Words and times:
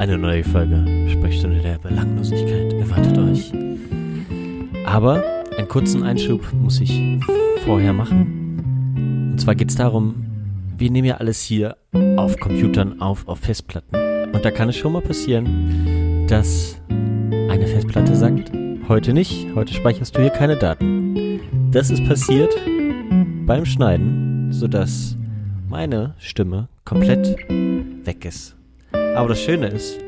Eine 0.00 0.16
neue 0.16 0.42
Folge 0.42 0.82
Sprechstunde 1.10 1.58
der 1.58 1.76
Belanglosigkeit 1.76 2.72
erwartet 2.72 3.18
euch. 3.18 3.52
Aber 4.86 5.22
einen 5.58 5.68
kurzen 5.68 6.02
Einschub 6.02 6.40
muss 6.54 6.80
ich 6.80 7.02
vorher 7.66 7.92
machen. 7.92 9.32
Und 9.32 9.38
zwar 9.38 9.54
geht 9.54 9.68
es 9.68 9.76
darum, 9.76 10.24
wir 10.78 10.90
nehmen 10.90 11.06
ja 11.06 11.18
alles 11.18 11.42
hier 11.42 11.76
auf 12.16 12.40
Computern 12.40 13.02
auf, 13.02 13.28
auf 13.28 13.40
Festplatten. 13.40 13.94
Und 14.32 14.42
da 14.42 14.50
kann 14.50 14.70
es 14.70 14.76
schon 14.78 14.94
mal 14.94 15.02
passieren, 15.02 16.26
dass 16.28 16.80
eine 17.50 17.66
Festplatte 17.66 18.16
sagt, 18.16 18.50
heute 18.88 19.12
nicht, 19.12 19.48
heute 19.54 19.74
speicherst 19.74 20.16
du 20.16 20.22
hier 20.22 20.30
keine 20.30 20.56
Daten. 20.56 21.42
Das 21.72 21.90
ist 21.90 22.02
passiert 22.06 22.56
beim 23.44 23.66
Schneiden, 23.66 24.50
sodass 24.50 25.18
meine 25.68 26.14
Stimme 26.16 26.68
komplett 26.86 27.36
weg 28.06 28.24
ist. 28.24 28.56
Aber 29.14 29.28
das 29.28 29.40
Schöne 29.40 29.68
ist, 29.68 29.98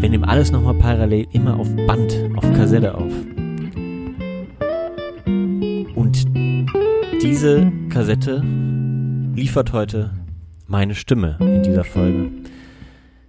wir 0.00 0.08
nehmen 0.08 0.24
alles 0.24 0.50
nochmal 0.50 0.74
parallel 0.74 1.26
immer 1.32 1.58
auf 1.58 1.68
Band, 1.86 2.16
auf 2.36 2.52
Kassette 2.52 2.94
auf. 2.94 3.12
Und 5.94 6.24
diese 7.22 7.70
Kassette 7.90 8.42
liefert 9.34 9.72
heute 9.72 10.12
meine 10.66 10.94
Stimme 10.94 11.36
in 11.40 11.62
dieser 11.62 11.84
Folge. 11.84 12.30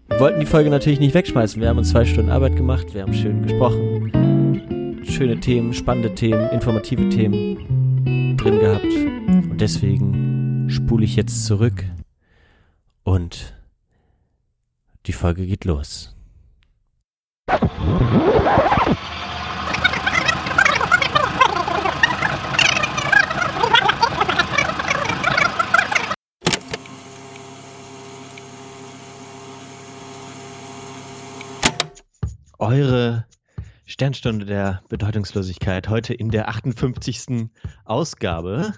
Wir 0.08 0.20
wollten 0.20 0.40
die 0.40 0.46
Folge 0.46 0.70
natürlich 0.70 1.00
nicht 1.00 1.14
wegschmeißen. 1.14 1.62
Wir 1.62 1.70
haben 1.70 1.78
uns 1.78 1.90
zwei 1.90 2.06
Stunden 2.06 2.32
Arbeit 2.32 2.56
gemacht, 2.56 2.94
wir 2.94 3.02
haben 3.02 3.14
schön 3.14 3.44
gesprochen. 3.44 5.02
Schöne 5.04 5.40
Themen, 5.40 5.74
spannende 5.74 6.16
Themen, 6.16 6.50
informative 6.50 7.10
Themen 7.10 8.38
drin 8.38 8.60
gehabt. 8.60 8.86
Und 8.86 9.60
deswegen 9.60 10.68
spule 10.70 11.06
ich 11.06 11.16
jetzt 11.16 11.46
zurück 11.46 11.84
und 13.04 13.57
die 15.08 15.14
Folge 15.14 15.46
geht 15.46 15.64
los. 15.64 16.14
Eure 32.60 33.26
Sternstunde 33.86 34.46
der 34.46 34.82
Bedeutungslosigkeit 34.90 35.88
heute 35.88 36.14
in 36.14 36.32
der 36.32 36.50
58. 36.50 37.50
Ausgabe. 37.86 38.74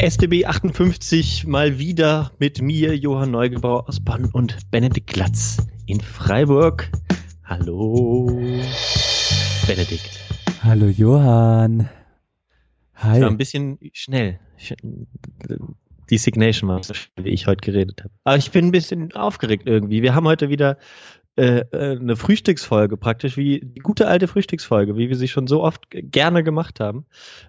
SDB 0.00 0.46
58 0.46 1.44
mal 1.48 1.80
wieder 1.80 2.30
mit 2.38 2.62
mir, 2.62 2.96
Johann 2.96 3.32
Neugebauer 3.32 3.88
aus 3.88 3.98
Bonn 3.98 4.26
und 4.26 4.70
Benedikt 4.70 5.08
Glatz 5.08 5.56
in 5.86 6.00
Freiburg. 6.00 6.88
Hallo, 7.42 8.26
Benedikt. 9.66 10.20
Hallo 10.62 10.86
Johann. 10.86 11.88
Hi. 12.94 13.16
Ich 13.16 13.22
war 13.22 13.30
ein 13.30 13.38
bisschen 13.38 13.80
schnell. 13.92 14.38
Die 16.10 16.18
Signation 16.18 16.70
war 16.70 16.80
so 16.84 16.94
schnell, 16.94 17.26
wie 17.26 17.30
ich 17.30 17.48
heute 17.48 17.68
geredet 17.68 18.04
habe. 18.04 18.14
Aber 18.22 18.36
ich 18.36 18.52
bin 18.52 18.66
ein 18.66 18.72
bisschen 18.72 19.12
aufgeregt 19.14 19.64
irgendwie. 19.66 20.02
Wir 20.02 20.14
haben 20.14 20.28
heute 20.28 20.48
wieder 20.48 20.78
äh, 21.34 21.64
äh, 21.72 21.98
eine 21.98 22.14
Frühstücksfolge 22.14 22.96
praktisch, 22.96 23.36
wie 23.36 23.60
die 23.64 23.80
gute 23.80 24.06
alte 24.06 24.28
Frühstücksfolge, 24.28 24.96
wie 24.96 25.08
wir 25.08 25.16
sie 25.16 25.28
schon 25.28 25.48
so 25.48 25.64
oft 25.64 25.82
gerne 25.90 26.44
gemacht 26.44 26.78
haben. 26.78 27.06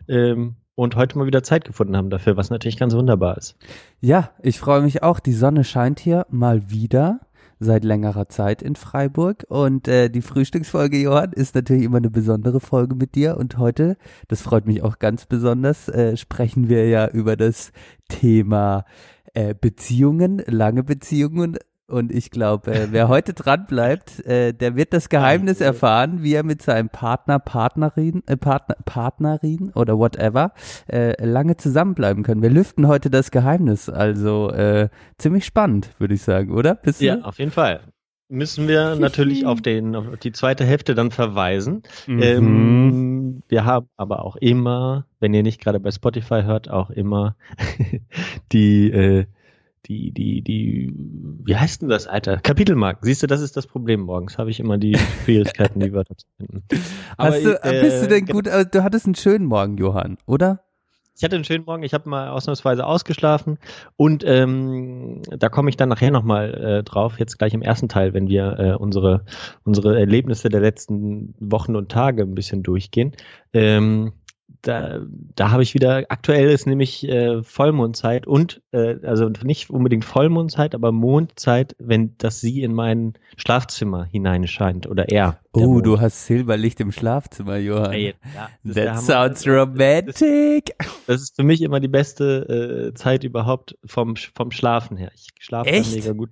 Ähm, 0.07 0.55
und 0.79 0.95
heute 0.95 1.17
mal 1.17 1.27
wieder 1.27 1.43
Zeit 1.43 1.65
gefunden 1.65 1.97
haben 1.97 2.09
dafür, 2.09 2.37
was 2.37 2.49
natürlich 2.49 2.77
ganz 2.77 2.93
wunderbar 2.93 3.37
ist. 3.37 3.57
Ja, 3.99 4.31
ich 4.41 4.59
freue 4.59 4.81
mich 4.81 5.03
auch. 5.03 5.19
Die 5.19 5.33
Sonne 5.33 5.65
scheint 5.65 5.99
hier 5.99 6.25
mal 6.29 6.69
wieder 6.69 7.19
seit 7.59 7.83
längerer 7.83 8.29
Zeit 8.29 8.61
in 8.61 8.77
Freiburg 8.77 9.45
und 9.49 9.89
äh, 9.89 10.09
die 10.09 10.21
Frühstücksfolge, 10.21 10.97
Johann, 10.97 11.33
ist 11.33 11.53
natürlich 11.53 11.83
immer 11.83 11.97
eine 11.97 12.09
besondere 12.09 12.61
Folge 12.61 12.95
mit 12.95 13.15
dir 13.15 13.35
und 13.35 13.57
heute, 13.57 13.97
das 14.29 14.41
freut 14.41 14.65
mich 14.65 14.81
auch 14.81 14.99
ganz 14.99 15.25
besonders, 15.25 15.89
äh, 15.89 16.15
sprechen 16.15 16.69
wir 16.69 16.87
ja 16.87 17.09
über 17.09 17.35
das 17.35 17.73
Thema 18.07 18.85
äh, 19.33 19.53
Beziehungen, 19.59 20.41
lange 20.47 20.83
Beziehungen 20.83 21.57
und 21.89 22.11
ich 22.11 22.31
glaube, 22.31 22.71
äh, 22.71 22.87
wer 22.91 23.07
heute 23.07 23.33
dran 23.33 23.65
bleibt, 23.65 24.25
äh, 24.25 24.53
der 24.53 24.75
wird 24.75 24.93
das 24.93 25.09
Geheimnis 25.09 25.59
erfahren, 25.61 26.23
wie 26.23 26.33
er 26.33 26.43
mit 26.43 26.61
seinem 26.61 26.89
Partner, 26.89 27.39
Partnerin, 27.39 28.23
äh, 28.27 28.37
Partner, 28.37 28.75
Partnerin 28.85 29.71
oder 29.73 29.97
whatever 29.97 30.53
äh, 30.87 31.23
lange 31.23 31.57
zusammenbleiben 31.57 32.23
können. 32.23 32.41
Wir 32.41 32.49
lüften 32.49 32.87
heute 32.87 33.09
das 33.09 33.31
Geheimnis, 33.31 33.89
also 33.89 34.51
äh, 34.51 34.89
ziemlich 35.17 35.45
spannend, 35.45 35.89
würde 35.99 36.13
ich 36.13 36.21
sagen, 36.21 36.51
oder? 36.51 36.75
Bist 36.75 37.01
ja, 37.01 37.21
auf 37.21 37.39
jeden 37.39 37.51
Fall. 37.51 37.81
Müssen 38.29 38.67
wir 38.67 38.95
natürlich 38.99 39.45
auf, 39.45 39.61
den, 39.61 39.95
auf 39.95 40.17
die 40.17 40.31
zweite 40.31 40.63
Hälfte 40.63 40.93
dann 40.93 41.11
verweisen. 41.11 41.81
Mhm. 42.05 42.21
Ähm, 42.21 43.43
wir 43.47 43.65
haben 43.65 43.87
aber 43.97 44.23
auch 44.23 44.35
immer, 44.35 45.05
wenn 45.19 45.33
ihr 45.33 45.43
nicht 45.43 45.59
gerade 45.59 45.79
bei 45.79 45.91
Spotify 45.91 46.43
hört, 46.43 46.69
auch 46.69 46.91
immer 46.91 47.35
die 48.51 48.91
äh, 48.91 49.25
die, 49.85 50.11
die, 50.11 50.41
die, 50.41 50.93
wie 51.45 51.55
heißt 51.55 51.81
denn 51.81 51.89
das, 51.89 52.07
Alter? 52.07 52.37
Kapitelmarken. 52.37 53.03
Siehst 53.03 53.23
du, 53.23 53.27
das 53.27 53.41
ist 53.41 53.57
das 53.57 53.67
Problem 53.67 54.01
morgens. 54.01 54.37
Habe 54.37 54.49
ich 54.49 54.59
immer 54.59 54.77
die 54.77 54.97
Schwierigkeiten, 55.25 55.79
die 55.79 55.93
Wörter 55.93 56.17
zu 56.17 56.27
finden. 56.37 56.63
Aber 57.17 57.35
Hast 57.35 57.45
du, 57.45 57.63
äh, 57.63 57.81
bist 57.81 58.03
du 58.03 58.07
denn 58.07 58.25
gut, 58.25 58.47
also 58.47 58.69
du 58.69 58.83
hattest 58.83 59.05
einen 59.05 59.15
schönen 59.15 59.45
Morgen, 59.45 59.77
Johann, 59.77 60.17
oder? 60.25 60.63
Ich 61.19 61.23
hatte 61.25 61.35
einen 61.35 61.43
schönen 61.43 61.65
Morgen, 61.65 61.83
ich 61.83 61.93
habe 61.93 62.07
mal 62.07 62.29
ausnahmsweise 62.29 62.85
ausgeschlafen 62.85 63.57
und 63.97 64.23
ähm, 64.25 65.21
da 65.29 65.49
komme 65.49 65.69
ich 65.69 65.75
dann 65.75 65.89
nachher 65.89 66.11
nochmal 66.11 66.53
äh, 66.53 66.83
drauf, 66.83 67.19
jetzt 67.19 67.37
gleich 67.37 67.53
im 67.53 67.61
ersten 67.61 67.89
Teil, 67.89 68.13
wenn 68.13 68.29
wir 68.29 68.57
äh, 68.57 68.71
unsere, 68.75 69.25
unsere 69.65 69.99
Erlebnisse 69.99 70.47
der 70.47 70.61
letzten 70.61 71.35
Wochen 71.37 71.75
und 71.75 71.91
Tage 71.91 72.23
ein 72.23 72.35
bisschen 72.35 72.63
durchgehen. 72.63 73.11
Ähm, 73.51 74.13
da, 74.61 74.99
da 75.35 75.51
habe 75.51 75.63
ich 75.63 75.73
wieder, 75.73 76.05
aktuell 76.09 76.49
ist 76.49 76.67
nämlich 76.67 77.07
äh, 77.07 77.43
Vollmondzeit 77.43 78.27
und, 78.27 78.61
äh, 78.71 78.95
also 79.03 79.29
nicht 79.43 79.69
unbedingt 79.69 80.05
Vollmondzeit, 80.05 80.75
aber 80.75 80.91
Mondzeit, 80.91 81.75
wenn 81.79 82.15
das 82.17 82.41
sie 82.41 82.61
in 82.61 82.73
mein 82.73 83.13
Schlafzimmer 83.37 84.05
hineinscheint 84.05 84.87
oder 84.87 85.09
er. 85.09 85.39
Oh, 85.53 85.81
du 85.81 85.99
hast 85.99 86.25
Silberlicht 86.25 86.79
im 86.79 86.91
Schlafzimmer, 86.91 87.57
Johann. 87.57 87.93
Ja, 87.93 88.13
That 88.73 89.01
sounds 89.01 89.47
romantic. 89.47 90.75
Das, 90.77 91.05
das, 91.07 91.21
ist 91.21 91.35
für 91.35 91.43
mich 91.43 91.61
immer 91.61 91.79
die 91.79 91.87
beste 91.87 92.89
äh, 92.89 92.93
Zeit 92.93 93.23
überhaupt 93.23 93.77
vom, 93.85 94.15
vom 94.15 94.51
Schlafen 94.51 94.97
her. 94.97 95.11
Ich 95.15 95.29
schlafe 95.39 95.71
mega 95.71 96.11
gut. 96.11 96.29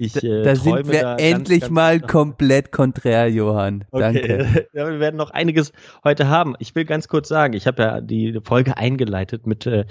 Ich, 0.00 0.24
äh, 0.24 0.42
da 0.42 0.56
sind 0.56 0.90
wir 0.90 1.02
da 1.02 1.16
endlich 1.16 1.60
ganz, 1.60 1.60
ganz 1.60 1.70
mal 1.70 2.00
komplett 2.00 2.72
konträr, 2.72 3.28
Johann. 3.28 3.84
Danke. 3.92 4.20
Okay. 4.20 4.66
Ja, 4.72 4.88
wir 4.88 5.00
werden 5.00 5.16
noch 5.16 5.30
einiges 5.30 5.72
heute 6.04 6.28
haben. 6.28 6.54
Ich 6.58 6.74
will 6.74 6.84
ganz 6.84 7.08
kurz 7.08 7.28
sagen, 7.28 7.54
ich 7.54 7.66
habe 7.66 7.82
ja 7.82 8.00
die 8.00 8.38
Folge 8.42 8.76
eingeleitet 8.76 9.46
mit 9.46 9.66
äh, 9.66 9.84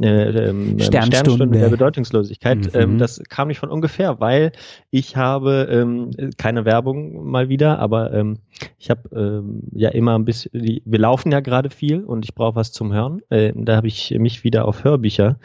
äh, 0.00 0.06
ähm, 0.06 0.78
Sternstunde 0.78 1.48
der 1.48 1.68
Bedeutungslosigkeit. 1.68 2.58
Mhm. 2.58 2.80
Ähm, 2.80 2.98
das 2.98 3.20
kam 3.28 3.48
nicht 3.48 3.58
von 3.58 3.70
ungefähr, 3.70 4.20
weil 4.20 4.52
ich 4.90 5.16
habe 5.16 5.66
ähm, 5.70 6.10
keine 6.36 6.64
Werbung 6.64 7.28
mal 7.28 7.48
wieder, 7.48 7.80
aber 7.80 8.12
ähm, 8.12 8.38
ich 8.78 8.90
habe 8.90 9.08
ähm, 9.12 9.62
ja 9.72 9.88
immer 9.88 10.16
ein 10.16 10.24
bisschen, 10.24 10.52
die, 10.54 10.82
wir 10.84 10.98
laufen 11.00 11.32
ja 11.32 11.40
gerade 11.40 11.70
viel 11.70 12.04
und 12.04 12.24
ich 12.24 12.34
brauche 12.34 12.54
was 12.54 12.70
zum 12.70 12.92
Hören. 12.92 13.20
Äh, 13.30 13.52
da 13.56 13.76
habe 13.76 13.88
ich 13.88 14.14
mich 14.16 14.44
wieder 14.44 14.66
auf 14.66 14.84
Hörbücher 14.84 15.38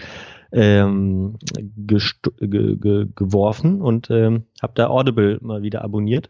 ähm, 0.52 1.38
ge 1.78 2.00
ge 2.40 3.08
geworfen 3.16 3.82
und 3.82 4.10
ähm, 4.10 4.46
habe 4.62 4.74
da 4.76 4.88
Audible 4.88 5.40
mal 5.42 5.62
wieder 5.62 5.84
abonniert. 5.84 6.30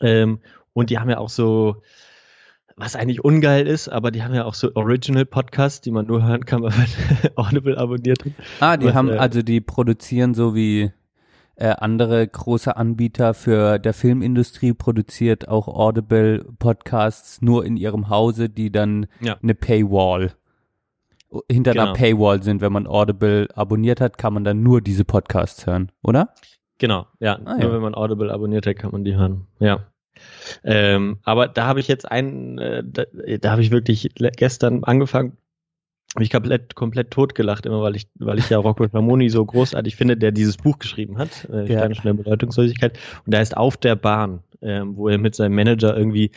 Ähm, 0.00 0.40
und 0.72 0.90
die 0.90 0.98
haben 0.98 1.10
ja 1.10 1.18
auch 1.18 1.28
so, 1.28 1.82
was 2.76 2.96
eigentlich 2.96 3.24
ungeil 3.24 3.66
ist, 3.66 3.88
aber 3.88 4.10
die 4.10 4.22
haben 4.22 4.34
ja 4.34 4.44
auch 4.44 4.54
so 4.54 4.74
Original 4.74 5.24
Podcasts, 5.24 5.80
die 5.80 5.90
man 5.90 6.06
nur 6.06 6.26
hören 6.26 6.44
kann, 6.44 6.62
wenn 6.64 6.72
man 6.76 6.86
Audible 7.36 7.78
abonniert 7.78 8.24
hat. 8.24 8.32
Ah, 8.60 8.76
die 8.76 8.86
was, 8.86 8.94
haben, 8.94 9.10
äh, 9.10 9.16
also 9.16 9.42
die 9.42 9.60
produzieren 9.60 10.34
so 10.34 10.54
wie 10.54 10.92
äh, 11.56 11.68
andere 11.68 12.26
große 12.26 12.76
Anbieter 12.76 13.34
für 13.34 13.78
der 13.78 13.94
Filmindustrie 13.94 14.74
produziert 14.74 15.48
auch 15.48 15.68
Audible 15.68 16.44
Podcasts 16.58 17.40
nur 17.40 17.64
in 17.64 17.76
ihrem 17.76 18.10
Hause, 18.10 18.48
die 18.48 18.70
dann 18.70 19.06
ja. 19.20 19.38
eine 19.42 19.54
Paywall 19.54 20.32
hinter 21.50 21.72
genau. 21.72 21.84
einer 21.84 21.92
Paywall 21.94 22.42
sind. 22.42 22.60
Wenn 22.60 22.72
man 22.72 22.86
Audible 22.86 23.48
abonniert 23.54 24.00
hat, 24.00 24.18
kann 24.18 24.34
man 24.34 24.44
dann 24.44 24.62
nur 24.62 24.80
diese 24.80 25.04
Podcasts 25.04 25.66
hören, 25.66 25.92
oder? 26.02 26.34
Genau, 26.78 27.06
ja. 27.20 27.38
Ah, 27.44 27.54
nur 27.54 27.68
ja. 27.68 27.72
wenn 27.72 27.82
man 27.82 27.94
Audible 27.94 28.32
abonniert 28.32 28.66
hat, 28.66 28.76
kann 28.76 28.92
man 28.92 29.04
die 29.04 29.16
hören. 29.16 29.46
Ja. 29.58 29.86
Ähm, 30.64 31.18
aber 31.24 31.48
da 31.48 31.66
habe 31.66 31.80
ich 31.80 31.88
jetzt 31.88 32.10
einen, 32.10 32.58
äh, 32.58 32.82
da, 32.84 33.04
da 33.40 33.50
habe 33.50 33.62
ich 33.62 33.70
wirklich 33.70 34.10
gestern 34.14 34.84
angefangen, 34.84 35.36
habe 36.14 36.24
ich 36.24 36.30
komplett, 36.30 36.74
komplett 36.74 37.10
totgelacht, 37.10 37.66
immer 37.66 37.82
weil 37.82 37.96
ich, 37.96 38.08
weil 38.14 38.38
ich 38.38 38.48
ja 38.48 38.58
Rocco 38.58 38.84
Ramoni 38.84 39.28
so 39.28 39.44
großartig 39.44 39.96
finde, 39.96 40.16
der 40.16 40.32
dieses 40.32 40.56
Buch 40.56 40.78
geschrieben 40.78 41.18
hat, 41.18 41.46
äh, 41.52 41.70
ja. 41.70 41.94
Steine 41.94 42.14
Bedeutungslosigkeit. 42.14 42.98
Und 43.26 43.34
da 43.34 43.40
ist 43.40 43.56
auf 43.56 43.76
der 43.76 43.96
Bahn, 43.96 44.40
äh, 44.60 44.80
wo 44.84 45.08
er 45.08 45.18
mit 45.18 45.34
seinem 45.34 45.54
Manager 45.54 45.96
irgendwie 45.96 46.30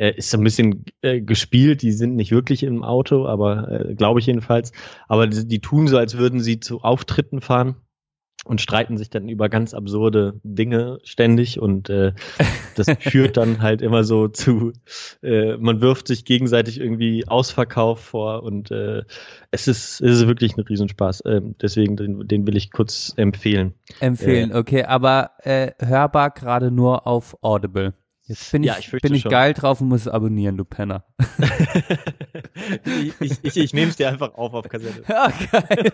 äh, 0.00 0.14
ist 0.16 0.30
so 0.30 0.38
ein 0.38 0.44
bisschen 0.44 0.84
äh, 1.02 1.20
gespielt. 1.20 1.82
Die 1.82 1.92
sind 1.92 2.16
nicht 2.16 2.32
wirklich 2.32 2.62
im 2.62 2.82
Auto, 2.82 3.26
aber 3.26 3.90
äh, 3.90 3.94
glaube 3.94 4.20
ich 4.20 4.26
jedenfalls. 4.26 4.72
Aber 5.08 5.26
die, 5.26 5.46
die 5.46 5.60
tun 5.60 5.88
so, 5.88 5.98
als 5.98 6.16
würden 6.16 6.40
sie 6.40 6.58
zu 6.58 6.80
Auftritten 6.80 7.40
fahren 7.42 7.76
und 8.46 8.62
streiten 8.62 8.96
sich 8.96 9.10
dann 9.10 9.28
über 9.28 9.50
ganz 9.50 9.74
absurde 9.74 10.40
Dinge 10.42 11.00
ständig 11.04 11.60
und 11.60 11.90
äh, 11.90 12.12
das 12.74 12.86
führt 13.00 13.36
dann 13.36 13.60
halt 13.60 13.82
immer 13.82 14.02
so 14.02 14.28
zu, 14.28 14.72
äh, 15.22 15.58
man 15.58 15.82
wirft 15.82 16.08
sich 16.08 16.24
gegenseitig 16.24 16.80
irgendwie 16.80 17.28
Ausverkauf 17.28 18.00
vor 18.00 18.42
und 18.42 18.70
äh, 18.70 19.02
es 19.50 19.68
ist, 19.68 20.00
es 20.00 20.20
ist 20.20 20.26
wirklich 20.26 20.56
ein 20.56 20.62
Riesenspaß. 20.62 21.20
Äh, 21.26 21.42
deswegen, 21.60 21.96
den, 21.96 22.26
den 22.26 22.46
will 22.46 22.56
ich 22.56 22.70
kurz 22.70 23.12
empfehlen. 23.16 23.74
Empfehlen, 24.00 24.52
äh, 24.52 24.54
okay, 24.54 24.84
aber 24.84 25.32
äh, 25.40 25.72
hörbar 25.78 26.30
gerade 26.30 26.70
nur 26.70 27.06
auf 27.06 27.36
Audible. 27.42 27.92
Jetzt 28.30 28.52
bin 28.52 28.62
ich, 28.62 28.68
ja, 28.68 28.76
ich 28.78 28.88
bin 28.92 29.12
ich 29.12 29.24
geil 29.24 29.54
drauf 29.54 29.80
und 29.80 29.88
muss 29.88 30.02
es 30.02 30.08
abonnieren, 30.08 30.56
du 30.56 30.64
Penner. 30.64 31.02
ich 32.84 33.12
ich, 33.18 33.38
ich, 33.42 33.56
ich 33.56 33.74
nehme 33.74 33.90
es 33.90 33.96
dir 33.96 34.08
einfach 34.08 34.34
auf 34.34 34.54
auf 34.54 34.68
Kassette. 34.68 35.02
Ja, 35.08 35.32
geil. 35.50 35.90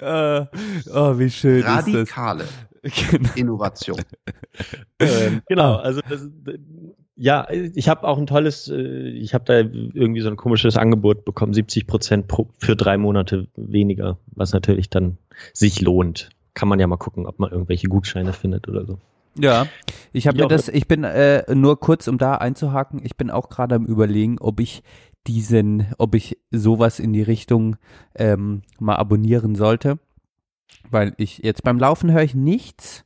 oh, 0.94 1.18
wie 1.18 1.28
schön 1.28 1.64
Radikale 1.64 2.44
genau. 2.82 3.30
Innovation. 3.34 4.00
ähm, 5.00 5.42
genau, 5.48 5.74
also 5.74 6.00
das, 6.08 6.28
ja, 7.16 7.48
ich 7.50 7.88
habe 7.88 8.06
auch 8.06 8.18
ein 8.18 8.26
tolles, 8.28 8.68
äh, 8.68 9.08
ich 9.08 9.34
habe 9.34 9.44
da 9.44 9.54
irgendwie 9.58 10.20
so 10.20 10.28
ein 10.28 10.36
komisches 10.36 10.76
Angebot 10.76 11.24
bekommen, 11.24 11.52
70 11.52 11.88
Prozent 11.88 12.32
für 12.58 12.76
drei 12.76 12.96
Monate 12.96 13.48
weniger, 13.56 14.18
was 14.26 14.52
natürlich 14.52 14.88
dann 14.88 15.18
sich 15.52 15.80
lohnt 15.80 16.30
kann 16.54 16.68
man 16.68 16.80
ja 16.80 16.86
mal 16.86 16.96
gucken, 16.96 17.26
ob 17.26 17.38
man 17.38 17.50
irgendwelche 17.50 17.88
Gutscheine 17.88 18.32
findet 18.32 18.68
oder 18.68 18.86
so. 18.86 18.98
Ja, 19.36 19.66
ich 20.12 20.28
habe 20.28 20.38
mir 20.38 20.48
das, 20.48 20.68
ich 20.68 20.86
bin 20.86 21.02
äh, 21.02 21.42
nur 21.54 21.80
kurz, 21.80 22.06
um 22.06 22.18
da 22.18 22.36
einzuhaken, 22.36 23.00
ich 23.02 23.16
bin 23.16 23.30
auch 23.30 23.48
gerade 23.48 23.74
am 23.74 23.84
überlegen, 23.84 24.38
ob 24.38 24.60
ich 24.60 24.82
diesen, 25.26 25.86
ob 25.98 26.14
ich 26.14 26.38
sowas 26.50 27.00
in 27.00 27.12
die 27.12 27.22
Richtung 27.22 27.76
ähm, 28.14 28.62
mal 28.78 28.96
abonnieren 28.96 29.54
sollte. 29.56 29.98
Weil 30.90 31.14
ich 31.16 31.38
jetzt 31.38 31.62
beim 31.62 31.78
Laufen 31.78 32.12
höre 32.12 32.22
ich 32.22 32.34
nichts. 32.34 33.04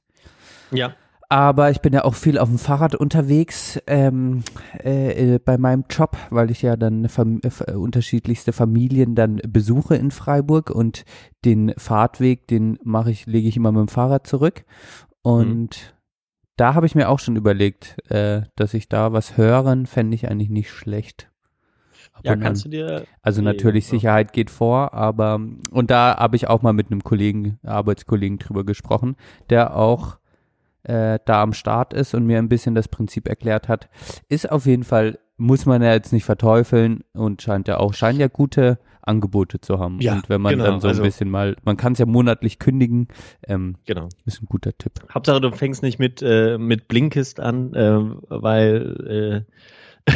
Ja. 0.70 0.94
Aber 1.30 1.70
ich 1.70 1.82
bin 1.82 1.92
ja 1.92 2.04
auch 2.04 2.14
viel 2.14 2.38
auf 2.38 2.48
dem 2.48 2.58
Fahrrad 2.58 2.94
unterwegs 2.94 3.78
ähm, 3.86 4.42
äh, 4.82 5.34
äh 5.34 5.38
bei 5.38 5.58
meinem 5.58 5.84
Job, 5.90 6.16
weil 6.30 6.50
ich 6.50 6.62
ja 6.62 6.76
dann 6.76 7.06
fam 7.10 7.40
äh, 7.42 7.72
unterschiedlichste 7.72 8.54
Familien 8.54 9.14
dann 9.14 9.36
besuche 9.46 9.94
in 9.96 10.10
Freiburg 10.10 10.70
und 10.70 11.04
den 11.44 11.75
Fahrtweg, 11.76 12.46
den 12.48 12.78
mache 12.82 13.10
ich, 13.10 13.26
lege 13.26 13.46
ich 13.46 13.58
immer 13.58 13.72
mit 13.72 13.80
dem 13.80 13.88
Fahrrad 13.88 14.26
zurück. 14.26 14.64
Und 15.20 15.76
mhm. 15.76 15.94
da 16.56 16.72
habe 16.72 16.86
ich 16.86 16.94
mir 16.94 17.10
auch 17.10 17.19
schon 17.19 17.36
überlegt, 17.36 17.96
äh, 18.10 18.42
dass 18.56 18.72
ich 18.72 18.88
da 18.88 19.12
was 19.12 19.36
hören, 19.36 19.84
fände 19.84 20.14
ich 20.14 20.31
eigentlich 20.31 20.50
nicht 20.50 20.70
schlecht. 20.70 21.31
ja, 22.22 22.36
kannst 22.36 22.64
du 22.64 22.70
dir. 22.70 23.04
Also 23.20 23.42
natürlich 23.42 23.86
Sicherheit 23.86 24.32
geht 24.32 24.48
vor, 24.48 24.94
aber 24.94 25.38
und 25.72 25.90
da 25.90 26.16
habe 26.16 26.36
ich 26.36 26.48
auch 26.48 26.62
mal 26.62 26.72
mit 26.72 26.90
einem 26.90 27.04
Kollegen, 27.04 27.58
Arbeitskollegen 27.64 28.38
drüber 28.38 28.64
gesprochen, 28.64 29.16
der 29.50 29.76
auch 29.76 30.18
äh, 30.88 31.19
da 31.25 31.43
am 31.43 31.52
Start 31.52 31.93
ist 31.93 32.14
und 32.14 32.26
mir 32.26 32.38
ein 32.38 32.49
bisschen 32.49 32.75
das 32.75 32.88
Prinzip 32.88 33.29
erklärt 33.29 33.69
hat. 33.69 33.88
Ist 34.29 34.50
auf 34.50 34.67
jeden 34.67 34.85
Fall, 34.85 35.19
muss 35.37 35.67
man 35.67 35.82
ja 35.82 35.93
jetzt 35.93 36.12
nicht 36.12 36.25
verteufeln 36.25 37.05
und 37.12 37.43
scheint 37.43 37.69
ja 37.69 37.79
auch, 37.79 37.94
scheint 37.94 38.19
ja 38.19 38.29
gute 38.29 38.79
Angebote 39.02 39.61
zu 39.61 39.79
haben. 39.79 40.00
Ja, 40.00 40.14
und 40.14 40.29
wenn 40.29 40.40
man 40.40 40.52
genau, 40.52 40.64
dann 40.64 40.81
so 40.81 40.88
ein 40.88 40.90
also, 40.90 41.02
bisschen 41.02 41.31
mal, 41.31 41.56
man 41.64 41.76
kann 41.76 41.93
es 41.93 41.99
ja 41.99 42.06
monatlich 42.06 42.58
kündigen, 42.58 43.08
ähm, 43.46 43.76
genau. 43.87 44.08
ist 44.25 44.43
ein 44.43 44.46
guter 44.46 44.76
Tipp. 44.76 44.93
Hauptsache 45.12 45.40
du 45.40 45.50
fängst 45.52 45.82
nicht 45.82 45.99
mit, 45.99 46.23
äh, 46.23 46.58
mit 46.58 46.88
Blinkist 46.88 47.41
an, 47.41 47.75
äh, 47.75 48.00
weil 48.29 49.44
äh, 50.06 50.12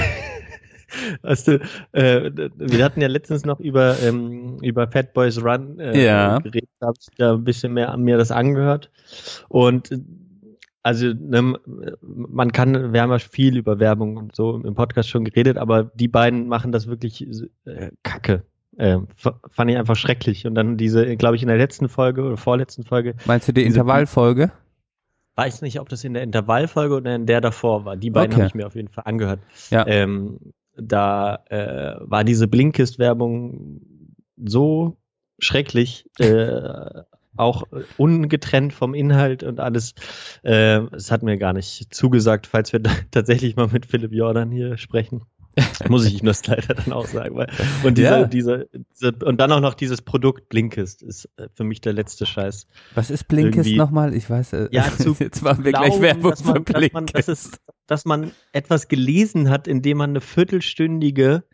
Weißt 1.23 1.49
du, 1.49 1.61
äh, 1.93 2.31
wir 2.57 2.85
hatten 2.85 3.01
ja 3.01 3.09
letztens 3.09 3.47
noch 3.47 3.61
über, 3.61 3.99
ähm, 4.03 4.59
über 4.61 4.87
Fat 4.89 5.15
Boys 5.15 5.43
Run 5.43 5.79
äh, 5.79 6.05
ja. 6.05 6.39
geredet, 6.39 6.69
da 6.81 6.89
habe 6.89 6.97
ich 7.01 7.07
da 7.17 7.33
ein 7.33 7.45
bisschen 7.45 7.73
mehr 7.73 7.91
an 7.91 8.03
mir 8.03 8.19
das 8.19 8.31
angehört. 8.31 8.91
Und 9.49 9.91
also 10.83 11.07
ne, 11.07 11.59
man 12.01 12.53
kann, 12.53 12.93
wir 12.93 13.03
haben 13.03 13.11
ja 13.11 13.19
viel 13.19 13.57
über 13.57 13.79
Werbung 13.79 14.17
und 14.17 14.35
so 14.35 14.57
im 14.57 14.75
Podcast 14.75 15.09
schon 15.09 15.25
geredet, 15.25 15.57
aber 15.57 15.85
die 15.85 16.09
beiden 16.09 16.49
machen 16.49 16.73
das 16.73 16.87
wirklich 16.87 17.27
äh, 17.65 17.91
kacke. 18.03 18.43
Äh, 18.77 18.99
fand 19.17 19.71
ich 19.71 19.77
einfach 19.77 19.97
schrecklich. 19.97 20.47
Und 20.47 20.55
dann 20.55 20.77
diese, 20.77 21.17
glaube 21.17 21.37
ich, 21.37 21.43
in 21.43 21.49
der 21.49 21.59
letzten 21.59 21.89
Folge 21.89 22.23
oder 22.23 22.37
vorletzten 22.37 22.85
Folge. 22.85 23.15
Meinst 23.27 23.47
du 23.47 23.53
die 23.53 23.65
Intervallfolge? 23.65 24.51
Weiß 25.35 25.63
nicht, 25.63 25.81
ob 25.81 25.89
das 25.89 26.05
in 26.05 26.15
der 26.15 26.23
Intervallfolge 26.23 26.97
oder 26.97 27.15
in 27.15 27.27
der 27.27 27.41
davor 27.41 27.85
war. 27.85 27.97
Die 27.97 28.11
beiden 28.11 28.33
okay. 28.33 28.43
habe 28.43 28.49
ich 28.49 28.55
mir 28.55 28.67
auf 28.67 28.75
jeden 28.75 28.89
Fall 28.89 29.05
angehört. 29.07 29.41
Ja. 29.71 29.87
Ähm, 29.87 30.39
da 30.77 31.45
äh, 31.49 31.97
war 32.01 32.25
diese 32.25 32.49
Blinkist-Werbung 32.49 33.83
so 34.43 34.97
schrecklich. 35.39 36.09
Äh, 36.19 37.03
auch 37.37 37.65
ungetrennt 37.97 38.73
vom 38.73 38.95
Inhalt 38.95 39.43
und 39.43 39.61
alles. 39.61 39.95
Äh, 40.43 40.81
es 40.93 41.11
hat 41.11 41.23
mir 41.23 41.39
gar 41.39 41.53
nicht 41.53 41.95
zugesagt, 41.95 42.47
falls 42.47 42.73
wir 42.73 42.83
tatsächlich 43.11 43.57
mal 43.57 43.69
mit 43.69 43.87
Philipp 43.87 44.13
Jordan 44.13 44.51
hier 44.51 44.77
sprechen. 44.77 45.23
Muss 45.89 46.07
ich 46.07 46.21
ihm 46.21 46.27
das 46.27 46.47
leider 46.47 46.75
dann 46.75 46.93
auch 46.93 47.07
sagen. 47.07 47.37
Weil, 47.37 47.49
und, 47.83 47.99
diese, 47.99 48.09
ja. 48.09 48.25
diese, 48.25 48.69
diese, 48.73 49.13
und 49.25 49.39
dann 49.39 49.53
auch 49.53 49.61
noch 49.61 49.75
dieses 49.75 50.01
Produkt 50.01 50.49
Blinkist 50.49 51.03
ist 51.03 51.29
äh, 51.37 51.49
für 51.55 51.65
mich 51.65 51.81
der 51.81 51.93
letzte 51.93 52.25
Scheiß. 52.25 52.67
Was 52.95 53.11
ist 53.11 53.29
Blinkist 53.29 53.71
nochmal? 53.77 54.15
Ich 54.15 54.31
weiß, 54.31 54.55
äh, 54.55 54.69
ja, 54.71 54.85
zu 54.85 55.15
jetzt 55.19 55.43
machen 55.43 55.65
wir 55.65 55.73
glauben, 55.73 55.89
gleich 55.89 56.01
Werbung 56.01 56.31
dass 56.31 56.45
man, 56.45 56.65
für 56.65 56.73
Blinkist. 56.73 56.85
Dass 56.85 56.93
man, 56.95 57.07
dass, 57.07 57.29
es, 57.29 57.51
dass 57.87 58.05
man 58.07 58.31
etwas 58.53 58.89
gelesen 58.89 59.51
hat, 59.51 59.69
indem 59.69 59.99
man 59.99 60.11
eine 60.11 60.23
viertelstündige 60.23 61.45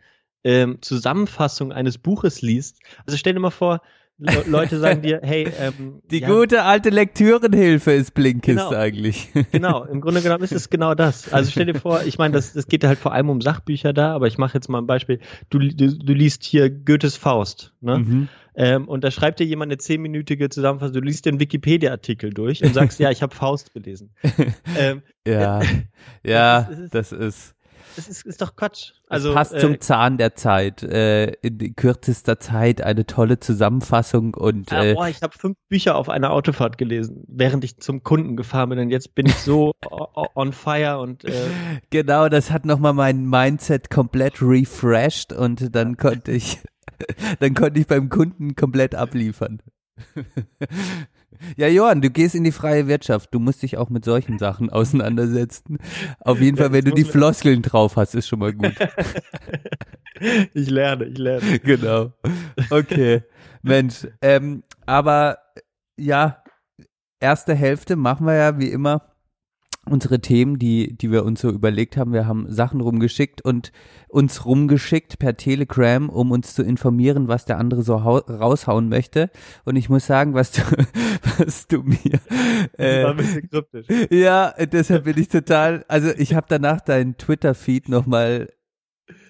ähm, 0.45 0.77
Zusammenfassung 0.81 1.73
eines 1.73 1.97
Buches 1.97 2.41
liest. 2.41 2.79
Also 3.05 3.17
stell 3.17 3.33
dir 3.33 3.41
mal 3.41 3.49
vor, 3.49 3.81
Le 4.19 4.43
Leute 4.47 4.79
sagen 4.79 5.01
dir, 5.01 5.21
hey, 5.23 5.47
ähm, 5.59 6.01
die 6.11 6.19
ja, 6.19 6.27
gute 6.27 6.63
alte 6.63 6.89
Lektürenhilfe 6.89 7.91
ist 7.93 8.13
Blinkist 8.13 8.57
genau, 8.57 8.71
eigentlich. 8.71 9.29
Genau, 9.51 9.85
im 9.85 10.01
Grunde 10.01 10.21
genommen 10.21 10.43
ist 10.43 10.51
es 10.51 10.69
genau 10.69 10.93
das. 10.93 11.31
Also 11.31 11.49
stell 11.51 11.67
dir 11.67 11.79
vor, 11.79 12.03
ich 12.03 12.17
meine, 12.17 12.33
das, 12.33 12.53
das 12.53 12.67
geht 12.67 12.83
halt 12.83 12.99
vor 12.99 13.13
allem 13.13 13.29
um 13.29 13.39
Sachbücher 13.39 13.93
da, 13.93 14.13
aber 14.13 14.27
ich 14.27 14.37
mache 14.37 14.55
jetzt 14.55 14.67
mal 14.67 14.79
ein 14.79 14.87
Beispiel. 14.87 15.19
Du, 15.49 15.59
du, 15.59 15.97
du 15.97 16.13
liest 16.13 16.43
hier 16.43 16.69
Goethes 16.69 17.15
Faust, 17.15 17.73
ne? 17.79 17.99
Mhm. 17.99 18.27
Ähm, 18.55 18.89
und 18.89 19.05
da 19.05 19.11
schreibt 19.11 19.39
dir 19.39 19.45
jemand 19.45 19.71
eine 19.71 19.77
zehnminütige 19.77 20.49
Zusammenfassung. 20.49 20.95
Du 20.95 20.99
liest 20.99 21.25
den 21.25 21.39
Wikipedia-Artikel 21.39 22.33
durch 22.33 22.61
und 22.61 22.73
sagst, 22.73 22.99
ja, 22.99 23.09
ich 23.09 23.21
habe 23.21 23.33
Faust 23.33 23.73
gelesen. 23.73 24.13
ähm, 24.77 25.01
ja, 25.25 25.61
ja, 26.25 26.63
das 26.63 26.79
ist, 26.79 26.93
das 26.93 27.11
ist 27.13 27.55
das 27.99 28.07
ist, 28.07 28.25
ist 28.25 28.41
doch 28.41 28.55
Quatsch. 28.55 28.93
Also, 29.09 29.29
es 29.29 29.35
passt 29.35 29.53
äh, 29.53 29.59
zum 29.59 29.81
Zahn 29.81 30.17
der 30.17 30.35
Zeit. 30.35 30.83
Äh, 30.83 31.33
in 31.41 31.75
kürzester 31.75 32.39
Zeit 32.39 32.81
eine 32.81 33.05
tolle 33.05 33.39
Zusammenfassung 33.39 34.33
und. 34.33 34.71
Ja, 34.71 34.83
äh, 34.83 34.93
boah, 34.93 35.09
ich 35.09 35.21
habe 35.21 35.37
fünf 35.37 35.57
Bücher 35.67 35.95
auf 35.95 36.07
einer 36.07 36.31
Autofahrt 36.31 36.77
gelesen, 36.77 37.25
während 37.27 37.63
ich 37.65 37.77
zum 37.79 38.03
Kunden 38.03 38.37
gefahren 38.37 38.69
bin 38.69 38.79
und 38.79 38.89
jetzt 38.89 39.15
bin 39.15 39.25
ich 39.25 39.35
so 39.35 39.73
on 40.35 40.53
fire 40.53 40.99
und. 40.99 41.25
Äh, 41.25 41.33
genau, 41.89 42.29
das 42.29 42.51
hat 42.51 42.65
nochmal 42.65 42.93
mein 42.93 43.25
Mindset 43.25 43.89
komplett 43.89 44.41
refreshed 44.41 45.33
und 45.33 45.75
dann 45.75 45.97
konnte 45.97 46.31
ich, 46.31 46.59
dann 47.39 47.53
konnte 47.53 47.81
ich 47.81 47.87
beim 47.87 48.07
Kunden 48.09 48.55
komplett 48.55 48.95
abliefern. 48.95 49.61
Ja, 51.57 51.67
Johann, 51.67 52.01
du 52.01 52.09
gehst 52.09 52.35
in 52.35 52.43
die 52.43 52.51
freie 52.51 52.87
Wirtschaft. 52.87 53.33
Du 53.33 53.39
musst 53.39 53.61
dich 53.63 53.77
auch 53.77 53.89
mit 53.89 54.05
solchen 54.05 54.39
Sachen 54.39 54.69
auseinandersetzen. 54.69 55.77
Auf 56.19 56.39
jeden 56.39 56.57
ja, 56.57 56.63
Fall, 56.63 56.73
wenn 56.73 56.85
du 56.85 56.91
die 56.91 57.03
Floskeln 57.03 57.61
drauf 57.61 57.95
hast, 57.95 58.15
ist 58.15 58.27
schon 58.27 58.39
mal 58.39 58.53
gut. 58.53 58.73
ich 60.53 60.69
lerne, 60.69 61.05
ich 61.05 61.17
lerne. 61.17 61.59
Genau. 61.59 62.13
Okay. 62.69 63.23
Mensch, 63.61 64.07
ähm, 64.21 64.63
aber 64.85 65.37
ja, 65.97 66.43
erste 67.19 67.55
Hälfte 67.55 67.95
machen 67.95 68.25
wir 68.25 68.35
ja 68.35 68.59
wie 68.59 68.69
immer 68.69 69.09
unsere 69.85 70.19
Themen, 70.19 70.59
die, 70.59 70.95
die 70.95 71.11
wir 71.11 71.25
uns 71.25 71.41
so 71.41 71.49
überlegt 71.49 71.97
haben. 71.97 72.13
Wir 72.13 72.27
haben 72.27 72.51
Sachen 72.51 72.81
rumgeschickt 72.81 73.41
und 73.41 73.71
uns 74.09 74.45
rumgeschickt 74.45 75.19
per 75.19 75.37
Telegram, 75.37 76.09
um 76.09 76.31
uns 76.31 76.53
zu 76.53 76.63
informieren, 76.63 77.27
was 77.27 77.45
der 77.45 77.57
andere 77.57 77.83
so 77.83 77.95
raushauen 77.95 78.89
möchte. 78.89 79.29
Und 79.65 79.75
ich 79.75 79.89
muss 79.89 80.07
sagen, 80.07 80.33
was 80.33 80.51
du, 80.51 80.61
was 81.37 81.67
du 81.67 81.83
mir. 81.83 82.19
Äh, 82.77 83.03
war 83.03 83.11
ein 83.11 83.17
bisschen 83.17 83.49
kryptisch. 83.49 83.87
Ja, 84.09 84.53
deshalb 84.65 85.05
bin 85.05 85.17
ich 85.17 85.27
total. 85.27 85.85
Also 85.87 86.09
ich 86.17 86.33
habe 86.33 86.47
danach 86.49 86.81
deinen 86.81 87.17
Twitter-Feed 87.17 87.89
nochmal 87.89 88.47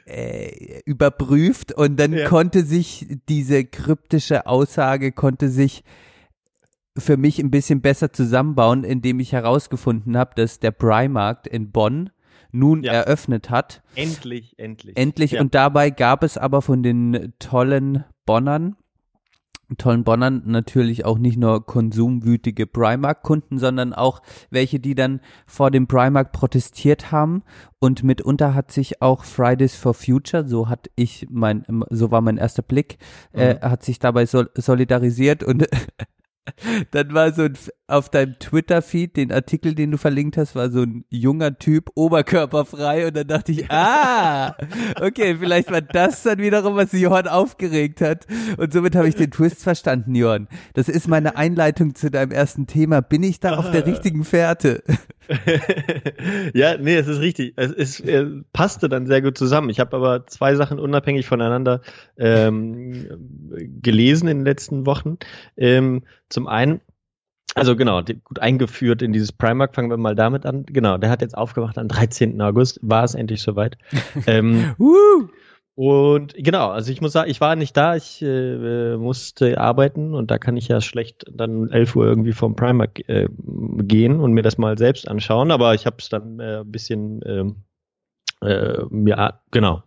äh, 0.06 0.82
überprüft 0.86 1.72
und 1.74 2.00
dann 2.00 2.14
ja. 2.14 2.28
konnte 2.28 2.64
sich 2.64 3.08
diese 3.28 3.66
kryptische 3.66 4.48
Aussage 4.48 5.12
konnte 5.12 5.50
sich 5.50 5.84
für 6.98 7.18
mich 7.18 7.40
ein 7.40 7.52
bisschen 7.52 7.82
besser 7.82 8.12
zusammenbauen, 8.12 8.84
indem 8.84 9.20
ich 9.20 9.34
herausgefunden 9.34 10.18
habe, 10.18 10.32
dass 10.36 10.60
der 10.60 10.72
Primarkt 10.72 11.48
in 11.48 11.72
Bonn 11.72 12.10
nun 12.52 12.84
ja. 12.84 12.94
eröffnet 12.94 13.50
hat. 13.50 13.82
Endlich, 13.96 14.58
endlich. 14.58 14.98
Endlich. 14.98 15.32
Ja. 15.32 15.42
Und 15.42 15.56
dabei 15.56 15.90
gab 15.90 16.24
es 16.24 16.38
aber 16.38 16.62
von 16.62 16.84
den 16.84 17.34
tollen 17.40 18.04
Bonnern 18.26 18.76
tollen 19.78 20.04
Bonnern 20.04 20.42
natürlich 20.46 21.06
auch 21.06 21.18
nicht 21.18 21.38
nur 21.38 21.66
konsumwütige 21.66 22.66
Primark-Kunden, 22.66 23.60
sondern 23.60 23.94
auch 23.94 24.22
welche, 24.50 24.80
die 24.80 24.96
dann 24.96 25.22
vor 25.46 25.70
dem 25.72 25.88
Primark 25.88 26.32
protestiert 26.32 27.12
haben 27.12 27.44
und 27.80 28.04
mitunter 28.04 28.56
hat 28.56 28.72
sich 28.72 29.02
auch 29.02 29.24
Fridays 29.24 29.76
for 29.76 29.94
Future, 29.94 30.48
so 30.48 30.70
hat 30.70 30.90
ich 30.96 31.28
mein, 31.30 31.66
so 31.90 32.12
war 32.12 32.22
mein 32.22 32.38
erster 32.38 32.64
Blick, 32.64 32.98
äh, 33.34 33.56
mhm. 33.56 33.62
hat 33.62 33.84
sich 33.84 34.00
dabei 34.00 34.26
sol 34.26 34.50
solidarisiert 34.56 35.44
und 35.44 35.68
Dann 36.92 37.14
war 37.14 37.32
so 37.34 37.44
ein, 37.44 37.54
auf 37.88 38.10
deinem 38.10 38.38
Twitter-Feed, 38.40 39.18
den 39.18 39.32
Artikel, 39.32 39.76
den 39.76 39.92
du 39.92 39.98
verlinkt 39.98 40.38
hast, 40.38 40.56
war 40.56 40.70
so 40.70 40.82
ein 40.82 41.06
junger 41.10 41.58
Typ, 41.58 41.90
oberkörperfrei 41.96 43.08
und 43.08 43.16
dann 43.16 43.28
dachte 43.28 43.52
ich, 43.52 43.70
ah, 43.72 44.56
okay, 45.02 45.38
vielleicht 45.40 45.72
war 45.72 45.82
das 45.82 46.24
dann 46.24 46.40
wiederum, 46.40 46.76
was 46.76 46.92
Johann 46.92 47.28
aufgeregt 47.28 48.02
hat 48.02 48.28
und 48.58 48.74
somit 48.74 48.96
habe 48.96 49.08
ich 49.08 49.16
den 49.16 49.32
Twist 49.32 49.64
verstanden, 49.64 50.16
Johann. 50.16 50.48
Das 50.74 50.90
ist 50.90 51.08
meine 51.08 51.36
Einleitung 51.36 51.96
zu 51.96 52.12
deinem 52.12 52.32
ersten 52.32 52.68
Thema. 52.68 53.02
Bin 53.02 53.24
ich 53.24 53.40
da 53.40 53.58
auf 53.58 53.72
der 53.72 53.86
richtigen 53.86 54.24
Fährte? 54.24 54.84
ja, 56.54 56.78
nee, 56.78 56.96
es 56.96 57.08
ist 57.08 57.20
richtig. 57.20 57.54
Es, 57.56 57.72
es, 57.72 58.00
es 58.00 58.28
passte 58.52 58.90
dann 58.90 59.06
sehr 59.06 59.22
gut 59.22 59.38
zusammen. 59.38 59.70
Ich 59.70 59.80
habe 59.80 59.96
aber 59.96 60.26
zwei 60.28 60.56
Sachen 60.56 60.80
unabhängig 60.80 61.28
voneinander 61.28 61.82
ähm, 62.18 63.08
gelesen 63.82 64.28
in 64.28 64.40
den 64.40 64.46
letzten 64.46 64.86
Wochen. 64.86 65.18
Ähm, 65.56 66.04
zum 66.30 66.48
einen, 66.48 66.82
also 67.56 67.76
genau, 67.76 68.02
gut 68.02 68.40
eingeführt 68.40 69.02
in 69.02 69.12
dieses 69.12 69.32
Primark, 69.32 69.76
fangen 69.76 69.90
wir 69.90 69.98
mal 69.98 70.16
damit 70.16 70.46
an. 70.46 70.66
Genau, 70.66 70.98
der 70.98 71.10
hat 71.10 71.22
jetzt 71.22 71.38
aufgemacht 71.38 71.78
am 71.78 71.88
13. 71.88 72.40
August, 72.42 72.80
war 72.82 73.04
es 73.04 73.16
endlich 73.16 73.42
soweit. 73.42 73.78
ähm, 74.28 74.76
und 75.76 76.34
genau, 76.36 76.70
also 76.72 76.92
ich 76.92 77.00
muss 77.00 77.14
sagen, 77.14 77.32
ich 77.32 77.40
war 77.40 77.56
nicht 77.56 77.76
da, 77.78 77.96
ich 77.96 78.22
äh, 78.22 78.98
musste 78.98 79.58
arbeiten 79.58 80.14
und 80.14 80.30
da 80.30 80.38
kann 80.38 80.58
ich 80.58 80.68
ja 80.68 80.82
schlecht 80.82 81.26
dann 81.32 81.70
11 81.70 81.96
Uhr 81.96 82.06
irgendwie 82.06 82.34
vom 82.34 82.56
Primark 82.56 83.00
äh, 83.08 83.28
gehen 83.38 84.20
und 84.20 84.34
mir 84.34 84.42
das 84.42 84.58
mal 84.58 84.78
selbst 84.78 85.08
anschauen, 85.08 85.52
aber 85.52 85.74
ich 85.74 85.86
habe 85.86 85.96
es 86.00 86.10
dann 86.10 86.40
äh, 86.40 86.60
ein 86.60 86.72
bisschen 86.72 87.22
ähm, 87.26 87.64
äh, 88.42 88.84
mir 88.90 89.40
genau 89.52 89.84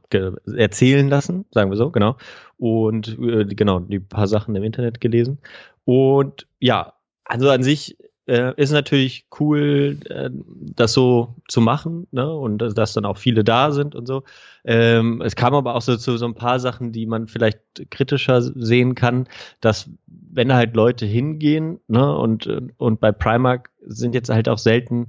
erzählen 0.57 1.09
lassen, 1.09 1.47
sagen 1.51 1.71
wir 1.71 1.77
so, 1.77 1.91
genau. 1.91 2.17
Und 2.59 3.19
äh, 3.19 3.45
genau, 3.47 3.81
die 3.81 3.99
paar 4.01 4.27
Sachen 4.27 4.55
im 4.55 4.63
Internet 4.63 5.01
gelesen. 5.01 5.39
Und 5.85 6.47
ja, 6.61 6.95
also 7.25 7.51
an 7.51 7.63
sich 7.63 7.97
äh, 8.27 8.55
ist 8.57 8.71
natürlich 8.71 9.27
cool, 9.41 9.99
äh, 10.09 10.31
das 10.77 10.93
so 10.93 11.35
zu 11.49 11.61
machen, 11.61 12.07
ne? 12.13 12.33
Und 12.33 12.59
dass, 12.59 12.75
dass, 12.75 12.93
dann 12.93 13.05
auch 13.05 13.17
viele 13.17 13.43
da 13.43 13.73
sind 13.73 13.95
und 13.95 14.07
so. 14.07 14.23
Ähm, 14.65 15.21
es 15.23 15.35
kam 15.35 15.55
aber 15.55 15.75
auch 15.75 15.83
so 15.83 15.97
zu 15.97 16.17
so 16.17 16.27
ein 16.27 16.35
paar 16.35 16.61
Sachen, 16.61 16.93
die 16.93 17.07
man 17.07 17.27
vielleicht 17.27 17.61
kritischer 17.91 18.41
sehen 18.43 18.95
kann, 18.95 19.27
dass 19.61 19.91
wenn 20.07 20.53
halt 20.53 20.77
Leute 20.77 21.05
hingehen, 21.05 21.81
ne, 21.89 22.17
und, 22.17 22.49
und 22.77 23.01
bei 23.01 23.13
Primark 23.13 23.71
sind 23.87 24.15
jetzt 24.15 24.31
halt 24.31 24.49
auch 24.49 24.59
selten 24.59 25.09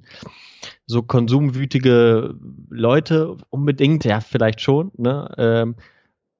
so 0.85 1.01
konsumwütige 1.01 2.35
Leute 2.69 3.37
unbedingt, 3.49 4.05
ja, 4.05 4.21
vielleicht 4.21 4.61
schon, 4.61 4.91
ne? 4.97 5.33
Ähm, 5.37 5.75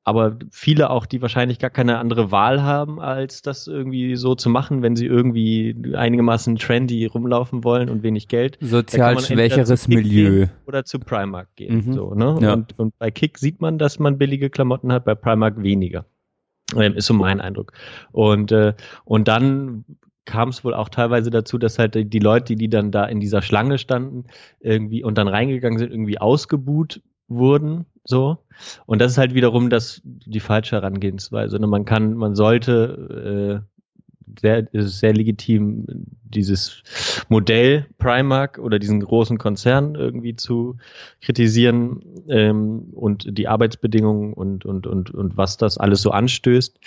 aber 0.05 0.37
viele 0.51 0.89
auch, 0.89 1.05
die 1.05 1.21
wahrscheinlich 1.21 1.59
gar 1.59 1.69
keine 1.69 1.97
andere 1.97 2.29
Wahl 2.29 2.61
haben, 2.61 2.99
als 2.99 3.41
das 3.41 3.67
irgendwie 3.67 4.17
so 4.17 4.35
zu 4.35 4.49
machen, 4.49 4.81
wenn 4.81 4.97
sie 4.97 5.05
irgendwie 5.05 5.75
einigermaßen 5.95 6.57
trendy 6.57 7.05
rumlaufen 7.05 7.63
wollen 7.63 7.89
und 7.89 8.03
wenig 8.03 8.27
Geld. 8.27 8.57
Sozial 8.59 9.17
schwächeres 9.21 9.87
Milieu. 9.87 10.47
Oder 10.65 10.83
zu 10.83 10.99
Primark 10.99 11.55
gehen. 11.55 11.87
Mhm. 11.87 11.93
So, 11.93 12.13
ne? 12.15 12.37
Ja. 12.41 12.53
Und, 12.53 12.77
und 12.77 12.97
bei 12.99 13.11
Kick 13.11 13.37
sieht 13.37 13.61
man, 13.61 13.77
dass 13.77 13.97
man 13.97 14.17
billige 14.17 14.49
Klamotten 14.49 14.91
hat, 14.91 15.05
bei 15.05 15.15
Primark 15.15 15.63
weniger. 15.63 16.05
Ähm, 16.75 16.95
ist 16.95 17.05
so 17.05 17.13
mein 17.13 17.39
Eindruck. 17.39 17.71
Und, 18.11 18.51
äh, 18.51 18.73
und 19.05 19.29
dann 19.29 19.85
kam 20.25 20.49
es 20.49 20.63
wohl 20.63 20.73
auch 20.73 20.89
teilweise 20.89 21.29
dazu, 21.29 21.57
dass 21.57 21.79
halt 21.79 21.95
die 21.95 22.19
Leute, 22.19 22.55
die 22.55 22.69
dann 22.69 22.91
da 22.91 23.05
in 23.05 23.19
dieser 23.19 23.41
Schlange 23.41 23.77
standen, 23.77 24.25
irgendwie 24.59 25.03
und 25.03 25.17
dann 25.17 25.27
reingegangen 25.27 25.79
sind, 25.79 25.91
irgendwie 25.91 26.19
ausgebuht 26.19 27.01
wurden, 27.27 27.85
so. 28.03 28.37
Und 28.85 29.01
das 29.01 29.13
ist 29.13 29.17
halt 29.17 29.33
wiederum 29.33 29.69
das, 29.69 30.01
die 30.03 30.39
falsche 30.39 30.75
Herangehensweise. 30.75 31.57
Ne? 31.59 31.67
Man 31.67 31.85
kann, 31.85 32.13
man 32.15 32.35
sollte, 32.35 33.61
äh, 33.63 33.73
sehr, 34.39 34.67
sehr 34.71 35.13
legitim, 35.13 35.85
dieses 36.23 36.81
Modell 37.29 37.85
Primark 37.97 38.57
oder 38.57 38.79
diesen 38.79 38.99
großen 39.01 39.37
Konzern 39.37 39.95
irgendwie 39.95 40.35
zu 40.35 40.77
kritisieren 41.21 42.01
ähm, 42.27 42.89
und 42.93 43.37
die 43.37 43.47
Arbeitsbedingungen 43.47 44.33
und, 44.33 44.65
und, 44.65 44.87
und, 44.87 45.11
und 45.11 45.37
was 45.37 45.57
das 45.57 45.77
alles 45.77 46.01
so 46.01 46.11
anstößt. 46.11 46.79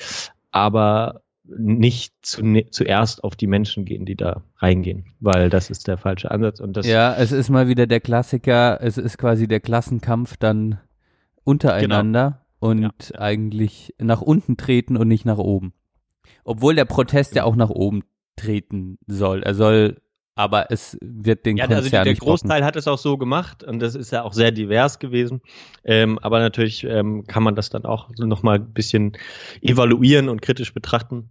Aber 0.51 1.23
nicht 1.49 2.15
zu, 2.23 2.43
zuerst 2.71 3.23
auf 3.25 3.37
die 3.37 3.47
Menschen 3.47 3.85
gehen, 3.85 4.05
die 4.05 4.17
da 4.17 4.43
reingehen, 4.59 5.07
weil 5.21 5.49
das 5.49 5.71
ist 5.71 5.87
der 5.87 5.99
falsche 5.99 6.31
Ansatz 6.31 6.61
und 6.61 6.77
das 6.77 6.87
Ja, 6.87 7.15
es 7.15 7.33
ist 7.33 7.51
mal 7.51 7.69
wieder 7.69 7.87
der 7.87 8.01
Klassiker, 8.01 8.81
es 8.81 8.99
ist 8.99 9.19
quasi 9.19 9.47
der 9.47 9.61
Klassenkampf 9.61 10.37
dann 10.37 10.79
untereinander 11.45 12.43
genau. 12.61 12.71
und 12.71 13.11
ja. 13.13 13.21
eigentlich 13.21 13.95
nach 13.99 14.21
unten 14.23 14.57
treten 14.57 14.97
und 14.97 15.09
nicht 15.09 15.25
nach 15.25 15.39
oben. 15.39 15.73
Obwohl 16.45 16.75
der 16.75 16.85
Protest 16.85 17.35
ja 17.35 17.45
auch 17.45 17.57
nach 17.57 17.71
oben 17.71 18.03
treten 18.37 18.99
soll. 19.07 19.43
Er 19.43 19.55
soll 19.55 19.97
aber 20.39 20.71
es 20.71 20.99
wird 21.01 21.47
den 21.47 21.57
ja, 21.57 21.65
Konzern 21.65 21.79
also 21.79 21.91
der, 21.91 22.05
der 22.05 22.15
Großteil 22.15 22.63
hat 22.63 22.77
es 22.77 22.87
auch 22.87 22.99
so 22.99 23.17
gemacht 23.17 23.65
und 23.65 23.81
das 23.81 23.95
ist 23.95 24.13
ja 24.13 24.23
auch 24.23 24.35
sehr 24.35 24.53
divers 24.53 24.99
gewesen. 24.99 25.41
Ähm, 25.83 26.19
aber 26.19 26.41
natürlich 26.41 26.85
ähm, 26.85 27.27
kann 27.27 27.43
man 27.43 27.55
das 27.55 27.71
dann 27.71 27.87
auch 27.87 28.11
noch 28.19 28.43
mal 28.43 28.57
ein 28.57 28.73
bisschen 28.75 29.17
evaluieren 29.63 30.29
und 30.29 30.43
kritisch 30.43 30.75
betrachten. 30.75 31.31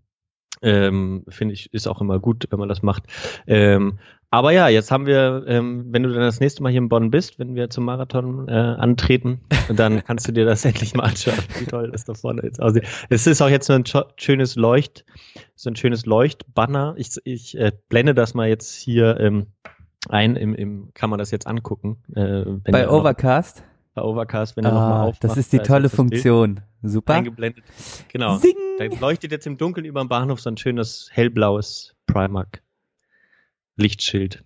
Ähm, 0.62 1.26
Finde 1.28 1.54
ich, 1.54 1.74
ist 1.74 1.88
auch 1.88 2.02
immer 2.02 2.20
gut, 2.20 2.48
wenn 2.50 2.60
man 2.60 2.70
das 2.70 2.82
macht. 2.82 3.04
Ähm, 3.48 4.00
aber 4.32 4.52
ja, 4.52 4.68
jetzt 4.68 4.92
haben 4.92 5.06
wir, 5.06 5.46
ähm, 5.48 5.86
wenn 5.92 6.04
du 6.04 6.10
dann 6.10 6.22
das 6.22 6.42
nächste 6.42 6.62
Mal 6.62 6.70
hier 6.70 6.82
in 6.82 6.90
Bonn 6.90 7.10
bist, 7.10 7.40
wenn 7.40 7.56
wir 7.56 7.70
zum 7.70 7.86
Marathon 7.86 8.50
äh, 8.50 8.52
antreten, 8.52 9.40
dann 9.74 10.04
kannst 10.06 10.28
du 10.28 10.34
dir 10.34 10.44
das 10.44 10.66
endlich 10.66 10.94
mal 10.94 11.04
anschauen, 11.04 11.38
wie 11.58 11.66
toll 11.66 11.90
das 11.92 12.04
da 12.04 12.14
vorne 12.16 12.44
jetzt 12.44 12.62
aussieht. 12.62 12.84
Es 13.10 13.28
ist 13.28 13.42
auch 13.42 13.48
jetzt 13.48 13.68
so 13.68 13.74
ein 13.74 13.86
schönes 14.18 14.56
Leucht, 14.56 15.06
so 15.56 15.70
ein 15.70 15.78
schönes 15.78 16.06
Leuchtbanner. 16.06 16.96
Ich, 16.98 17.12
ich 17.24 17.58
äh, 17.58 17.72
blende 17.88 18.14
das 18.14 18.34
mal 18.34 18.50
jetzt 18.50 18.76
hier 18.76 19.20
ähm, 19.22 19.48
ein, 20.10 20.36
im, 20.36 20.54
im, 20.54 20.90
kann 20.94 21.10
man 21.10 21.20
das 21.20 21.32
jetzt 21.32 21.48
angucken. 21.48 22.04
Äh, 22.14 22.44
bei 22.70 22.90
Overcast? 22.90 23.60
Noch, 23.60 23.75
bei 23.96 24.04
Overcast, 24.04 24.56
wenn 24.58 24.66
ah, 24.66 24.70
du 24.70 24.76
nochmal 24.76 25.02
aufmachst. 25.02 25.24
Das 25.24 25.38
ist 25.38 25.54
die 25.54 25.60
tolle 25.60 25.88
ist 25.88 25.96
Funktion. 25.96 26.62
Super. 26.84 27.16
Eingeblendet. 27.16 27.64
Genau. 28.10 28.38
Sing. 28.38 28.56
Da 28.78 28.86
leuchtet 28.86 29.32
jetzt 29.32 29.48
im 29.48 29.58
Dunkeln 29.58 29.86
über 29.86 30.02
dem 30.02 30.10
Bahnhof 30.10 30.42
so 30.42 30.50
ein 30.50 30.58
schönes 30.58 31.10
hellblaues 31.12 31.96
Primark 32.06 32.62
Lichtschild. 33.78 34.44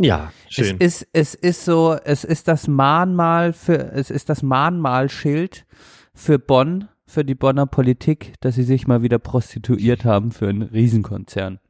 Ja, 0.00 0.32
schön. 0.48 0.76
Es 0.78 1.02
ist, 1.02 1.08
es 1.12 1.34
ist 1.34 1.64
so, 1.64 1.96
es 2.04 2.24
ist 2.24 2.46
das 2.48 2.68
Mahnmal 2.68 3.52
für, 3.52 3.92
es 3.92 4.10
ist 4.10 4.28
das 4.28 4.42
Mahnmalschild 4.42 5.64
für 6.14 6.38
Bonn, 6.38 6.88
für 7.06 7.24
die 7.24 7.34
Bonner 7.34 7.66
Politik, 7.66 8.34
dass 8.40 8.56
sie 8.56 8.62
sich 8.62 8.86
mal 8.86 9.02
wieder 9.02 9.18
prostituiert 9.18 10.04
haben 10.04 10.30
für 10.30 10.48
einen 10.48 10.62
Riesenkonzern. 10.62 11.60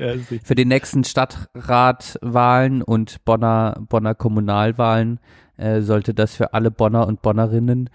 Ja, 0.00 0.14
für 0.42 0.56
die 0.56 0.64
nächsten 0.64 1.04
Stadtratwahlen 1.04 2.82
und 2.82 3.24
Bonner, 3.24 3.80
Bonner 3.88 4.16
Kommunalwahlen 4.16 5.20
äh, 5.56 5.80
sollte 5.82 6.14
das 6.14 6.34
für 6.34 6.54
alle 6.54 6.70
Bonner 6.70 7.06
und 7.06 7.22
Bonnerinnen 7.22 7.90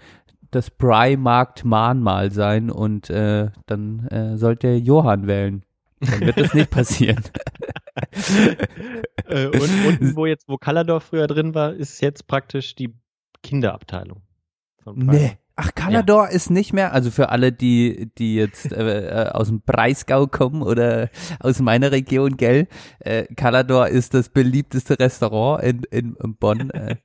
das 0.50 0.70
Bry-Markt-Mahnmal 0.70 2.30
sein 2.32 2.70
und 2.70 3.10
äh, 3.10 3.50
dann 3.66 4.06
äh, 4.08 4.36
sollte 4.36 4.68
Johann 4.68 5.26
wählen. 5.26 5.64
Dann 6.00 6.20
wird 6.20 6.38
das 6.38 6.54
nicht 6.54 6.70
passieren. 6.70 7.22
äh, 9.26 9.46
und 9.46 9.86
unten, 9.86 10.16
wo 10.16 10.26
jetzt, 10.26 10.48
wo 10.48 10.56
Kallador 10.56 11.00
früher 11.00 11.26
drin 11.26 11.54
war, 11.54 11.74
ist 11.74 12.00
jetzt 12.00 12.26
praktisch 12.26 12.74
die 12.74 12.94
Kinderabteilung. 13.42 14.22
Nee. 14.94 15.36
Ach, 15.60 15.74
Kallador 15.74 16.26
ja. 16.26 16.30
ist 16.30 16.50
nicht 16.50 16.72
mehr, 16.72 16.92
also 16.92 17.10
für 17.10 17.30
alle, 17.30 17.50
die, 17.50 18.10
die 18.16 18.36
jetzt 18.36 18.70
äh, 18.70 19.24
äh, 19.24 19.30
aus 19.30 19.48
dem 19.48 19.60
Breisgau 19.60 20.28
kommen 20.28 20.62
oder 20.62 21.10
aus 21.40 21.58
meiner 21.58 21.90
Region, 21.90 22.36
gell? 22.36 22.68
Äh, 23.00 23.26
ist 23.90 24.14
das 24.14 24.28
beliebteste 24.28 25.00
Restaurant 25.00 25.64
in, 25.64 25.82
in, 25.90 26.16
in 26.22 26.36
Bonn. 26.36 26.70
Äh, 26.70 26.96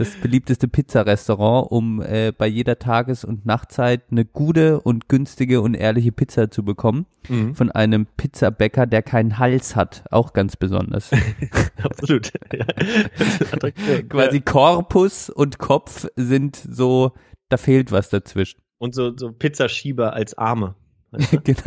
das 0.00 0.16
beliebteste 0.16 0.66
Pizzarestaurant, 0.66 1.70
um 1.70 2.00
äh, 2.00 2.32
bei 2.36 2.46
jeder 2.46 2.78
Tages- 2.78 3.24
und 3.24 3.44
Nachtzeit 3.44 4.02
eine 4.10 4.24
gute 4.24 4.80
und 4.80 5.08
günstige 5.08 5.60
und 5.60 5.74
ehrliche 5.74 6.10
Pizza 6.10 6.50
zu 6.50 6.64
bekommen. 6.64 7.06
Mhm. 7.28 7.54
Von 7.54 7.70
einem 7.70 8.06
Pizzabäcker, 8.16 8.86
der 8.86 9.02
keinen 9.02 9.38
Hals 9.38 9.76
hat. 9.76 10.04
Auch 10.10 10.32
ganz 10.32 10.56
besonders. 10.56 11.10
Absolut. 11.82 12.32
Quasi 14.08 14.40
Korpus 14.40 15.28
und 15.28 15.58
Kopf 15.58 16.06
sind 16.16 16.56
so, 16.56 17.12
da 17.50 17.58
fehlt 17.58 17.92
was 17.92 18.08
dazwischen. 18.08 18.60
Und 18.78 18.94
so, 18.94 19.14
so 19.14 19.32
Pizzaschieber 19.32 20.14
als 20.14 20.36
Arme. 20.36 20.74
genau. 21.44 21.62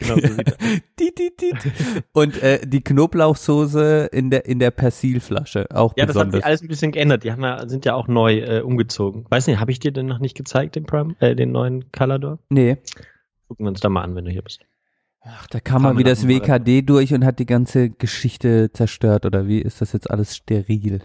genau 0.00 0.16
so 0.16 1.92
Und 2.12 2.42
äh, 2.42 2.66
die 2.66 2.80
Knoblauchsoße 2.82 4.10
in 4.12 4.30
der 4.30 4.46
in 4.46 4.58
der 4.58 4.70
Persilflasche 4.70 5.66
auch 5.74 5.94
ja, 5.96 6.06
besonders. 6.06 6.06
Ja, 6.06 6.12
das 6.14 6.24
hat 6.24 6.32
sich 6.32 6.44
alles 6.44 6.62
ein 6.62 6.68
bisschen 6.68 6.92
geändert. 6.92 7.24
Die 7.24 7.32
haben 7.32 7.42
ja, 7.42 7.68
sind 7.68 7.84
ja 7.84 7.94
auch 7.94 8.06
neu 8.06 8.38
äh, 8.38 8.60
umgezogen. 8.60 9.26
Weiß 9.28 9.46
nicht, 9.46 9.58
habe 9.58 9.72
ich 9.72 9.80
dir 9.80 9.92
denn 9.92 10.06
noch 10.06 10.20
nicht 10.20 10.36
gezeigt, 10.36 10.76
den 10.76 10.84
Prime, 10.84 11.16
äh, 11.18 11.34
den 11.34 11.52
neuen 11.52 11.90
Calador? 11.90 12.38
Nee. 12.48 12.76
gucken 13.48 13.64
wir 13.66 13.70
uns 13.70 13.80
da 13.80 13.88
mal 13.88 14.02
an, 14.02 14.14
wenn 14.14 14.24
du 14.24 14.30
hier 14.30 14.42
bist. 14.42 14.60
Ach, 15.20 15.46
da 15.48 15.60
kam 15.60 15.82
mal 15.82 15.98
wieder 15.98 16.10
das 16.10 16.28
WKD 16.28 16.82
durch 16.82 17.12
und 17.12 17.24
hat 17.24 17.38
die 17.38 17.46
ganze 17.46 17.90
Geschichte 17.90 18.70
zerstört, 18.72 19.26
oder 19.26 19.46
wie? 19.46 19.58
Ist 19.58 19.80
das 19.80 19.92
jetzt 19.92 20.10
alles 20.10 20.36
steril? 20.36 21.02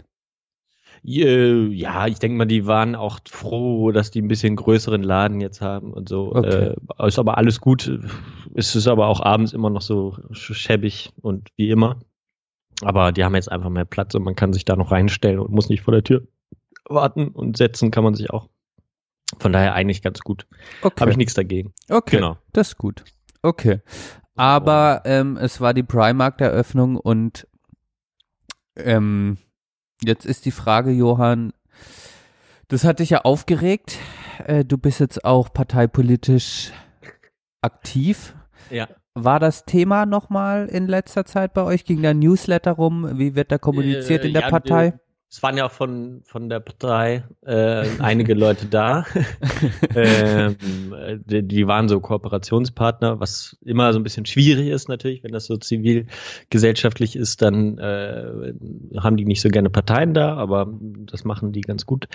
Ja, 1.06 2.06
ich 2.06 2.18
denke 2.18 2.38
mal, 2.38 2.46
die 2.46 2.66
waren 2.66 2.94
auch 2.94 3.18
froh, 3.28 3.92
dass 3.92 4.10
die 4.10 4.22
ein 4.22 4.28
bisschen 4.28 4.56
größeren 4.56 5.02
Laden 5.02 5.42
jetzt 5.42 5.60
haben 5.60 5.92
und 5.92 6.08
so. 6.08 6.34
Okay. 6.34 6.74
Äh, 6.98 7.06
ist 7.06 7.18
aber 7.18 7.36
alles 7.36 7.60
gut. 7.60 8.00
Es 8.54 8.74
ist 8.74 8.86
aber 8.86 9.08
auch 9.08 9.20
abends 9.20 9.52
immer 9.52 9.68
noch 9.68 9.82
so 9.82 10.16
schäbig 10.30 11.12
und 11.20 11.50
wie 11.56 11.68
immer. 11.68 11.98
Aber 12.80 13.12
die 13.12 13.22
haben 13.22 13.34
jetzt 13.34 13.52
einfach 13.52 13.68
mehr 13.68 13.84
Platz 13.84 14.14
und 14.14 14.22
man 14.22 14.34
kann 14.34 14.54
sich 14.54 14.64
da 14.64 14.76
noch 14.76 14.92
reinstellen 14.92 15.40
und 15.40 15.50
muss 15.50 15.68
nicht 15.68 15.82
vor 15.82 15.92
der 15.92 16.04
Tür 16.04 16.26
warten 16.88 17.28
und 17.28 17.58
setzen 17.58 17.90
kann 17.90 18.04
man 18.04 18.14
sich 18.14 18.30
auch. 18.30 18.48
Von 19.38 19.52
daher 19.52 19.74
eigentlich 19.74 20.00
ganz 20.00 20.20
gut. 20.20 20.46
Okay. 20.80 21.00
Habe 21.00 21.10
ich 21.10 21.18
nichts 21.18 21.34
dagegen. 21.34 21.74
Okay. 21.90 22.16
Genau. 22.16 22.38
Das 22.52 22.68
ist 22.68 22.78
gut. 22.78 23.04
Okay. 23.42 23.82
Aber 24.36 25.02
ähm, 25.04 25.36
es 25.36 25.60
war 25.60 25.74
die 25.74 25.82
Primark-Eröffnung 25.82 26.96
und 26.96 27.46
ähm, 28.76 29.36
jetzt 30.06 30.26
ist 30.26 30.44
die 30.44 30.50
Frage, 30.50 30.90
Johann, 30.90 31.52
das 32.68 32.84
hat 32.84 33.00
dich 33.00 33.10
ja 33.10 33.22
aufgeregt. 33.22 33.98
Äh, 34.44 34.64
du 34.64 34.78
bist 34.78 35.00
jetzt 35.00 35.24
auch 35.24 35.52
parteipolitisch 35.52 36.72
aktiv. 37.60 38.34
Ja. 38.70 38.88
War 39.14 39.38
das 39.38 39.64
Thema 39.64 40.06
nochmal 40.06 40.66
in 40.66 40.88
letzter 40.88 41.24
Zeit 41.24 41.54
bei 41.54 41.62
euch? 41.62 41.84
Ging 41.84 42.02
da 42.02 42.10
ein 42.10 42.18
Newsletter 42.18 42.72
rum? 42.72 43.18
Wie 43.18 43.36
wird 43.36 43.52
da 43.52 43.58
kommuniziert 43.58 44.24
äh, 44.24 44.26
in 44.26 44.32
der 44.32 44.42
ja, 44.42 44.50
Partei? 44.50 44.94
Es 45.34 45.42
waren 45.42 45.56
ja 45.56 45.66
auch 45.66 45.72
von, 45.72 46.20
von 46.22 46.48
der 46.48 46.60
Partei 46.60 47.24
äh, 47.44 47.88
einige 47.98 48.34
Leute 48.34 48.66
da. 48.66 49.04
ähm, 49.96 50.54
die, 51.26 51.42
die, 51.42 51.66
waren 51.66 51.88
so 51.88 51.98
Kooperationspartner, 51.98 53.18
was 53.18 53.56
immer 53.64 53.92
so 53.92 53.98
ein 53.98 54.04
bisschen 54.04 54.26
schwierig 54.26 54.68
ist 54.68 54.88
natürlich, 54.88 55.24
wenn 55.24 55.32
das 55.32 55.46
so 55.46 55.56
zivilgesellschaftlich 55.56 57.16
ist, 57.16 57.42
dann 57.42 57.78
äh, 57.78 58.54
haben 59.00 59.16
die 59.16 59.24
nicht 59.24 59.40
so 59.40 59.48
gerne 59.48 59.70
Parteien 59.70 60.14
da, 60.14 60.36
aber 60.36 60.72
das 60.80 61.24
machen 61.24 61.50
die 61.50 61.62
ganz 61.62 61.84
gut. 61.84 62.06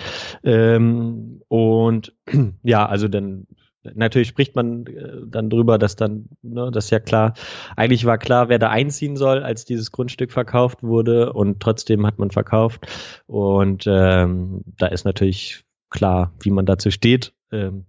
Ähm, 0.42 1.42
und 1.48 2.14
ja, 2.62 2.86
also 2.86 3.06
dann 3.06 3.46
Natürlich 3.82 4.28
spricht 4.28 4.56
man 4.56 4.86
äh, 4.86 5.22
dann 5.26 5.48
drüber, 5.48 5.78
dass 5.78 5.96
dann, 5.96 6.28
ne, 6.42 6.70
das 6.70 6.86
ist 6.86 6.90
ja 6.90 7.00
klar, 7.00 7.34
eigentlich 7.76 8.04
war 8.04 8.18
klar, 8.18 8.48
wer 8.48 8.58
da 8.58 8.68
einziehen 8.68 9.16
soll, 9.16 9.42
als 9.42 9.64
dieses 9.64 9.90
Grundstück 9.90 10.32
verkauft 10.32 10.82
wurde 10.82 11.32
und 11.32 11.60
trotzdem 11.60 12.06
hat 12.06 12.18
man 12.18 12.30
verkauft. 12.30 12.86
Und 13.26 13.84
ähm, 13.86 14.62
da 14.78 14.86
ist 14.86 15.04
natürlich 15.04 15.64
klar, 15.88 16.32
wie 16.40 16.50
man 16.50 16.66
dazu 16.66 16.90
steht. 16.90 17.32
Ähm, 17.52 17.86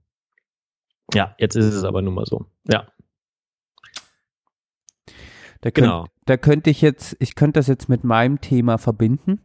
ja, 1.14 1.36
jetzt 1.38 1.56
ist 1.56 1.66
es 1.66 1.84
aber 1.84 2.02
nun 2.02 2.14
mal 2.14 2.26
so. 2.26 2.46
Ja. 2.70 2.88
Da, 5.60 5.70
könnt, 5.72 5.88
genau. 5.88 6.06
da 6.26 6.38
könnte 6.38 6.70
ich 6.70 6.82
jetzt, 6.82 7.18
ich 7.20 7.36
könnte 7.36 7.60
das 7.60 7.68
jetzt 7.68 7.90
mit 7.90 8.04
meinem 8.04 8.40
Thema 8.40 8.78
verbinden. 8.78 9.42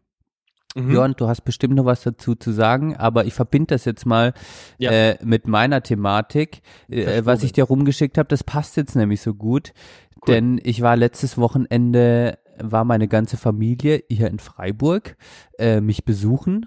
Mhm. 0.76 0.92
Jörn, 0.92 1.14
du 1.16 1.26
hast 1.26 1.40
bestimmt 1.40 1.74
noch 1.74 1.86
was 1.86 2.02
dazu 2.02 2.34
zu 2.34 2.52
sagen, 2.52 2.96
aber 2.96 3.24
ich 3.24 3.34
verbinde 3.34 3.74
das 3.74 3.86
jetzt 3.86 4.04
mal 4.04 4.34
ja. 4.78 4.90
äh, 4.90 5.18
mit 5.24 5.48
meiner 5.48 5.82
Thematik, 5.82 6.60
äh, 6.88 7.22
was 7.24 7.42
ich 7.42 7.52
dir 7.52 7.64
rumgeschickt 7.64 8.18
habe. 8.18 8.28
Das 8.28 8.44
passt 8.44 8.76
jetzt 8.76 8.94
nämlich 8.94 9.22
so 9.22 9.34
gut, 9.34 9.72
cool. 10.16 10.34
denn 10.34 10.60
ich 10.62 10.82
war 10.82 10.96
letztes 10.96 11.38
Wochenende, 11.38 12.38
war 12.58 12.84
meine 12.84 13.08
ganze 13.08 13.38
Familie 13.38 14.04
hier 14.10 14.28
in 14.28 14.38
Freiburg 14.38 15.16
äh, 15.58 15.80
mich 15.80 16.04
besuchen 16.04 16.66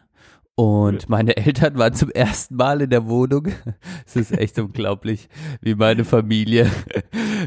und 0.60 1.08
meine 1.08 1.38
Eltern 1.38 1.78
waren 1.78 1.94
zum 1.94 2.10
ersten 2.10 2.56
Mal 2.56 2.82
in 2.82 2.90
der 2.90 3.08
Wohnung. 3.08 3.48
Es 4.06 4.18
ist 4.18 4.38
echt 4.38 4.60
unglaublich, 4.60 5.30
wie 5.62 5.74
meine 5.74 6.04
Familie 6.04 6.70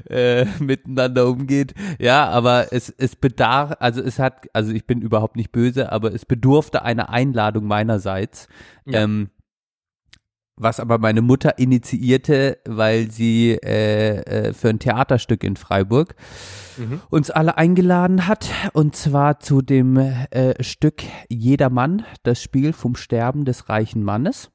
äh, 0.08 0.46
miteinander 0.58 1.28
umgeht. 1.28 1.74
Ja, 1.98 2.28
aber 2.28 2.72
es, 2.72 2.90
es 2.90 3.16
bedarf, 3.16 3.76
also 3.80 4.02
es 4.02 4.18
hat, 4.18 4.46
also 4.52 4.72
ich 4.72 4.86
bin 4.86 5.00
überhaupt 5.02 5.36
nicht 5.36 5.52
böse, 5.52 5.92
aber 5.92 6.14
es 6.14 6.24
bedurfte 6.26 6.82
einer 6.82 7.10
Einladung 7.10 7.66
meinerseits. 7.66 8.48
Ja. 8.84 9.02
Ähm, 9.02 9.30
was 10.56 10.80
aber 10.80 10.98
meine 10.98 11.22
Mutter 11.22 11.58
initiierte, 11.58 12.58
weil 12.66 13.10
sie 13.10 13.52
äh, 13.52 14.18
äh, 14.18 14.52
für 14.52 14.68
ein 14.68 14.78
Theaterstück 14.78 15.44
in 15.44 15.56
Freiburg 15.56 16.14
mhm. 16.76 17.00
uns 17.10 17.30
alle 17.30 17.56
eingeladen 17.56 18.26
hat. 18.26 18.50
Und 18.72 18.94
zwar 18.94 19.40
zu 19.40 19.62
dem 19.62 19.96
äh, 19.96 20.62
Stück 20.62 21.02
Jedermann, 21.28 22.04
das 22.22 22.42
Spiel 22.42 22.72
vom 22.72 22.96
Sterben 22.96 23.44
des 23.44 23.68
reichen 23.68 24.02
Mannes. 24.02 24.50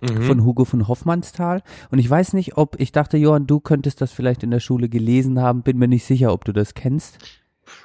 Mhm. 0.00 0.22
Von 0.22 0.44
Hugo 0.44 0.64
von 0.64 0.88
Hoffmannsthal. 0.88 1.62
Und 1.90 1.98
ich 1.98 2.08
weiß 2.08 2.32
nicht, 2.32 2.56
ob, 2.56 2.78
ich 2.80 2.92
dachte, 2.92 3.16
Johann, 3.16 3.46
du 3.46 3.60
könntest 3.60 4.00
das 4.00 4.12
vielleicht 4.12 4.42
in 4.42 4.50
der 4.50 4.60
Schule 4.60 4.88
gelesen 4.88 5.40
haben, 5.40 5.62
bin 5.62 5.78
mir 5.78 5.88
nicht 5.88 6.04
sicher, 6.04 6.32
ob 6.32 6.44
du 6.44 6.52
das 6.52 6.74
kennst. 6.74 7.18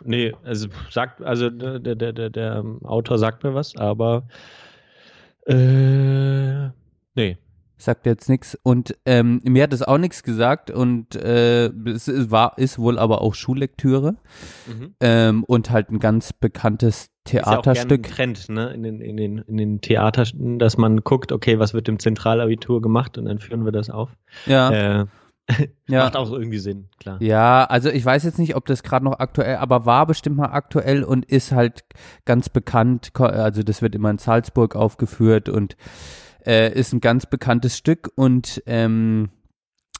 Nee, 0.04 0.34
also 0.44 0.68
sagt, 0.90 1.22
also 1.22 1.50
der, 1.50 1.80
der, 1.80 2.14
der, 2.14 2.30
der 2.30 2.64
Autor 2.84 3.20
sagt 3.20 3.44
mir 3.44 3.54
was, 3.54 3.76
aber 3.76 4.28
äh, 5.46 6.70
Nee. 7.16 7.38
Sagt 7.78 8.06
jetzt 8.06 8.30
nichts. 8.30 8.58
Und 8.64 8.96
ähm, 9.06 9.42
mir 9.44 9.64
hat 9.64 9.74
es 9.74 9.84
auch 9.84 9.98
nichts 9.98 10.24
gesagt 10.24 10.72
und 10.72 11.16
äh, 11.16 11.68
es 11.68 12.08
ist, 12.08 12.32
war, 12.32 12.58
ist 12.58 12.80
wohl 12.80 12.98
aber 12.98 13.22
auch 13.22 13.36
Schullektüre 13.36 14.16
mhm. 14.68 14.96
ähm, 15.02 15.44
und 15.44 15.72
halt 15.72 15.90
ein 15.90 16.00
ganz 16.00 16.32
bekanntes 16.32 17.10
Theaterstück. 17.26 18.06
Ist 18.06 18.12
ja 18.12 18.16
Trend, 18.16 18.50
ne? 18.50 18.74
In 18.74 18.84
den, 18.84 19.02
in 19.02 19.18
den, 19.18 19.38
in 19.40 19.58
den 19.58 19.82
Theatern, 19.82 20.60
dass 20.60 20.78
man 20.78 21.02
guckt, 21.02 21.32
okay, 21.32 21.60
was 21.60 21.74
wird 21.74 21.90
im 21.90 22.00
Zentralabitur 22.00 22.82
gemacht 22.82 23.18
und 23.18 23.26
dann 23.26 23.40
führen 23.40 23.66
wir 23.66 23.72
das 23.72 23.90
auf. 23.90 24.10
Ja. 24.46 25.02
Äh, 25.02 25.06
ja. 25.88 26.04
Macht 26.04 26.16
auch 26.16 26.32
irgendwie 26.32 26.58
Sinn, 26.58 26.88
klar. 27.00 27.22
Ja, 27.22 27.66
also 27.66 27.90
ich 27.90 28.04
weiß 28.04 28.24
jetzt 28.24 28.40
nicht, 28.40 28.56
ob 28.56 28.66
das 28.66 28.84
gerade 28.84 29.06
noch 29.06 29.20
aktuell, 29.20 29.58
aber 29.58 29.86
war 29.86 30.08
bestimmt 30.08 30.38
mal 30.38 30.48
aktuell 30.48 31.04
und 31.04 31.26
ist 31.26 31.52
halt 31.52 31.84
ganz 32.26 32.50
bekannt. 32.50 33.12
Also 33.20 33.62
das 33.64 33.82
wird 33.82 33.96
immer 33.96 34.10
in 34.10 34.18
Salzburg 34.18 34.76
aufgeführt 34.76 35.50
und 35.50 35.78
äh, 36.46 36.74
ist 36.74 36.94
ein 36.94 37.02
ganz 37.02 37.26
bekanntes 37.26 37.78
Stück 37.78 38.12
und 38.16 38.64
ähm, 38.66 39.30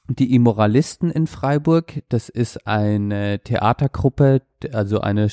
die 0.08 0.34
Immoralisten 0.34 1.10
in 1.10 1.26
Freiburg, 1.26 2.02
das 2.08 2.28
ist 2.28 2.66
eine 2.66 3.40
Theatergruppe, 3.40 4.42
also 4.72 5.00
eine 5.00 5.28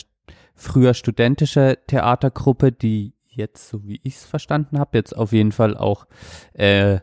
früher 0.55 0.93
studentische 0.93 1.77
Theatergruppe, 1.87 2.71
die 2.71 3.13
jetzt, 3.27 3.69
so 3.69 3.85
wie 3.85 3.99
ich 4.03 4.15
es 4.15 4.25
verstanden 4.25 4.79
habe, 4.79 4.97
jetzt 4.97 5.15
auf 5.15 5.31
jeden 5.31 5.51
Fall 5.51 5.77
auch 5.77 6.05
äh, 6.53 6.99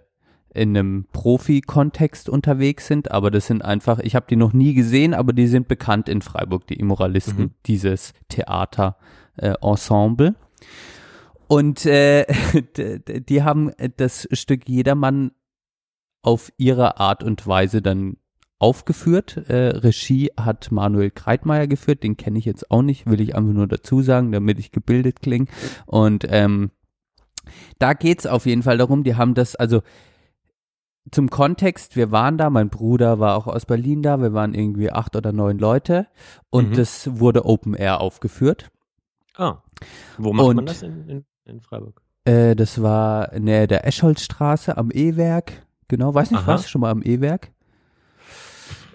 in 0.52 0.76
einem 0.76 1.06
Profi-Kontext 1.12 2.28
unterwegs 2.28 2.88
sind, 2.88 3.12
aber 3.12 3.30
das 3.30 3.46
sind 3.46 3.64
einfach, 3.64 4.00
ich 4.00 4.16
habe 4.16 4.26
die 4.28 4.36
noch 4.36 4.52
nie 4.52 4.74
gesehen, 4.74 5.14
aber 5.14 5.32
die 5.32 5.46
sind 5.46 5.68
bekannt 5.68 6.08
in 6.08 6.22
Freiburg, 6.22 6.66
die 6.66 6.74
Immoralisten, 6.74 7.44
mhm. 7.44 7.54
dieses 7.66 8.14
Theater-Ensemble. 8.28 10.28
Äh, 10.28 10.34
und 11.50 11.84
äh, 11.84 12.26
die 13.28 13.42
haben 13.42 13.72
das 13.96 14.28
Stück 14.30 14.68
Jedermann 14.68 15.32
auf 16.22 16.52
ihre 16.58 17.00
Art 17.00 17.24
und 17.24 17.44
Weise 17.44 17.82
dann 17.82 18.18
aufgeführt. 18.60 19.36
Äh, 19.48 19.78
Regie 19.78 20.30
hat 20.38 20.70
Manuel 20.70 21.10
Kreitmeier 21.10 21.66
geführt, 21.66 22.04
den 22.04 22.16
kenne 22.16 22.38
ich 22.38 22.44
jetzt 22.44 22.70
auch 22.70 22.82
nicht, 22.82 23.06
will 23.06 23.20
ich 23.20 23.34
einfach 23.34 23.52
nur 23.52 23.66
dazu 23.66 24.00
sagen, 24.00 24.30
damit 24.30 24.60
ich 24.60 24.70
gebildet 24.70 25.22
klinge. 25.22 25.46
Und 25.86 26.24
ähm, 26.28 26.70
da 27.80 27.94
geht's 27.94 28.26
auf 28.26 28.46
jeden 28.46 28.62
Fall 28.62 28.78
darum, 28.78 29.02
die 29.02 29.16
haben 29.16 29.34
das, 29.34 29.56
also 29.56 29.82
zum 31.10 31.30
Kontext, 31.30 31.96
wir 31.96 32.12
waren 32.12 32.38
da, 32.38 32.48
mein 32.48 32.68
Bruder 32.68 33.18
war 33.18 33.36
auch 33.36 33.48
aus 33.48 33.66
Berlin 33.66 34.02
da, 34.02 34.20
wir 34.20 34.32
waren 34.34 34.54
irgendwie 34.54 34.92
acht 34.92 35.16
oder 35.16 35.32
neun 35.32 35.58
Leute 35.58 36.06
und 36.50 36.70
mhm. 36.70 36.74
das 36.74 37.18
wurde 37.18 37.44
Open 37.44 37.74
Air 37.74 38.00
aufgeführt. 38.00 38.70
Ah. 39.34 39.64
Wo 40.16 40.32
macht 40.32 40.46
und, 40.46 40.56
man 40.56 40.66
das 40.66 40.82
in, 40.82 41.08
in 41.08 41.24
in 41.50 41.60
Freiburg? 41.60 42.00
Äh, 42.24 42.54
das 42.54 42.82
war 42.82 43.32
in 43.32 43.46
der 43.46 43.86
Escholzstraße 43.86 44.76
am 44.76 44.90
E-Werk. 44.92 45.66
Genau, 45.88 46.14
weiß 46.14 46.30
nicht, 46.30 46.40
Aha. 46.40 46.46
warst 46.46 46.66
du 46.66 46.68
schon 46.68 46.82
mal 46.82 46.90
am 46.90 47.02
E-Werk? 47.02 47.50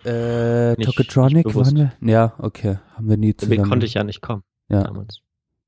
Äh, 0.06 0.76
nicht, 0.76 0.86
Tokotronic 0.86 1.48
nicht 1.48 1.56
waren 1.56 1.76
wir? 1.76 1.94
Ja, 2.02 2.34
okay, 2.38 2.78
haben 2.96 3.10
wir 3.10 3.18
nie 3.18 3.36
zusammen. 3.36 3.52
Deswegen 3.52 3.70
konnte 3.70 3.86
ich 3.86 3.96
ja 3.96 4.04
nicht 4.04 4.22
kommen 4.22 4.44
ja. 4.70 4.84
damals. 4.84 5.22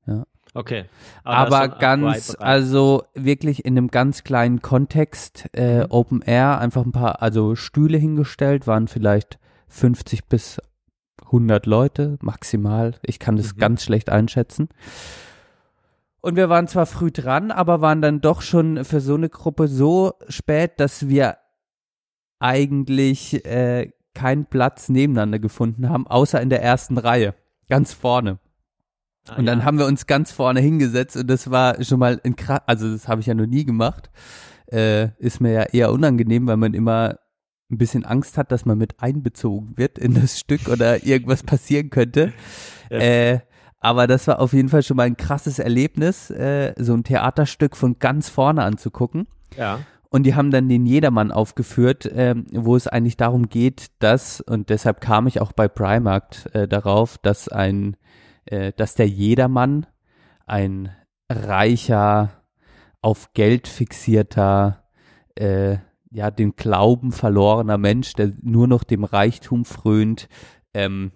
Ja. 0.06 0.24
Okay. 0.54 0.84
Aber, 1.24 1.60
Aber 1.60 1.78
ganz, 1.78 2.34
also 2.38 3.02
wirklich 3.14 3.64
in 3.64 3.76
einem 3.76 3.88
ganz 3.88 4.24
kleinen 4.24 4.62
Kontext, 4.62 5.48
äh, 5.52 5.80
mhm. 5.80 5.86
Open 5.90 6.22
Air, 6.22 6.58
einfach 6.58 6.84
ein 6.84 6.92
paar, 6.92 7.22
also 7.22 7.54
Stühle 7.54 7.98
hingestellt, 7.98 8.66
waren 8.66 8.88
vielleicht 8.88 9.38
50 9.68 10.26
bis 10.26 10.60
100 11.26 11.66
Leute 11.66 12.18
maximal. 12.22 12.94
Ich 13.02 13.18
kann 13.18 13.36
das 13.36 13.54
mhm. 13.54 13.58
ganz 13.58 13.82
schlecht 13.82 14.08
einschätzen. 14.08 14.68
Und 16.20 16.36
wir 16.36 16.48
waren 16.48 16.66
zwar 16.66 16.86
früh 16.86 17.10
dran, 17.10 17.50
aber 17.50 17.80
waren 17.80 18.02
dann 18.02 18.20
doch 18.20 18.42
schon 18.42 18.84
für 18.84 19.00
so 19.00 19.14
eine 19.14 19.28
Gruppe 19.28 19.68
so 19.68 20.14
spät, 20.28 20.72
dass 20.78 21.08
wir 21.08 21.38
eigentlich 22.40 23.44
äh, 23.44 23.92
keinen 24.14 24.46
Platz 24.46 24.88
nebeneinander 24.88 25.38
gefunden 25.38 25.88
haben, 25.88 26.06
außer 26.06 26.40
in 26.40 26.50
der 26.50 26.62
ersten 26.62 26.98
Reihe, 26.98 27.34
ganz 27.68 27.92
vorne. 27.92 28.38
Ah, 29.28 29.36
und 29.36 29.46
dann 29.46 29.60
ja. 29.60 29.64
haben 29.64 29.78
wir 29.78 29.86
uns 29.86 30.06
ganz 30.06 30.32
vorne 30.32 30.60
hingesetzt 30.60 31.16
und 31.16 31.28
das 31.28 31.50
war 31.50 31.82
schon 31.84 31.98
mal 31.98 32.20
ein 32.24 32.34
krass, 32.34 32.62
also 32.66 32.90
das 32.90 33.06
habe 33.06 33.20
ich 33.20 33.26
ja 33.26 33.34
noch 33.34 33.46
nie 33.46 33.64
gemacht. 33.64 34.10
Äh, 34.66 35.10
ist 35.18 35.40
mir 35.40 35.52
ja 35.52 35.62
eher 35.62 35.92
unangenehm, 35.92 36.46
weil 36.46 36.56
man 36.56 36.74
immer 36.74 37.18
ein 37.70 37.78
bisschen 37.78 38.04
Angst 38.04 38.38
hat, 38.38 38.50
dass 38.50 38.64
man 38.64 38.78
mit 38.78 39.00
einbezogen 39.00 39.76
wird 39.76 39.98
in 39.98 40.14
das 40.14 40.38
Stück 40.38 40.68
oder 40.68 41.04
irgendwas 41.04 41.42
passieren 41.42 41.90
könnte. 41.90 42.32
Ja. 42.90 42.98
Äh, 42.98 43.40
aber 43.80 44.06
das 44.06 44.26
war 44.26 44.40
auf 44.40 44.52
jeden 44.52 44.68
Fall 44.68 44.82
schon 44.82 44.96
mal 44.96 45.04
ein 45.04 45.16
krasses 45.16 45.58
Erlebnis, 45.58 46.30
äh, 46.30 46.74
so 46.78 46.94
ein 46.94 47.04
Theaterstück 47.04 47.76
von 47.76 47.98
ganz 47.98 48.28
vorne 48.28 48.64
anzugucken. 48.64 49.28
Ja. 49.56 49.80
Und 50.10 50.22
die 50.24 50.34
haben 50.34 50.50
dann 50.50 50.68
den 50.68 50.86
Jedermann 50.86 51.30
aufgeführt, 51.30 52.10
ähm, 52.12 52.46
wo 52.50 52.76
es 52.76 52.88
eigentlich 52.88 53.16
darum 53.18 53.48
geht, 53.48 53.88
dass, 53.98 54.40
und 54.40 54.70
deshalb 54.70 55.00
kam 55.00 55.26
ich 55.26 55.40
auch 55.40 55.52
bei 55.52 55.68
Primarkt 55.68 56.48
äh, 56.54 56.66
darauf, 56.66 57.18
dass 57.18 57.48
ein, 57.48 57.96
äh, 58.46 58.72
dass 58.76 58.94
der 58.94 59.08
Jedermann 59.08 59.86
ein 60.46 60.90
reicher, 61.30 62.30
auf 63.00 63.32
Geld 63.32 63.68
fixierter, 63.68 64.84
äh, 65.36 65.76
ja, 66.10 66.30
den 66.30 66.56
Glauben 66.56 67.12
verlorener 67.12 67.78
Mensch, 67.78 68.14
der 68.14 68.32
nur 68.40 68.66
noch 68.66 68.82
dem 68.82 69.04
Reichtum 69.04 69.64
frönt, 69.64 70.28
ähm, 70.74 71.12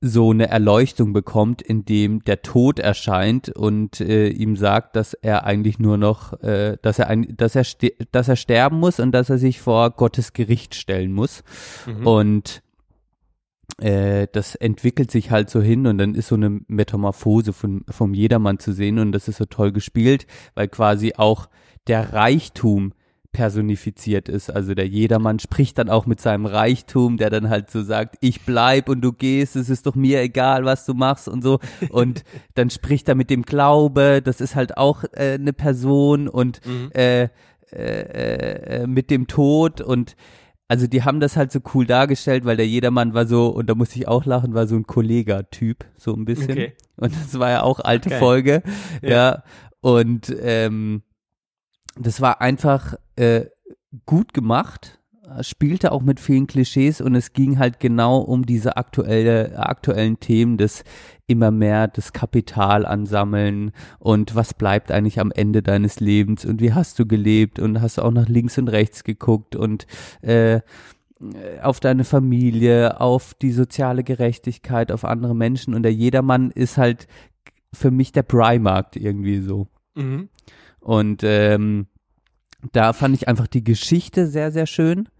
so 0.00 0.30
eine 0.30 0.48
Erleuchtung 0.48 1.12
bekommt, 1.12 1.60
indem 1.60 2.22
der 2.22 2.42
Tod 2.42 2.78
erscheint 2.78 3.48
und 3.48 4.00
äh, 4.00 4.28
ihm 4.28 4.56
sagt, 4.56 4.94
dass 4.94 5.14
er 5.14 5.44
eigentlich 5.44 5.80
nur 5.80 5.96
noch, 5.96 6.40
äh, 6.40 6.76
dass 6.82 7.00
er 7.00 7.08
ein, 7.08 7.36
dass 7.36 7.56
er 7.56 7.64
dass 8.12 8.28
er 8.28 8.36
sterben 8.36 8.78
muss 8.78 9.00
und 9.00 9.12
dass 9.12 9.28
er 9.28 9.38
sich 9.38 9.60
vor 9.60 9.90
Gottes 9.90 10.32
Gericht 10.32 10.76
stellen 10.76 11.12
muss. 11.12 11.42
Mhm. 11.86 12.06
Und 12.06 12.62
äh, 13.80 14.28
das 14.32 14.54
entwickelt 14.54 15.10
sich 15.10 15.30
halt 15.32 15.50
so 15.50 15.60
hin 15.60 15.86
und 15.86 15.98
dann 15.98 16.14
ist 16.14 16.28
so 16.28 16.36
eine 16.36 16.60
Metamorphose 16.68 17.52
von, 17.52 17.84
vom 17.88 18.14
Jedermann 18.14 18.60
zu 18.60 18.72
sehen 18.72 18.98
und 18.98 19.12
das 19.12 19.26
ist 19.26 19.38
so 19.38 19.46
toll 19.46 19.72
gespielt, 19.72 20.26
weil 20.54 20.68
quasi 20.68 21.14
auch 21.16 21.48
der 21.88 22.12
Reichtum 22.12 22.92
personifiziert 23.38 24.28
ist. 24.28 24.50
Also 24.50 24.74
der 24.74 24.88
Jedermann 24.88 25.38
spricht 25.38 25.78
dann 25.78 25.88
auch 25.88 26.06
mit 26.06 26.20
seinem 26.20 26.44
Reichtum, 26.44 27.18
der 27.18 27.30
dann 27.30 27.48
halt 27.48 27.70
so 27.70 27.84
sagt, 27.84 28.16
ich 28.20 28.40
bleib 28.40 28.88
und 28.88 29.00
du 29.00 29.12
gehst, 29.12 29.54
es 29.54 29.70
ist 29.70 29.86
doch 29.86 29.94
mir 29.94 30.20
egal, 30.20 30.64
was 30.64 30.84
du 30.84 30.92
machst 30.92 31.28
und 31.28 31.44
so. 31.44 31.60
Und 31.90 32.24
dann 32.56 32.68
spricht 32.68 33.08
er 33.08 33.14
mit 33.14 33.30
dem 33.30 33.42
Glaube, 33.42 34.22
das 34.24 34.40
ist 34.40 34.56
halt 34.56 34.76
auch 34.76 35.04
äh, 35.12 35.34
eine 35.34 35.52
Person 35.52 36.26
und 36.26 36.66
mhm. 36.66 36.90
äh, 36.96 37.28
äh, 37.70 38.80
äh, 38.82 38.86
mit 38.88 39.08
dem 39.08 39.28
Tod 39.28 39.80
und 39.80 40.16
also 40.66 40.88
die 40.88 41.04
haben 41.04 41.20
das 41.20 41.36
halt 41.36 41.52
so 41.52 41.60
cool 41.74 41.86
dargestellt, 41.86 42.44
weil 42.44 42.56
der 42.56 42.66
Jedermann 42.66 43.14
war 43.14 43.26
so, 43.26 43.46
und 43.46 43.70
da 43.70 43.76
muss 43.76 43.94
ich 43.94 44.08
auch 44.08 44.24
lachen, 44.26 44.52
war 44.52 44.66
so 44.66 44.74
ein 44.74 44.84
Kollega-Typ, 44.84 45.84
so 45.96 46.12
ein 46.12 46.24
bisschen. 46.24 46.50
Okay. 46.50 46.72
Und 46.96 47.14
das 47.14 47.38
war 47.38 47.50
ja 47.50 47.62
auch 47.62 47.78
alte 47.78 48.10
okay. 48.10 48.18
Folge. 48.18 48.62
Ja. 49.00 49.08
ja. 49.08 49.42
Und 49.80 50.34
ähm, 50.42 51.02
das 52.00 52.20
war 52.20 52.40
einfach 52.40 52.94
äh, 53.16 53.46
gut 54.06 54.34
gemacht, 54.34 54.98
spielte 55.42 55.92
auch 55.92 56.02
mit 56.02 56.20
vielen 56.20 56.46
Klischees 56.46 57.00
und 57.00 57.14
es 57.14 57.32
ging 57.32 57.58
halt 57.58 57.80
genau 57.80 58.18
um 58.18 58.46
diese 58.46 58.76
aktuelle, 58.76 59.58
aktuellen 59.58 60.20
Themen 60.20 60.56
des 60.56 60.84
immer 61.26 61.50
mehr 61.50 61.88
das 61.88 62.12
Kapital 62.12 62.86
ansammeln 62.86 63.72
und 63.98 64.34
was 64.34 64.54
bleibt 64.54 64.90
eigentlich 64.90 65.20
am 65.20 65.30
Ende 65.30 65.62
deines 65.62 66.00
Lebens 66.00 66.44
und 66.44 66.60
wie 66.60 66.72
hast 66.72 66.98
du 66.98 67.06
gelebt 67.06 67.58
und 67.58 67.82
hast 67.82 67.98
auch 67.98 68.10
nach 68.10 68.28
links 68.28 68.56
und 68.56 68.68
rechts 68.68 69.04
geguckt 69.04 69.54
und 69.54 69.86
äh, 70.22 70.60
auf 71.62 71.80
deine 71.80 72.04
Familie, 72.04 73.00
auf 73.00 73.34
die 73.34 73.52
soziale 73.52 74.04
Gerechtigkeit, 74.04 74.92
auf 74.92 75.04
andere 75.04 75.34
Menschen 75.34 75.74
und 75.74 75.82
der 75.82 75.92
Jedermann 75.92 76.50
ist 76.50 76.78
halt 76.78 77.06
für 77.72 77.90
mich 77.90 78.12
der 78.12 78.22
Primarkt 78.22 78.96
irgendwie 78.96 79.40
so. 79.40 79.68
Mhm. 79.94 80.28
Und 80.88 81.22
ähm, 81.22 81.86
da 82.72 82.94
fand 82.94 83.14
ich 83.14 83.28
einfach 83.28 83.46
die 83.46 83.62
Geschichte 83.62 84.26
sehr, 84.26 84.50
sehr 84.50 84.64
schön. 84.64 85.10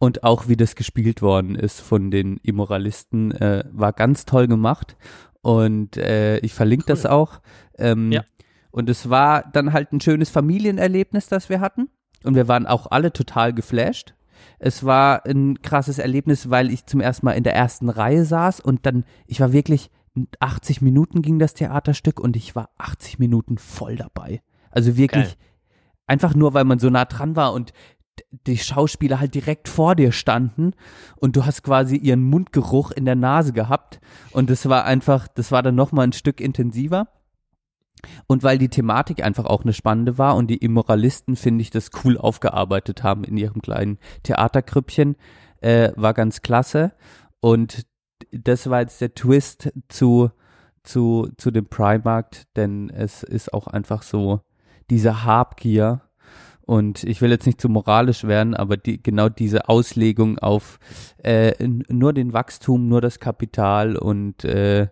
Und 0.00 0.24
auch 0.24 0.48
wie 0.48 0.56
das 0.56 0.74
gespielt 0.74 1.22
worden 1.22 1.54
ist 1.54 1.80
von 1.80 2.10
den 2.10 2.38
Immoralisten, 2.38 3.30
äh, 3.30 3.62
war 3.70 3.92
ganz 3.92 4.24
toll 4.24 4.48
gemacht. 4.48 4.96
Und 5.40 5.96
äh, 5.96 6.38
ich 6.38 6.54
verlinke 6.54 6.86
cool. 6.88 6.96
das 6.96 7.06
auch. 7.06 7.40
Ähm, 7.78 8.10
ja. 8.10 8.24
Und 8.72 8.90
es 8.90 9.10
war 9.10 9.48
dann 9.52 9.72
halt 9.72 9.92
ein 9.92 10.00
schönes 10.00 10.28
Familienerlebnis, 10.28 11.28
das 11.28 11.48
wir 11.48 11.60
hatten. 11.60 11.88
Und 12.24 12.34
wir 12.34 12.48
waren 12.48 12.66
auch 12.66 12.88
alle 12.90 13.12
total 13.12 13.52
geflasht. 13.52 14.14
Es 14.58 14.82
war 14.82 15.24
ein 15.24 15.62
krasses 15.62 16.00
Erlebnis, 16.00 16.50
weil 16.50 16.68
ich 16.68 16.86
zum 16.86 16.98
ersten 17.00 17.26
Mal 17.26 17.34
in 17.34 17.44
der 17.44 17.54
ersten 17.54 17.90
Reihe 17.90 18.24
saß 18.24 18.58
und 18.58 18.86
dann, 18.86 19.04
ich 19.28 19.38
war 19.38 19.52
wirklich, 19.52 19.88
80 20.40 20.82
Minuten 20.82 21.22
ging 21.22 21.38
das 21.38 21.54
Theaterstück 21.54 22.18
und 22.18 22.34
ich 22.34 22.56
war 22.56 22.70
80 22.78 23.20
Minuten 23.20 23.56
voll 23.56 23.94
dabei. 23.94 24.42
Also 24.72 24.96
wirklich 24.96 25.24
Geil. 25.24 25.36
Einfach 26.06 26.34
nur, 26.34 26.52
weil 26.52 26.64
man 26.64 26.78
so 26.78 26.90
nah 26.90 27.04
dran 27.04 27.36
war 27.36 27.52
und 27.52 27.72
die 28.46 28.58
Schauspieler 28.58 29.20
halt 29.20 29.34
direkt 29.34 29.68
vor 29.68 29.94
dir 29.94 30.12
standen 30.12 30.72
und 31.16 31.36
du 31.36 31.46
hast 31.46 31.62
quasi 31.62 31.96
ihren 31.96 32.22
Mundgeruch 32.22 32.90
in 32.90 33.04
der 33.04 33.14
Nase 33.14 33.52
gehabt 33.52 34.00
und 34.32 34.50
das 34.50 34.68
war 34.68 34.84
einfach, 34.84 35.28
das 35.28 35.52
war 35.52 35.62
dann 35.62 35.74
nochmal 35.74 36.06
ein 36.06 36.12
Stück 36.12 36.40
intensiver. 36.40 37.08
Und 38.26 38.42
weil 38.42 38.58
die 38.58 38.68
Thematik 38.68 39.22
einfach 39.22 39.44
auch 39.44 39.62
eine 39.62 39.72
spannende 39.72 40.18
war 40.18 40.34
und 40.34 40.48
die 40.48 40.56
Immoralisten, 40.56 41.36
finde 41.36 41.62
ich, 41.62 41.70
das 41.70 41.90
cool 42.02 42.18
aufgearbeitet 42.18 43.04
haben 43.04 43.22
in 43.22 43.36
ihrem 43.36 43.62
kleinen 43.62 43.98
Theaterkrüppchen, 44.24 45.14
äh, 45.60 45.92
war 45.94 46.12
ganz 46.12 46.42
klasse. 46.42 46.92
Und 47.38 47.86
das 48.32 48.68
war 48.68 48.80
jetzt 48.80 49.00
der 49.00 49.14
Twist 49.14 49.72
zu, 49.88 50.30
zu, 50.82 51.28
zu 51.36 51.52
dem 51.52 51.66
Primarkt, 51.66 52.48
denn 52.56 52.90
es 52.90 53.22
ist 53.22 53.54
auch 53.54 53.68
einfach 53.68 54.02
so, 54.02 54.40
diese 54.92 55.24
Habgier. 55.24 56.02
Und 56.64 57.02
ich 57.02 57.20
will 57.22 57.30
jetzt 57.30 57.46
nicht 57.46 57.60
zu 57.60 57.68
moralisch 57.68 58.24
werden, 58.24 58.54
aber 58.54 58.76
die, 58.76 59.02
genau 59.02 59.28
diese 59.28 59.68
Auslegung 59.68 60.38
auf 60.38 60.78
äh, 61.24 61.52
nur 61.66 62.12
den 62.12 62.32
Wachstum, 62.32 62.88
nur 62.88 63.00
das 63.00 63.18
Kapital 63.18 63.96
und 63.96 64.44
äh, 64.44 64.88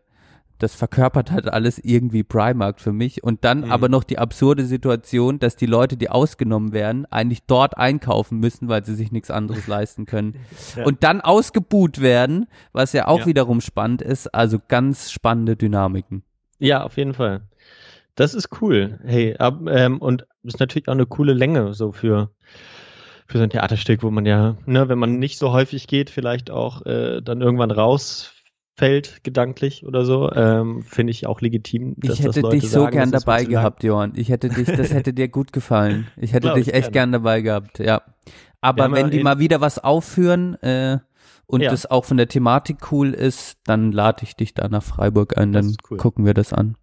das 0.58 0.74
verkörpert 0.74 1.30
halt 1.30 1.48
alles 1.48 1.78
irgendwie 1.78 2.22
Primark 2.22 2.80
für 2.80 2.92
mich. 2.92 3.22
Und 3.22 3.44
dann 3.44 3.60
mhm. 3.60 3.72
aber 3.72 3.88
noch 3.88 4.04
die 4.04 4.18
absurde 4.18 4.64
Situation, 4.64 5.38
dass 5.38 5.56
die 5.56 5.66
Leute, 5.66 5.96
die 5.96 6.10
ausgenommen 6.10 6.72
werden, 6.72 7.06
eigentlich 7.06 7.44
dort 7.46 7.76
einkaufen 7.76 8.38
müssen, 8.40 8.68
weil 8.68 8.84
sie 8.84 8.94
sich 8.94 9.12
nichts 9.12 9.30
anderes 9.30 9.66
leisten 9.68 10.06
können. 10.06 10.36
Ja. 10.76 10.84
Und 10.84 11.04
dann 11.04 11.20
ausgebuht 11.20 12.00
werden, 12.00 12.46
was 12.72 12.92
ja 12.94 13.06
auch 13.06 13.20
ja. 13.20 13.26
wiederum 13.26 13.60
spannend 13.60 14.02
ist. 14.02 14.34
Also 14.34 14.58
ganz 14.66 15.10
spannende 15.10 15.56
Dynamiken. 15.56 16.24
Ja, 16.58 16.84
auf 16.84 16.96
jeden 16.96 17.14
Fall. 17.14 17.42
Das 18.20 18.34
ist 18.34 18.60
cool. 18.60 18.98
Hey, 19.02 19.34
ab, 19.38 19.60
ähm, 19.66 19.96
und 19.96 20.26
ist 20.42 20.60
natürlich 20.60 20.88
auch 20.88 20.92
eine 20.92 21.06
coole 21.06 21.32
Länge 21.32 21.72
so 21.72 21.90
für 21.90 22.30
für 23.26 23.38
so 23.38 23.44
ein 23.44 23.48
Theaterstück, 23.48 24.02
wo 24.02 24.10
man 24.10 24.26
ja, 24.26 24.58
ne, 24.66 24.90
wenn 24.90 24.98
man 24.98 25.18
nicht 25.18 25.38
so 25.38 25.52
häufig 25.52 25.86
geht, 25.86 26.10
vielleicht 26.10 26.50
auch 26.50 26.84
äh, 26.84 27.22
dann 27.22 27.40
irgendwann 27.40 27.70
rausfällt, 27.70 29.24
gedanklich 29.24 29.86
oder 29.86 30.04
so, 30.04 30.30
ähm, 30.32 30.82
finde 30.82 31.12
ich 31.12 31.26
auch 31.26 31.40
legitim. 31.40 31.94
Dass 31.96 32.18
ich 32.18 32.26
hätte 32.26 32.42
das 32.42 32.50
dich 32.50 32.68
so 32.68 32.80
sagen, 32.80 32.92
gern 32.92 33.10
dabei 33.10 33.44
gehabt, 33.44 33.84
Johann. 33.84 34.12
Ich 34.16 34.28
hätte 34.28 34.50
dich, 34.50 34.66
das 34.66 34.92
hätte 34.92 35.14
dir 35.14 35.28
gut 35.28 35.54
gefallen. 35.54 36.08
Ich 36.18 36.34
hätte 36.34 36.52
dich 36.52 36.74
echt 36.74 36.92
gern 36.92 37.12
dabei 37.12 37.40
gehabt, 37.40 37.78
ja. 37.78 38.02
Aber 38.60 38.92
wenn 38.92 39.10
die 39.10 39.22
mal 39.22 39.38
wieder 39.38 39.62
was 39.62 39.78
aufführen 39.78 40.56
äh, 40.56 40.98
und 41.46 41.62
ja. 41.62 41.70
das 41.70 41.90
auch 41.90 42.04
von 42.04 42.18
der 42.18 42.28
Thematik 42.28 42.92
cool 42.92 43.14
ist, 43.14 43.56
dann 43.64 43.92
lade 43.92 44.24
ich 44.24 44.36
dich 44.36 44.52
da 44.52 44.68
nach 44.68 44.82
Freiburg 44.82 45.38
ein, 45.38 45.52
dann 45.52 45.74
cool. 45.90 45.96
gucken 45.96 46.26
wir 46.26 46.34
das 46.34 46.52
an. 46.52 46.76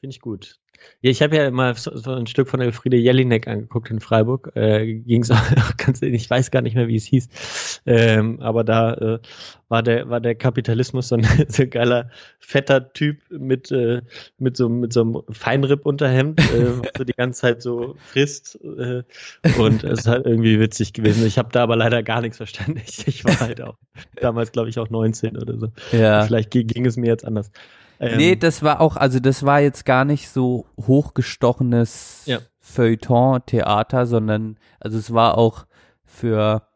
Finde 0.00 0.16
ich 0.16 0.20
gut. 0.20 0.58
Ja, 1.00 1.10
ich 1.10 1.20
habe 1.20 1.36
ja 1.36 1.50
mal 1.50 1.74
so, 1.74 1.96
so, 1.96 2.12
ein 2.12 2.26
Stück 2.26 2.48
von 2.48 2.60
Elfriede 2.60 2.96
Jelinek 2.96 3.48
angeguckt 3.48 3.90
in 3.90 4.00
Freiburg. 4.00 4.52
Äh, 4.54 5.00
Ging 5.00 5.22
es 5.22 5.30
auch 5.32 5.76
ganz, 5.76 6.00
ich 6.00 6.30
weiß 6.30 6.50
gar 6.50 6.62
nicht 6.62 6.76
mehr, 6.76 6.88
wie 6.88 6.96
es 6.96 7.04
hieß. 7.04 7.80
Ähm, 7.86 8.40
aber 8.40 8.62
da 8.62 8.94
äh, 8.94 9.18
war 9.68 9.82
der 9.82 10.08
war 10.08 10.20
der 10.20 10.34
Kapitalismus 10.34 11.08
so 11.08 11.16
ein, 11.16 11.24
so 11.48 11.62
ein 11.62 11.70
geiler 11.70 12.10
fetter 12.38 12.92
Typ 12.92 13.18
mit 13.30 13.72
äh, 13.72 14.02
mit 14.38 14.56
so 14.56 14.68
mit 14.68 14.92
so 14.92 15.00
einem 15.00 15.22
Feinripp-Unterhemd, 15.30 16.40
äh, 16.40 16.88
so 16.96 17.04
die 17.04 17.14
ganze 17.14 17.40
Zeit 17.40 17.62
so 17.62 17.96
frisst. 17.98 18.58
Äh, 18.62 19.02
und 19.58 19.82
es 19.82 20.00
ist 20.00 20.08
halt 20.08 20.26
irgendwie 20.26 20.60
witzig 20.60 20.92
gewesen. 20.92 21.26
Ich 21.26 21.38
habe 21.38 21.48
da 21.50 21.62
aber 21.62 21.76
leider 21.76 22.02
gar 22.02 22.20
nichts 22.20 22.36
verstanden. 22.36 22.80
Ich, 22.86 23.08
ich 23.08 23.24
war 23.24 23.40
halt 23.40 23.60
auch 23.60 23.76
damals, 24.20 24.52
glaube 24.52 24.68
ich, 24.68 24.78
auch 24.78 24.90
19 24.90 25.36
oder 25.36 25.58
so. 25.58 25.68
Ja. 25.90 26.22
Vielleicht 26.22 26.50
ging, 26.50 26.66
ging 26.66 26.86
es 26.86 26.96
mir 26.96 27.06
jetzt 27.06 27.24
anders. 27.24 27.50
Ähm, 28.02 28.16
nee, 28.16 28.34
das 28.34 28.64
war 28.64 28.80
auch, 28.80 28.96
also 28.96 29.20
das 29.20 29.44
war 29.44 29.60
jetzt 29.60 29.84
gar 29.84 30.04
nicht 30.04 30.28
so 30.28 30.66
hochgestochenes 30.76 32.22
ja. 32.26 32.40
Feuilleton-Theater, 32.58 34.06
sondern, 34.06 34.58
also 34.80 34.98
es 34.98 35.14
war 35.14 35.38
auch 35.38 35.66
für, 36.04 36.66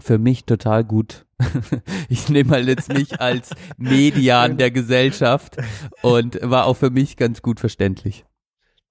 für 0.00 0.18
mich 0.18 0.44
total 0.44 0.82
gut. 0.82 1.26
ich 2.08 2.28
nehme 2.28 2.50
mal 2.50 2.68
jetzt 2.68 2.92
nicht 2.92 3.20
als 3.20 3.50
Median 3.76 4.56
der 4.58 4.72
Gesellschaft 4.72 5.58
und 6.02 6.40
war 6.42 6.66
auch 6.66 6.76
für 6.76 6.90
mich 6.90 7.16
ganz 7.16 7.40
gut 7.40 7.60
verständlich. 7.60 8.24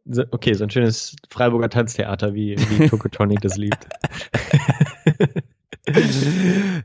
Okay, 0.05 0.53
so 0.53 0.63
ein 0.63 0.69
schönes 0.69 1.17
Freiburger 1.29 1.69
Tanztheater, 1.69 2.33
wie, 2.33 2.55
wie 2.57 2.87
Tokotonic 2.89 3.41
das 3.41 3.57
liebt. 3.57 3.89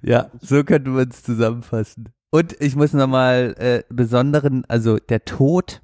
ja, 0.03 0.29
so 0.41 0.65
könnte 0.65 0.91
man 0.91 1.09
es 1.09 1.23
zusammenfassen. 1.23 2.09
Und 2.37 2.61
ich 2.61 2.77
muss 2.77 2.93
nochmal 2.93 3.55
äh, 3.59 3.83
besonderen, 3.89 4.67
also 4.69 4.99
der 4.99 5.25
Tod, 5.25 5.81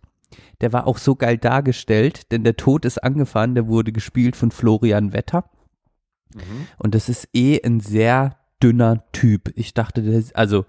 der 0.60 0.70
war 0.74 0.86
auch 0.86 0.98
so 0.98 1.16
geil 1.16 1.38
dargestellt, 1.38 2.30
denn 2.30 2.44
der 2.44 2.58
Tod 2.58 2.84
ist 2.84 3.02
angefahren, 3.02 3.54
der 3.54 3.68
wurde 3.68 3.90
gespielt 3.90 4.36
von 4.36 4.50
Florian 4.50 5.14
Wetter. 5.14 5.48
Mhm. 6.34 6.66
Und 6.76 6.94
das 6.94 7.08
ist 7.08 7.30
eh 7.32 7.58
ein 7.64 7.80
sehr 7.80 8.36
dünner 8.62 9.02
Typ. 9.12 9.50
Ich 9.56 9.72
dachte, 9.72 10.02
der 10.02 10.18
ist, 10.18 10.36
also 10.36 10.66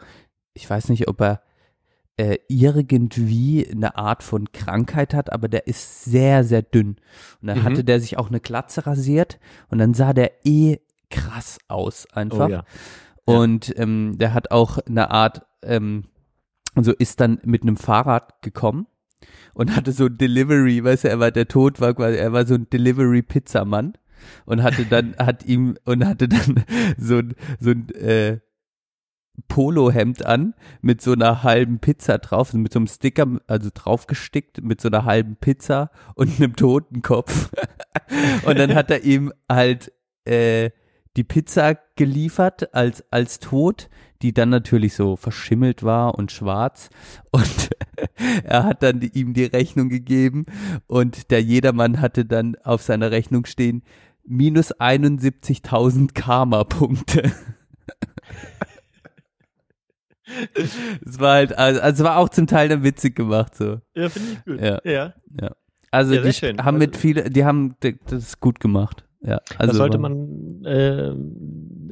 ich 0.53 0.69
weiß 0.69 0.87
nicht, 0.87 1.09
ob 1.09 1.19
er 1.19 1.41
äh, 2.15 2.37
irgendwie 2.47 3.67
eine 3.69 3.97
Art 3.97 4.23
von 4.23 4.53
Krankheit 4.53 5.13
hat, 5.13 5.33
aber 5.33 5.49
der 5.49 5.67
ist 5.67 6.05
sehr, 6.05 6.45
sehr 6.45 6.61
dünn. 6.61 6.95
Und 7.41 7.47
dann 7.49 7.59
mhm. 7.59 7.63
hatte 7.63 7.83
der 7.83 7.99
sich 7.99 8.17
auch 8.17 8.29
eine 8.29 8.39
Glatze 8.39 8.87
rasiert 8.87 9.37
und 9.67 9.79
dann 9.79 9.93
sah 9.93 10.13
der 10.13 10.45
eh 10.45 10.77
krass 11.09 11.57
aus 11.67 12.07
einfach. 12.13 12.47
Oh, 12.47 12.51
ja. 12.51 12.63
Und 13.25 13.77
ähm, 13.77 14.17
der 14.17 14.33
hat 14.33 14.51
auch 14.51 14.77
eine 14.79 15.11
Art, 15.11 15.45
ähm, 15.65 16.05
also 16.75 16.91
ist 16.91 17.19
dann 17.19 17.39
mit 17.43 17.61
einem 17.61 17.77
Fahrrad 17.77 18.41
gekommen 18.41 18.87
und 19.53 19.75
hatte 19.75 19.91
so 19.91 20.05
ein 20.05 20.17
Delivery, 20.17 20.83
weißt 20.83 21.05
du, 21.05 21.09
er 21.09 21.19
war 21.19 21.31
der 21.31 21.47
Tod 21.47 21.79
war 21.79 21.93
quasi, 21.93 22.17
er 22.17 22.33
war 22.33 22.45
so 22.45 22.55
ein 22.55 22.69
Delivery 22.69 23.21
Pizzamann 23.21 23.93
und 24.45 24.63
hatte 24.63 24.85
dann 24.85 25.15
hat 25.19 25.45
ihm 25.45 25.75
und 25.85 26.05
hatte 26.05 26.27
dann 26.27 26.63
so 26.97 27.17
ein 27.17 27.35
so 27.59 27.71
ein 27.71 27.89
äh, 27.89 28.39
Polohemd 29.47 30.25
an 30.25 30.53
mit 30.81 31.01
so 31.01 31.13
einer 31.13 31.41
halben 31.43 31.79
Pizza 31.79 32.19
drauf, 32.19 32.53
mit 32.53 32.71
so 32.71 32.79
einem 32.79 32.87
Sticker, 32.87 33.39
also 33.47 33.69
draufgestickt, 33.73 34.63
mit 34.63 34.79
so 34.79 34.89
einer 34.89 35.05
halben 35.05 35.37
Pizza 35.37 35.89
und 36.13 36.39
einem 36.39 36.55
Totenkopf. 36.55 37.49
und 38.45 38.59
dann 38.59 38.75
hat 38.75 38.91
er 38.91 39.03
ihm 39.03 39.33
halt 39.49 39.91
äh, 40.25 40.69
die 41.15 41.23
Pizza 41.23 41.77
geliefert 41.95 42.73
als, 42.73 43.03
als 43.11 43.39
tot, 43.39 43.89
die 44.21 44.33
dann 44.33 44.49
natürlich 44.49 44.95
so 44.95 45.15
verschimmelt 45.15 45.83
war 45.83 46.15
und 46.15 46.31
schwarz. 46.31 46.89
Und 47.31 47.69
er 48.43 48.63
hat 48.63 48.83
dann 48.83 49.01
ihm 49.01 49.33
die 49.33 49.45
Rechnung 49.45 49.89
gegeben 49.89 50.45
und 50.87 51.31
der 51.31 51.41
Jedermann 51.41 51.99
hatte 51.99 52.25
dann 52.25 52.55
auf 52.63 52.81
seiner 52.81 53.11
Rechnung 53.11 53.45
stehen 53.45 53.83
minus 54.23 54.73
71.000 54.75 56.13
Karma-Punkte. 56.13 57.31
Es 61.05 61.19
war 61.19 61.33
halt, 61.33 61.55
also, 61.57 61.81
also 61.81 62.03
es 62.03 62.09
war 62.09 62.17
auch 62.17 62.29
zum 62.29 62.47
Teil 62.47 62.69
dann 62.69 62.81
witzig 62.81 63.15
gemacht 63.15 63.55
so. 63.55 63.81
Ja, 63.93 64.09
finde 64.09 64.31
ich 64.31 64.45
gut. 64.45 64.61
Ja. 64.61 64.79
ja. 64.83 65.13
ja. 65.39 65.55
Also 65.91 66.15
ja, 66.15 66.21
die 66.21 66.57
haben 66.59 66.77
mit 66.79 66.93
also 66.95 66.99
viele, 66.99 67.29
die 67.29 67.45
haben 67.45 67.75
das 68.07 68.39
gut 68.39 68.59
gemacht. 68.59 69.05
Ja, 69.25 69.39
also 69.57 69.71
das 69.71 69.77
sollte 69.77 69.97
man 69.97 70.65
äh, 70.65 71.13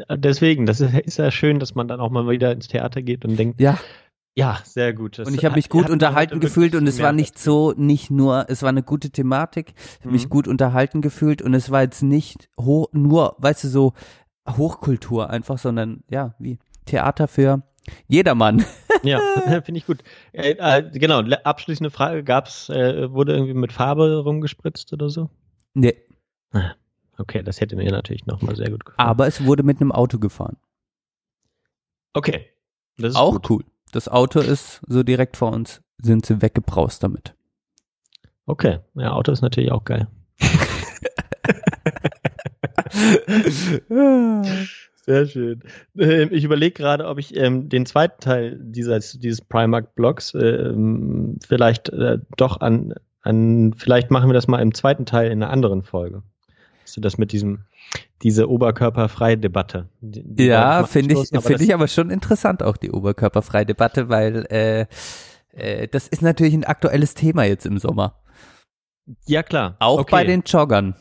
deswegen, 0.09 0.65
das 0.65 0.81
ist, 0.81 0.93
ist 0.93 1.17
ja 1.17 1.31
schön, 1.31 1.59
dass 1.59 1.75
man 1.75 1.87
dann 1.87 1.99
auch 1.99 2.09
mal 2.09 2.29
wieder 2.29 2.51
ins 2.51 2.67
Theater 2.67 3.01
geht 3.01 3.25
und 3.25 3.37
denkt, 3.37 3.59
ja, 3.61 3.79
ja, 4.33 4.59
sehr 4.63 4.93
gut. 4.93 5.19
Das 5.19 5.27
und 5.27 5.33
ich 5.33 5.43
habe 5.43 5.55
mich 5.55 5.67
gut 5.67 5.89
unterhalten 5.89 6.39
gefühlt 6.39 6.73
und 6.75 6.87
es 6.87 7.01
war 7.01 7.11
nicht 7.11 7.37
so, 7.37 7.73
nicht 7.75 8.09
nur, 8.11 8.45
es 8.47 8.61
war 8.61 8.69
eine 8.69 8.83
gute 8.83 9.09
Thematik, 9.09 9.73
ich 9.75 9.99
habe 9.99 10.07
mhm. 10.07 10.13
mich 10.13 10.29
gut 10.29 10.47
unterhalten 10.47 11.01
gefühlt 11.01 11.41
und 11.41 11.53
es 11.53 11.69
war 11.69 11.81
jetzt 11.81 12.01
nicht 12.01 12.49
hoch, 12.59 12.87
nur, 12.93 13.35
weißt 13.39 13.65
du, 13.65 13.67
so 13.67 13.93
Hochkultur 14.47 15.29
einfach, 15.29 15.57
sondern 15.57 16.03
ja, 16.09 16.33
wie 16.39 16.59
Theater 16.85 17.27
für 17.27 17.63
jedermann. 18.07 18.63
ja, 19.03 19.19
finde 19.65 19.79
ich 19.79 19.85
gut. 19.85 20.01
Äh, 20.31 20.51
äh, 20.51 20.89
genau, 20.97 21.19
abschließende 21.19 21.91
Frage, 21.91 22.23
gab's, 22.23 22.69
äh, 22.69 23.11
wurde 23.11 23.33
irgendwie 23.33 23.53
mit 23.53 23.73
Farbe 23.73 24.23
rumgespritzt 24.23 24.93
oder 24.93 25.09
so? 25.09 25.29
Nee. 25.73 25.95
Ah. 26.53 26.75
Okay, 27.21 27.43
das 27.43 27.61
hätte 27.61 27.75
mir 27.75 27.91
natürlich 27.91 28.25
nochmal 28.25 28.55
sehr 28.55 28.71
gut 28.71 28.83
gefallen. 28.83 29.07
Aber 29.07 29.27
es 29.27 29.45
wurde 29.45 29.61
mit 29.61 29.79
einem 29.79 29.91
Auto 29.91 30.17
gefahren. 30.17 30.57
Okay. 32.13 32.47
Das 32.97 33.11
ist 33.11 33.15
auch 33.15 33.33
gut. 33.33 33.49
cool. 33.49 33.63
Das 33.91 34.07
Auto 34.07 34.39
ist 34.39 34.81
so 34.87 35.03
direkt 35.03 35.37
vor 35.37 35.51
uns, 35.51 35.81
sind 36.01 36.25
sie 36.25 36.41
weggebraust 36.41 37.03
damit. 37.03 37.35
Okay, 38.47 38.79
ja, 38.95 39.11
Auto 39.11 39.31
ist 39.31 39.41
natürlich 39.41 39.71
auch 39.71 39.85
geil. 39.85 40.07
Sehr 45.05 45.27
schön. 45.27 45.61
Ähm, 45.97 46.29
ich 46.31 46.43
überlege 46.43 46.73
gerade, 46.73 47.07
ob 47.07 47.19
ich 47.19 47.35
ähm, 47.35 47.69
den 47.69 47.85
zweiten 47.85 48.19
Teil 48.19 48.57
dieses, 48.59 49.19
dieses 49.19 49.41
Primark-Blogs 49.41 50.33
ähm, 50.33 51.37
vielleicht 51.45 51.89
äh, 51.89 52.17
doch 52.37 52.61
an, 52.61 52.95
an, 53.21 53.75
vielleicht 53.75 54.09
machen 54.09 54.29
wir 54.29 54.33
das 54.33 54.47
mal 54.47 54.61
im 54.61 54.73
zweiten 54.73 55.05
Teil 55.05 55.29
in 55.31 55.43
einer 55.43 55.51
anderen 55.51 55.83
Folge. 55.83 56.23
Hast 56.91 56.97
du 56.97 57.01
das 57.01 57.17
mit 57.17 57.31
diesem, 57.31 57.63
diese 58.21 58.49
Oberkörperfrei-Debatte? 58.49 59.87
Die 60.01 60.43
ja, 60.43 60.83
finde 60.85 61.15
ich, 61.21 61.29
finde 61.29 61.63
ich 61.63 61.73
aber 61.73 61.87
schon 61.87 62.09
interessant 62.09 62.61
auch 62.63 62.75
die 62.75 62.91
Oberkörperfrei-Debatte, 62.91 64.09
weil 64.09 64.45
äh, 64.49 64.87
äh, 65.53 65.87
das 65.87 66.09
ist 66.09 66.21
natürlich 66.21 66.53
ein 66.53 66.65
aktuelles 66.65 67.13
Thema 67.13 67.45
jetzt 67.45 67.65
im 67.65 67.77
Sommer. 67.77 68.21
Ja, 69.25 69.41
klar. 69.41 69.77
Auch 69.79 69.99
okay. 69.99 70.11
bei 70.11 70.23
den 70.25 70.41
Joggern. 70.41 70.95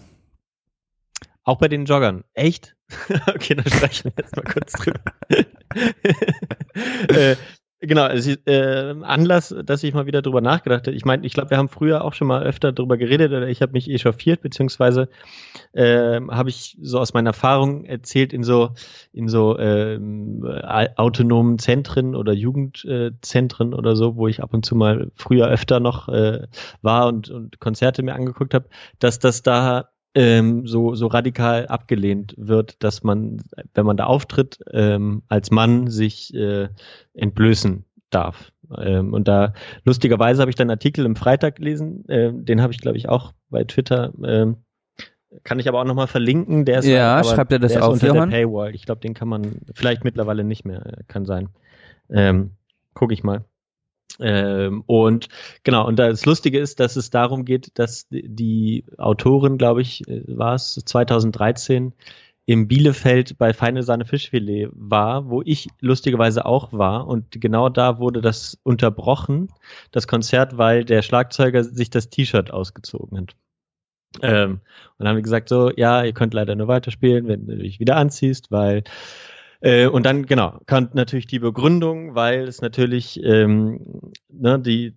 Auch 1.42 1.58
bei 1.58 1.66
den 1.66 1.86
Joggern. 1.86 2.22
Echt? 2.34 2.76
okay, 3.26 3.56
dann 3.56 3.66
sprechen 3.66 4.12
wir 4.14 4.24
jetzt 4.24 4.36
mal 4.36 4.44
kurz 4.44 4.70
drüber. 4.74 5.00
äh, 7.08 7.34
Genau, 7.82 8.02
also, 8.02 8.32
äh, 8.44 8.94
Anlass, 9.02 9.54
dass 9.64 9.82
ich 9.82 9.94
mal 9.94 10.04
wieder 10.04 10.20
drüber 10.20 10.42
nachgedacht 10.42 10.86
habe. 10.86 10.94
Ich 10.94 11.06
meine, 11.06 11.26
ich 11.26 11.32
glaube, 11.32 11.48
wir 11.48 11.56
haben 11.56 11.70
früher 11.70 12.04
auch 12.04 12.12
schon 12.12 12.28
mal 12.28 12.42
öfter 12.42 12.72
drüber 12.72 12.98
geredet 12.98 13.32
oder 13.32 13.48
ich 13.48 13.62
habe 13.62 13.72
mich 13.72 13.88
echauffiert, 13.90 14.42
beziehungsweise 14.42 15.08
äh, 15.72 16.20
habe 16.20 16.50
ich 16.50 16.76
so 16.82 16.98
aus 16.98 17.14
meiner 17.14 17.30
Erfahrung 17.30 17.86
erzählt 17.86 18.34
in 18.34 18.42
so 18.44 18.72
in 19.14 19.28
so 19.28 19.56
äh, 19.56 19.98
autonomen 20.96 21.58
Zentren 21.58 22.14
oder 22.16 22.34
Jugendzentren 22.34 23.72
oder 23.72 23.96
so, 23.96 24.14
wo 24.16 24.28
ich 24.28 24.42
ab 24.42 24.52
und 24.52 24.66
zu 24.66 24.74
mal 24.76 25.10
früher 25.14 25.48
öfter 25.48 25.80
noch 25.80 26.08
äh, 26.10 26.48
war 26.82 27.06
und, 27.06 27.30
und 27.30 27.60
Konzerte 27.60 28.02
mir 28.02 28.14
angeguckt 28.14 28.52
habe, 28.52 28.68
dass 28.98 29.18
das 29.20 29.42
da 29.42 29.88
ähm, 30.14 30.66
so, 30.66 30.94
so 30.94 31.06
radikal 31.06 31.66
abgelehnt 31.66 32.34
wird, 32.36 32.82
dass 32.82 33.02
man, 33.02 33.42
wenn 33.74 33.86
man 33.86 33.96
da 33.96 34.04
auftritt, 34.04 34.58
ähm, 34.72 35.22
als 35.28 35.50
Mann 35.50 35.88
sich 35.88 36.34
äh, 36.34 36.68
entblößen 37.14 37.84
darf. 38.10 38.52
Ähm, 38.76 39.14
und 39.14 39.28
da 39.28 39.54
lustigerweise 39.84 40.40
habe 40.40 40.50
ich 40.50 40.56
dann 40.56 40.70
Artikel 40.70 41.04
im 41.04 41.16
Freitag 41.16 41.56
gelesen, 41.56 42.08
äh, 42.08 42.32
den 42.32 42.60
habe 42.60 42.72
ich, 42.72 42.80
glaube 42.80 42.98
ich, 42.98 43.08
auch 43.08 43.32
bei 43.50 43.64
Twitter. 43.64 44.12
Ähm, 44.24 44.56
kann 45.44 45.60
ich 45.60 45.68
aber 45.68 45.80
auch 45.80 45.84
nochmal 45.84 46.08
verlinken. 46.08 46.64
Der 46.64 46.80
ist 46.80 46.86
ja, 46.86 47.22
schreibt 47.22 47.52
er 47.52 47.60
das 47.60 47.72
der 47.72 47.84
auf, 47.84 47.92
unter 47.92 48.08
Johann? 48.08 48.30
der 48.30 48.38
Paywall. 48.38 48.74
Ich 48.74 48.84
glaube, 48.84 49.00
den 49.00 49.14
kann 49.14 49.28
man 49.28 49.60
vielleicht 49.74 50.02
mittlerweile 50.02 50.42
nicht 50.42 50.64
mehr, 50.64 50.84
äh, 50.84 51.02
kann 51.06 51.24
sein. 51.24 51.50
Ähm, 52.08 52.52
guck 52.94 53.12
ich 53.12 53.22
mal. 53.22 53.44
Ähm, 54.18 54.82
und 54.86 55.28
genau, 55.62 55.86
und 55.86 55.98
das 55.98 56.26
Lustige 56.26 56.58
ist, 56.58 56.80
dass 56.80 56.96
es 56.96 57.10
darum 57.10 57.44
geht, 57.44 57.78
dass 57.78 58.06
die 58.10 58.84
Autorin, 58.98 59.58
glaube 59.58 59.82
ich, 59.82 60.02
war 60.06 60.54
es 60.54 60.74
2013, 60.74 61.92
im 62.46 62.66
Bielefeld 62.66 63.38
bei 63.38 63.52
Feine 63.52 63.84
Sahne 63.84 64.04
Fischfilet 64.04 64.70
war, 64.72 65.30
wo 65.30 65.40
ich 65.40 65.68
lustigerweise 65.80 66.46
auch 66.46 66.72
war. 66.72 67.06
Und 67.06 67.40
genau 67.40 67.68
da 67.68 68.00
wurde 68.00 68.20
das 68.20 68.58
unterbrochen, 68.64 69.48
das 69.92 70.08
Konzert, 70.08 70.58
weil 70.58 70.84
der 70.84 71.02
Schlagzeuger 71.02 71.62
sich 71.62 71.90
das 71.90 72.10
T-Shirt 72.10 72.50
ausgezogen 72.50 73.18
hat. 73.18 73.36
Ähm, 74.20 74.54
und 74.54 74.60
dann 74.98 75.08
haben 75.08 75.16
wir 75.16 75.22
gesagt, 75.22 75.48
so, 75.48 75.70
ja, 75.76 76.02
ihr 76.02 76.12
könnt 76.12 76.34
leider 76.34 76.56
nur 76.56 76.66
weiterspielen, 76.66 77.28
wenn 77.28 77.46
du 77.46 77.56
dich 77.56 77.78
wieder 77.78 77.96
anziehst, 77.96 78.50
weil 78.50 78.82
äh, 79.60 79.86
und 79.86 80.06
dann, 80.06 80.26
genau, 80.26 80.58
kommt 80.66 80.94
natürlich 80.94 81.26
die 81.26 81.38
Begründung, 81.38 82.14
weil 82.14 82.48
es 82.48 82.60
natürlich 82.62 83.22
ähm, 83.22 84.12
ne, 84.28 84.58
die, 84.58 84.94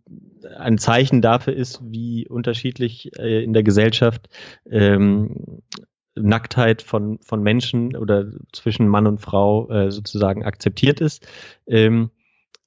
ein 0.57 0.77
Zeichen 0.77 1.21
dafür 1.21 1.53
ist, 1.53 1.81
wie 1.83 2.27
unterschiedlich 2.27 3.11
äh, 3.19 3.43
in 3.43 3.53
der 3.53 3.63
Gesellschaft 3.63 4.29
ähm, 4.69 5.61
Nacktheit 6.15 6.81
von, 6.81 7.19
von 7.19 7.41
Menschen 7.41 7.95
oder 7.95 8.25
zwischen 8.51 8.87
Mann 8.87 9.07
und 9.07 9.19
Frau 9.19 9.69
äh, 9.69 9.91
sozusagen 9.91 10.43
akzeptiert 10.43 11.01
ist. 11.01 11.27
Ähm, 11.67 12.11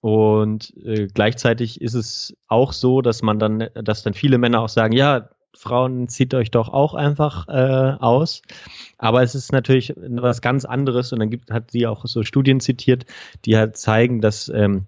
und 0.01 0.73
äh, 0.85 1.07
gleichzeitig 1.07 1.81
ist 1.81 1.95
es 1.95 2.37
auch 2.49 2.73
so, 2.73 3.01
dass 3.01 3.23
man 3.23 3.39
dann, 3.39 3.69
dass 3.75 4.03
dann 4.03 4.15
viele 4.15 4.39
Männer 4.39 4.61
auch 4.61 4.69
sagen, 4.69 4.93
ja, 4.95 5.31
Frauen 5.57 6.09
zieht 6.09 6.35
euch 6.35 6.51
doch 6.51 6.69
auch 6.69 6.95
einfach 6.95 7.49
äh, 7.49 7.97
aus. 8.01 8.43
Aber 8.99 9.23
es 9.23 9.35
ist 9.35 9.53
natürlich 9.53 9.95
was 9.97 10.41
ganz 10.41 10.65
anderes 10.65 11.13
und 11.13 11.21
dann 11.21 11.31
gibt, 11.31 11.51
hat 11.51 11.71
sie 11.71 11.87
auch 11.87 12.07
so 12.07 12.23
Studien 12.23 12.61
zitiert, 12.61 13.07
die 13.45 13.57
halt 13.57 13.77
zeigen, 13.77 14.21
dass 14.21 14.49
ähm, 14.49 14.87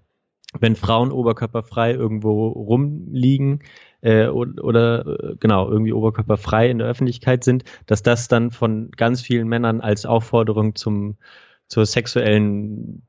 wenn 0.59 0.75
Frauen 0.75 1.11
oberkörperfrei 1.11 1.93
irgendwo 1.93 2.47
rumliegen 2.47 3.61
äh, 4.01 4.27
oder, 4.27 4.63
oder 4.63 5.05
äh, 5.05 5.35
genau 5.39 5.69
irgendwie 5.69 5.93
oberkörperfrei 5.93 6.69
in 6.69 6.79
der 6.79 6.87
Öffentlichkeit 6.87 7.43
sind, 7.43 7.63
dass 7.85 8.01
das 8.01 8.27
dann 8.27 8.51
von 8.51 8.91
ganz 8.91 9.21
vielen 9.21 9.47
Männern 9.47 9.81
als 9.81 10.05
Aufforderung 10.05 10.75
zum 10.75 11.17
zur 11.67 11.85
sexuellen 11.85 13.03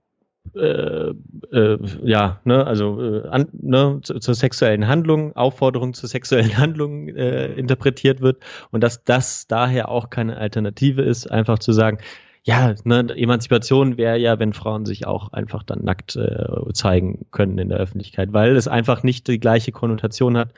äh, 0.54 1.10
äh, 1.52 1.78
ja, 2.02 2.40
ne, 2.44 2.66
also 2.66 3.00
äh, 3.02 3.28
an, 3.28 3.48
ne, 3.52 4.00
zu, 4.02 4.18
zur 4.18 4.34
sexuellen 4.34 4.88
Handlung, 4.88 5.34
Aufforderung 5.36 5.94
zur 5.94 6.08
sexuellen 6.08 6.56
Handlung 6.58 7.08
äh, 7.08 7.52
interpretiert 7.52 8.20
wird 8.20 8.42
und 8.70 8.82
dass 8.82 9.04
das 9.04 9.46
daher 9.46 9.88
auch 9.88 10.10
keine 10.10 10.36
Alternative 10.36 11.02
ist, 11.02 11.30
einfach 11.30 11.58
zu 11.58 11.72
sagen, 11.72 11.98
ja, 12.42 12.74
ne, 12.84 13.06
Emanzipation 13.14 13.96
wäre 13.96 14.18
ja, 14.18 14.38
wenn 14.38 14.52
Frauen 14.52 14.86
sich 14.86 15.06
auch 15.06 15.32
einfach 15.32 15.62
dann 15.62 15.84
nackt 15.84 16.16
äh, 16.16 16.72
zeigen 16.72 17.26
können 17.30 17.58
in 17.58 17.68
der 17.68 17.78
Öffentlichkeit, 17.78 18.32
weil 18.32 18.56
es 18.56 18.66
einfach 18.66 19.02
nicht 19.02 19.28
die 19.28 19.38
gleiche 19.38 19.72
Konnotation 19.72 20.36
hat, 20.36 20.54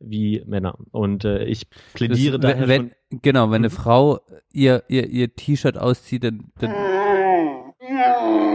wie 0.00 0.42
Männer. 0.46 0.76
Und 0.90 1.24
äh, 1.24 1.44
ich 1.44 1.68
plädiere 1.94 2.38
das, 2.38 2.52
daher 2.52 2.68
wenn, 2.68 2.80
schon, 2.80 3.20
Genau, 3.22 3.50
wenn 3.50 3.56
eine 3.56 3.68
mhm. 3.68 3.72
Frau 3.72 4.20
ihr, 4.52 4.84
ihr, 4.88 5.08
ihr 5.08 5.34
T-Shirt 5.34 5.76
auszieht, 5.76 6.24
dann, 6.24 6.52
dann 6.58 6.70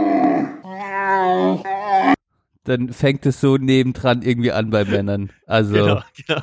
dann 2.66 2.90
fängt 2.90 3.26
es 3.26 3.40
so 3.40 3.58
nebendran 3.58 4.22
irgendwie 4.24 4.52
an 4.52 4.72
bei 4.72 4.86
Männern. 4.86 5.32
Also 5.46 5.74
genau, 5.74 6.02
genau. 6.28 6.42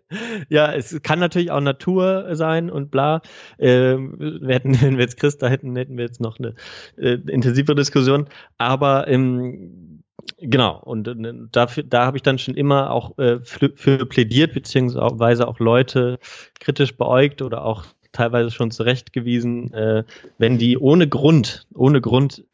ja, 0.48 0.72
es 0.72 1.00
kann 1.02 1.20
natürlich 1.20 1.50
auch 1.50 1.60
Natur 1.60 2.34
sein 2.34 2.70
und 2.70 2.90
bla. 2.90 3.22
Ähm, 3.58 4.14
wir 4.18 4.54
hätten, 4.54 4.80
wenn 4.82 4.96
wir 4.96 5.04
jetzt 5.04 5.18
Christa 5.18 5.48
hätten, 5.48 5.74
hätten 5.76 5.96
wir 5.96 6.04
jetzt 6.04 6.20
noch 6.20 6.38
eine 6.38 6.54
äh, 6.96 7.18
intensive 7.28 7.74
Diskussion. 7.74 8.26
Aber 8.58 9.08
ähm, 9.08 10.02
genau 10.38 10.80
und 10.82 11.06
äh, 11.06 11.34
dafür, 11.52 11.84
da 11.84 12.04
habe 12.04 12.16
ich 12.16 12.22
dann 12.22 12.38
schon 12.38 12.54
immer 12.54 12.90
auch 12.90 13.16
äh, 13.18 13.38
für, 13.42 13.70
für 13.74 14.06
plädiert 14.06 14.52
beziehungsweise 14.52 15.46
auch 15.46 15.60
Leute 15.60 16.18
kritisch 16.58 16.96
beäugt 16.96 17.42
oder 17.42 17.64
auch 17.64 17.84
teilweise 18.12 18.50
schon 18.50 18.72
zurechtgewiesen, 18.72 19.72
äh, 19.72 20.02
wenn 20.36 20.58
die 20.58 20.76
ohne 20.76 21.08
Grund, 21.08 21.68
ohne 21.74 22.00
Grund, 22.00 22.44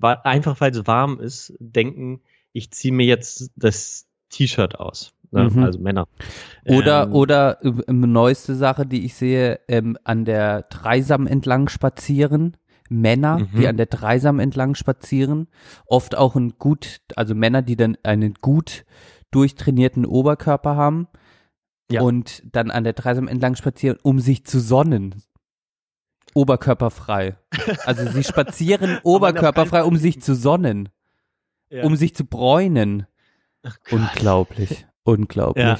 einfach 0.00 0.60
weil 0.60 0.72
es 0.72 0.86
warm 0.86 1.20
ist, 1.20 1.54
denken, 1.58 2.20
ich 2.52 2.70
ziehe 2.70 2.92
mir 2.92 3.06
jetzt 3.06 3.50
das 3.56 4.06
T-Shirt 4.30 4.78
aus. 4.78 5.12
Ne? 5.30 5.50
Mhm. 5.50 5.62
Also 5.62 5.78
Männer. 5.78 6.08
Oder, 6.66 7.04
ähm, 7.04 7.12
oder 7.12 7.64
äh, 7.64 7.92
neueste 7.92 8.54
Sache, 8.54 8.86
die 8.86 9.04
ich 9.04 9.14
sehe, 9.14 9.60
ähm, 9.68 9.96
an 10.04 10.24
der 10.24 10.62
Dreisam 10.62 11.26
entlang 11.26 11.68
spazieren. 11.68 12.56
Männer, 12.88 13.38
mhm. 13.38 13.48
die 13.56 13.66
an 13.66 13.76
der 13.76 13.86
Dreisam 13.86 14.38
entlang 14.38 14.76
spazieren, 14.76 15.48
oft 15.86 16.16
auch 16.16 16.36
ein 16.36 16.54
gut, 16.56 17.00
also 17.16 17.34
Männer, 17.34 17.62
die 17.62 17.74
dann 17.74 17.96
einen 18.04 18.34
gut 18.40 18.84
durchtrainierten 19.32 20.06
Oberkörper 20.06 20.76
haben 20.76 21.08
ja. 21.90 22.02
und 22.02 22.42
dann 22.52 22.70
an 22.70 22.84
der 22.84 22.92
Dreisam 22.92 23.26
entlang 23.26 23.56
spazieren, 23.56 23.98
um 24.02 24.20
sich 24.20 24.44
zu 24.44 24.60
sonnen. 24.60 25.16
Oberkörperfrei. 26.36 27.36
Also 27.84 28.10
sie 28.10 28.22
spazieren 28.24 28.98
oberkörperfrei, 29.02 29.82
um 29.82 29.96
sich 29.96 30.20
zu 30.20 30.34
sonnen 30.34 30.90
ja. 31.70 31.84
um 31.84 31.96
sich 31.96 32.14
zu 32.14 32.24
bräunen. 32.24 33.06
Unglaublich, 33.90 34.86
unglaublich. 35.02 35.64
Ja. 35.64 35.78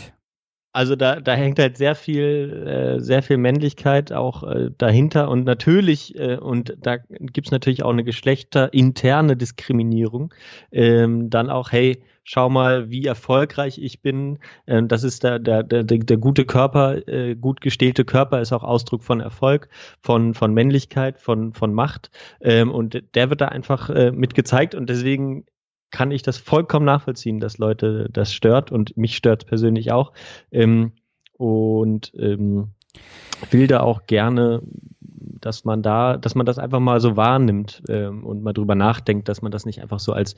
Also 0.77 0.95
da, 0.95 1.21
da 1.21 1.33
hängt 1.33 1.59
halt 1.59 1.79
sehr 1.79 1.95
viel, 1.95 2.67
äh, 2.67 3.01
sehr 3.01 3.23
viel 3.23 3.39
Männlichkeit 3.39 4.12
auch 4.12 4.43
äh, 4.43 4.69
dahinter 4.77 5.31
und 5.31 5.45
natürlich, 5.45 6.15
äh, 6.19 6.37
und 6.37 6.77
da 6.79 6.99
gibt's 7.09 7.51
natürlich 7.51 7.83
auch 7.83 7.93
eine 7.93 8.05
geschlechterinterne 8.05 9.39
Diskriminierung, 9.39 10.35
ähm, 10.73 11.31
dann 11.31 11.49
auch, 11.49 11.73
hey, 11.73 12.03
schau 12.25 12.51
mal, 12.51 12.91
wie 12.91 13.07
erfolgreich 13.07 13.79
ich 13.79 14.03
bin. 14.03 14.39
Ähm, 14.67 14.87
das 14.87 15.03
ist 15.03 15.25
der, 15.25 15.39
der, 15.39 15.62
der, 15.62 15.83
der 15.83 16.17
gute 16.19 16.45
Körper, 16.45 17.09
äh, 17.09 17.37
gut 17.37 17.62
gestählte 17.62 18.05
Körper 18.05 18.43
ist 18.43 18.53
auch 18.53 18.62
Ausdruck 18.62 19.03
von 19.03 19.21
Erfolg, 19.21 19.71
von, 20.03 20.35
von 20.35 20.53
Männlichkeit, 20.53 21.19
von, 21.19 21.55
von 21.55 21.73
Macht. 21.73 22.11
Ähm, 22.43 22.71
und 22.71 23.03
der 23.15 23.31
wird 23.31 23.41
da 23.41 23.49
einfach 23.49 23.89
äh, 23.89 24.12
mit 24.12 24.35
gezeigt 24.35 24.75
und 24.75 24.91
deswegen 24.91 25.47
kann 25.90 26.11
ich 26.11 26.22
das 26.22 26.37
vollkommen 26.37 26.87
nachvollziehen, 26.87 27.40
dass 27.40 27.59
Leute 27.59 28.09
das 28.12 28.33
stört 28.33 28.72
und 28.72 28.96
mich 28.96 29.16
stört 29.16 29.44
es 29.44 29.49
persönlich 29.49 29.92
auch. 29.92 30.12
Ähm, 30.51 30.92
und 31.38 32.12
ähm, 32.18 32.68
will 33.51 33.66
da 33.66 33.81
auch 33.81 34.07
gerne, 34.07 34.62
dass 35.01 35.64
man 35.64 35.83
da, 35.83 36.16
dass 36.16 36.35
man 36.35 36.46
das 36.46 36.59
einfach 36.59 36.81
mal 36.81 37.01
so 37.01 37.16
wahrnimmt 37.16 37.83
ähm, 37.88 38.25
und 38.25 38.42
mal 38.42 38.53
drüber 38.53 38.75
nachdenkt, 38.75 39.29
dass 39.29 39.42
man 39.42 39.53
das 39.53 39.66
nicht 39.66 39.83
einfach 39.83 39.99
so 39.99 40.12
als, 40.12 40.35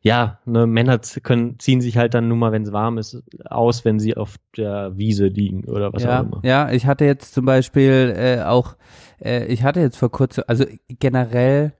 ja, 0.00 0.38
ne, 0.44 0.66
Männer 0.66 1.00
können, 1.22 1.58
ziehen 1.58 1.80
sich 1.80 1.96
halt 1.96 2.14
dann 2.14 2.28
nur 2.28 2.36
mal, 2.36 2.52
wenn 2.52 2.62
es 2.62 2.72
warm 2.72 2.98
ist, 2.98 3.22
aus, 3.44 3.84
wenn 3.84 3.98
sie 3.98 4.16
auf 4.16 4.36
der 4.56 4.96
Wiese 4.96 5.26
liegen 5.26 5.64
oder 5.64 5.92
was 5.92 6.04
ja, 6.04 6.20
auch 6.20 6.24
immer. 6.24 6.40
Ja, 6.44 6.70
ich 6.70 6.86
hatte 6.86 7.04
jetzt 7.04 7.34
zum 7.34 7.44
Beispiel 7.44 8.14
äh, 8.16 8.42
auch, 8.42 8.76
äh, 9.20 9.46
ich 9.46 9.64
hatte 9.64 9.80
jetzt 9.80 9.96
vor 9.96 10.10
kurzem, 10.10 10.44
also 10.46 10.64
generell 10.88 11.72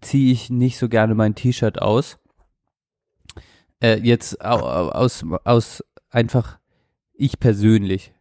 ziehe 0.00 0.32
ich 0.32 0.50
nicht 0.50 0.78
so 0.78 0.88
gerne 0.88 1.14
mein 1.14 1.34
T-Shirt 1.34 1.80
aus. 1.80 2.18
Äh, 3.80 4.00
jetzt 4.00 4.40
aus, 4.40 5.24
aus 5.44 5.84
einfach 6.10 6.58
ich 7.12 7.38
persönlich. 7.38 8.12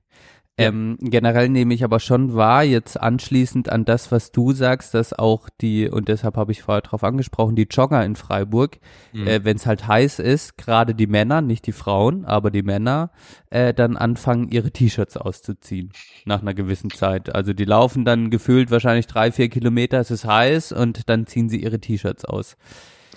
Ähm, 0.57 0.97
generell 1.01 1.49
nehme 1.49 1.73
ich 1.73 1.83
aber 1.83 1.99
schon 1.99 2.33
wahr, 2.33 2.63
jetzt 2.63 2.99
anschließend 2.99 3.67
an 3.69 3.83
das, 3.83 4.11
was 4.13 4.31
du 4.31 4.53
sagst, 4.53 4.93
dass 4.93 5.11
auch 5.11 5.49
die, 5.59 5.89
und 5.89 6.07
deshalb 6.07 6.37
habe 6.37 6.53
ich 6.53 6.61
vorher 6.61 6.81
drauf 6.81 7.03
angesprochen, 7.03 7.57
die 7.57 7.67
Jogger 7.69 8.05
in 8.05 8.15
Freiburg, 8.15 8.77
mhm. 9.11 9.27
äh, 9.27 9.43
wenn 9.43 9.57
es 9.57 9.65
halt 9.65 9.85
heiß 9.85 10.19
ist, 10.19 10.57
gerade 10.57 10.95
die 10.95 11.07
Männer, 11.07 11.41
nicht 11.41 11.67
die 11.67 11.73
Frauen, 11.73 12.23
aber 12.23 12.51
die 12.51 12.63
Männer, 12.63 13.11
äh, 13.49 13.73
dann 13.73 13.97
anfangen, 13.97 14.47
ihre 14.47 14.71
T-Shirts 14.71 15.17
auszuziehen 15.17 15.91
nach 16.23 16.41
einer 16.41 16.53
gewissen 16.53 16.89
Zeit. 16.89 17.35
Also 17.35 17.51
die 17.51 17.65
laufen 17.65 18.05
dann 18.05 18.29
gefühlt 18.29 18.71
wahrscheinlich 18.71 19.07
drei, 19.07 19.33
vier 19.33 19.49
Kilometer, 19.49 19.99
es 19.99 20.09
ist 20.09 20.23
heiß 20.23 20.71
und 20.71 21.09
dann 21.09 21.27
ziehen 21.27 21.49
sie 21.49 21.61
ihre 21.61 21.81
T-Shirts 21.81 22.23
aus. 22.23 22.55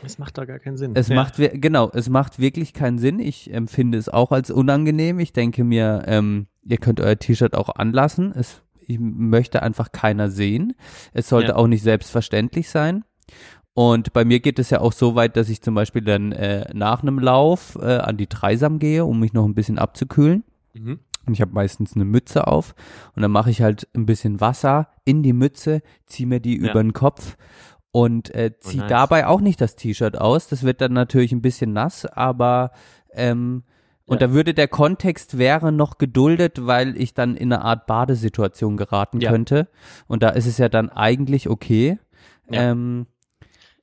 Es 0.05 0.19
macht 0.19 0.39
da 0.39 0.45
gar 0.45 0.59
keinen 0.59 0.77
Sinn. 0.77 0.93
Es 0.95 1.09
ja. 1.09 1.15
macht, 1.15 1.35
genau, 1.37 1.91
es 1.93 2.09
macht 2.09 2.39
wirklich 2.39 2.73
keinen 2.73 2.99
Sinn. 2.99 3.19
Ich 3.19 3.53
empfinde 3.53 3.99
es 3.99 4.09
auch 4.09 4.31
als 4.31 4.51
unangenehm. 4.51 5.19
Ich 5.19 5.33
denke 5.33 5.65
mir, 5.65 6.05
ähm, 6.07 6.47
ihr 6.69 6.79
könnt 6.79 7.01
euer 7.01 7.19
T-Shirt 7.19 7.55
auch 7.55 7.71
anlassen. 7.75 8.33
Es 8.35 8.63
ich 8.89 8.99
möchte 8.99 9.63
einfach 9.63 9.93
keiner 9.93 10.31
sehen. 10.31 10.75
Es 11.13 11.29
sollte 11.29 11.51
ja. 11.51 11.57
auch 11.57 11.67
nicht 11.67 11.83
selbstverständlich 11.83 12.71
sein. 12.71 13.05
Und 13.75 14.15
bei 14.15 14.25
mir 14.25 14.41
geht 14.41 14.59
es 14.59 14.71
ja 14.71 14.81
auch 14.81 14.93
so 14.93 15.15
weit, 15.15 15.37
dass 15.37 15.51
ich 15.51 15.61
zum 15.61 15.75
Beispiel 15.75 16.03
dann 16.03 16.33
äh, 16.33 16.73
nach 16.75 17.03
einem 17.03 17.19
Lauf 17.19 17.77
äh, 17.81 17.99
an 17.99 18.17
die 18.17 18.29
Dreisam 18.29 18.79
gehe, 18.79 19.05
um 19.05 19.21
mich 19.21 19.35
noch 19.35 19.45
ein 19.45 19.55
bisschen 19.55 19.79
abzukühlen. 19.79 20.43
Mhm. 20.73 21.01
Und 21.27 21.35
ich 21.35 21.43
habe 21.43 21.53
meistens 21.53 21.95
eine 21.95 22.07
Mütze 22.07 22.47
auf 22.47 22.75
und 23.15 23.21
dann 23.21 23.31
mache 23.31 23.51
ich 23.51 23.61
halt 23.61 23.87
ein 23.95 24.07
bisschen 24.07 24.41
Wasser 24.41 24.89
in 25.05 25.23
die 25.23 25.35
Mütze, 25.35 25.83
ziehe 26.07 26.27
mir 26.27 26.41
die 26.41 26.59
ja. 26.59 26.71
über 26.71 26.83
den 26.83 26.95
Kopf 26.95 27.37
und 27.93 28.35
äh, 28.35 28.59
ziehe 28.59 28.83
oh, 28.83 28.87
nice. 28.87 28.91
dabei 28.91 29.27
auch 29.27 29.43
nicht 29.43 29.61
das 29.61 29.77
T-Shirt 29.77 30.19
aus. 30.19 30.49
Das 30.49 30.63
wird 30.63 30.81
dann 30.81 30.95
natürlich 30.95 31.33
ein 31.33 31.43
bisschen 31.43 31.75
nass, 31.75 32.07
aber 32.07 32.73
ähm, 33.13 33.65
und 34.09 34.23
ja. 34.23 34.27
da 34.27 34.33
würde 34.33 34.55
der 34.55 34.69
Kontext 34.69 35.37
wäre 35.37 35.71
noch 35.71 35.99
geduldet, 35.99 36.67
weil 36.67 36.97
ich 36.97 37.13
dann 37.13 37.37
in 37.37 37.53
eine 37.53 37.63
Art 37.63 37.87
Badesituation 37.87 38.79
geraten 38.79 39.21
ja. 39.21 39.31
könnte. 39.31 39.69
Und 40.07 40.23
da 40.23 40.31
ist 40.31 40.47
es 40.47 40.57
ja 40.57 40.71
dann 40.71 40.89
eigentlich 40.89 41.51
okay. 41.51 41.99
Ja. 42.51 42.71
Ähm, 42.71 43.07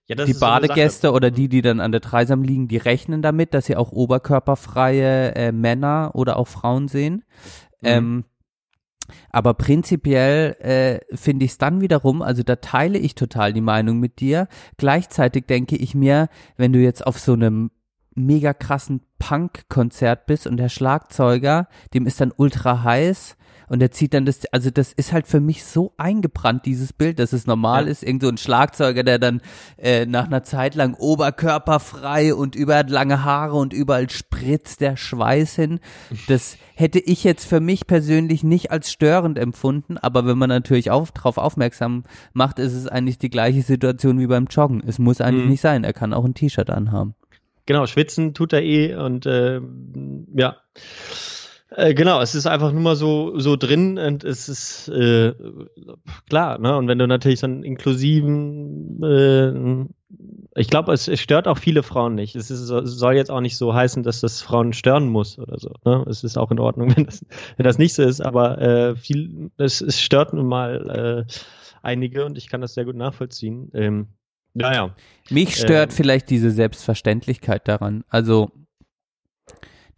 die 0.09 0.33
Badegäste 0.33 1.07
so 1.07 1.13
oder 1.13 1.29
die, 1.29 1.47
die 1.47 1.61
dann 1.61 1.79
an 1.79 1.91
der 1.91 2.01
Dreisam 2.01 2.41
liegen, 2.41 2.67
die 2.67 2.77
rechnen 2.77 3.21
damit, 3.21 3.53
dass 3.53 3.67
sie 3.67 3.75
auch 3.75 3.91
oberkörperfreie 3.91 5.35
äh, 5.35 5.51
Männer 5.51 6.11
oder 6.15 6.37
auch 6.37 6.47
Frauen 6.47 6.87
sehen. 6.87 7.23
Mhm. 7.81 7.87
Ähm, 7.87 8.23
aber 9.29 9.53
prinzipiell 9.53 10.55
äh, 10.59 11.15
finde 11.15 11.45
ich 11.45 11.51
es 11.51 11.57
dann 11.59 11.81
wiederum, 11.81 12.23
also 12.23 12.41
da 12.41 12.55
teile 12.55 12.97
ich 12.97 13.13
total 13.13 13.53
die 13.53 13.61
Meinung 13.61 13.99
mit 13.99 14.19
dir. 14.19 14.47
Gleichzeitig 14.77 15.45
denke 15.45 15.75
ich 15.75 15.93
mir, 15.93 16.29
wenn 16.57 16.73
du 16.73 16.79
jetzt 16.79 17.05
auf 17.05 17.19
so 17.19 17.33
einem 17.33 17.69
mega 18.15 18.53
krassen 18.53 19.01
Punk-Konzert 19.19 20.25
bist 20.25 20.47
und 20.47 20.57
der 20.57 20.69
Schlagzeuger, 20.69 21.67
dem 21.93 22.07
ist 22.07 22.19
dann 22.21 22.33
ultra 22.35 22.83
heiß 22.83 23.37
und 23.67 23.79
der 23.79 23.91
zieht 23.91 24.13
dann 24.13 24.25
das, 24.25 24.45
also 24.51 24.69
das 24.69 24.93
ist 24.93 25.11
halt 25.11 25.27
für 25.27 25.39
mich 25.39 25.63
so 25.63 25.93
eingebrannt, 25.97 26.65
dieses 26.65 26.93
Bild, 26.93 27.19
dass 27.19 27.33
es 27.33 27.47
normal 27.47 27.85
ja. 27.85 27.91
ist, 27.91 28.03
irgend 28.03 28.23
so 28.23 28.29
ein 28.29 28.37
Schlagzeuger, 28.37 29.03
der 29.03 29.19
dann 29.19 29.41
äh, 29.77 30.05
nach 30.05 30.25
einer 30.25 30.43
Zeit 30.43 30.75
lang 30.75 30.93
oberkörperfrei 30.93 32.33
und 32.33 32.55
überall 32.55 32.87
lange 32.87 33.23
Haare 33.23 33.55
und 33.55 33.73
überall 33.73 34.09
spritzt 34.09 34.81
der 34.81 34.97
Schweiß 34.97 35.55
hin. 35.55 35.79
Das 36.27 36.57
hätte 36.75 36.99
ich 36.99 37.23
jetzt 37.23 37.45
für 37.45 37.59
mich 37.59 37.87
persönlich 37.87 38.43
nicht 38.43 38.71
als 38.71 38.91
störend 38.91 39.39
empfunden, 39.39 39.97
aber 39.97 40.25
wenn 40.25 40.37
man 40.37 40.49
natürlich 40.49 40.91
auch 40.91 41.09
darauf 41.09 41.37
aufmerksam 41.37 42.03
macht, 42.33 42.59
ist 42.59 42.73
es 42.73 42.87
eigentlich 42.87 43.17
die 43.17 43.29
gleiche 43.29 43.61
Situation 43.61 44.19
wie 44.19 44.27
beim 44.27 44.45
Joggen. 44.45 44.83
Es 44.85 44.99
muss 44.99 45.21
eigentlich 45.21 45.45
mhm. 45.45 45.51
nicht 45.51 45.61
sein, 45.61 45.83
er 45.83 45.93
kann 45.93 46.13
auch 46.13 46.25
ein 46.25 46.33
T-Shirt 46.33 46.69
anhaben. 46.69 47.15
Genau, 47.65 47.87
schwitzen 47.87 48.33
tut 48.33 48.53
er 48.53 48.63
eh 48.63 48.95
und 48.95 49.25
äh, 49.25 49.59
ja. 50.35 50.57
Äh, 51.71 51.93
genau, 51.93 52.21
es 52.21 52.35
ist 52.35 52.45
einfach 52.45 52.71
nur 52.71 52.81
mal 52.81 52.95
so, 52.95 53.39
so 53.39 53.55
drin 53.55 53.97
und 53.97 54.23
es 54.23 54.47
ist 54.47 54.87
äh, 54.87 55.33
klar, 56.29 56.59
ne? 56.59 56.77
Und 56.77 56.87
wenn 56.87 56.99
du 56.99 57.07
natürlich 57.07 57.39
so 57.39 57.47
einen 57.47 57.63
inklusiven, 57.63 59.03
äh, 59.03 60.59
ich 60.59 60.69
glaube, 60.69 60.93
es, 60.93 61.07
es, 61.07 61.19
stört 61.19 61.47
auch 61.47 61.57
viele 61.57 61.83
Frauen 61.83 62.15
nicht. 62.15 62.35
Es, 62.35 62.51
ist, 62.51 62.69
es, 62.69 62.91
soll 62.91 63.15
jetzt 63.15 63.31
auch 63.31 63.41
nicht 63.41 63.57
so 63.57 63.73
heißen, 63.73 64.03
dass 64.03 64.21
das 64.21 64.41
Frauen 64.41 64.71
stören 64.73 65.09
muss 65.09 65.37
oder 65.39 65.59
so. 65.59 65.73
Ne? 65.83 66.05
Es 66.07 66.23
ist 66.23 66.37
auch 66.37 66.51
in 66.51 66.59
Ordnung, 66.59 66.93
wenn 66.95 67.05
das, 67.05 67.25
wenn 67.57 67.65
das 67.65 67.79
nicht 67.79 67.95
so 67.95 68.03
ist, 68.03 68.21
aber 68.21 68.61
äh, 68.61 68.95
viel, 68.95 69.51
es, 69.57 69.81
es 69.81 69.99
stört 69.99 70.33
nun 70.33 70.47
mal 70.47 71.25
äh, 71.27 71.33
einige 71.81 72.25
und 72.25 72.37
ich 72.37 72.47
kann 72.47 72.61
das 72.61 72.75
sehr 72.75 72.85
gut 72.85 72.95
nachvollziehen. 72.95 73.71
Ähm, 73.73 74.07
naja. 74.55 74.95
Mich 75.29 75.55
stört 75.55 75.91
ähm, 75.91 75.95
vielleicht 75.95 76.29
diese 76.29 76.49
Selbstverständlichkeit 76.49 77.67
daran. 77.67 78.03
Also 78.09 78.51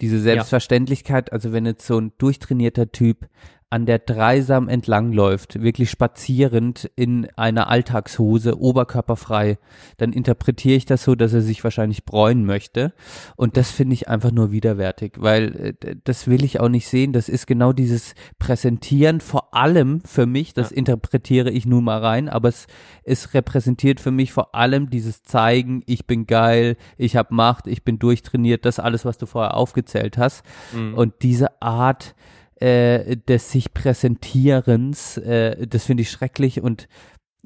diese 0.02 0.20
Selbstverständlichkeit, 0.20 1.30
ja. 1.30 1.34
also 1.34 1.54
wenn 1.54 1.66
jetzt 1.66 1.86
so 1.86 2.00
ein 2.00 2.12
durchtrainierter 2.18 2.92
Typ 2.92 3.28
an 3.70 3.86
der 3.86 4.00
Dreisam 4.00 4.70
entlangläuft, 4.70 5.62
wirklich 5.62 5.90
spazierend 5.90 6.90
in 6.96 7.28
einer 7.36 7.70
Alltagshose, 7.70 8.58
oberkörperfrei, 8.58 9.58
dann 9.98 10.14
interpretiere 10.14 10.78
ich 10.78 10.86
das 10.86 11.04
so, 11.04 11.16
dass 11.16 11.34
er 11.34 11.42
sich 11.42 11.66
wahrscheinlich 11.66 12.06
bräunen 12.06 12.46
möchte. 12.46 12.94
Und 13.36 13.58
das 13.58 13.70
finde 13.72 13.94
ich 13.96 14.08
einfach 14.08 14.32
nur 14.32 14.52
widerwärtig, 14.52 15.16
weil 15.18 15.76
äh, 15.84 15.96
das 16.06 16.28
will 16.28 16.46
ich 16.46 16.62
auch 16.62 16.70
nicht 16.70 16.88
sehen. 16.88 17.12
Das 17.12 17.28
ist 17.28 17.46
genau 17.46 17.74
dieses 17.74 18.16
Präsentieren, 18.40 19.20
vor 19.20 19.54
allem 19.54 20.02
für 20.06 20.26
mich, 20.26 20.54
das 20.54 20.70
ja. 20.70 20.78
interpretiere 20.78 21.52
ich 21.52 21.66
nun 21.66 21.84
mal 21.84 22.00
rein, 22.00 22.30
aber 22.30 22.48
es, 22.48 22.68
es 23.04 23.34
repräsentiert 23.34 24.00
für 24.00 24.12
mich 24.12 24.32
vor 24.32 24.56
allem 24.56 24.90
dieses 24.90 25.24
Zeigen, 25.24 25.84
ich 25.88 26.08
bin 26.08 26.26
geil, 26.26 26.78
ich 26.98 27.18
habe 27.18 27.36
Macht, 27.36 27.68
ich 27.68 27.84
bin 27.84 28.00
durchtrainiert, 28.00 28.64
das 28.64 28.80
alles, 28.80 29.04
was 29.04 29.18
du 29.18 29.26
vorher 29.26 29.56
aufgezählt 29.56 30.18
hast. 30.18 30.46
Mhm. 30.74 30.94
Und 30.94 31.14
diese 31.22 31.62
Art, 31.62 32.16
äh, 32.60 33.18
des 33.18 33.52
sich 33.52 33.74
Präsentierens, 33.74 35.18
äh, 35.18 35.68
das 35.68 35.86
finde 35.86 36.02
ich 36.02 36.12
schrecklich 36.12 36.62
und 36.62 36.88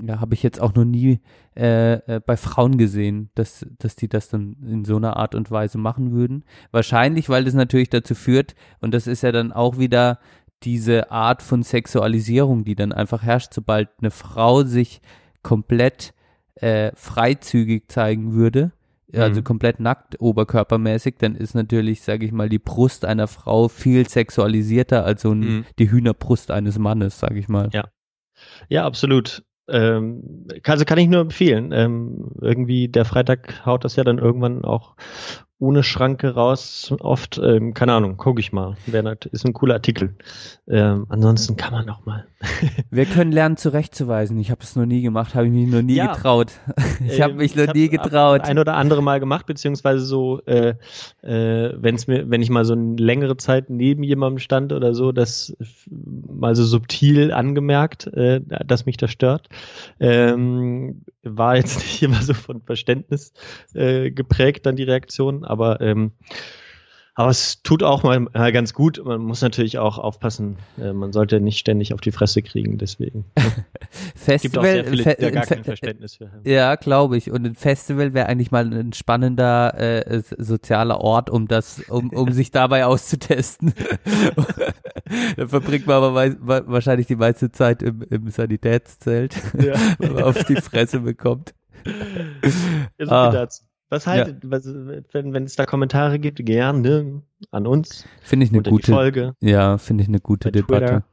ja, 0.01 0.19
habe 0.19 0.33
ich 0.33 0.43
jetzt 0.43 0.61
auch 0.61 0.73
noch 0.73 0.85
nie 0.85 1.19
äh, 1.55 1.93
äh, 1.93 2.21
bei 2.25 2.37
Frauen 2.37 2.77
gesehen, 2.77 3.29
dass, 3.35 3.65
dass 3.77 3.95
die 3.95 4.07
das 4.07 4.29
dann 4.29 4.55
in 4.65 4.85
so 4.85 4.95
einer 4.95 5.17
Art 5.17 5.35
und 5.35 5.51
Weise 5.51 5.77
machen 5.77 6.11
würden. 6.11 6.43
Wahrscheinlich, 6.71 7.29
weil 7.29 7.43
das 7.43 7.53
natürlich 7.53 7.89
dazu 7.89 8.15
führt, 8.15 8.55
und 8.79 8.93
das 8.93 9.05
ist 9.05 9.21
ja 9.21 9.31
dann 9.31 9.51
auch 9.51 9.77
wieder 9.77 10.19
diese 10.63 11.11
Art 11.11 11.41
von 11.41 11.63
Sexualisierung, 11.63 12.63
die 12.63 12.75
dann 12.75 12.93
einfach 12.93 13.23
herrscht, 13.23 13.53
sobald 13.53 13.89
eine 13.99 14.11
Frau 14.11 14.63
sich 14.63 15.01
komplett 15.43 16.13
äh, 16.55 16.91
freizügig 16.95 17.91
zeigen 17.91 18.33
würde, 18.33 18.71
also 19.15 19.41
mhm. 19.41 19.43
komplett 19.43 19.79
nackt 19.79 20.19
oberkörpermäßig, 20.19 21.15
dann 21.19 21.35
ist 21.35 21.53
natürlich, 21.53 22.01
sage 22.01 22.25
ich 22.25 22.31
mal, 22.31 22.49
die 22.49 22.59
Brust 22.59 23.05
einer 23.05 23.27
Frau 23.27 23.67
viel 23.67 24.07
sexualisierter 24.07 25.05
als 25.05 25.21
so 25.21 25.31
ein, 25.31 25.39
mhm. 25.39 25.65
die 25.79 25.91
Hühnerbrust 25.91 26.51
eines 26.51 26.77
Mannes, 26.79 27.19
sage 27.19 27.39
ich 27.39 27.47
mal. 27.47 27.69
Ja, 27.73 27.85
ja, 28.69 28.85
absolut. 28.85 29.43
Ähm, 29.67 30.47
also 30.63 30.85
kann 30.85 30.97
ich 30.97 31.07
nur 31.07 31.21
empfehlen. 31.21 31.71
Ähm, 31.71 32.31
irgendwie 32.41 32.87
der 32.87 33.05
Freitag 33.05 33.65
haut 33.65 33.85
das 33.85 33.95
ja 33.95 34.03
dann 34.03 34.17
irgendwann 34.17 34.63
auch 34.65 34.95
ohne 35.61 35.83
Schranke 35.83 36.33
raus. 36.33 36.93
Oft, 36.99 37.39
ähm, 37.41 37.75
keine 37.75 37.93
Ahnung, 37.93 38.17
gucke 38.17 38.39
ich 38.39 38.51
mal. 38.51 38.75
Ist 39.31 39.45
ein 39.45 39.53
cooler 39.53 39.75
Artikel. 39.75 40.15
Ähm, 40.67 41.05
ansonsten 41.09 41.55
kann 41.55 41.71
man 41.71 41.85
noch 41.85 42.03
mal. 42.05 42.25
Wir 42.89 43.05
können 43.05 43.31
lernen, 43.31 43.57
zurechtzuweisen. 43.57 44.39
Ich 44.39 44.49
habe 44.49 44.61
es 44.63 44.75
noch 44.75 44.87
nie 44.87 45.03
gemacht, 45.03 45.35
habe 45.35 45.45
ich 45.45 45.51
mich 45.51 45.67
noch 45.67 45.83
nie 45.83 45.95
ja. 45.95 46.13
getraut. 46.13 46.51
Ich 47.07 47.21
habe 47.21 47.33
mich 47.33 47.55
noch 47.55 47.73
nie 47.73 47.89
getraut. 47.89 48.41
Ein 48.41 48.59
oder 48.59 48.75
andere 48.75 49.01
Mal 49.01 49.19
gemacht, 49.19 49.45
beziehungsweise 49.45 50.05
so, 50.05 50.41
äh, 50.45 50.75
äh, 51.23 51.73
wenn 51.75 51.95
es 51.95 52.07
mir, 52.07 52.29
wenn 52.29 52.41
ich 52.41 52.49
mal 52.49 52.63
so 52.63 52.73
eine 52.73 52.95
längere 52.95 53.37
Zeit 53.37 53.69
neben 53.69 54.03
jemandem 54.03 54.39
stand 54.39 54.71
oder 54.71 54.93
so, 54.93 55.11
das 55.11 55.55
mal 55.89 56.55
so 56.55 56.63
subtil 56.63 57.31
angemerkt, 57.31 58.07
äh, 58.07 58.41
dass 58.41 58.85
mich 58.85 58.97
das 58.97 59.11
stört. 59.11 59.49
Ähm, 59.99 61.01
war 61.23 61.55
jetzt 61.55 61.77
nicht 61.79 62.01
immer 62.03 62.21
so 62.21 62.33
von 62.33 62.61
Verständnis 62.61 63.33
äh, 63.73 64.11
geprägt, 64.11 64.65
dann 64.65 64.75
die 64.75 64.83
Reaktion, 64.83 65.43
aber 65.51 65.81
ähm, 65.81 66.13
aber 67.13 67.29
es 67.29 67.61
tut 67.61 67.83
auch 67.83 68.03
mal 68.03 68.27
äh, 68.33 68.51
ganz 68.53 68.73
gut. 68.73 69.01
Man 69.03 69.21
muss 69.21 69.41
natürlich 69.41 69.77
auch 69.77 69.97
aufpassen. 69.97 70.57
Äh, 70.79 70.93
man 70.93 71.11
sollte 71.11 71.41
nicht 71.41 71.59
ständig 71.59 71.93
auf 71.93 71.99
die 71.99 72.13
Fresse 72.13 72.41
kriegen, 72.41 72.77
deswegen. 72.77 73.25
Festival, 74.15 74.35
es 74.35 74.41
gibt 74.41 74.57
auch 74.57 74.63
sehr 74.63 74.85
viele, 74.85 75.03
die 75.03 75.21
da 75.21 75.29
gar 75.29 75.45
kein 75.45 75.63
Verständnis 75.65 76.15
für 76.15 76.31
haben. 76.31 76.49
Ja, 76.49 76.75
glaube 76.75 77.17
ich. 77.17 77.29
Und 77.29 77.45
ein 77.45 77.55
Festival 77.55 78.13
wäre 78.13 78.27
eigentlich 78.27 78.51
mal 78.51 78.65
ein 78.65 78.93
spannender 78.93 79.77
äh, 79.77 80.23
sozialer 80.37 81.01
Ort, 81.01 81.29
um 81.29 81.49
das, 81.49 81.81
um, 81.89 82.11
um 82.11 82.31
sich 82.31 82.49
dabei 82.51 82.85
auszutesten. 82.85 83.73
da 85.35 85.47
verbringt 85.47 85.87
man 85.87 86.03
aber 86.03 86.65
wahrscheinlich 86.67 87.07
die 87.07 87.17
meiste 87.17 87.51
Zeit 87.51 87.83
im, 87.83 88.03
im 88.09 88.29
Sanitätszelt, 88.29 89.35
ja. 89.61 89.73
wenn 89.99 90.13
man 90.13 90.23
auf 90.23 90.45
die 90.45 90.55
Fresse 90.55 91.01
bekommt. 91.01 91.53
Ja, 92.97 93.05
so 93.05 93.11
ah. 93.11 93.31
dazu. 93.31 93.63
Was 93.91 94.07
haltet, 94.07 94.41
ja. 94.45 94.51
was, 94.51 94.65
wenn, 94.65 95.33
wenn 95.33 95.43
es 95.43 95.57
da 95.57 95.65
Kommentare 95.65 96.17
gibt, 96.17 96.43
gerne 96.45 97.21
an 97.51 97.67
uns. 97.67 98.05
Finde 98.21 98.45
ich 98.45 98.53
eine 98.53 98.63
gute 98.63 98.93
Folge. 98.93 99.35
Ja, 99.41 99.77
finde 99.77 100.03
ich 100.03 100.07
eine 100.07 100.21
gute 100.21 100.47
Bei 100.47 100.51
Debatte. 100.51 100.85
Twitter. 100.85 101.03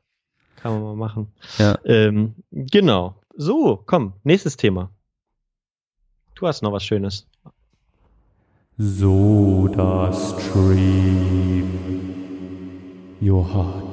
Kann 0.63 0.73
man 0.75 0.83
mal 0.83 0.95
machen. 0.95 1.27
Ja. 1.59 1.77
Ähm, 1.85 2.37
genau. 2.53 3.17
So, 3.35 3.83
komm, 3.85 4.13
nächstes 4.23 4.57
Thema. 4.57 4.91
Du 6.37 6.47
hast 6.47 6.63
noch 6.63 6.73
was 6.73 6.85
Schönes. 6.85 7.27
So, 8.77 9.69
das 9.75 10.37
Stream. 10.41 11.65
Johann. 13.21 13.88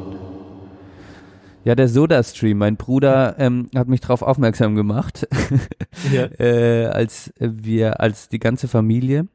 Ja, 1.66 1.74
der 1.74 1.89
Soda-Stream. 1.89 2.59
Mein 2.59 2.78
Bruder 2.78 3.36
ähm, 3.39 3.70
hat 3.76 3.88
mich 3.88 3.99
darauf 3.99 4.22
aufmerksam 4.22 4.76
gemacht, 4.76 5.28
ja. 6.13 6.26
äh, 6.39 6.86
als 6.86 7.34
wir, 7.39 7.99
als 7.99 8.30
die 8.30 8.39
ganze 8.39 8.68
Familie 8.68 9.28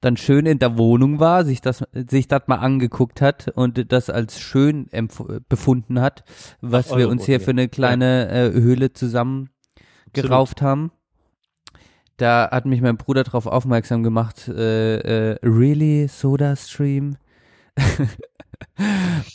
dann 0.00 0.16
schön 0.16 0.46
in 0.46 0.58
der 0.58 0.78
Wohnung 0.78 1.20
war, 1.20 1.44
sich 1.44 1.60
das, 1.60 1.84
sich 1.92 2.26
das 2.26 2.42
mal 2.46 2.56
angeguckt 2.56 3.20
hat 3.20 3.48
und 3.54 3.92
das 3.92 4.10
als 4.10 4.40
schön 4.40 4.88
befunden 5.48 6.00
hat, 6.00 6.24
was 6.60 6.90
Ach, 6.92 6.96
wir 6.96 7.08
uns 7.08 7.26
hier 7.26 7.40
für 7.40 7.50
eine 7.50 7.68
kleine 7.68 8.28
äh, 8.28 8.52
Höhle 8.52 8.92
zusammen 8.92 9.50
gerauft 10.12 10.62
haben. 10.62 10.90
Da 12.16 12.50
hat 12.50 12.66
mich 12.66 12.80
mein 12.80 12.96
Bruder 12.96 13.24
darauf 13.24 13.46
aufmerksam 13.46 14.02
gemacht, 14.02 14.48
äh, 14.48 15.32
äh, 15.32 15.38
really 15.42 16.08
Soda 16.08 16.56
Stream? 16.56 17.16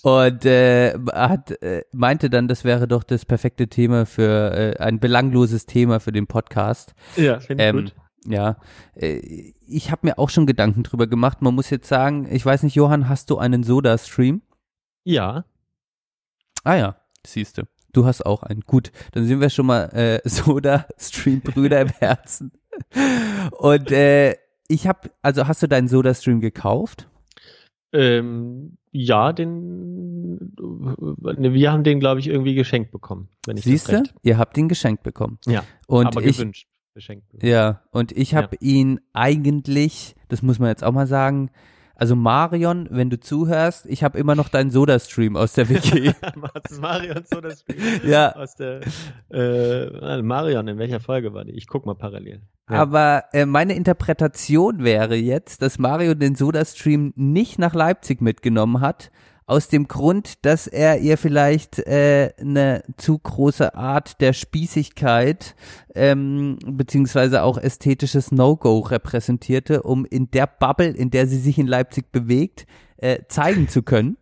und 0.03 0.45
äh, 0.45 0.93
hat, 1.13 1.51
äh, 1.61 1.83
meinte 1.91 2.29
dann, 2.29 2.47
das 2.47 2.63
wäre 2.63 2.87
doch 2.87 3.03
das 3.03 3.25
perfekte 3.25 3.67
Thema 3.67 4.05
für 4.05 4.53
äh, 4.53 4.77
ein 4.77 4.99
belangloses 4.99 5.65
Thema 5.65 5.99
für 5.99 6.11
den 6.11 6.27
Podcast. 6.27 6.93
Ja, 7.15 7.39
finde 7.39 7.63
ich 7.63 7.69
ähm, 7.69 7.75
gut. 7.77 7.95
Ja, 8.27 8.57
äh, 8.95 9.53
ich 9.67 9.91
habe 9.91 10.07
mir 10.07 10.17
auch 10.19 10.29
schon 10.29 10.45
Gedanken 10.45 10.83
drüber 10.83 11.07
gemacht. 11.07 11.41
Man 11.41 11.55
muss 11.55 11.69
jetzt 11.69 11.87
sagen, 11.87 12.27
ich 12.31 12.45
weiß 12.45 12.63
nicht, 12.63 12.75
Johann, 12.75 13.07
hast 13.07 13.29
du 13.29 13.37
einen 13.37 13.63
Soda-Stream? 13.63 14.41
Ja. 15.03 15.45
Ah 16.63 16.75
ja, 16.75 16.95
siehst 17.25 17.57
du. 17.57 17.63
Du 17.93 18.05
hast 18.05 18.25
auch 18.25 18.43
einen. 18.43 18.61
Gut, 18.61 18.91
dann 19.13 19.25
sind 19.25 19.39
wir 19.39 19.49
schon 19.49 19.67
mal 19.67 19.85
äh, 19.93 20.19
Soda-Stream-Brüder 20.27 21.81
im 21.81 21.89
Herzen. 21.89 22.51
Und 23.51 23.91
äh, 23.91 24.35
ich 24.67 24.87
habe, 24.87 25.11
also 25.21 25.47
hast 25.47 25.63
du 25.63 25.67
deinen 25.67 25.87
Soda-Stream 25.87 26.41
gekauft? 26.41 27.07
Ähm, 27.93 28.77
ja, 28.95 29.33
den, 29.33 30.37
ne, 30.37 31.53
wir 31.53 31.71
haben 31.71 31.83
den, 31.83 31.99
glaube 31.99 32.21
ich, 32.21 32.27
irgendwie 32.27 32.55
geschenkt 32.55 32.91
bekommen. 32.91 33.27
Wenn 33.45 33.57
ich 33.57 33.65
Siehst 33.65 33.91
du? 33.91 34.03
Ihr 34.23 34.37
habt 34.37 34.57
ihn 34.57 34.69
geschenkt 34.69 35.03
bekommen. 35.03 35.37
Ja, 35.45 35.65
und 35.87 36.07
aber 36.07 36.23
ich, 36.23 36.37
gewünscht. 36.37 36.67
Geschenkt. 36.93 37.25
Ja, 37.43 37.81
und 37.91 38.13
ich 38.13 38.35
habe 38.35 38.55
ja. 38.61 38.67
ihn 38.67 39.01
eigentlich, 39.11 40.15
das 40.29 40.41
muss 40.41 40.59
man 40.59 40.69
jetzt 40.69 40.83
auch 40.83 40.93
mal 40.93 41.07
sagen, 41.07 41.51
also 41.95 42.15
Marion, 42.15 42.87
wenn 42.91 43.09
du 43.09 43.19
zuhörst, 43.19 43.85
ich 43.85 44.03
habe 44.03 44.17
immer 44.17 44.35
noch 44.35 44.49
deinen 44.49 44.69
Soda-Stream 44.69 45.35
aus 45.35 45.53
der 45.53 45.69
Wiki. 45.69 46.11
Marion 46.81 47.23
Soda-Stream? 47.25 48.01
ja. 48.05 48.35
Aus 48.35 48.55
der 48.55 48.81
äh, 49.31 50.21
Marion, 50.21 50.67
in 50.67 50.77
welcher 50.77 50.99
Folge 50.99 51.33
war 51.33 51.45
die? 51.45 51.53
Ich 51.53 51.67
guck 51.67 51.85
mal 51.85 51.95
parallel. 51.95 52.41
Ja. 52.69 52.81
Aber 52.81 53.25
äh, 53.31 53.45
meine 53.45 53.75
Interpretation 53.75 54.83
wäre 54.83 55.15
jetzt, 55.15 55.61
dass 55.61 55.79
Marion 55.79 56.19
den 56.19 56.35
Soda-Stream 56.35 57.13
nicht 57.15 57.59
nach 57.59 57.73
Leipzig 57.73 58.21
mitgenommen 58.21 58.81
hat, 58.81 59.11
aus 59.47 59.67
dem 59.67 59.87
Grund, 59.87 60.45
dass 60.45 60.65
er 60.65 60.99
ihr 60.99 61.17
vielleicht 61.17 61.79
äh, 61.79 62.33
eine 62.39 62.83
zu 62.97 63.19
große 63.19 63.75
Art 63.75 64.19
der 64.19 64.33
Spießigkeit 64.33 65.55
ähm, 65.93 66.57
beziehungsweise 66.65 67.43
auch 67.43 67.57
ästhetisches 67.57 68.31
No-Go 68.31 68.79
repräsentierte, 68.79 69.83
um 69.83 70.05
in 70.05 70.31
der 70.31 70.47
Bubble, 70.47 70.89
in 70.89 71.11
der 71.11 71.27
sie 71.27 71.37
sich 71.37 71.59
in 71.59 71.67
Leipzig 71.67 72.11
bewegt, 72.11 72.65
äh, 72.97 73.19
zeigen 73.27 73.67
zu 73.67 73.83
können. 73.83 74.17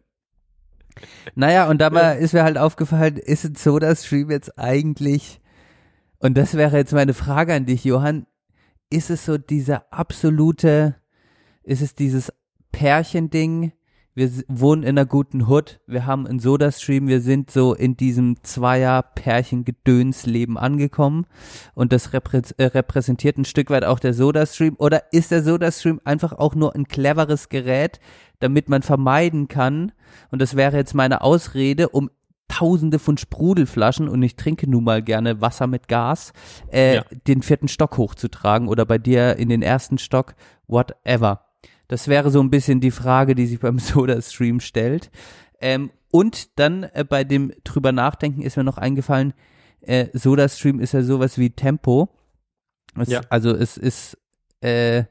Naja, 1.36 1.70
und 1.70 1.80
dabei 1.80 2.18
ist 2.18 2.34
mir 2.34 2.44
halt 2.44 2.58
aufgefallen, 2.58 3.18
ist 3.18 3.46
ein 3.46 3.56
Soda-Stream 3.56 4.30
jetzt 4.30 4.60
eigentlich, 4.60 5.42
und 6.20 6.38
das 6.38 6.54
wäre 6.54 6.78
jetzt 6.78 6.94
meine 6.94 7.14
Frage 7.14 7.54
an 7.54 7.66
dich, 7.66 7.84
Johann, 7.84 8.28
ist 8.90 9.10
es 9.10 9.26
so 9.26 9.38
dieser 9.38 9.92
absolute, 9.92 10.96
ist 11.64 11.82
es 11.82 11.96
dieses 11.96 12.32
Pärchending, 12.72 13.72
wir 14.16 14.32
wohnen 14.48 14.84
in 14.84 14.90
einer 14.90 15.08
guten 15.08 15.48
Hood, 15.48 15.80
wir 15.88 16.06
haben 16.06 16.28
einen 16.28 16.38
Soda-Stream, 16.40 17.08
wir 17.08 17.22
sind 17.22 17.50
so 17.50 17.74
in 17.74 17.98
diesem 17.98 18.44
Zweier-Pärchen-Gedöns-Leben 18.44 20.56
angekommen 20.58 21.26
und 21.74 21.92
das 21.92 22.14
reprä 22.14 22.44
äh, 22.58 22.66
repräsentiert 22.66 23.38
ein 23.38 23.46
Stück 23.46 23.72
weit 23.72 23.86
auch 23.86 24.00
der 24.00 24.14
Soda-Stream 24.14 24.76
oder 24.78 25.12
ist 25.12 25.32
der 25.32 25.42
Soda-Stream 25.44 26.00
einfach 26.04 26.34
auch 26.34 26.54
nur 26.56 26.76
ein 26.76 26.88
cleveres 26.88 27.50
Gerät, 27.50 28.00
damit 28.40 28.70
man 28.70 28.84
vermeiden 28.84 29.48
kann 29.48 29.94
und 30.30 30.40
das 30.42 30.56
wäre 30.56 30.78
jetzt 30.78 30.94
meine 30.94 31.22
Ausrede, 31.22 31.90
um 31.90 32.12
Tausende 32.50 33.00
von 33.00 33.18
Sprudelflaschen 33.18 34.08
und 34.08 34.22
ich 34.22 34.36
trinke 34.36 34.70
nun 34.70 34.84
mal 34.84 35.02
gerne 35.02 35.42
Wasser 35.42 35.66
mit 35.66 35.88
Gas, 35.88 36.34
äh, 36.72 36.98
ja. 36.98 37.04
den 37.28 37.42
vierten 37.42 37.68
Stock 37.68 37.98
hochzutragen 37.98 38.68
oder 38.68 38.86
bei 38.86 39.00
dir 39.00 39.38
in 39.38 39.50
den 39.50 39.64
ersten 39.64 39.98
Stock, 39.98 40.36
whatever. 40.68 41.53
Das 41.88 42.08
wäre 42.08 42.32
so 42.32 42.42
ein 42.42 42.50
bisschen 42.50 42.80
die 42.80 42.92
Frage, 42.92 43.36
die 43.36 43.46
sich 43.46 43.60
beim 43.60 43.80
Soda-Stream 43.80 44.60
stellt. 44.60 45.12
Ähm, 45.60 45.92
und 46.12 46.60
dann 46.60 46.84
äh, 46.84 47.06
bei 47.08 47.24
dem 47.24 47.54
drüber 47.64 47.92
nachdenken 47.92 48.42
ist 48.42 48.58
mir 48.58 48.64
noch 48.64 48.78
eingefallen, 48.78 49.34
äh, 49.82 50.08
SodaStream 50.14 50.80
ist 50.80 50.94
ja 50.94 51.04
sowas 51.04 51.38
wie 51.38 51.50
Tempo. 51.50 52.10
Es, 52.98 53.10
ja. 53.10 53.22
Also 53.30 53.52
es 53.52 53.78
ist 53.78 54.18
äh, 54.62 55.04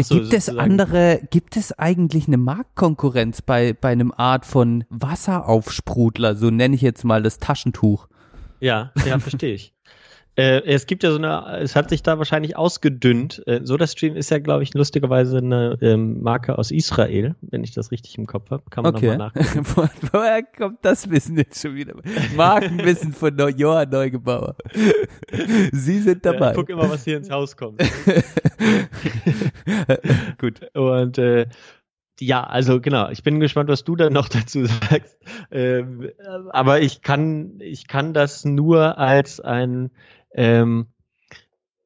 so, 0.00 0.16
gibt 0.16 0.34
es 0.34 0.48
andere, 0.48 1.20
gibt 1.30 1.56
es 1.56 1.78
eigentlich 1.78 2.26
eine 2.26 2.36
Marktkonkurrenz 2.36 3.42
bei, 3.42 3.72
bei 3.72 3.90
einem 3.90 4.12
Art 4.12 4.44
von 4.44 4.84
Wasseraufsprudler, 4.90 6.36
so 6.36 6.50
nenne 6.50 6.74
ich 6.74 6.82
jetzt 6.82 7.04
mal 7.04 7.22
das 7.22 7.38
Taschentuch? 7.38 8.08
Ja, 8.60 8.92
ja, 9.06 9.18
verstehe 9.18 9.54
ich. 9.54 9.74
Äh, 10.34 10.62
es 10.64 10.86
gibt 10.86 11.02
ja 11.02 11.10
so 11.10 11.18
eine, 11.18 11.58
es 11.58 11.76
hat 11.76 11.90
sich 11.90 12.02
da 12.02 12.16
wahrscheinlich 12.16 12.56
ausgedünnt. 12.56 13.42
Äh, 13.46 13.60
SodaStream 13.64 14.16
ist 14.16 14.30
ja, 14.30 14.38
glaube 14.38 14.62
ich, 14.62 14.72
lustigerweise 14.72 15.38
eine 15.38 15.76
ähm, 15.82 16.22
Marke 16.22 16.56
aus 16.56 16.70
Israel, 16.70 17.34
wenn 17.42 17.62
ich 17.64 17.72
das 17.72 17.90
richtig 17.90 18.16
im 18.16 18.26
Kopf 18.26 18.50
habe. 18.50 18.62
Kann 18.70 18.84
man 18.84 18.94
okay. 18.94 19.08
nochmal 19.08 19.30
nachgucken. 19.34 19.90
Woher 20.12 20.42
kommt 20.42 20.78
das 20.82 21.10
Wissen 21.10 21.36
jetzt 21.36 21.60
schon 21.60 21.74
wieder? 21.74 21.94
Markenwissen 22.34 23.12
von 23.12 23.36
Neu 23.36 23.50
Johann 23.50 23.90
Neugebauer. 23.90 24.56
Sie 25.72 26.00
sind 26.00 26.24
dabei. 26.24 26.46
Ja, 26.46 26.52
guck 26.54 26.70
immer, 26.70 26.88
was 26.88 27.04
hier 27.04 27.18
ins 27.18 27.30
Haus 27.30 27.54
kommt. 27.54 27.82
Gut. 30.38 30.60
Und 30.74 31.18
äh, 31.18 31.46
ja, 32.20 32.44
also 32.44 32.80
genau, 32.80 33.10
ich 33.10 33.22
bin 33.22 33.40
gespannt, 33.40 33.68
was 33.68 33.84
du 33.84 33.96
dann 33.96 34.12
noch 34.12 34.28
dazu 34.28 34.64
sagst. 34.64 35.18
Ähm, 35.50 36.10
aber 36.50 36.80
ich 36.80 37.02
kann, 37.02 37.58
ich 37.60 37.86
kann 37.86 38.14
das 38.14 38.44
nur 38.44 38.96
als 38.96 39.40
ein 39.40 39.90
ähm, 40.34 40.86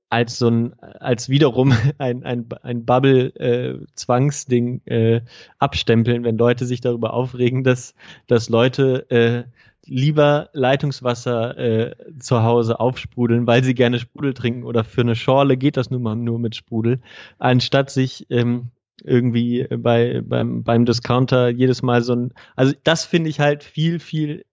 als 0.09 0.39
so 0.39 0.49
ein, 0.49 0.75
als 0.81 1.29
wiederum 1.29 1.73
ein, 1.99 2.25
ein, 2.25 2.49
ein 2.63 2.85
Bubble-Zwangsding 2.85 4.83
äh, 4.87 5.17
äh, 5.17 5.21
abstempeln, 5.59 6.25
wenn 6.25 6.39
Leute 6.39 6.67
sich 6.67 6.81
darüber 6.81 7.13
aufregen, 7.13 7.65
dass, 7.65 7.95
dass 8.27 8.49
Leute 8.49 9.11
äh, 9.11 9.45
lieber 9.85 10.51
Leitungswasser 10.53 11.59
äh, 11.59 11.95
zu 12.19 12.43
Hause 12.43 12.81
aufsprudeln, 12.81 13.47
weil 13.47 13.63
sie 13.63 13.75
gerne 13.75 13.99
Sprudel 13.99 14.35
trinken 14.35 14.65
oder 14.65 14.85
für 14.85 15.03
eine 15.03 15.15
Schorle 15.15 15.57
geht 15.57 15.77
das 15.77 15.91
nun 15.91 16.03
mal 16.03 16.17
nur 16.17 16.39
mit 16.39 16.57
Sprudel, 16.57 17.01
anstatt 17.39 17.91
sich 17.91 18.27
ähm, 18.31 18.71
irgendwie 19.05 19.67
bei, 19.69 20.23
beim, 20.25 20.65
beim 20.65 20.85
Discounter 20.87 21.49
jedes 21.49 21.83
Mal 21.83 22.03
so 22.03 22.15
ein, 22.15 22.33
also 22.57 22.75
das 22.83 23.05
finde 23.05 23.31
ich 23.31 23.39
halt 23.39 23.63
viel, 23.63 24.01
viel 24.01 24.45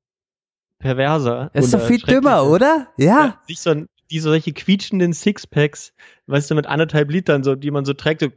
perverser. 0.84 1.49
Das 1.53 1.65
ist 1.65 1.73
doch 1.73 1.81
viel 1.81 1.99
dümmer, 1.99 2.45
oder? 2.45 2.88
Ja. 2.97 3.05
ja. 3.05 3.41
Sich 3.47 3.61
so 3.61 3.69
ein, 3.69 3.88
die 4.11 4.19
solche 4.19 4.51
quietschenden 4.51 5.13
Sixpacks, 5.13 5.93
weißt 6.27 6.51
du, 6.51 6.55
mit 6.55 6.67
anderthalb 6.67 7.09
Litern, 7.09 7.43
so, 7.43 7.55
die 7.55 7.71
man 7.71 7.86
so 7.86 7.93
trägt, 7.93 8.19
so, 8.21 8.27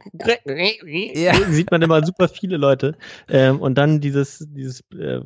ja. 0.85 1.33
sieht 1.49 1.69
man 1.69 1.81
immer 1.81 2.03
super 2.05 2.29
viele 2.29 2.55
Leute, 2.55 2.97
ähm, 3.29 3.59
und 3.59 3.77
dann 3.77 3.99
dieses, 3.99 4.47
dieses 4.49 4.81
äh, 4.97 5.19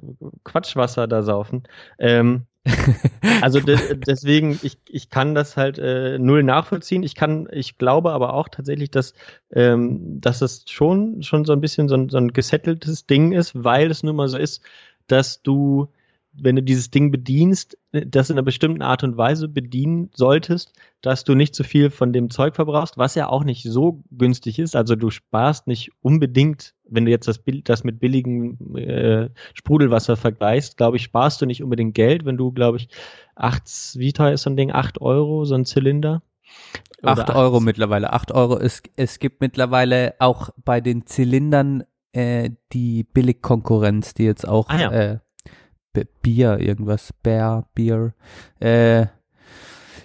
Quatschwasser 0.44 1.08
da 1.08 1.22
saufen. 1.22 1.64
Ähm, 2.00 2.48
also 3.42 3.60
de 3.60 3.78
deswegen, 3.96 4.60
ich, 4.62 4.78
ich 4.88 5.10
kann 5.10 5.36
das 5.36 5.58
halt 5.58 5.80
äh, 5.80 6.20
null 6.20 6.44
nachvollziehen. 6.44 7.02
Ich 7.02 7.16
kann, 7.16 7.48
ich 7.52 7.78
glaube 7.78 8.12
aber 8.12 8.34
auch 8.34 8.50
tatsächlich, 8.50 8.92
dass, 8.92 9.14
ähm, 9.52 10.22
dass 10.22 10.42
es 10.42 10.66
schon, 10.68 11.24
schon 11.24 11.46
so 11.46 11.54
ein 11.54 11.62
bisschen 11.62 11.88
so 11.88 11.96
ein, 11.96 12.10
so 12.10 12.18
ein 12.18 12.34
gesetteltes 12.34 13.08
Ding 13.08 13.32
ist, 13.32 13.52
weil 13.56 13.90
es 13.90 14.04
nun 14.04 14.16
mal 14.16 14.28
so 14.28 14.38
ist, 14.38 14.62
dass 15.08 15.42
du 15.42 15.88
wenn 16.34 16.56
du 16.56 16.64
dieses 16.64 16.92
Ding 16.92 17.12
bedienst, 17.12 17.78
das 17.92 18.30
in 18.30 18.36
einer 18.36 18.44
bestimmten 18.44 18.82
Art 18.82 19.04
und 19.04 19.18
Weise 19.18 19.48
bedienen 19.48 20.10
solltest, 20.14 20.74
dass 21.02 21.24
du 21.24 21.36
nicht 21.36 21.54
zu 21.54 21.64
viel 21.64 21.90
von 21.90 22.14
dem 22.14 22.30
Zeug 22.30 22.56
verbrauchst, 22.56 22.98
was 22.98 23.16
ja 23.16 23.28
auch 23.28 23.44
nicht 23.44 23.64
so 23.64 24.04
günstig 24.12 24.60
ist. 24.60 24.76
Also 24.76 24.96
du 24.96 25.10
sparst 25.10 25.68
nicht 25.68 25.92
unbedingt, 26.02 26.74
wenn 26.86 27.06
du 27.06 27.12
jetzt 27.12 27.28
das, 27.28 27.42
das 27.66 27.84
mit 27.84 28.00
billigem 28.00 28.76
äh, 28.78 29.30
Sprudelwasser 29.54 30.16
vergleichst, 30.16 30.78
glaube 30.78 30.98
ich, 30.98 31.04
sparst 31.04 31.42
du 31.42 31.46
nicht 31.46 31.64
unbedingt 31.64 31.96
Geld, 31.96 32.26
wenn 32.26 32.38
du, 32.38 32.52
glaube 32.52 32.78
ich, 32.78 32.88
acht, 33.36 33.64
wie 33.96 34.14
teuer 34.14 34.34
ist 34.34 34.44
so 34.44 34.50
ein 34.50 34.58
Ding? 34.58 34.72
Acht 34.72 35.02
Euro, 35.02 35.44
so 35.44 35.56
ein 35.56 35.66
Zylinder? 35.66 36.22
Acht 37.04 37.30
Euro 37.30 37.60
mittlerweile. 37.60 38.14
Acht 38.14 38.32
Euro. 38.32 38.58
Es, 38.58 38.84
es 38.96 39.20
gibt 39.20 39.42
mittlerweile 39.42 40.16
auch 40.20 40.50
bei 40.64 40.82
den 40.82 41.08
Zylindern 41.08 41.84
äh, 42.14 42.52
die 42.74 43.04
Billigkonkurrenz, 43.04 44.14
die 44.14 44.24
jetzt 44.24 44.48
auch 44.48 44.70
ah, 44.70 44.80
ja. 44.80 44.92
äh, 44.92 45.20
Bier, 46.22 46.60
irgendwas, 46.60 47.14
Bear, 47.24 47.68
Bier. 47.74 48.14
Äh, 48.60 49.08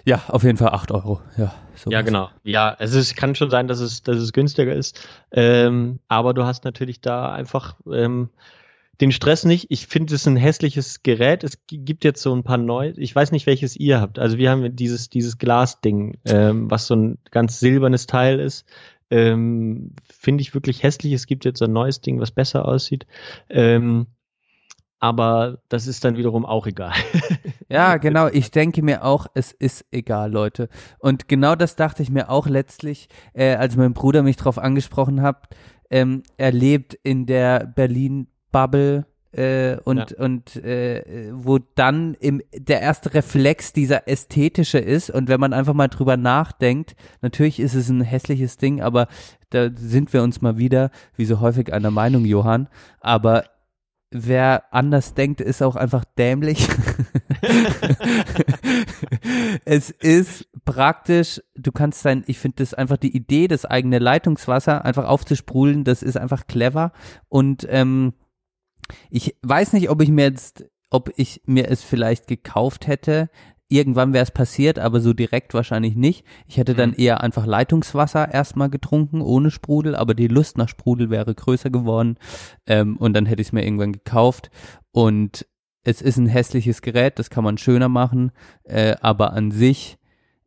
ja, 0.05 0.23
auf 0.29 0.43
jeden 0.43 0.57
Fall 0.57 0.69
8 0.69 0.91
Euro. 0.91 1.21
Ja, 1.37 1.53
sowas. 1.75 1.91
ja 1.93 2.01
genau. 2.01 2.29
Ja, 2.43 2.75
es 2.79 3.15
kann 3.15 3.35
schon 3.35 3.49
sein, 3.49 3.67
dass 3.67 3.79
es, 3.79 4.03
dass 4.03 4.17
es 4.17 4.31
günstiger 4.31 4.73
ist. 4.73 5.05
Ähm, 5.31 5.99
aber 6.07 6.33
du 6.33 6.45
hast 6.45 6.63
natürlich 6.63 7.01
da 7.01 7.33
einfach 7.33 7.75
ähm, 7.91 8.29
den 9.01 9.11
Stress 9.11 9.45
nicht. 9.45 9.67
Ich 9.69 9.87
finde 9.87 10.15
es 10.15 10.25
ein 10.25 10.37
hässliches 10.37 11.03
Gerät. 11.03 11.43
Es 11.43 11.59
gibt 11.67 12.03
jetzt 12.03 12.21
so 12.21 12.33
ein 12.33 12.43
paar 12.43 12.57
neue. 12.57 12.91
Ich 12.91 13.15
weiß 13.15 13.31
nicht, 13.31 13.45
welches 13.45 13.75
ihr 13.75 14.01
habt. 14.01 14.17
Also 14.17 14.37
wir 14.37 14.49
haben 14.49 14.75
dieses, 14.75 15.09
dieses 15.09 15.37
Glasding, 15.37 16.17
ähm, 16.25 16.71
was 16.71 16.87
so 16.87 16.95
ein 16.95 17.17
ganz 17.29 17.59
silbernes 17.59 18.07
Teil 18.07 18.39
ist. 18.39 18.65
Ähm, 19.09 19.93
finde 20.09 20.41
ich 20.41 20.53
wirklich 20.53 20.83
hässlich. 20.83 21.13
Es 21.13 21.27
gibt 21.27 21.45
jetzt 21.45 21.61
ein 21.61 21.73
neues 21.73 22.01
Ding, 22.01 22.19
was 22.19 22.31
besser 22.31 22.65
aussieht. 22.65 23.05
Ähm, 23.49 24.07
aber 24.99 25.59
das 25.69 25.87
ist 25.87 26.03
dann 26.03 26.17
wiederum 26.17 26.45
auch 26.45 26.65
egal. 26.65 26.93
ja, 27.69 27.97
genau. 27.97 28.27
Ich 28.27 28.51
denke 28.51 28.81
mir 28.81 29.03
auch, 29.03 29.27
es 29.33 29.51
ist 29.51 29.85
egal, 29.91 30.31
Leute. 30.31 30.69
Und 30.99 31.27
genau 31.27 31.55
das 31.55 31.75
dachte 31.75 32.01
ich 32.01 32.09
mir 32.09 32.29
auch 32.29 32.47
letztlich, 32.47 33.09
äh, 33.33 33.55
als 33.55 33.75
mein 33.75 33.93
Bruder 33.93 34.23
mich 34.23 34.37
darauf 34.37 34.57
angesprochen 34.57 35.21
hat. 35.21 35.55
Ähm, 35.89 36.23
er 36.37 36.51
lebt 36.51 36.95
in 36.95 37.25
der 37.25 37.65
Berlin-Bubble 37.65 39.05
äh, 39.31 39.77
und 39.83 40.11
ja. 40.11 40.25
und 40.25 40.55
äh, 40.57 41.31
wo 41.31 41.59
dann 41.75 42.15
im 42.15 42.41
der 42.53 42.81
erste 42.81 43.13
Reflex 43.13 43.73
dieser 43.73 44.07
ästhetische 44.07 44.79
ist 44.79 45.09
und 45.09 45.27
wenn 45.27 45.39
man 45.39 45.53
einfach 45.53 45.73
mal 45.73 45.89
drüber 45.89 46.17
nachdenkt, 46.17 46.95
natürlich 47.21 47.59
ist 47.59 47.75
es 47.75 47.89
ein 47.89 48.01
hässliches 48.01 48.57
Ding, 48.57 48.81
aber 48.81 49.07
da 49.49 49.69
sind 49.73 50.11
wir 50.13 50.23
uns 50.23 50.41
mal 50.41 50.57
wieder, 50.57 50.91
wie 51.15 51.25
so 51.25 51.39
häufig 51.39 51.71
einer 51.71 51.91
Meinung, 51.91 52.25
Johann, 52.25 52.67
aber 52.99 53.43
wer 54.11 54.73
anders 54.73 55.13
denkt, 55.13 55.41
ist 55.41 55.61
auch 55.61 55.75
einfach 55.75 56.05
dämlich. 56.17 56.67
es 59.65 59.89
ist 59.89 60.47
praktisch, 60.65 61.41
du 61.55 61.71
kannst 61.71 62.01
sein, 62.01 62.23
ich 62.27 62.39
finde 62.39 62.57
das 62.57 62.73
einfach 62.73 62.97
die 62.97 63.15
Idee, 63.15 63.47
das 63.47 63.65
eigene 63.65 63.99
Leitungswasser 63.99 64.85
einfach 64.85 65.05
aufzusprudeln, 65.05 65.83
das 65.83 66.03
ist 66.03 66.17
einfach 66.17 66.47
clever. 66.47 66.91
Und 67.27 67.67
ähm, 67.69 68.13
ich 69.09 69.35
weiß 69.41 69.73
nicht, 69.73 69.89
ob 69.89 70.01
ich 70.01 70.09
mir 70.09 70.25
jetzt, 70.25 70.65
ob 70.89 71.11
ich 71.17 71.41
mir 71.45 71.69
es 71.69 71.83
vielleicht 71.83 72.27
gekauft 72.27 72.87
hätte, 72.87 73.29
irgendwann 73.69 74.13
wäre 74.13 74.23
es 74.23 74.31
passiert, 74.31 74.79
aber 74.79 74.99
so 75.01 75.13
direkt 75.13 75.53
wahrscheinlich 75.53 75.95
nicht. 75.95 76.25
Ich 76.47 76.57
hätte 76.57 76.73
dann 76.73 76.91
mhm. 76.91 76.95
eher 76.97 77.21
einfach 77.21 77.45
Leitungswasser 77.45 78.33
erstmal 78.33 78.69
getrunken, 78.69 79.21
ohne 79.21 79.51
Sprudel, 79.51 79.95
aber 79.95 80.13
die 80.13 80.27
Lust 80.27 80.57
nach 80.57 80.69
Sprudel 80.69 81.09
wäre 81.09 81.33
größer 81.35 81.69
geworden. 81.69 82.17
Ähm, 82.65 82.97
und 82.97 83.13
dann 83.13 83.25
hätte 83.25 83.41
ich 83.41 83.49
es 83.49 83.53
mir 83.53 83.63
irgendwann 83.63 83.93
gekauft. 83.93 84.49
Und 84.91 85.45
es 85.83 86.01
ist 86.01 86.17
ein 86.17 86.27
hässliches 86.27 86.81
Gerät, 86.81 87.19
das 87.19 87.29
kann 87.29 87.43
man 87.43 87.57
schöner 87.57 87.89
machen, 87.89 88.31
äh, 88.63 88.95
aber 89.01 89.33
an 89.33 89.51
sich 89.51 89.97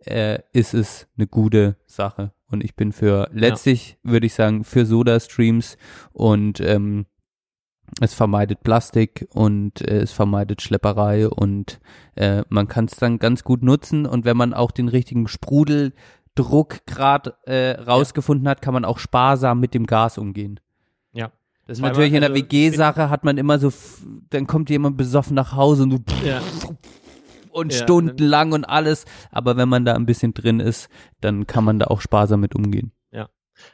äh, 0.04 0.40
ist 0.52 0.74
es 0.74 1.08
eine 1.16 1.26
gute 1.26 1.76
Sache. 1.86 2.32
Und 2.50 2.64
ich 2.64 2.74
bin 2.74 2.92
für 2.92 3.30
letztlich, 3.32 3.98
ja. 4.04 4.12
würde 4.12 4.26
ich 4.26 4.34
sagen, 4.34 4.64
für 4.64 4.84
Soda-Streams 4.84 5.76
und 6.12 6.60
ähm, 6.60 7.06
es 8.00 8.14
vermeidet 8.14 8.62
Plastik 8.62 9.26
und 9.32 9.80
äh, 9.80 10.00
es 10.00 10.12
vermeidet 10.12 10.62
Schlepperei 10.62 11.28
und 11.28 11.80
äh, 12.14 12.42
man 12.48 12.68
kann 12.68 12.84
es 12.86 12.96
dann 12.96 13.18
ganz 13.18 13.44
gut 13.44 13.62
nutzen 13.62 14.06
und 14.06 14.24
wenn 14.24 14.36
man 14.36 14.54
auch 14.54 14.70
den 14.70 14.88
richtigen 14.88 15.28
Sprudeldruckgrad 15.28 17.34
äh, 17.46 17.80
rausgefunden 17.80 18.44
ja. 18.44 18.52
hat, 18.52 18.62
kann 18.62 18.74
man 18.74 18.84
auch 18.84 18.98
sparsam 18.98 19.60
mit 19.60 19.74
dem 19.74 19.86
Gas 19.86 20.18
umgehen. 20.18 20.60
Ja. 21.12 21.32
Das 21.66 21.78
ist 21.78 21.82
natürlich 21.82 22.12
in 22.12 22.20
der 22.20 22.30
also 22.30 22.42
WG-Sache 22.42 23.10
hat 23.10 23.24
man 23.24 23.38
immer 23.38 23.58
so, 23.58 23.72
dann 24.30 24.46
kommt 24.46 24.70
jemand 24.70 24.96
besoffen 24.96 25.34
nach 25.34 25.54
Hause 25.54 25.84
und 25.84 25.90
du 25.90 25.98
ja. 26.24 26.40
und 27.52 27.72
ja, 27.72 27.78
stundenlang 27.78 28.52
und 28.52 28.64
alles, 28.64 29.04
aber 29.30 29.56
wenn 29.56 29.68
man 29.68 29.84
da 29.84 29.94
ein 29.94 30.06
bisschen 30.06 30.34
drin 30.34 30.60
ist, 30.60 30.88
dann 31.20 31.46
kann 31.46 31.64
man 31.64 31.78
da 31.78 31.86
auch 31.86 32.00
sparsam 32.00 32.40
mit 32.40 32.54
umgehen. 32.54 32.92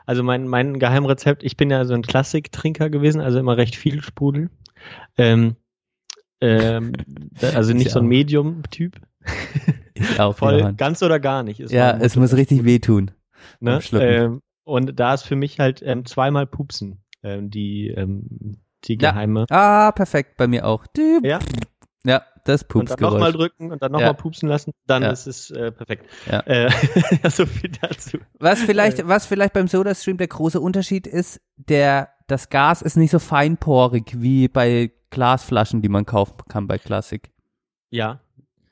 Also 0.06 0.22
mein, 0.22 0.48
mein 0.48 0.78
Geheimrezept, 0.78 1.42
ich 1.42 1.56
bin 1.56 1.70
ja 1.70 1.84
so 1.84 1.94
ein 1.94 2.02
Klassiktrinker 2.02 2.90
gewesen, 2.90 3.20
also 3.20 3.38
immer 3.38 3.56
recht 3.56 3.76
viel 3.76 4.02
Sprudel. 4.02 4.50
Ähm, 5.16 5.56
ähm, 6.40 6.92
also 7.54 7.72
nicht 7.72 7.90
so 7.90 8.00
ein 8.00 8.06
Medium-Typ. 8.06 9.00
Ich 9.94 10.20
auch. 10.20 10.36
Voll, 10.36 10.74
ganz 10.74 11.02
oder 11.02 11.18
gar 11.18 11.42
nicht. 11.42 11.58
ja, 11.70 11.96
es 11.96 12.16
muss 12.16 12.34
richtig 12.34 12.64
wehtun. 12.64 13.12
Ne? 13.60 13.80
Ähm, 13.92 14.40
und 14.64 14.98
da 14.98 15.14
ist 15.14 15.22
für 15.22 15.36
mich 15.36 15.58
halt 15.58 15.82
ähm, 15.82 16.04
zweimal 16.04 16.46
Pupsen 16.46 17.02
ähm, 17.22 17.50
die, 17.50 17.88
ähm, 17.88 18.58
die 18.84 18.96
geheime. 18.96 19.46
Ja. 19.50 19.88
Ah, 19.88 19.92
perfekt, 19.92 20.36
bei 20.36 20.46
mir 20.46 20.66
auch. 20.66 20.84
Ja. 21.22 21.38
Ja, 22.04 22.22
das 22.48 22.64
Pupsgeräusch. 22.64 22.90
Und 22.90 23.00
dann 23.00 23.12
nochmal 23.12 23.32
drücken 23.32 23.72
und 23.72 23.82
dann 23.82 23.92
nochmal 23.92 24.08
ja. 24.08 24.12
pupsen 24.14 24.48
lassen, 24.48 24.72
dann 24.86 25.02
ja. 25.02 25.10
ist 25.10 25.26
es 25.26 25.50
äh, 25.50 25.72
perfekt. 25.72 26.06
Ja. 26.30 26.40
Äh, 26.40 26.70
so 27.30 27.46
viel 27.46 27.70
dazu. 27.80 28.18
Was 28.38 28.60
vielleicht, 28.60 29.06
was 29.06 29.26
vielleicht 29.26 29.52
beim 29.52 29.68
SodaStream 29.68 30.16
der 30.16 30.28
große 30.28 30.60
Unterschied 30.60 31.06
ist, 31.06 31.40
der, 31.56 32.10
das 32.26 32.48
Gas 32.50 32.82
ist 32.82 32.96
nicht 32.96 33.10
so 33.10 33.18
feinporig 33.18 34.14
wie 34.16 34.48
bei 34.48 34.92
Glasflaschen, 35.10 35.82
die 35.82 35.88
man 35.88 36.06
kaufen 36.06 36.36
kann 36.48 36.66
bei 36.66 36.78
Classic. 36.78 37.30
Ja. 37.90 38.20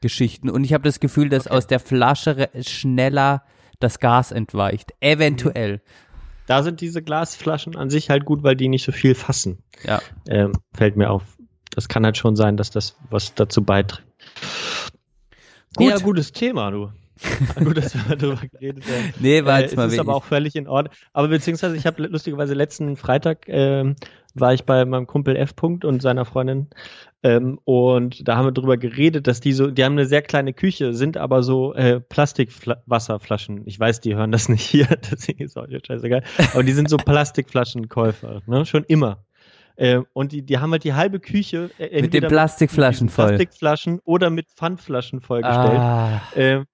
Geschichten. 0.01 0.51
Und 0.51 0.64
ich 0.64 0.75
habe 0.75 0.85
das 0.85 1.01
Gefühl, 1.01 1.29
dass 1.31 1.47
okay. 1.47 1.57
aus 1.57 1.66
der 1.66 1.81
Flasche 1.81 2.51
schneller 2.61 3.43
das 3.81 4.01
Gas 4.01 4.33
entweicht. 4.33 4.93
Eventuell. 5.01 5.81
Da 6.47 6.62
sind 6.62 6.81
diese 6.81 7.03
Glasflaschen 7.03 7.77
an 7.77 7.89
sich 7.89 8.11
halt 8.11 8.25
gut, 8.25 8.43
weil 8.43 8.57
die 8.57 8.68
nicht 8.68 8.85
so 8.85 8.93
viel 8.93 9.14
fassen. 9.14 9.62
Ja. 9.83 10.03
Ähm, 10.29 10.53
fällt 10.75 10.97
mir 10.97 11.11
auf. 11.11 11.22
Das 11.75 11.89
kann 11.89 12.05
halt 12.05 12.16
schon 12.16 12.37
sein, 12.37 12.57
dass 12.57 12.70
das 12.70 12.97
was 13.11 13.35
dazu 13.35 13.62
beiträgt. 13.62 14.05
Gut. 15.77 15.91
Ja, 15.91 15.99
gutes 15.99 16.33
Thema, 16.33 16.70
du. 16.70 16.91
Gut, 17.64 17.77
dass 17.77 17.95
wir 17.95 18.16
darüber 18.16 18.43
geredet 18.47 18.85
haben. 18.85 19.14
Nee, 19.20 19.45
war 19.45 19.61
jetzt 19.61 19.72
äh, 19.72 19.77
mal 19.77 19.89
ist 19.89 19.99
aber 19.99 20.14
auch 20.14 20.25
völlig 20.25 20.57
in 20.57 20.68
Ordnung. 20.68 20.95
Aber 21.12 21.29
beziehungsweise, 21.29 21.77
ich 21.77 21.87
habe 21.87 22.07
lustigerweise 22.07 22.55
letzten 22.55 22.97
Freitag 22.97 23.49
äh, 23.49 23.95
war 24.35 24.53
ich 24.53 24.64
bei 24.64 24.85
meinem 24.85 25.07
Kumpel 25.07 25.37
F. 25.37 25.53
-Punkt 25.53 25.85
und 25.87 26.03
seiner 26.03 26.25
Freundin 26.25 26.68
ähm, 27.25 27.59
und 27.64 28.29
da 28.29 28.37
haben 28.37 28.47
wir 28.47 28.53
darüber 28.53 28.77
geredet, 28.77 29.27
dass 29.27 29.41
die 29.41 29.55
so, 29.55 29.70
die 29.70 29.83
haben 29.83 29.95
eine 29.95 30.05
sehr 30.05 30.20
kleine 30.20 30.53
Küche, 30.53 30.93
sind 30.93 31.16
aber 31.16 31.43
so 31.43 31.72
äh, 31.72 31.99
Plastikwasserflaschen. 31.99 33.62
Ich 33.64 33.81
weiß, 33.81 34.01
die 34.03 34.14
hören 34.14 34.31
das 34.31 34.51
nicht 34.51 34.62
hier, 34.62 34.87
deswegen 35.11 35.43
ist 35.43 35.57
auch 35.57 35.66
scheißegal. 35.66 36.22
Aber 36.53 36.62
die 36.62 36.72
sind 36.72 36.91
so 36.91 36.97
Plastikflaschenkäufer, 36.99 38.43
ne? 38.47 38.66
Schon 38.66 38.85
immer. 38.85 39.25
Äh, 39.77 40.01
und 40.12 40.33
die, 40.33 40.43
die 40.43 40.59
haben 40.59 40.72
halt 40.72 40.85
die 40.85 40.95
halbe 40.95 41.20
Küche 41.20 41.70
äh, 41.79 42.03
mit 42.03 42.14
den 42.14 42.27
Plastikflaschen 42.27 43.09
voll. 43.09 43.29
Plastikflaschen 43.29 44.01
oder 44.05 44.31
mit 44.31 44.49
Pfandflaschen 44.51 45.20
vollgestellt. 45.20 45.79
Ah. 45.79 46.20
Äh, 46.35 46.64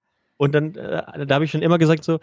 und 0.41 0.55
dann, 0.55 0.73
äh, 0.73 1.27
da 1.27 1.35
habe 1.35 1.45
ich 1.45 1.51
schon 1.51 1.61
immer 1.61 1.77
gesagt 1.77 2.03
so, 2.03 2.19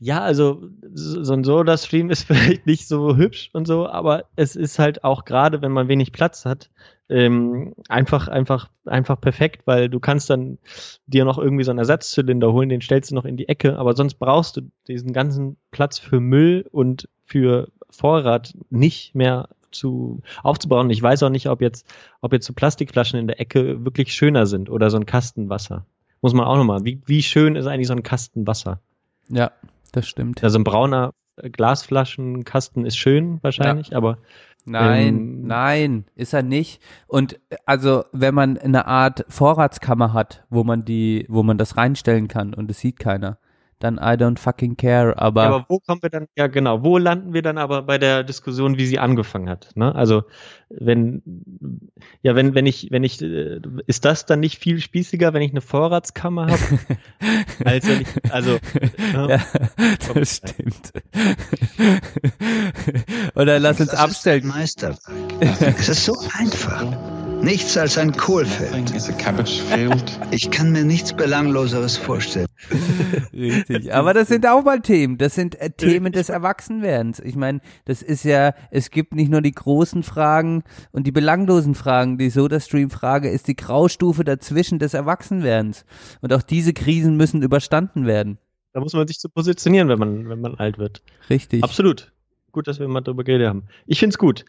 ja, 0.00 0.20
also 0.20 0.68
so 0.92 1.32
ein 1.32 1.44
Soda-Stream 1.44 2.10
ist 2.10 2.24
vielleicht 2.26 2.66
nicht 2.66 2.88
so 2.88 3.16
hübsch 3.16 3.50
und 3.52 3.68
so, 3.68 3.88
aber 3.88 4.24
es 4.34 4.56
ist 4.56 4.80
halt 4.80 5.04
auch 5.04 5.24
gerade, 5.24 5.62
wenn 5.62 5.70
man 5.70 5.86
wenig 5.86 6.10
Platz 6.10 6.44
hat, 6.44 6.68
ähm, 7.08 7.74
einfach, 7.88 8.26
einfach, 8.26 8.70
einfach 8.86 9.20
perfekt, 9.20 9.68
weil 9.68 9.88
du 9.88 10.00
kannst 10.00 10.30
dann 10.30 10.58
dir 11.06 11.24
noch 11.24 11.38
irgendwie 11.38 11.62
so 11.62 11.70
einen 11.70 11.78
Ersatzzylinder 11.78 12.52
holen, 12.52 12.70
den 12.70 12.80
stellst 12.80 13.12
du 13.12 13.14
noch 13.14 13.24
in 13.24 13.36
die 13.36 13.48
Ecke, 13.48 13.78
aber 13.78 13.94
sonst 13.94 14.14
brauchst 14.14 14.56
du 14.56 14.62
diesen 14.88 15.12
ganzen 15.12 15.56
Platz 15.70 16.00
für 16.00 16.18
Müll 16.18 16.66
und 16.72 17.08
für 17.24 17.68
Vorrat 17.88 18.54
nicht 18.70 19.14
mehr 19.14 19.48
zu 19.74 20.22
aufzubauen. 20.42 20.90
Ich 20.90 21.02
weiß 21.02 21.22
auch 21.22 21.30
nicht, 21.30 21.48
ob 21.48 21.60
jetzt, 21.60 21.86
ob 22.20 22.32
jetzt 22.32 22.46
so 22.46 22.52
Plastikflaschen 22.52 23.18
in 23.18 23.26
der 23.26 23.40
Ecke 23.40 23.84
wirklich 23.84 24.14
schöner 24.14 24.46
sind 24.46 24.70
oder 24.70 24.90
so 24.90 24.96
ein 24.96 25.06
Kastenwasser 25.06 25.84
muss 26.24 26.32
man 26.32 26.46
auch 26.46 26.56
nochmal. 26.56 26.86
Wie, 26.86 27.02
wie 27.04 27.22
schön 27.22 27.54
ist 27.54 27.66
eigentlich 27.66 27.86
so 27.86 27.92
ein 27.92 28.02
Kasten 28.02 28.46
Wasser? 28.46 28.80
Ja, 29.28 29.50
das 29.92 30.08
stimmt. 30.08 30.42
Also 30.42 30.58
ein 30.58 30.64
brauner 30.64 31.12
Glasflaschenkasten 31.36 32.86
ist 32.86 32.96
schön 32.96 33.40
wahrscheinlich, 33.42 33.88
ja. 33.88 33.98
aber 33.98 34.16
Nein, 34.64 35.08
ähm, 35.08 35.46
nein, 35.46 36.04
ist 36.14 36.32
er 36.32 36.42
nicht. 36.42 36.80
Und 37.06 37.38
also, 37.66 38.04
wenn 38.12 38.34
man 38.34 38.56
eine 38.56 38.86
Art 38.86 39.26
Vorratskammer 39.28 40.14
hat, 40.14 40.46
wo 40.48 40.64
man 40.64 40.86
die, 40.86 41.26
wo 41.28 41.42
man 41.42 41.58
das 41.58 41.76
reinstellen 41.76 42.26
kann 42.26 42.54
und 42.54 42.70
es 42.70 42.80
sieht 42.80 42.98
keiner, 42.98 43.36
dann 43.84 43.96
I 43.96 44.16
don't 44.16 44.38
fucking 44.38 44.76
care. 44.76 45.16
Aber, 45.16 45.42
ja, 45.42 45.48
aber 45.50 45.66
wo 45.68 45.78
kommen 45.78 46.02
wir 46.02 46.10
dann, 46.10 46.26
ja 46.36 46.48
genau, 46.48 46.82
wo 46.82 46.98
landen 46.98 47.32
wir 47.32 47.42
dann 47.42 47.58
aber 47.58 47.82
bei 47.82 47.98
der 47.98 48.24
Diskussion, 48.24 48.78
wie 48.78 48.86
sie 48.86 48.98
angefangen 48.98 49.48
hat? 49.48 49.70
Ne? 49.76 49.94
Also 49.94 50.24
wenn, 50.68 51.22
ja, 52.22 52.34
wenn, 52.34 52.54
wenn 52.54 52.66
ich, 52.66 52.88
wenn 52.90 53.04
ich, 53.04 53.22
äh, 53.22 53.60
ist 53.86 54.04
das 54.04 54.26
dann 54.26 54.40
nicht 54.40 54.58
viel 54.58 54.80
spießiger, 54.80 55.32
wenn 55.34 55.42
ich 55.42 55.52
eine 55.52 55.60
Vorratskammer 55.60 56.46
habe? 56.46 56.60
als 57.64 57.86
wenn 57.86 58.00
ich, 58.00 58.08
also. 58.32 58.58
Ne? 59.12 59.28
Ja, 59.28 59.40
das 60.14 60.36
stimmt. 60.36 60.92
Oder 63.36 63.60
lass 63.60 63.80
uns 63.80 63.90
abstellen. 63.90 64.46
Meister. 64.46 64.96
es 65.40 65.88
ist 65.88 66.04
so 66.04 66.14
einfach. 66.38 67.33
Nichts 67.44 67.76
als 67.76 67.98
ein 67.98 68.12
Kohlfeld. 68.12 68.92
Ich 70.30 70.50
kann 70.50 70.72
mir 70.72 70.84
nichts 70.84 71.12
Belangloseres 71.12 71.96
vorstellen. 71.96 72.46
Richtig. 73.32 73.92
Aber 73.92 74.14
das 74.14 74.28
sind 74.28 74.46
auch 74.46 74.64
mal 74.64 74.80
Themen. 74.80 75.18
Das 75.18 75.34
sind 75.34 75.60
äh, 75.60 75.70
Themen 75.70 76.12
des 76.12 76.30
Erwachsenwerdens. 76.30 77.20
Ich 77.20 77.36
meine, 77.36 77.60
das 77.84 78.02
ist 78.02 78.24
ja, 78.24 78.54
es 78.70 78.90
gibt 78.90 79.14
nicht 79.14 79.30
nur 79.30 79.42
die 79.42 79.52
großen 79.52 80.02
Fragen 80.02 80.64
und 80.90 81.06
die 81.06 81.12
belanglosen 81.12 81.74
Fragen. 81.74 82.18
Die 82.18 82.30
Soda-Stream-Frage 82.30 83.28
ist 83.28 83.46
die 83.46 83.56
Graustufe 83.56 84.24
dazwischen 84.24 84.78
des 84.78 84.94
Erwachsenwerdens. 84.94 85.84
Und 86.22 86.32
auch 86.32 86.42
diese 86.42 86.72
Krisen 86.72 87.16
müssen 87.16 87.42
überstanden 87.42 88.06
werden. 88.06 88.38
Da 88.72 88.80
muss 88.80 88.94
man 88.94 89.06
sich 89.06 89.20
zu 89.20 89.28
positionieren, 89.28 89.88
wenn 89.88 89.98
man, 89.98 90.28
wenn 90.28 90.40
man 90.40 90.54
alt 90.56 90.78
wird. 90.78 91.02
Richtig. 91.28 91.62
Absolut. 91.62 92.10
Gut, 92.50 92.66
dass 92.66 92.78
wir 92.80 92.88
mal 92.88 93.02
darüber 93.02 93.24
geredet 93.24 93.48
haben. 93.48 93.64
Ich 93.86 93.98
find's 93.98 94.16
gut. 94.16 94.44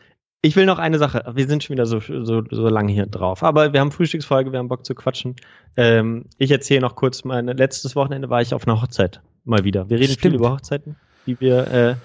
Ich 0.46 0.56
will 0.56 0.68
noch 0.68 0.78
eine 0.78 1.00
Sache. 1.00 1.24
Wir 1.34 1.48
sind 1.48 1.64
schon 1.64 1.74
wieder 1.74 1.88
so, 1.88 2.00
so, 2.00 2.44
so 2.48 2.70
lange 2.70 2.94
hier 2.94 3.08
drauf. 3.08 3.42
Aber 3.42 3.74
wir 3.74 3.80
haben 3.80 3.92
Frühstücksfolge, 3.92 4.52
wir 4.52 4.60
haben 4.60 4.68
Bock 4.68 4.86
zu 4.86 4.94
quatschen. 4.94 5.36
Ähm, 5.76 6.26
ich 6.38 6.52
erzähle 6.52 6.82
noch 6.82 6.96
kurz, 6.96 7.24
mein 7.24 7.48
letztes 7.48 7.96
Wochenende 7.96 8.30
war 8.30 8.44
ich 8.44 8.54
auf 8.54 8.68
einer 8.68 8.80
Hochzeit. 8.80 9.22
Mal 9.44 9.64
wieder. 9.64 9.90
Wir 9.90 9.98
reden 9.98 10.14
Stimmt. 10.14 10.22
viel 10.22 10.36
über 10.36 10.52
Hochzeiten, 10.52 10.98
die 11.26 11.40
wir, 11.40 11.68
äh, 11.72 11.96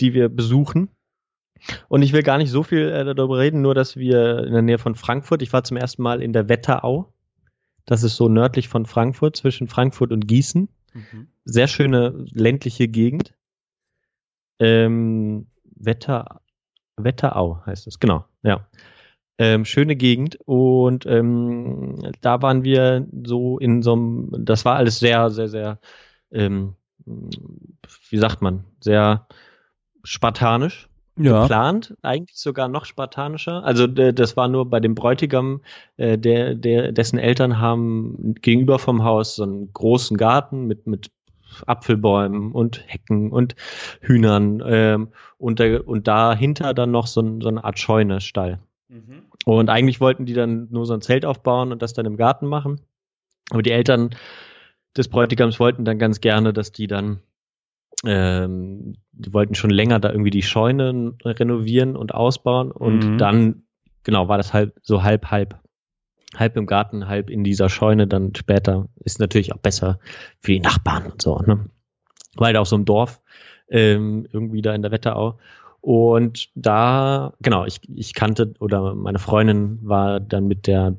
die 0.00 0.14
wir 0.14 0.30
besuchen. 0.30 0.88
Und 1.88 2.00
ich 2.00 2.14
will 2.14 2.22
gar 2.22 2.38
nicht 2.38 2.50
so 2.50 2.62
viel 2.62 2.88
äh, 2.88 3.14
darüber 3.14 3.38
reden, 3.38 3.60
nur 3.60 3.74
dass 3.74 3.98
wir 3.98 4.44
in 4.44 4.54
der 4.54 4.62
Nähe 4.62 4.78
von 4.78 4.94
Frankfurt, 4.94 5.42
ich 5.42 5.52
war 5.52 5.62
zum 5.62 5.76
ersten 5.76 6.02
Mal 6.02 6.22
in 6.22 6.32
der 6.32 6.48
Wetterau. 6.48 7.12
Das 7.84 8.02
ist 8.02 8.16
so 8.16 8.30
nördlich 8.30 8.68
von 8.68 8.86
Frankfurt, 8.86 9.36
zwischen 9.36 9.68
Frankfurt 9.68 10.10
und 10.10 10.26
Gießen. 10.26 10.70
Mhm. 10.94 11.28
Sehr 11.44 11.68
schöne 11.68 12.24
ländliche 12.32 12.88
Gegend. 12.88 13.34
Ähm, 14.58 15.48
Wetter, 15.76 16.40
Wetterau 16.96 17.60
heißt 17.66 17.86
es, 17.86 17.98
genau, 17.98 18.24
ja. 18.42 18.66
Ähm, 19.36 19.64
schöne 19.64 19.96
Gegend 19.96 20.38
und 20.44 21.06
ähm, 21.06 22.12
da 22.20 22.40
waren 22.40 22.62
wir 22.62 23.04
so 23.24 23.58
in 23.58 23.82
so 23.82 23.94
einem, 23.94 24.30
das 24.38 24.64
war 24.64 24.76
alles 24.76 25.00
sehr, 25.00 25.28
sehr, 25.30 25.48
sehr, 25.48 25.80
ähm, 26.30 26.76
wie 27.04 28.18
sagt 28.18 28.42
man, 28.42 28.64
sehr 28.80 29.26
spartanisch 30.04 30.88
ja. 31.16 31.42
geplant, 31.42 31.96
eigentlich 32.02 32.38
sogar 32.38 32.68
noch 32.68 32.84
spartanischer. 32.84 33.64
Also 33.64 33.86
das 33.86 34.36
war 34.36 34.48
nur 34.48 34.68
bei 34.68 34.80
dem 34.80 34.94
Bräutigam, 34.94 35.62
äh, 35.96 36.18
der, 36.18 36.54
der, 36.54 36.92
dessen 36.92 37.18
Eltern 37.18 37.58
haben 37.58 38.34
gegenüber 38.40 38.78
vom 38.78 39.04
Haus 39.04 39.36
so 39.36 39.44
einen 39.44 39.72
großen 39.72 40.16
Garten 40.16 40.66
mit, 40.66 40.86
mit 40.86 41.10
Apfelbäumen 41.66 42.52
und 42.52 42.82
Hecken 42.86 43.30
und 43.30 43.54
Hühnern 44.00 44.62
ähm, 44.66 45.08
und, 45.38 45.58
der, 45.58 45.86
und 45.86 46.08
dahinter 46.08 46.74
dann 46.74 46.90
noch 46.90 47.06
so, 47.06 47.20
ein, 47.20 47.40
so 47.40 47.48
eine 47.48 47.64
Art 47.64 47.78
Scheune-Stall. 47.78 48.58
Mhm. 48.88 49.22
Und 49.44 49.70
eigentlich 49.70 50.00
wollten 50.00 50.26
die 50.26 50.34
dann 50.34 50.68
nur 50.70 50.86
so 50.86 50.94
ein 50.94 51.00
Zelt 51.00 51.24
aufbauen 51.24 51.72
und 51.72 51.82
das 51.82 51.92
dann 51.92 52.06
im 52.06 52.16
Garten 52.16 52.46
machen. 52.46 52.80
Aber 53.50 53.62
die 53.62 53.72
Eltern 53.72 54.10
des 54.96 55.08
Bräutigams 55.08 55.60
wollten 55.60 55.84
dann 55.84 55.98
ganz 55.98 56.20
gerne, 56.20 56.52
dass 56.52 56.72
die 56.72 56.86
dann, 56.86 57.20
ähm, 58.04 58.96
die 59.12 59.32
wollten 59.32 59.54
schon 59.54 59.70
länger 59.70 60.00
da 60.00 60.10
irgendwie 60.10 60.30
die 60.30 60.42
Scheune 60.42 61.14
renovieren 61.24 61.96
und 61.96 62.14
ausbauen 62.14 62.70
und 62.70 63.04
mhm. 63.04 63.18
dann, 63.18 63.62
genau, 64.02 64.28
war 64.28 64.38
das 64.38 64.52
halt 64.52 64.74
so 64.82 65.02
halb, 65.02 65.30
halb 65.30 65.60
halb 66.38 66.56
im 66.56 66.66
Garten, 66.66 67.08
halb 67.08 67.30
in 67.30 67.44
dieser 67.44 67.68
Scheune 67.68 68.06
dann 68.06 68.34
später. 68.34 68.88
Ist 69.04 69.20
natürlich 69.20 69.52
auch 69.52 69.58
besser 69.58 69.98
für 70.40 70.52
die 70.52 70.60
Nachbarn 70.60 71.06
und 71.06 71.22
so, 71.22 71.38
ne? 71.38 71.70
Weil 72.36 72.56
auch 72.56 72.66
so 72.66 72.76
im 72.76 72.84
Dorf, 72.84 73.20
ähm, 73.68 74.26
irgendwie 74.32 74.62
da 74.62 74.74
in 74.74 74.82
der 74.82 74.90
Wetterau. 74.90 75.38
Und 75.80 76.48
da, 76.54 77.34
genau, 77.40 77.66
ich, 77.66 77.80
ich 77.94 78.14
kannte 78.14 78.54
oder 78.58 78.94
meine 78.94 79.18
Freundin 79.18 79.78
war 79.82 80.18
dann 80.18 80.46
mit 80.46 80.66
der 80.66 80.96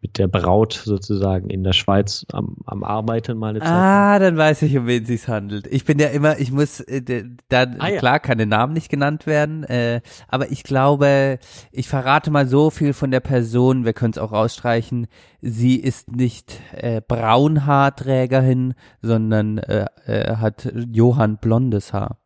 mit 0.00 0.18
der 0.18 0.28
Braut 0.28 0.72
sozusagen 0.72 1.50
in 1.50 1.64
der 1.64 1.72
Schweiz 1.72 2.24
am, 2.32 2.56
am 2.66 2.84
Arbeiten 2.84 3.36
mal 3.36 3.50
eine 3.50 3.58
Zeit. 3.58 3.68
Ah, 3.68 4.18
dann 4.18 4.36
weiß 4.36 4.62
ich, 4.62 4.76
um 4.76 4.86
wen 4.86 5.02
es 5.02 5.08
sich 5.08 5.28
handelt. 5.28 5.66
Ich 5.66 5.84
bin 5.84 5.98
ja 5.98 6.08
immer, 6.08 6.38
ich 6.38 6.52
muss, 6.52 6.80
äh, 6.80 7.24
da, 7.48 7.66
ah, 7.78 7.88
ja. 7.88 7.98
klar, 7.98 8.20
keine 8.20 8.46
Namen 8.46 8.74
nicht 8.74 8.90
genannt 8.90 9.26
werden, 9.26 9.64
äh, 9.64 10.00
aber 10.28 10.50
ich 10.52 10.62
glaube, 10.62 11.38
ich 11.72 11.88
verrate 11.88 12.30
mal 12.30 12.46
so 12.46 12.70
viel 12.70 12.92
von 12.92 13.10
der 13.10 13.20
Person, 13.20 13.84
wir 13.84 13.92
können 13.92 14.12
es 14.12 14.18
auch 14.18 14.32
rausstreichen, 14.32 15.08
sie 15.40 15.76
ist 15.76 16.12
nicht 16.12 16.60
äh, 16.72 17.00
Braunhaarträgerin, 17.06 18.74
sondern 19.02 19.58
äh, 19.58 19.86
äh, 20.06 20.36
hat 20.36 20.72
Johann 20.92 21.38
blondes 21.38 21.92
Haar. 21.92 22.18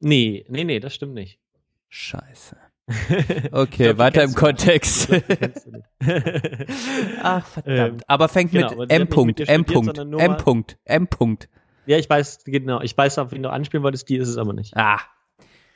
Nee, 0.00 0.44
nee, 0.48 0.64
nee, 0.64 0.80
das 0.80 0.94
stimmt 0.94 1.14
nicht. 1.14 1.38
Scheiße. 1.88 2.56
Okay, 3.52 3.84
glaub, 3.84 3.98
weiter 3.98 4.22
im 4.22 4.34
Kontext. 4.34 5.10
Ach, 7.22 7.46
verdammt. 7.46 7.66
Ähm, 7.66 8.00
Aber 8.06 8.28
fängt 8.28 8.52
genau, 8.52 8.74
mit 8.76 8.90
M. 8.90 9.08
Punkt, 9.08 9.40
M. 9.46 9.64
Punkt, 9.64 9.98
M. 9.98 10.36
Punkt, 10.38 10.78
M. 10.84 11.06
Punkt. 11.06 11.48
Ja, 11.86 11.98
ich 11.98 12.08
weiß, 12.08 12.44
genau. 12.44 12.80
Ich 12.80 12.96
weiß, 12.96 13.18
auf 13.18 13.32
wen 13.32 13.42
du 13.42 13.50
anspielen 13.50 13.82
wolltest, 13.82 14.08
die 14.08 14.16
ist 14.16 14.28
es 14.28 14.38
aber 14.38 14.52
nicht. 14.52 14.76
Ah. 14.76 15.00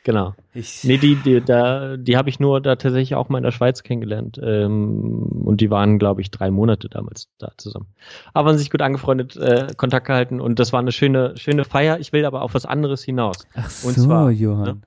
Genau. 0.04 0.34
Ich 0.52 0.82
nee, 0.82 0.98
die, 0.98 1.14
die, 1.14 1.40
da, 1.40 1.96
die 1.96 2.16
habe 2.16 2.28
ich 2.28 2.40
nur 2.40 2.60
da 2.60 2.74
tatsächlich 2.74 3.14
auch 3.14 3.28
mal 3.28 3.38
in 3.38 3.44
der 3.44 3.52
Schweiz 3.52 3.84
kennengelernt. 3.84 4.38
Ähm, 4.42 5.42
und 5.44 5.60
die 5.60 5.70
waren, 5.70 5.98
glaube 5.98 6.20
ich, 6.20 6.30
drei 6.30 6.50
Monate 6.50 6.88
damals 6.88 7.28
da 7.38 7.52
zusammen. 7.56 7.86
Aber 8.34 8.50
haben 8.50 8.58
sich 8.58 8.70
gut 8.70 8.82
angefreundet, 8.82 9.36
äh, 9.36 9.68
Kontakt 9.76 10.06
gehalten 10.08 10.40
und 10.40 10.58
das 10.58 10.72
war 10.72 10.80
eine 10.80 10.90
schöne, 10.90 11.36
schöne 11.36 11.64
Feier. 11.64 12.00
Ich 12.00 12.12
will 12.12 12.24
aber 12.24 12.42
auf 12.42 12.54
was 12.54 12.66
anderes 12.66 13.04
hinaus. 13.04 13.46
Ach 13.54 13.70
so, 13.70 13.92
zwar, 13.92 14.30
Johann. 14.30 14.82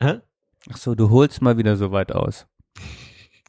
Ne, 0.00 0.08
Hä? 0.08 0.20
Ach 0.70 0.76
so, 0.76 0.94
du 0.94 1.10
holst 1.10 1.42
mal 1.42 1.58
wieder 1.58 1.76
so 1.76 1.92
weit 1.92 2.12
aus. 2.12 2.46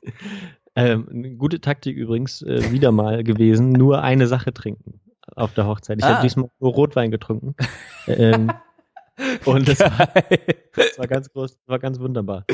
ähm, 0.76 1.08
eine 1.10 1.36
gute 1.36 1.62
Taktik 1.62 1.96
übrigens 1.96 2.42
äh, 2.42 2.72
wieder 2.72 2.92
mal 2.92 3.24
gewesen, 3.24 3.72
nur 3.72 4.02
eine 4.02 4.28
Sache 4.28 4.54
trinken 4.54 5.00
auf 5.36 5.54
der 5.54 5.66
Hochzeit. 5.68 6.00
Ich 6.00 6.06
ah. 6.06 6.16
habe 6.16 6.22
diesmal 6.24 6.50
nur 6.60 6.74
Rotwein 6.74 7.12
getrunken. 7.12 7.56
ähm, 8.08 8.52
und 9.46 9.68
das 9.68 9.80
war, 9.80 10.08
das 10.76 11.00
war, 11.00 11.08
ganz 11.08 11.32
groß, 11.32 11.58
war 11.68 11.80
ganz 11.80 12.00
wunderbar. 12.00 12.46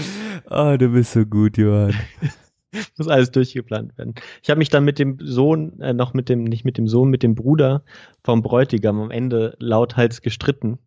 Oh, 0.49 0.75
du 0.77 0.89
bist 0.89 1.13
so 1.13 1.25
gut, 1.25 1.57
Johann. 1.57 1.95
muss 2.97 3.07
alles 3.07 3.31
durchgeplant 3.31 3.97
werden. 3.97 4.15
Ich 4.41 4.49
habe 4.49 4.59
mich 4.59 4.69
dann 4.69 4.83
mit 4.83 4.99
dem 4.99 5.17
Sohn, 5.21 5.79
äh, 5.81 5.93
noch 5.93 6.13
mit 6.13 6.29
dem, 6.29 6.43
nicht 6.43 6.65
mit 6.65 6.77
dem 6.77 6.87
Sohn, 6.87 7.09
mit 7.09 7.23
dem 7.23 7.35
Bruder 7.35 7.83
vom 8.23 8.41
Bräutigam 8.41 8.99
am 8.99 9.11
Ende 9.11 9.55
lauthals 9.59 10.21
gestritten, 10.21 10.79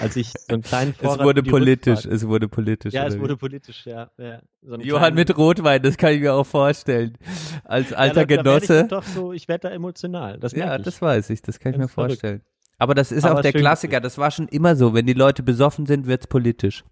als 0.00 0.16
ich 0.16 0.32
so 0.32 0.54
einen 0.54 0.62
kleinen 0.62 0.94
Vorrat 0.98 1.20
Es 1.20 1.24
wurde 1.24 1.42
politisch, 1.42 1.98
Rückfahrt. 1.98 2.14
es 2.14 2.26
wurde 2.26 2.48
politisch. 2.48 2.92
Ja, 2.92 3.06
es 3.06 3.18
wurde 3.18 3.36
politisch, 3.36 3.86
ja. 3.86 4.10
ja. 4.18 4.40
So 4.62 4.76
Johann 4.76 5.14
mit 5.14 5.36
Rotwein, 5.36 5.82
das 5.82 5.96
kann 5.96 6.12
ich 6.12 6.20
mir 6.20 6.34
auch 6.34 6.46
vorstellen. 6.46 7.16
Als 7.64 7.92
alter 7.92 8.28
ja, 8.28 8.36
da, 8.36 8.42
Genosse. 8.42 8.66
Da 8.66 8.82
ich 8.82 8.88
doch 8.88 9.04
so, 9.04 9.32
ich 9.32 9.48
werde 9.48 9.68
da 9.68 9.74
emotional. 9.74 10.38
Das 10.38 10.52
ja, 10.52 10.76
ich. 10.76 10.82
das 10.82 11.00
weiß 11.00 11.30
ich, 11.30 11.42
das 11.42 11.58
kann 11.58 11.72
ich 11.72 11.78
mir 11.78 11.88
vorstellen. 11.88 12.42
Aber 12.78 12.94
das 12.94 13.12
ist 13.12 13.24
Aber 13.24 13.38
auch 13.38 13.42
der 13.42 13.52
Klassiker, 13.52 14.00
das 14.00 14.16
war 14.16 14.30
schon 14.30 14.48
immer 14.48 14.74
so. 14.74 14.94
Wenn 14.94 15.06
die 15.06 15.12
Leute 15.12 15.42
besoffen 15.42 15.84
sind, 15.84 16.06
wird's 16.06 16.26
politisch. 16.26 16.82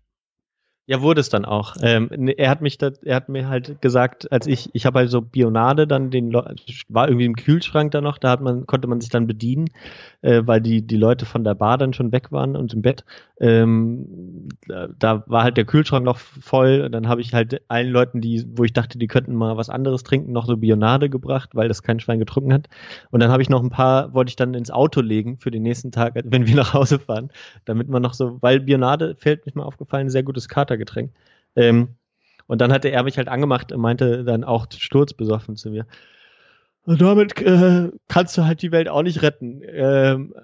Ja, 0.91 1.03
wurde 1.03 1.21
es 1.21 1.29
dann 1.29 1.45
auch. 1.45 1.77
Ähm, 1.83 2.09
ne, 2.17 2.33
er 2.33 2.49
hat 2.49 2.63
mich 2.63 2.79
da, 2.79 2.91
er 3.05 3.17
hat 3.17 3.29
mir 3.29 3.47
halt 3.47 3.83
gesagt, 3.83 4.33
als 4.33 4.47
ich, 4.47 4.71
ich 4.73 4.87
habe 4.87 5.01
halt 5.01 5.11
so 5.11 5.21
Bionade 5.21 5.87
dann 5.87 6.11
den 6.11 6.33
war 6.33 7.09
irgendwie 7.09 7.27
im 7.27 7.37
Kühlschrank 7.37 7.91
da 7.91 8.01
noch, 8.01 8.17
da 8.17 8.31
hat 8.31 8.41
man, 8.41 8.67
konnte 8.67 8.89
man 8.89 8.99
sich 8.99 9.11
dann 9.11 9.27
bedienen, 9.27 9.67
äh, 10.23 10.41
weil 10.47 10.63
die, 10.63 10.81
die 10.87 10.97
Leute 10.97 11.27
von 11.27 11.45
der 11.45 11.55
Bar 11.55 11.77
dann 11.77 11.93
schon 11.93 12.11
weg 12.11 12.33
waren 12.33 12.57
und 12.57 12.73
im 12.73 12.81
Bett. 12.81 13.05
Ähm, 13.39 14.49
da, 14.67 14.89
da 14.99 15.25
war 15.27 15.43
halt 15.45 15.59
der 15.59 15.67
Kühlschrank 15.67 16.07
noch 16.07 16.17
voll. 16.17 16.83
Und 16.87 16.93
dann 16.93 17.07
habe 17.07 17.21
ich 17.21 17.35
halt 17.35 17.61
allen 17.69 17.91
Leuten, 17.91 18.23
die, 18.23 18.47
wo 18.57 18.65
ich 18.65 18.73
dachte, 18.73 18.99
die 18.99 19.07
könnten 19.09 19.35
mal 19.35 19.59
was 19.59 19.69
anderes 19.69 20.05
trinken, 20.05 20.33
noch 20.33 20.47
so 20.47 20.57
Bionade 20.57 21.11
gebracht, 21.11 21.51
weil 21.53 21.69
das 21.69 21.83
kein 21.83 22.01
Schwein 22.01 22.19
getrunken 22.19 22.53
hat. 22.55 22.69
Und 23.11 23.21
dann 23.21 23.31
habe 23.31 23.43
ich 23.43 23.51
noch 23.51 23.63
ein 23.63 23.71
paar, 23.71 24.15
wollte 24.15 24.31
ich 24.31 24.37
dann 24.37 24.55
ins 24.55 24.71
Auto 24.71 25.03
legen 25.03 25.37
für 25.39 25.51
den 25.51 25.65
nächsten 25.65 25.93
Tag, 25.93 26.15
wenn 26.25 26.47
wir 26.47 26.57
nach 26.57 26.73
Hause 26.73 26.99
fahren, 26.99 27.31
damit 27.67 27.89
man 27.91 28.01
noch 28.01 28.15
so, 28.15 28.39
weil 28.41 28.61
Bionade 28.61 29.15
fällt 29.19 29.45
mich 29.45 29.55
mal 29.55 29.65
aufgefallen, 29.65 30.09
sehr 30.09 30.23
gutes 30.23 30.49
Kater 30.49 30.78
Getränk. 30.79 31.13
Ähm, 31.57 31.97
und 32.47 32.61
dann 32.61 32.73
hatte 32.73 32.89
er 32.89 33.03
mich 33.03 33.19
halt 33.19 33.29
angemacht 33.29 33.73
und 33.73 33.81
meinte 33.81 34.25
dann 34.25 34.43
auch 34.43 34.67
sturzbesoffen 34.71 35.57
zu 35.57 35.71
mir. 35.71 35.87
Und 36.85 37.03
damit 37.03 37.39
äh, 37.43 37.91
kannst 38.09 38.39
du 38.39 38.47
halt 38.47 38.63
die 38.63 38.73
Welt 38.73 38.89
auch 38.89 39.03
nicht 39.03 39.21
retten. 39.21 39.61
Ähm, 39.63 40.35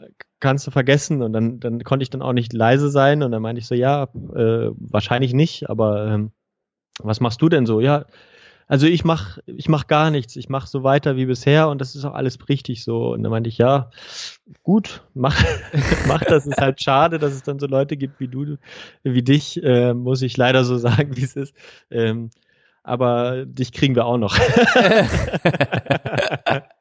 kannst 0.40 0.66
du 0.66 0.70
vergessen. 0.70 1.22
Und 1.22 1.32
dann, 1.32 1.58
dann 1.58 1.82
konnte 1.82 2.02
ich 2.02 2.10
dann 2.10 2.20
auch 2.20 2.34
nicht 2.34 2.52
leise 2.52 2.90
sein. 2.90 3.22
Und 3.22 3.32
dann 3.32 3.40
meinte 3.40 3.60
ich 3.60 3.66
so, 3.66 3.74
ja, 3.74 4.04
äh, 4.04 4.70
wahrscheinlich 4.76 5.32
nicht, 5.32 5.70
aber 5.70 6.08
ähm, 6.08 6.32
was 7.00 7.20
machst 7.20 7.40
du 7.40 7.48
denn 7.48 7.64
so? 7.64 7.80
Ja, 7.80 8.04
also 8.66 8.86
ich 8.86 9.04
mach, 9.04 9.38
ich 9.46 9.68
mach 9.68 9.86
gar 9.86 10.10
nichts. 10.10 10.36
Ich 10.36 10.48
mach 10.48 10.66
so 10.66 10.82
weiter 10.82 11.16
wie 11.16 11.26
bisher 11.26 11.68
und 11.68 11.80
das 11.80 11.94
ist 11.94 12.04
auch 12.04 12.14
alles 12.14 12.38
richtig 12.48 12.82
so. 12.82 13.12
Und 13.12 13.22
dann 13.22 13.30
meinte 13.30 13.48
ich, 13.48 13.58
ja, 13.58 13.90
gut, 14.62 15.02
mach, 15.14 15.36
mach 16.08 16.24
das. 16.24 16.46
Ist 16.46 16.60
halt 16.60 16.82
schade, 16.82 17.18
dass 17.18 17.34
es 17.34 17.42
dann 17.42 17.58
so 17.58 17.66
Leute 17.66 17.96
gibt 17.96 18.20
wie 18.20 18.28
du, 18.28 18.56
wie 19.02 19.22
dich, 19.22 19.62
äh, 19.62 19.92
muss 19.92 20.22
ich 20.22 20.36
leider 20.36 20.64
so 20.64 20.78
sagen, 20.78 21.16
wie 21.16 21.24
es 21.24 21.36
ist. 21.36 21.54
Ähm, 21.90 22.30
aber 22.82 23.46
dich 23.46 23.72
kriegen 23.72 23.94
wir 23.94 24.04
auch 24.04 24.18
noch. 24.18 24.38
Habe 24.38 25.08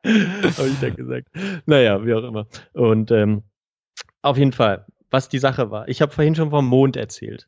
ich 0.03 0.79
dann 0.81 0.95
gesagt. 0.95 1.27
Naja, 1.65 2.05
wie 2.05 2.13
auch 2.13 2.23
immer. 2.23 2.47
Und 2.73 3.11
ähm, 3.11 3.43
auf 4.21 4.37
jeden 4.37 4.51
Fall, 4.51 4.85
was 5.09 5.29
die 5.29 5.39
Sache 5.39 5.71
war. 5.71 5.87
Ich 5.87 6.01
habe 6.01 6.11
vorhin 6.11 6.35
schon 6.35 6.49
vom 6.49 6.65
Mond 6.65 6.97
erzählt. 6.97 7.47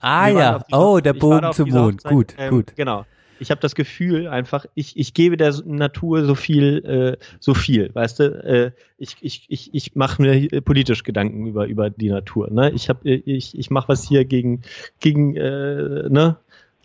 Ah 0.00 0.28
ja, 0.28 0.62
oh, 0.72 1.00
der 1.00 1.14
Bogen 1.14 1.52
zum 1.52 1.70
Mond. 1.70 2.04
Hochzeit, 2.04 2.12
gut, 2.12 2.34
ähm, 2.36 2.50
gut. 2.50 2.76
Genau 2.76 3.06
ich 3.40 3.50
habe 3.50 3.60
das 3.60 3.74
Gefühl 3.74 4.28
einfach, 4.28 4.66
ich, 4.74 4.96
ich 4.96 5.14
gebe 5.14 5.36
der 5.36 5.54
Natur 5.64 6.24
so 6.24 6.34
viel, 6.34 6.84
äh, 6.84 7.24
so 7.40 7.54
viel, 7.54 7.94
weißt 7.94 8.20
du? 8.20 8.24
Äh, 8.24 8.72
ich 8.98 9.16
ich, 9.20 9.46
ich, 9.48 9.74
ich 9.74 9.94
mache 9.94 10.22
mir 10.22 10.60
politisch 10.62 11.02
Gedanken 11.02 11.46
über, 11.46 11.66
über 11.66 11.90
die 11.90 12.10
Natur. 12.10 12.50
Ne? 12.50 12.70
Ich 12.70 12.88
hab, 12.88 13.04
ich, 13.04 13.58
ich 13.58 13.70
mache 13.70 13.88
was 13.88 14.06
hier 14.06 14.24
gegen, 14.24 14.62
gegen 15.00 15.36
äh, 15.36 16.08
ne? 16.08 16.36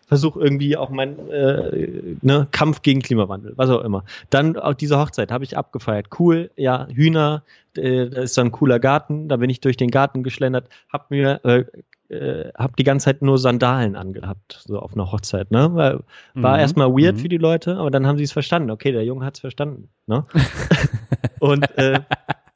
versuche 0.10 0.39
irgendwie 0.39 0.76
auch 0.76 0.89
mein 0.89 1.30
äh, 1.30 2.16
ne, 2.22 2.47
Kampf 2.52 2.82
gegen 2.82 3.02
Klimawandel, 3.02 3.54
was 3.56 3.70
auch 3.70 3.84
immer. 3.84 4.04
Dann 4.32 4.58
auch 4.58 4.74
diese 4.74 4.97
Hochzeit 4.97 5.32
habe 5.32 5.43
ich 5.43 5.56
abgefeiert. 5.56 6.08
Cool, 6.18 6.50
ja, 6.56 6.88
Hühner, 6.88 7.43
äh, 7.78 8.10
da 8.10 8.24
ist 8.24 8.34
so 8.34 8.41
ein 8.41 8.52
cooler 8.52 8.80
Garten, 8.80 9.30
da 9.30 9.38
bin 9.38 9.52
ich 9.52 9.62
durch 9.62 9.78
den 9.78 9.91
Garten 9.91 10.24
geschlendert, 10.24 10.68
hab 10.91 11.12
mir 11.12 11.45
äh, 11.45 11.66
äh, 12.10 12.51
habe 12.57 12.74
die 12.78 12.84
ganze 12.84 13.05
Zeit 13.05 13.22
nur 13.22 13.38
Sandalen 13.38 13.95
angehabt, 13.95 14.64
so 14.66 14.80
auf 14.80 14.93
einer 14.93 15.12
Hochzeit, 15.12 15.51
ne? 15.51 15.74
War, 15.76 16.03
war 16.34 16.53
mhm. 16.55 16.60
erstmal 16.60 16.89
weird 16.89 17.18
mhm. 17.18 17.20
für 17.20 17.30
die 17.30 17.38
Leute, 17.38 17.78
aber 17.78 17.91
dann 17.91 18.07
haben 18.07 18.18
sie 18.18 18.24
es 18.24 18.32
verstanden. 18.32 18.72
Okay, 18.72 18.91
der 18.91 19.03
Junge 19.05 19.26
hat 19.26 19.36
es 19.36 19.41
verstanden, 19.41 19.89
ne? 20.07 20.26
Und 21.39 21.78
äh, 21.78 22.01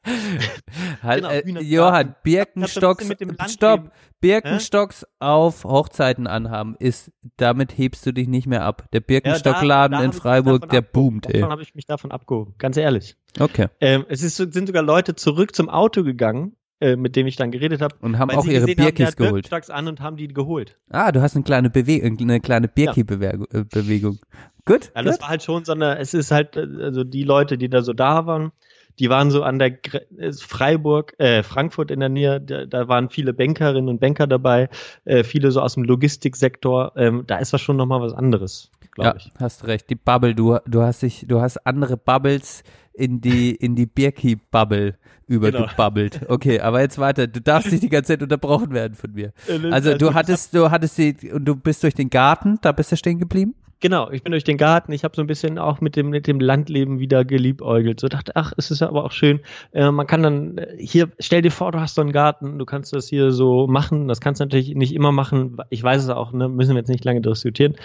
halt, 1.02 1.44
genau, 1.44 1.60
äh, 1.60 1.62
Johann, 1.62 2.14
Birkenstocks, 2.22 3.08
stopp, 3.46 3.90
Birkenstocks 4.20 5.04
äh? 5.04 5.06
auf 5.20 5.64
Hochzeiten 5.64 6.26
anhaben, 6.26 6.76
ist, 6.78 7.12
damit 7.36 7.78
hebst 7.78 8.04
du 8.06 8.12
dich 8.12 8.28
nicht 8.28 8.46
mehr 8.46 8.64
ab. 8.64 8.84
Der 8.92 9.00
Birkenstockladen 9.00 9.98
ja, 9.98 10.04
in 10.04 10.12
Freiburg, 10.12 10.68
der 10.70 10.82
boomt, 10.82 11.26
ey. 11.26 11.40
Davon 11.40 11.52
habe 11.52 11.62
ich 11.62 11.74
mich 11.74 11.86
davon 11.86 12.10
abgehoben, 12.10 12.54
ganz 12.58 12.76
ehrlich. 12.76 13.16
Okay. 13.38 13.68
Ähm, 13.80 14.04
es 14.08 14.22
ist, 14.22 14.36
sind 14.36 14.66
sogar 14.66 14.82
Leute 14.82 15.14
zurück 15.14 15.54
zum 15.54 15.68
Auto 15.68 16.04
gegangen 16.04 16.56
äh, 16.80 16.96
mit 16.96 17.16
dem 17.16 17.26
ich 17.26 17.36
dann 17.36 17.50
geredet 17.50 17.80
habe. 17.80 17.94
Und 18.00 18.18
haben 18.18 18.30
auch 18.30 18.46
ihre 18.46 18.66
Birkis 18.66 19.06
haben, 19.06 19.16
geholt. 19.16 19.32
Birkenstocks 19.48 19.70
an 19.70 19.88
und 19.88 20.00
haben 20.00 20.16
die 20.16 20.28
geholt. 20.28 20.78
Ah, 20.90 21.12
du 21.12 21.22
hast 21.22 21.34
eine 21.36 21.44
kleine, 21.44 21.70
Bewe 21.70 22.02
eine 22.02 22.40
kleine 22.40 22.68
Birki-Bewegung. 22.68 24.18
Ja. 24.20 24.38
Gut. 24.66 24.92
Ja, 24.94 25.02
das 25.02 25.20
war 25.20 25.28
halt 25.28 25.42
schon 25.42 25.64
so 25.64 25.72
eine, 25.72 25.98
es 25.98 26.14
ist 26.14 26.30
halt, 26.30 26.56
also 26.56 27.04
die 27.04 27.22
Leute, 27.22 27.58
die 27.58 27.68
da 27.68 27.82
so 27.82 27.92
da 27.92 28.26
waren, 28.26 28.52
die 28.98 29.10
waren 29.10 29.30
so 29.30 29.42
an 29.42 29.58
der 29.58 29.78
Freiburg, 30.38 31.14
äh, 31.18 31.42
Frankfurt 31.42 31.90
in 31.90 32.00
der 32.00 32.08
Nähe, 32.08 32.40
da, 32.40 32.66
da 32.66 32.88
waren 32.88 33.10
viele 33.10 33.32
Bankerinnen 33.32 33.88
und 33.88 34.00
Banker 34.00 34.26
dabei, 34.26 34.68
äh, 35.04 35.24
viele 35.24 35.50
so 35.50 35.60
aus 35.60 35.74
dem 35.74 35.84
Logistiksektor. 35.84 36.92
Ähm, 36.96 37.24
da 37.26 37.38
ist 37.38 37.52
das 37.52 37.60
schon 37.60 37.76
nochmal 37.76 38.00
was 38.00 38.12
anderes, 38.12 38.70
glaube 38.92 39.10
ja, 39.10 39.16
ich. 39.16 39.32
Hast 39.38 39.66
recht. 39.66 39.90
Die 39.90 39.96
Bubble, 39.96 40.34
du, 40.34 40.58
du 40.66 40.82
hast 40.82 41.02
dich, 41.02 41.24
du 41.28 41.40
hast 41.40 41.66
andere 41.66 41.96
Bubbles 41.96 42.62
in 42.92 43.20
die, 43.20 43.54
in 43.54 43.74
die 43.74 43.86
Birki-Bubble 43.86 44.96
übergebabbelt. 45.26 46.20
Genau. 46.20 46.34
Okay, 46.34 46.60
aber 46.60 46.80
jetzt 46.80 46.98
weiter. 46.98 47.26
Du 47.26 47.40
darfst 47.40 47.72
nicht 47.72 47.82
die 47.82 47.88
ganze 47.88 48.12
Zeit 48.12 48.22
unterbrochen 48.22 48.72
werden 48.72 48.94
von 48.94 49.12
mir. 49.12 49.32
Also 49.70 49.96
du 49.96 50.14
hattest, 50.14 50.54
du 50.54 50.70
hattest 50.70 50.98
die, 50.98 51.32
und 51.32 51.44
du 51.44 51.56
bist 51.56 51.82
durch 51.82 51.94
den 51.94 52.10
Garten, 52.10 52.58
da 52.60 52.72
bist 52.72 52.92
du 52.92 52.96
stehen 52.96 53.18
geblieben? 53.18 53.54
Genau, 53.84 54.10
ich 54.10 54.22
bin 54.22 54.30
durch 54.30 54.44
den 54.44 54.56
Garten, 54.56 54.92
ich 54.92 55.04
habe 55.04 55.14
so 55.14 55.20
ein 55.20 55.26
bisschen 55.26 55.58
auch 55.58 55.82
mit 55.82 55.94
dem, 55.94 56.08
mit 56.08 56.26
dem 56.26 56.40
Landleben 56.40 57.00
wieder 57.00 57.22
geliebäugelt. 57.22 58.00
So 58.00 58.08
dachte, 58.08 58.34
ach, 58.34 58.54
es 58.56 58.70
ist 58.70 58.80
aber 58.80 59.04
auch 59.04 59.12
schön. 59.12 59.40
Äh, 59.72 59.90
man 59.90 60.06
kann 60.06 60.22
dann 60.22 60.56
äh, 60.56 60.74
hier, 60.78 61.10
stell 61.18 61.42
dir 61.42 61.50
vor, 61.50 61.70
du 61.70 61.80
hast 61.80 61.94
so 61.94 62.00
einen 62.00 62.12
Garten, 62.12 62.58
du 62.58 62.64
kannst 62.64 62.94
das 62.94 63.08
hier 63.08 63.30
so 63.30 63.66
machen. 63.66 64.08
Das 64.08 64.22
kannst 64.22 64.40
du 64.40 64.46
natürlich 64.46 64.74
nicht 64.74 64.94
immer 64.94 65.12
machen. 65.12 65.58
Ich 65.68 65.82
weiß 65.82 66.02
es 66.02 66.08
auch, 66.08 66.32
ne, 66.32 66.48
müssen 66.48 66.70
wir 66.70 66.78
jetzt 66.78 66.88
nicht 66.88 67.04
lange 67.04 67.20
diskutieren. 67.20 67.76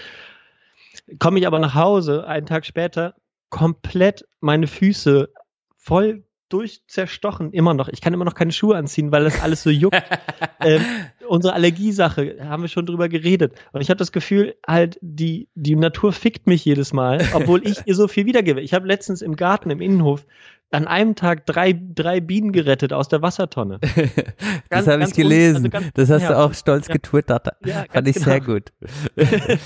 Komme 1.19 1.37
ich 1.37 1.45
aber 1.45 1.59
nach 1.59 1.75
Hause, 1.75 2.25
einen 2.25 2.45
Tag 2.45 2.65
später, 2.65 3.15
komplett 3.49 4.25
meine 4.39 4.67
Füße 4.67 5.27
voll 5.75 6.23
durchzerstochen, 6.47 7.51
immer 7.51 7.73
noch. 7.73 7.89
Ich 7.89 7.99
kann 7.99 8.13
immer 8.13 8.23
noch 8.23 8.35
keine 8.35 8.53
Schuhe 8.53 8.77
anziehen, 8.77 9.11
weil 9.11 9.25
das 9.25 9.41
alles 9.41 9.63
so 9.63 9.69
juckt. 9.69 10.01
ähm, 10.61 10.81
unsere 11.29 11.53
Allergiesache, 11.53 12.37
haben 12.41 12.63
wir 12.63 12.67
schon 12.67 12.85
drüber 12.85 13.09
geredet. 13.09 13.53
Und 13.71 13.81
ich 13.81 13.89
habe 13.89 13.97
das 13.97 14.11
Gefühl, 14.11 14.55
halt, 14.67 14.97
die, 15.01 15.47
die 15.55 15.75
Natur 15.75 16.11
fickt 16.13 16.47
mich 16.47 16.65
jedes 16.65 16.93
Mal, 16.93 17.25
obwohl 17.33 17.65
ich 17.65 17.79
ihr 17.85 17.95
so 17.95 18.07
viel 18.07 18.25
wiedergebe. 18.25 18.61
Ich 18.61 18.73
habe 18.73 18.87
letztens 18.87 19.21
im 19.21 19.35
Garten, 19.35 19.69
im 19.69 19.81
Innenhof, 19.81 20.25
an 20.71 20.87
einem 20.87 21.15
Tag 21.15 21.45
drei, 21.45 21.73
drei 21.73 22.19
Bienen 22.21 22.51
gerettet 22.51 22.93
aus 22.93 23.07
der 23.07 23.21
Wassertonne. 23.21 23.79
das 24.69 24.87
habe 24.87 25.03
ich 25.03 25.13
gelesen. 25.13 25.71
Also 25.73 25.89
das 25.95 26.09
hast 26.09 26.29
du 26.29 26.37
auch 26.37 26.53
stolz 26.53 26.87
ja. 26.87 26.93
getwittert. 26.93 27.47
Ja, 27.65 27.85
Fand 27.91 28.07
ich 28.07 28.15
genau. 28.15 28.25
sehr 28.25 28.41
gut. 28.41 28.71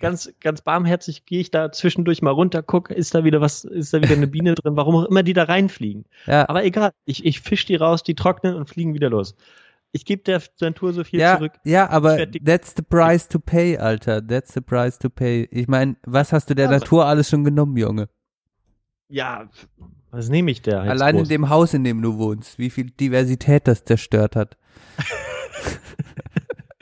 ganz, 0.00 0.30
ganz 0.40 0.60
barmherzig 0.60 1.24
gehe 1.24 1.40
ich 1.40 1.50
da 1.50 1.72
zwischendurch 1.72 2.20
mal 2.20 2.30
runter, 2.30 2.62
guck, 2.62 2.90
ist 2.90 3.14
da 3.14 3.24
wieder 3.24 3.40
was, 3.40 3.64
ist 3.64 3.94
da 3.94 4.02
wieder 4.02 4.14
eine 4.14 4.26
Biene 4.26 4.54
drin, 4.54 4.76
warum 4.76 4.96
auch 4.96 5.06
immer 5.06 5.22
die 5.22 5.32
da 5.32 5.44
reinfliegen. 5.44 6.04
Ja. 6.26 6.48
Aber 6.48 6.64
egal, 6.64 6.90
ich, 7.06 7.24
ich 7.24 7.40
fisch 7.40 7.64
die 7.64 7.76
raus, 7.76 8.02
die 8.02 8.14
trocknen 8.14 8.54
und 8.54 8.68
fliegen 8.68 8.92
wieder 8.92 9.08
los. 9.08 9.34
Ich 9.92 10.04
gebe 10.04 10.22
der 10.22 10.40
Natur 10.60 10.92
so 10.92 11.02
viel 11.02 11.18
ja, 11.18 11.36
zurück. 11.36 11.52
Ja, 11.64 11.90
aber 11.90 12.30
that's 12.44 12.74
the 12.76 12.82
price 12.82 13.28
to 13.28 13.40
pay, 13.40 13.76
Alter. 13.76 14.24
That's 14.24 14.54
the 14.54 14.60
price 14.60 14.98
to 14.98 15.10
pay. 15.10 15.48
Ich 15.50 15.66
meine, 15.66 15.96
was 16.04 16.32
hast 16.32 16.48
du 16.48 16.54
der 16.54 16.68
also, 16.68 16.78
Natur 16.78 17.06
alles 17.06 17.28
schon 17.28 17.42
genommen, 17.42 17.76
Junge? 17.76 18.08
Ja, 19.08 19.48
was 20.12 20.28
nehme 20.28 20.52
ich 20.52 20.62
da? 20.62 20.82
Allein 20.82 21.16
groß? 21.16 21.24
in 21.24 21.28
dem 21.28 21.48
Haus, 21.48 21.74
in 21.74 21.82
dem 21.82 22.02
du 22.02 22.18
wohnst, 22.18 22.58
wie 22.58 22.70
viel 22.70 22.90
Diversität 22.90 23.66
das 23.66 23.84
zerstört 23.84 24.36
hat. 24.36 24.56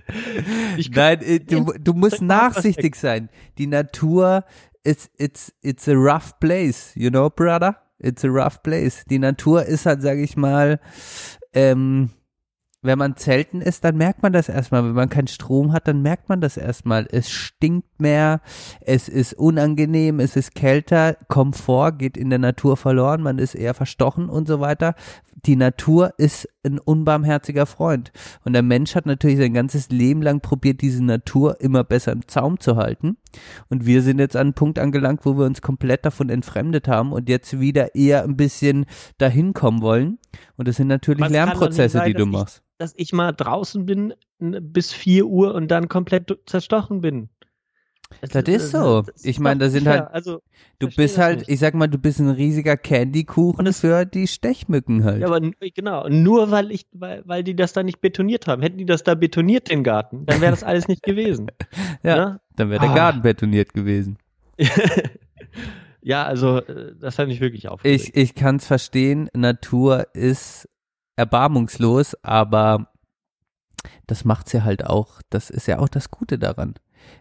Nein, 0.91 1.21
äh, 1.23 1.41
du, 1.41 1.73
du 1.79 1.93
musst 1.95 2.23
nachsichtig 2.23 2.97
sein. 2.97 3.31
Die 3.57 3.67
Natur, 3.67 4.45
it's, 4.85 5.11
it's, 5.19 5.53
it's 5.63 5.89
a 5.89 5.95
rough 5.95 6.39
place, 6.41 6.93
you 6.95 7.11
know, 7.11 7.31
brother? 7.31 7.77
It's 7.99 8.25
a 8.25 8.29
rough 8.29 8.63
place. 8.63 9.05
Die 9.11 9.19
Natur 9.19 9.65
ist 9.65 9.87
halt, 9.87 10.03
sag 10.03 10.19
ich 10.19 10.37
mal, 10.37 10.81
ähm, 11.53 12.11
wenn 12.81 12.99
man 12.99 13.16
zelten 13.16 13.61
ist, 13.61 13.83
dann 13.85 13.97
merkt 13.97 14.22
man 14.22 14.33
das 14.33 14.49
erstmal. 14.49 14.85
Wenn 14.85 14.93
man 14.93 15.09
keinen 15.09 15.26
Strom 15.26 15.72
hat, 15.72 15.89
dann 15.89 16.01
merkt 16.01 16.29
man 16.29 16.41
das 16.41 16.57
erstmal. 16.57 17.07
Es 17.11 17.29
stinkt 17.29 18.01
mehr, 18.01 18.41
es 18.81 19.09
ist 19.09 19.35
unangenehm, 19.35 20.20
es 20.20 20.37
ist 20.37 20.55
kälter, 20.55 21.16
Komfort 21.26 21.99
geht 21.99 22.16
in 22.16 22.31
der 22.31 22.39
Natur 22.39 22.76
verloren, 22.76 23.22
man 23.22 23.39
ist 23.39 23.55
eher 23.55 23.74
verstochen 23.74 24.29
und 24.29 24.47
so 24.47 24.61
weiter. 24.61 24.95
Die 25.45 25.57
Natur 25.57 26.14
ist 26.18 26.49
ein 26.64 26.79
unbarmherziger 26.79 27.66
Freund. 27.66 28.12
Und 28.45 28.53
der 28.53 28.62
Mensch 28.62 28.95
hat 28.95 29.07
natürlich 29.07 29.39
sein 29.39 29.55
ganzes 29.55 29.89
Leben 29.91 30.22
lang 30.22 30.41
probiert, 30.41 30.81
diese 30.81 31.05
Natur 31.05 31.61
immer 31.61 31.85
besser 31.85 32.12
im 32.12 32.26
Zaum 32.29 32.61
zu 32.61 32.76
halten. 32.76 33.16
Und 33.68 33.87
wir 33.87 34.03
sind 34.03 34.18
jetzt 34.18 34.37
an 34.37 34.49
einen 34.49 34.55
Punkt 34.55 34.79
angelangt, 34.79 35.24
wo 35.24 35.37
wir 35.37 35.45
uns 35.45 35.62
komplett 35.62 36.05
davon 36.05 36.31
entfremdet 36.31 36.89
haben 36.89 37.12
und 37.12 37.29
jetzt 37.29 37.61
wieder 37.61 37.95
eher 37.95 38.24
ein 38.24 38.37
bisschen 38.37 38.87
dahin 39.18 39.53
kommen 39.53 39.83
wollen. 39.83 40.18
Und 40.57 40.68
das 40.68 40.76
sind 40.76 40.89
natürlich 40.89 41.22
Was 41.22 41.31
Lernprozesse, 41.31 41.99
sein, 41.99 42.07
die 42.07 42.14
du 42.14 42.26
machst 42.26 42.62
dass 42.79 42.95
ich 42.97 43.12
mal 43.12 43.33
draußen 43.33 43.85
bin 43.85 44.14
bis 44.39 44.93
4 44.93 45.26
Uhr 45.26 45.55
und 45.55 45.68
dann 45.68 45.89
komplett 45.89 46.39
zerstochen 46.47 47.01
bin. 47.01 47.29
Das, 48.21 48.31
das 48.31 48.49
ist 48.49 48.71
so. 48.71 49.03
Das 49.03 49.25
ich 49.25 49.39
meine, 49.39 49.61
da 49.61 49.71
sind 49.71 49.87
halt, 49.87 50.09
also, 50.11 50.41
du 50.79 50.89
bist 50.89 51.19
halt, 51.19 51.41
nicht. 51.41 51.51
ich 51.51 51.61
sag 51.61 51.75
mal, 51.75 51.87
du 51.87 51.99
bist 51.99 52.19
ein 52.19 52.31
riesiger 52.31 52.77
Candykuchen 52.77 53.67
das, 53.67 53.81
für 53.81 54.05
die 54.07 54.27
Stechmücken 54.27 55.05
halt. 55.05 55.21
Ja, 55.21 55.29
aber 55.29 55.41
genau, 55.75 56.09
nur 56.09 56.51
weil 56.51 56.73
ich, 56.73 56.87
weil, 56.93 57.23
weil 57.27 57.45
die 57.45 57.55
das 57.55 57.75
da 57.75 57.83
nicht 57.83 58.01
betoniert 58.01 58.47
haben. 58.47 58.63
Hätten 58.63 58.79
die 58.79 58.87
das 58.87 59.05
da 59.05 59.15
betoniert, 59.15 59.71
den 59.71 59.85
Garten, 59.85 60.27
dann 60.27 60.41
wäre 60.41 60.51
das 60.51 60.65
alles 60.65 60.89
nicht 60.89 61.03
gewesen. 61.03 61.49
ja, 62.03 62.17
Na? 62.17 62.31
Ne? 62.31 62.41
dann 62.57 62.71
wäre 62.71 62.81
der 62.81 62.91
ah. 62.91 62.95
Garten 62.95 63.23
betoniert 63.23 63.73
gewesen. 63.73 64.19
ja, 66.03 66.25
also, 66.25 66.59
äh, 66.59 66.95
das 66.99 67.19
hat 67.19 67.29
mich 67.29 67.41
wirklich 67.41 67.69
aufgeregt. 67.69 68.05
Ich, 68.05 68.17
ich 68.17 68.35
kann 68.35 68.57
es 68.57 68.67
verstehen, 68.67 69.29
Natur 69.35 70.09
ist 70.15 70.69
erbarmungslos, 71.15 72.17
aber 72.23 72.91
das 74.07 74.25
macht 74.25 74.49
sie 74.49 74.65
halt 74.65 74.85
auch. 74.85 75.21
Das 75.31 75.51
ist 75.51 75.67
ja 75.67 75.79
auch 75.79 75.89
das 75.89 76.11
Gute 76.11 76.39
daran. 76.39 76.75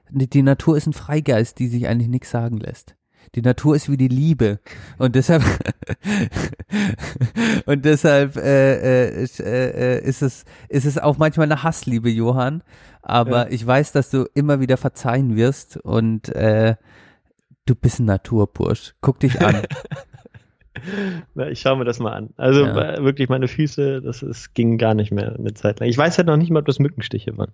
Die 0.09 0.41
Natur 0.41 0.77
ist 0.77 0.87
ein 0.87 0.93
Freigeist, 0.93 1.59
die 1.59 1.67
sich 1.67 1.87
eigentlich 1.87 2.09
nichts 2.09 2.31
sagen 2.31 2.57
lässt. 2.57 2.95
Die 3.35 3.41
Natur 3.41 3.75
ist 3.75 3.91
wie 3.91 3.97
die 3.97 4.07
Liebe 4.07 4.59
und 4.97 5.15
deshalb 5.15 5.43
und 7.65 7.83
deshalb 7.83 8.37
äh, 8.37 9.23
äh, 9.23 9.23
äh, 9.23 10.01
ist 10.01 10.21
es 10.21 10.45
ist 10.69 10.85
es 10.85 10.97
auch 10.97 11.17
manchmal 11.17 11.51
eine 11.51 11.63
Hassliebe, 11.63 12.09
Johann. 12.09 12.63
Aber 13.01 13.45
ja. 13.45 13.47
ich 13.49 13.65
weiß, 13.65 13.91
dass 13.91 14.09
du 14.09 14.25
immer 14.33 14.59
wieder 14.59 14.77
verzeihen 14.77 15.35
wirst 15.35 15.77
und 15.77 16.29
äh, 16.29 16.75
du 17.65 17.75
bist 17.75 17.99
ein 17.99 18.05
Naturbursch. 18.05 18.95
Guck 19.01 19.19
dich 19.19 19.41
an. 19.41 19.63
Na, 21.35 21.49
ich 21.49 21.59
schaue 21.59 21.77
mir 21.77 21.85
das 21.85 21.99
mal 21.99 22.13
an. 22.13 22.29
Also 22.37 22.65
ja. 22.65 23.03
wirklich 23.03 23.29
meine 23.29 23.47
Füße, 23.47 24.01
das 24.01 24.21
ist, 24.21 24.53
ging 24.53 24.77
gar 24.77 24.93
nicht 24.93 25.11
mehr 25.11 25.35
eine 25.37 25.53
Zeit 25.53 25.79
lang. 25.79 25.89
Ich 25.89 25.97
weiß 25.97 26.17
halt 26.17 26.27
noch 26.27 26.37
nicht 26.37 26.51
mal, 26.51 26.59
ob 26.59 26.65
das 26.65 26.79
Mückenstiche 26.79 27.37
waren. 27.37 27.51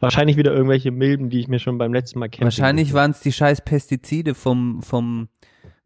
Wahrscheinlich 0.00 0.36
wieder 0.36 0.52
irgendwelche 0.52 0.90
Milben, 0.90 1.30
die 1.30 1.40
ich 1.40 1.48
mir 1.48 1.58
schon 1.58 1.78
beim 1.78 1.92
letzten 1.92 2.18
Mal 2.18 2.28
kenne. 2.28 2.44
Wahrscheinlich 2.46 2.92
waren 2.94 3.12
es 3.12 3.20
die 3.20 3.32
scheiß 3.32 3.62
Pestizide 3.62 4.34
vom, 4.34 4.82
vom, 4.82 5.28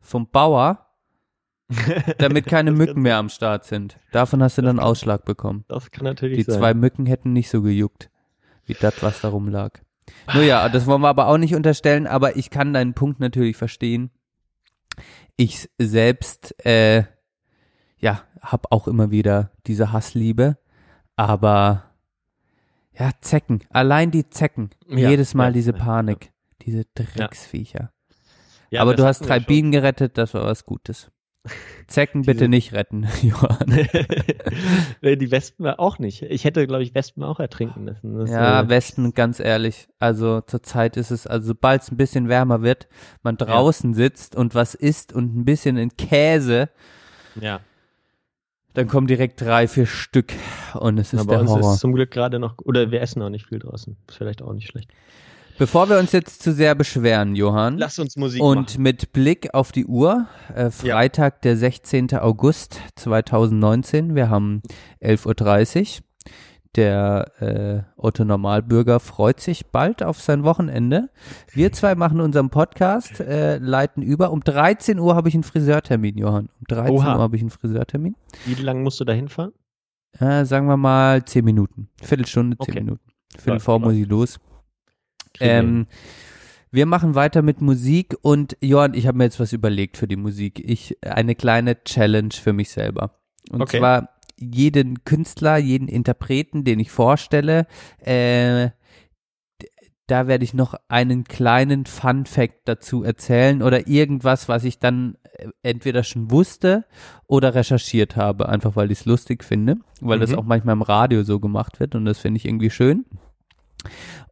vom 0.01 0.29
Bauer, 0.31 0.87
damit 2.19 2.47
keine 2.47 2.71
Mücken 2.71 3.03
mehr 3.03 3.17
am 3.17 3.29
Start 3.29 3.65
sind. 3.65 3.99
Davon 4.13 4.43
hast 4.43 4.59
du 4.59 4.63
dann 4.63 4.79
Ausschlag 4.79 5.25
bekommen. 5.25 5.65
Das 5.69 5.91
kann 5.91 6.05
natürlich 6.05 6.39
die 6.39 6.43
sein. 6.45 6.55
Die 6.55 6.59
zwei 6.61 6.75
Mücken 6.75 7.07
hätten 7.07 7.33
nicht 7.33 7.51
so 7.51 7.63
gejuckt, 7.63 8.11
wie 8.67 8.75
das, 8.75 9.03
was 9.03 9.21
da 9.21 9.29
rumlag. 9.29 9.81
Nur 10.33 10.45
ja, 10.45 10.69
das 10.69 10.87
wollen 10.87 11.03
wir 11.03 11.09
aber 11.09 11.27
auch 11.27 11.39
nicht 11.39 11.57
unterstellen, 11.57 12.07
aber 12.07 12.37
ich 12.37 12.51
kann 12.51 12.73
deinen 12.73 12.95
Punkt 12.95 13.19
natürlich 13.19 13.57
verstehen 13.57 14.11
ich 15.37 15.69
selbst, 15.79 16.55
äh, 16.65 17.05
ja, 17.99 18.23
habe 18.41 18.71
auch 18.71 18.89
immer 18.89 19.11
wieder 19.11 19.51
diese 19.67 19.93
Hassliebe, 19.93 20.59
aber 21.17 21.85
ja, 22.99 23.11
Zecken, 23.21 23.63
allein 23.71 24.11
die 24.11 24.29
Zecken, 24.31 24.71
ja, 24.89 25.11
jedes 25.11 25.35
Mal 25.35 25.47
ja, 25.49 25.53
diese 25.53 25.73
Panik, 25.73 26.33
diese 26.63 26.85
Drecksviecher. 26.95 27.93
aber 28.83 28.95
du 28.95 29.05
hast 29.05 29.21
drei 29.21 29.39
Bienen 29.41 29.71
gerettet, 29.73 30.19
das 30.19 30.35
war 30.35 30.45
was 30.45 30.65
Gutes. 30.65 31.11
Zecken 31.87 32.23
bitte 32.23 32.49
nicht 32.49 32.73
retten, 32.73 33.07
Johann. 33.23 33.67
die 35.03 35.31
Wespen 35.31 35.67
auch 35.67 35.99
nicht. 35.99 36.23
Ich 36.23 36.45
hätte, 36.45 36.67
glaube 36.67 36.83
ich, 36.83 36.95
Wespen 36.95 37.23
auch 37.23 37.41
ertrinken 37.41 37.85
müssen. 37.85 38.19
Das 38.19 38.31
ja, 38.31 38.61
äh, 38.61 38.69
Wespen, 38.69 39.15
ganz 39.15 39.41
ehrlich. 39.41 39.89
Also 39.99 40.41
zurzeit 40.41 40.97
ist 40.97 41.11
es, 41.11 41.27
also 41.27 41.49
sobald 41.49 41.83
es 41.83 41.91
ein 41.91 41.97
bisschen 41.97 42.29
wärmer 42.29 42.63
wird, 42.63 42.89
man 43.23 43.37
draußen 43.37 43.91
ja. 43.93 43.97
sitzt 43.97 44.37
und 44.37 44.55
was 44.55 44.75
isst 44.75 45.13
und 45.13 45.37
ein 45.37 45.45
bisschen 45.45 45.77
in 45.77 45.97
Käse. 45.97 46.69
Ja. 47.41 47.61
Dann 48.75 48.89
kommen 48.89 49.07
direkt 49.07 49.41
drei, 49.41 49.69
vier 49.69 49.87
Stück 49.87 50.35
und 50.75 50.99
es 50.99 51.15
ist 51.15 51.21
Aber 51.21 51.39
der 51.39 51.47
Horror. 51.47 51.75
Ist 51.75 51.81
zum 51.81 51.95
Glück 51.95 52.11
gerade 52.11 52.39
noch, 52.39 52.59
oder 52.59 52.91
wir 52.91 53.01
essen 53.01 53.23
auch 53.23 53.31
nicht 53.31 53.47
viel 53.47 53.59
draußen. 53.59 53.97
Ist 54.07 54.19
vielleicht 54.19 54.43
auch 54.43 54.53
nicht 54.53 54.69
schlecht. 54.69 54.91
Bevor 55.59 55.89
wir 55.89 55.99
uns 55.99 56.13
jetzt 56.13 56.43
zu 56.43 56.53
sehr 56.53 56.75
beschweren, 56.75 57.35
Johann. 57.35 57.79
Lass 57.79 57.99
uns 57.99 58.17
Musik 58.17 58.43
und 58.43 58.73
machen. 58.73 58.83
Mit 58.83 59.13
Blick 59.13 59.55
auf 59.55 59.73
die 59.73 59.87
Uhr, 59.87 60.27
äh, 60.55 60.71
Freitag, 60.71 61.37
ja. 61.37 61.41
der 61.45 61.57
16. 61.57 62.15
August 62.15 62.79
2019, 62.97 64.15
wir 64.15 64.29
haben 64.29 64.61
11.30 65.03 66.01
Uhr. 66.01 66.05
Der 66.77 67.33
äh, 67.41 67.83
Otto 67.97 68.27
Normalbürger 68.27 69.01
freut 69.01 69.41
sich 69.41 69.69
bald 69.69 70.03
auf 70.03 70.21
sein 70.21 70.45
Wochenende. 70.45 71.09
Wir 71.51 71.73
zwei 71.73 71.95
machen 71.95 72.21
unseren 72.21 72.51
Podcast, 72.51 73.21
äh, 73.21 73.57
leiten 73.57 74.03
über. 74.03 74.33
Um 74.33 74.41
13 74.41 74.99
Uhr 74.99 75.17
habe 75.17 75.31
ich 75.31 75.35
einen 75.35 75.43
Friseurtermin, 75.43 76.19
Johann. 76.19 76.51
Um 76.61 76.67
13 76.69 76.95
Oha. 76.95 77.15
Uhr 77.15 77.23
habe 77.23 77.37
ich 77.37 77.41
einen 77.41 77.51
Friseurtermin. 77.51 78.15
Wie 78.45 78.63
lange 78.63 78.81
musst 78.81 79.01
du 79.01 79.05
da 79.05 79.15
hinfahren? 79.15 79.53
Äh, 80.19 80.45
sagen 80.45 80.67
wir 80.67 80.77
mal 80.77 81.25
10 81.25 81.47
Minuten. 81.47 81.89
Viertelstunde, 82.03 82.59
10 82.59 82.61
okay. 82.61 82.81
Minuten. 82.81 83.01
Viertel 83.39 83.61
vor 83.61 83.79
muss 83.79 83.95
ich 83.95 84.07
los. 84.07 84.39
Ähm, 85.41 85.87
wir 86.71 86.87
machen 86.87 87.15
weiter 87.15 87.43
mit 87.43 87.61
Musik 87.61 88.17
und 88.23 88.57
Johann, 88.61 88.95
ich 88.95 89.07
habe 89.07 89.19
mir 89.19 89.25
jetzt 89.25 89.41
was 89.41 89.53
überlegt 89.53 89.97
für 89.97 90.07
die 90.07 90.17
Musik. 90.17 90.61
Ich 90.63 90.97
eine 91.03 91.35
kleine 91.35 91.83
Challenge 91.85 92.33
für 92.33 92.53
mich 92.53 92.71
selber. 92.71 93.19
Und 93.51 93.63
okay. 93.63 93.79
zwar 93.79 94.11
jeden 94.39 95.05
Künstler, 95.05 95.57
jeden 95.57 95.89
Interpreten, 95.89 96.65
den 96.65 96.81
ich 96.81 96.91
vorstelle, 96.91 97.67
äh, 98.01 98.71
da 100.07 100.29
werde 100.29 100.45
ich 100.45 100.55
noch 100.55 100.75
einen 100.89 101.25
kleinen 101.25 101.85
Fun 101.85 102.27
Fact 102.27 102.61
dazu 102.67 103.03
erzählen 103.03 103.63
oder 103.63 103.89
irgendwas, 103.89 104.49
was 104.49 104.65
ich 104.65 104.79
dann 104.79 105.17
äh, 105.33 105.49
entweder 105.63 106.05
schon 106.05 106.31
wusste 106.31 106.85
oder 107.27 107.55
recherchiert 107.55 108.17
habe, 108.17 108.49
einfach 108.49 108.77
weil 108.77 108.93
ich 108.93 109.01
es 109.01 109.05
lustig 109.05 109.43
finde, 109.43 109.77
weil 110.01 110.19
mhm. 110.19 110.21
das 110.21 110.35
auch 110.35 110.45
manchmal 110.45 110.75
im 110.75 110.83
Radio 110.83 111.23
so 111.25 111.41
gemacht 111.41 111.81
wird 111.81 111.95
und 111.95 112.05
das 112.05 112.19
finde 112.19 112.39
ich 112.39 112.45
irgendwie 112.45 112.71
schön. 112.71 113.05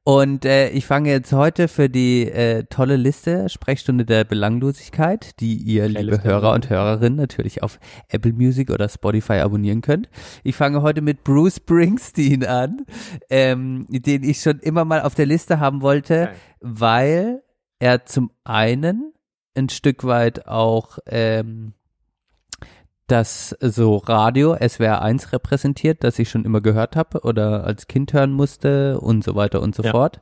Und 0.06 0.44
äh, 0.44 0.68
ich 0.68 0.84
fange 0.84 1.10
jetzt 1.10 1.32
heute 1.32 1.66
für 1.66 1.88
die 1.88 2.30
äh, 2.30 2.64
tolle 2.64 2.96
Liste 2.96 3.48
Sprechstunde 3.48 4.04
der 4.04 4.24
Belanglosigkeit, 4.24 5.40
die 5.40 5.56
ihr, 5.56 5.84
Keine 5.84 6.02
liebe 6.02 6.22
Hörer 6.22 6.52
und 6.52 6.68
Hörerinnen, 6.68 7.16
natürlich 7.16 7.62
auf 7.62 7.78
Apple 8.08 8.34
Music 8.34 8.70
oder 8.70 8.88
Spotify 8.90 9.38
abonnieren 9.38 9.80
könnt. 9.80 10.10
Ich 10.42 10.56
fange 10.56 10.82
heute 10.82 11.00
mit 11.00 11.24
Bruce 11.24 11.56
Springsteen 11.56 12.44
an, 12.44 12.84
ähm, 13.30 13.86
den 13.88 14.24
ich 14.24 14.42
schon 14.42 14.58
immer 14.58 14.84
mal 14.84 15.00
auf 15.00 15.14
der 15.14 15.24
Liste 15.24 15.58
haben 15.58 15.80
wollte, 15.80 16.28
okay. 16.30 16.38
weil 16.60 17.42
er 17.78 18.04
zum 18.04 18.30
einen 18.44 19.14
ein 19.56 19.70
Stück 19.70 20.04
weit 20.04 20.46
auch 20.46 20.98
ähm, 21.06 21.72
das 23.06 23.56
so 23.60 23.96
Radio 23.96 24.56
SWR 24.56 25.02
1 25.02 25.32
repräsentiert, 25.32 26.02
das 26.04 26.18
ich 26.18 26.30
schon 26.30 26.44
immer 26.44 26.60
gehört 26.60 26.96
habe 26.96 27.20
oder 27.20 27.64
als 27.64 27.86
Kind 27.86 28.12
hören 28.12 28.32
musste 28.32 29.00
und 29.00 29.22
so 29.22 29.34
weiter 29.34 29.60
und 29.60 29.74
so 29.74 29.82
ja. 29.82 29.90
fort 29.90 30.20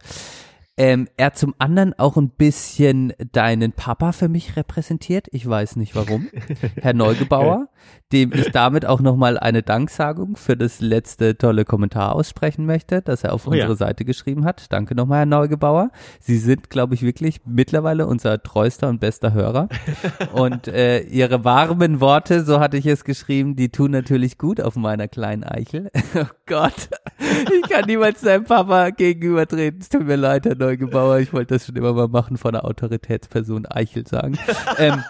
ähm, 0.79 1.07
er 1.19 1.35
zum 1.35 1.55
anderen 1.59 1.93
auch 1.99 2.17
ein 2.17 2.31
bisschen 2.31 3.13
deinen 3.33 3.73
Papa 3.73 4.13
für 4.13 4.31
mich 4.31 4.57
repräsentiert. 4.57 5.27
Ich 5.31 5.47
weiß 5.47 5.77
nicht 5.77 5.95
warum. 5.95 6.29
Herr 6.81 6.95
Neugebauer, 6.95 7.69
dem 8.11 8.33
ich 8.33 8.51
damit 8.53 8.87
auch 8.87 9.01
nochmal 9.01 9.39
eine 9.39 9.63
Danksagung 9.63 10.35
für 10.37 10.57
das 10.57 10.81
letzte 10.81 11.37
tolle 11.37 11.67
Kommentar 11.67 12.15
aussprechen 12.15 12.65
möchte, 12.65 13.03
das 13.03 13.23
er 13.23 13.35
auf 13.35 13.47
oh, 13.47 13.51
unsere 13.51 13.71
ja. 13.71 13.77
Seite 13.77 14.07
geschrieben 14.07 14.47
hat. 14.47 14.73
Danke 14.73 14.95
nochmal, 14.95 15.19
Herr 15.19 15.27
Neugebauer. 15.27 15.91
Sie 16.21 16.39
sind, 16.39 16.71
glaube 16.71 16.95
ich, 16.95 17.03
wirklich 17.03 17.43
mittlerweile 17.45 18.07
unser 18.07 18.43
treuster 18.43 18.89
und 18.89 18.99
bester 18.99 19.35
Hörer. 19.35 19.69
und 20.33 20.69
äh, 20.69 21.01
Ihre 21.01 21.45
warmen 21.45 22.01
Worte, 22.01 22.45
so 22.45 22.61
hatte 22.61 22.79
ich 22.79 22.87
es 22.87 23.05
geschrieben, 23.05 23.57
die 23.57 23.69
tun 23.69 23.91
natürlich 23.91 24.39
gut 24.39 24.59
auf 24.59 24.77
meiner 24.77 25.07
kleinen 25.07 25.45
Eichel. 25.45 25.91
oh 26.15 26.25
Gott, 26.47 26.89
ich 27.19 27.69
kann 27.69 27.85
niemals 27.85 28.23
seinem 28.23 28.45
Papa 28.45 28.89
gegenübertreten. 28.89 29.81
Es 29.81 29.91
tut 29.91 30.07
mir 30.07 30.17
leid, 30.17 30.47
Herr 30.47 30.62
Neugebauer. 30.63 31.19
Ich 31.19 31.33
wollte 31.33 31.55
das 31.55 31.67
schon 31.67 31.77
immer 31.77 31.93
mal 31.93 32.09
machen 32.09 32.37
von 32.37 32.53
der 32.53 32.65
Autoritätsperson 32.65 33.67
Eichel 33.67 34.07
sagen. 34.07 34.39
ähm, 34.79 35.03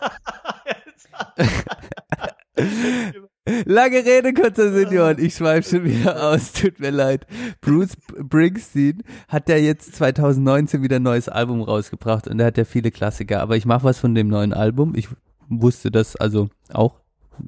Lange 3.64 4.05
Rede, 4.05 4.32
kurzer 4.34 4.72
Senior. 4.72 5.18
Ich 5.18 5.34
schweife 5.34 5.68
schon 5.68 5.84
wieder 5.84 6.30
aus. 6.30 6.53
Tut 6.53 6.78
mir 6.78 6.90
leid. 6.90 7.26
Bruce 7.61 7.96
Springsteen 8.20 9.03
hat 9.28 9.48
ja 9.48 9.57
jetzt 9.57 9.96
2019 9.96 10.82
wieder 10.82 10.96
ein 10.96 11.03
neues 11.03 11.28
Album 11.28 11.61
rausgebracht 11.62 12.28
und 12.28 12.38
er 12.40 12.46
hat 12.46 12.57
ja 12.59 12.64
viele 12.64 12.90
Klassiker. 12.90 13.40
Aber 13.40 13.57
ich 13.57 13.66
mache 13.66 13.84
was 13.84 13.98
von 13.98 14.14
dem 14.14 14.28
neuen 14.28 14.53
Album. 14.53 14.94
Ich 14.94 15.09
wusste 15.48 15.90
das 15.90 16.16
also 16.16 16.48
auch 16.72 17.01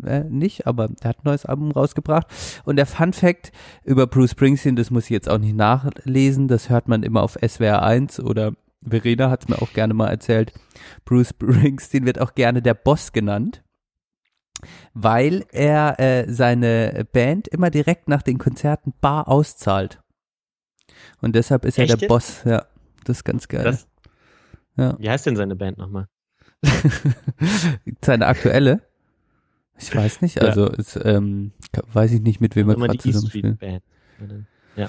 äh, 0.05 0.25
nicht, 0.25 0.67
aber 0.67 0.89
er 1.01 1.09
hat 1.11 1.19
ein 1.19 1.25
neues 1.25 1.47
Album 1.47 1.71
rausgebracht. 1.71 2.27
Und 2.65 2.77
der 2.77 2.87
Fun 2.87 3.13
Fact 3.13 3.53
über 3.85 4.07
Bruce 4.07 4.33
Springsteen, 4.33 4.77
das 4.77 4.91
muss 4.91 5.05
ich 5.05 5.11
jetzt 5.11 5.29
auch 5.29 5.39
nicht 5.39 5.57
nachlesen, 5.57 6.49
das 6.49 6.71
hört 6.71 6.89
man 6.89 7.03
immer 7.03 7.23
auf 7.23 7.39
SWR 7.47 7.83
1 7.83 8.21
oder 8.21 8.53
Verena 8.87 9.31
hat 9.31 9.43
es 9.43 9.49
mir 9.49 9.63
auch 9.63 9.73
gerne 9.73 9.95
mal 9.95 10.09
erzählt. 10.09 10.53
Bruce 11.05 11.31
Springsteen 11.31 12.07
wird 12.07 12.21
auch 12.21 12.35
gerne 12.35 12.63
der 12.63 12.75
Boss 12.75 13.13
genannt, 13.13 13.63
weil 14.93 15.45
er 15.53 15.99
äh, 15.99 16.31
seine 16.33 17.07
Band 17.13 17.49
immer 17.49 17.71
direkt 17.71 18.09
nach 18.09 18.23
den 18.23 18.39
Konzerten 18.39 18.93
bar 19.01 19.29
auszahlt. 19.29 20.01
Und 21.21 21.35
deshalb 21.35 21.65
ist 21.65 21.79
Echt 21.79 21.91
er 21.91 21.97
der 21.97 22.03
jetzt? 22.03 22.09
Boss, 22.09 22.43
ja. 22.45 22.67
Das 23.05 23.19
ist 23.19 23.25
ganz 23.25 23.49
geil. 23.49 23.79
Ja. 24.77 24.99
Wie 24.99 25.09
heißt 25.09 25.27
denn 25.27 25.37
seine 25.37 25.57
Band 25.57 25.79
nochmal? 25.79 26.09
seine 28.05 28.27
aktuelle? 28.27 28.83
Ich 29.79 29.95
weiß 29.95 30.23
nicht, 30.23 30.41
also 30.41 30.67
ja. 30.67 30.75
ist, 30.75 30.99
ähm, 31.03 31.53
weiß 31.93 32.13
ich 32.13 32.21
nicht, 32.21 32.41
mit 32.41 32.57
wem 32.57 32.69
er 32.69 32.77
gerade 32.77 32.99
zusammenspielt. 32.99 33.59
Ja. 34.77 34.89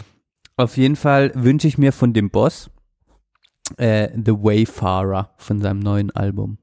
Auf 0.58 0.78
jeden 0.78 0.96
Fall 0.96 1.32
wünsche 1.36 1.68
ich 1.68 1.78
mir 1.78 1.92
von 1.92 2.14
dem 2.14 2.30
Boss 2.30 2.70
äh, 3.78 4.10
The 4.14 4.32
Wayfarer 4.32 5.34
von 5.38 5.60
seinem 5.60 5.80
neuen 5.80 6.12
Album. 6.12 6.58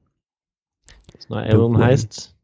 Das 1.13 1.29
neue 1.29 1.43
Album 1.43 1.77
heißt 1.77 2.35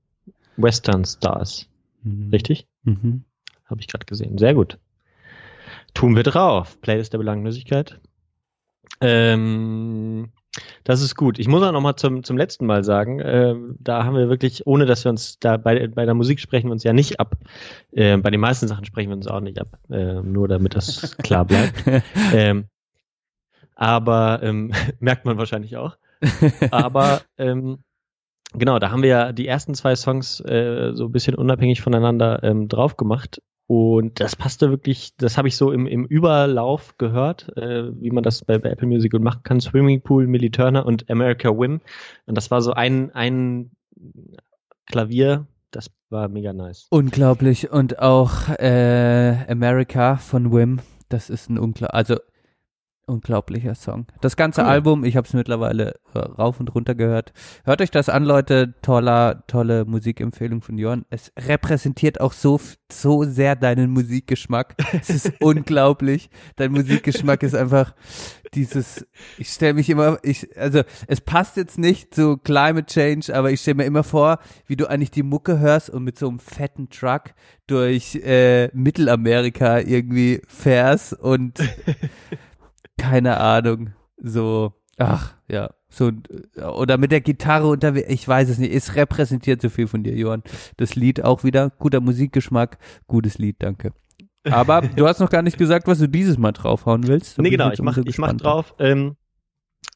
Western 0.57 1.05
Stars. 1.05 1.67
Mhm. 2.03 2.29
Richtig? 2.29 2.67
Mhm. 2.83 3.23
Habe 3.65 3.81
ich 3.81 3.87
gerade 3.87 4.05
gesehen. 4.05 4.37
Sehr 4.37 4.53
gut. 4.53 4.77
Tun 5.93 6.15
wir 6.15 6.23
drauf. 6.23 6.79
Playlist 6.81 7.13
der 7.13 7.17
Belanglosigkeit. 7.17 7.99
Ähm, 9.01 10.31
das 10.83 11.01
ist 11.01 11.15
gut. 11.15 11.39
Ich 11.39 11.47
muss 11.47 11.63
auch 11.63 11.71
noch 11.71 11.81
mal 11.81 11.95
zum, 11.95 12.23
zum 12.23 12.37
letzten 12.37 12.65
Mal 12.65 12.83
sagen, 12.83 13.19
äh, 13.19 13.55
da 13.79 14.03
haben 14.03 14.15
wir 14.15 14.29
wirklich, 14.29 14.65
ohne 14.67 14.85
dass 14.85 15.03
wir 15.03 15.09
uns 15.09 15.39
da 15.39 15.57
bei, 15.57 15.87
bei 15.87 16.05
der 16.05 16.13
Musik 16.13 16.39
sprechen 16.39 16.67
wir 16.67 16.73
uns 16.73 16.83
ja 16.83 16.93
nicht 16.93 17.19
ab. 17.19 17.35
Äh, 17.91 18.17
bei 18.17 18.29
den 18.31 18.39
meisten 18.39 18.67
Sachen 18.67 18.85
sprechen 18.85 19.09
wir 19.09 19.15
uns 19.15 19.27
auch 19.27 19.41
nicht 19.41 19.59
ab. 19.59 19.79
Äh, 19.89 20.21
nur 20.21 20.47
damit 20.47 20.75
das 20.75 21.17
klar 21.23 21.45
bleibt. 21.45 21.83
ähm, 22.33 22.65
aber 23.75 24.41
ähm, 24.43 24.73
merkt 24.99 25.25
man 25.25 25.37
wahrscheinlich 25.37 25.77
auch. 25.77 25.97
Aber 26.71 27.21
ähm, 27.37 27.79
genau, 28.53 28.77
da 28.79 28.91
haben 28.91 29.03
wir 29.03 29.09
ja 29.09 29.31
die 29.31 29.47
ersten 29.47 29.73
zwei 29.73 29.95
Songs 29.95 30.41
äh, 30.41 30.91
so 30.93 31.05
ein 31.05 31.11
bisschen 31.11 31.35
unabhängig 31.35 31.81
voneinander 31.81 32.43
ähm, 32.43 32.67
drauf 32.67 32.97
gemacht. 32.97 33.41
Und 33.71 34.19
das 34.19 34.35
passte 34.35 34.71
wirklich, 34.71 35.15
das 35.17 35.37
habe 35.37 35.47
ich 35.47 35.55
so 35.55 35.71
im, 35.71 35.85
im 35.85 36.03
Überlauf 36.05 36.97
gehört, 36.97 37.55
äh, 37.55 37.91
wie 38.01 38.09
man 38.09 38.23
das 38.23 38.43
bei, 38.43 38.57
bei 38.57 38.71
Apple 38.71 38.87
Music 38.87 39.13
machen 39.19 39.43
kann. 39.43 39.61
Swimming 39.61 40.01
Pool, 40.01 40.25
Millie 40.25 40.49
Turner 40.49 40.87
und 40.87 41.07
America 41.11 41.49
Wim. 41.49 41.79
Und 42.25 42.35
das 42.35 42.49
war 42.49 42.63
so 42.63 42.73
ein, 42.73 43.11
ein 43.13 43.69
Klavier, 44.87 45.45
das 45.69 45.91
war 46.09 46.29
mega 46.29 46.51
nice. 46.51 46.87
Unglaublich. 46.89 47.69
Und 47.69 47.99
auch 47.99 48.49
äh, 48.57 49.35
America 49.47 50.17
von 50.17 50.51
Wim, 50.51 50.79
das 51.09 51.29
ist 51.29 51.51
ein 51.51 51.59
unklar, 51.59 51.93
also 51.93 52.15
unglaublicher 53.09 53.75
Song. 53.75 54.05
Das 54.21 54.37
ganze 54.37 54.61
cool. 54.61 54.67
Album, 54.67 55.03
ich 55.03 55.17
habe 55.17 55.27
es 55.27 55.33
mittlerweile 55.33 55.95
äh, 56.13 56.19
rauf 56.19 56.59
und 56.59 56.73
runter 56.73 56.95
gehört. 56.95 57.33
Hört 57.65 57.81
euch 57.81 57.91
das 57.91 58.07
an, 58.09 58.23
Leute. 58.23 58.75
Toller, 58.81 59.43
tolle 59.47 59.85
Musikempfehlung 59.85 60.61
von 60.61 60.77
Jörn. 60.77 61.05
Es 61.09 61.33
repräsentiert 61.37 62.21
auch 62.21 62.33
so, 62.33 62.59
so 62.91 63.23
sehr 63.23 63.55
deinen 63.55 63.89
Musikgeschmack. 63.91 64.75
Es 64.93 65.09
ist 65.09 65.33
unglaublich. 65.41 66.29
Dein 66.55 66.71
Musikgeschmack 66.71 67.43
ist 67.43 67.55
einfach 67.55 67.93
dieses, 68.53 69.05
ich 69.37 69.49
stelle 69.49 69.73
mich 69.73 69.89
immer, 69.89 70.17
ich, 70.23 70.57
also 70.57 70.81
es 71.07 71.21
passt 71.21 71.57
jetzt 71.57 71.77
nicht 71.77 72.13
zu 72.13 72.37
Climate 72.37 72.85
Change, 72.87 73.33
aber 73.35 73.51
ich 73.51 73.61
stelle 73.61 73.75
mir 73.75 73.85
immer 73.85 74.03
vor, 74.03 74.39
wie 74.65 74.75
du 74.75 74.89
eigentlich 74.89 75.11
die 75.11 75.23
Mucke 75.23 75.59
hörst 75.59 75.89
und 75.89 76.03
mit 76.03 76.17
so 76.17 76.27
einem 76.27 76.39
fetten 76.39 76.89
Truck 76.89 77.33
durch 77.67 78.15
äh, 78.15 78.69
Mittelamerika 78.73 79.79
irgendwie 79.79 80.41
fährst 80.47 81.13
und 81.13 81.59
keine 82.99 83.37
Ahnung, 83.37 83.91
so, 84.17 84.73
ach, 84.97 85.33
ja, 85.47 85.71
so, 85.89 86.11
oder 86.77 86.97
mit 86.97 87.11
der 87.11 87.21
Gitarre 87.21 87.67
unterwegs, 87.67 88.07
ich 88.09 88.27
weiß 88.27 88.49
es 88.49 88.59
nicht, 88.59 88.73
es 88.73 88.95
repräsentiert 88.95 89.61
so 89.61 89.69
viel 89.69 89.87
von 89.87 90.03
dir, 90.03 90.15
Johann. 90.15 90.43
Das 90.77 90.95
Lied 90.95 91.23
auch 91.23 91.43
wieder, 91.43 91.71
guter 91.71 91.99
Musikgeschmack, 91.99 92.77
gutes 93.07 93.39
Lied, 93.39 93.57
danke. 93.59 93.93
Aber 94.43 94.81
du 94.95 95.07
hast 95.07 95.19
noch 95.19 95.29
gar 95.29 95.41
nicht 95.41 95.57
gesagt, 95.57 95.87
was 95.87 95.99
du 95.99 96.07
dieses 96.07 96.37
Mal 96.37 96.51
draufhauen 96.51 97.07
willst. 97.07 97.39
Nee, 97.39 97.49
genau, 97.49 97.71
ich 97.71 97.81
mach, 97.81 97.97
ich 97.97 98.17
mach 98.19 98.33
drauf, 98.33 98.75
ähm, 98.77 99.15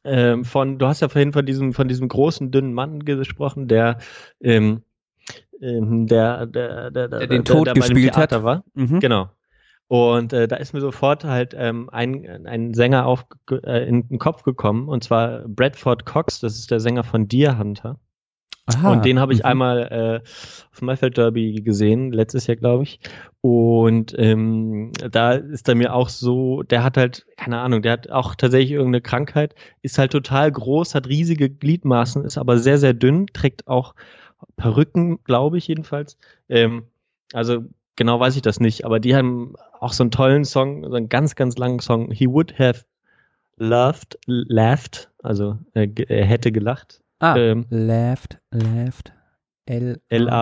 ähm, 0.03 0.45
von, 0.45 0.79
du 0.79 0.87
hast 0.87 1.01
ja 1.01 1.09
vorhin 1.09 1.33
von 1.33 1.45
diesem, 1.45 1.73
von 1.73 1.87
diesem 1.87 2.07
großen, 2.07 2.51
dünnen 2.51 2.73
Mann 2.73 3.05
gesprochen, 3.05 3.67
der, 3.67 3.99
ähm, 4.41 4.81
ähm 5.61 6.07
der, 6.07 6.45
der, 6.47 6.91
der, 6.91 7.07
der, 7.07 7.27
den 7.27 7.45
Tod 7.45 7.73
gespielt 7.73 8.17
hat. 8.17 8.31
War. 8.43 8.63
Mhm. 8.73 8.99
Genau. 8.99 9.29
Und 9.93 10.33
äh, 10.33 10.47
da 10.47 10.55
ist 10.55 10.73
mir 10.73 10.81
sofort 10.81 11.23
halt 11.23 11.53
ähm, 11.55 11.87
ein, 11.91 12.47
ein 12.47 12.73
Sänger 12.73 13.05
auf, 13.05 13.27
äh, 13.51 13.87
in 13.87 14.07
den 14.07 14.17
Kopf 14.17 14.41
gekommen, 14.41 14.89
und 14.89 15.03
zwar 15.03 15.47
Bradford 15.47 16.03
Cox, 16.03 16.39
das 16.39 16.57
ist 16.57 16.71
der 16.71 16.79
Sänger 16.79 17.03
von 17.03 17.27
Deer 17.27 17.59
Hunter. 17.59 17.99
Aha, 18.65 18.91
und 18.91 19.05
den 19.05 19.19
habe 19.19 19.33
ich 19.33 19.41
mhm. 19.41 19.45
einmal 19.45 19.79
äh, 19.91 20.27
auf 20.71 20.79
dem 20.79 20.87
Maifeld 20.87 21.17
Derby 21.17 21.61
gesehen, 21.61 22.11
letztes 22.11 22.47
Jahr, 22.47 22.55
glaube 22.55 22.81
ich. 22.81 23.01
Und 23.41 24.15
ähm, 24.17 24.93
da 25.11 25.33
ist 25.33 25.69
er 25.69 25.75
mir 25.75 25.93
auch 25.93 26.09
so, 26.09 26.63
der 26.63 26.83
hat 26.83 26.97
halt, 26.97 27.27
keine 27.37 27.59
Ahnung, 27.59 27.83
der 27.83 27.91
hat 27.91 28.09
auch 28.09 28.33
tatsächlich 28.33 28.71
irgendeine 28.71 29.01
Krankheit, 29.01 29.53
ist 29.83 29.99
halt 29.99 30.11
total 30.11 30.51
groß, 30.51 30.95
hat 30.95 31.07
riesige 31.07 31.51
Gliedmaßen, 31.51 32.25
ist 32.25 32.39
aber 32.39 32.57
sehr, 32.57 32.79
sehr 32.79 32.95
dünn, 32.95 33.27
trägt 33.27 33.67
auch 33.67 33.93
Perücken, 34.55 35.23
glaube 35.23 35.59
ich 35.59 35.67
jedenfalls. 35.67 36.17
Ähm, 36.49 36.87
also 37.31 37.65
genau 37.95 38.19
weiß 38.19 38.35
ich 38.35 38.41
das 38.41 38.59
nicht, 38.59 38.85
aber 38.85 38.99
die 38.99 39.15
haben 39.15 39.55
auch 39.79 39.93
so 39.93 40.03
einen 40.03 40.11
tollen 40.11 40.45
Song, 40.45 40.83
so 40.83 40.95
einen 40.95 41.09
ganz, 41.09 41.35
ganz 41.35 41.57
langen 41.57 41.79
Song. 41.79 42.11
He 42.11 42.27
would 42.27 42.59
have 42.59 42.85
loved, 43.57 44.19
laughed, 44.25 45.11
also 45.21 45.57
er, 45.73 45.87
er 46.09 46.25
hätte 46.25 46.51
gelacht. 46.51 47.01
Ah, 47.19 47.35
ähm, 47.37 47.65
laughed, 47.69 48.39
laughed. 48.51 49.13
L-A-U-G-H-E-D. 49.65 50.35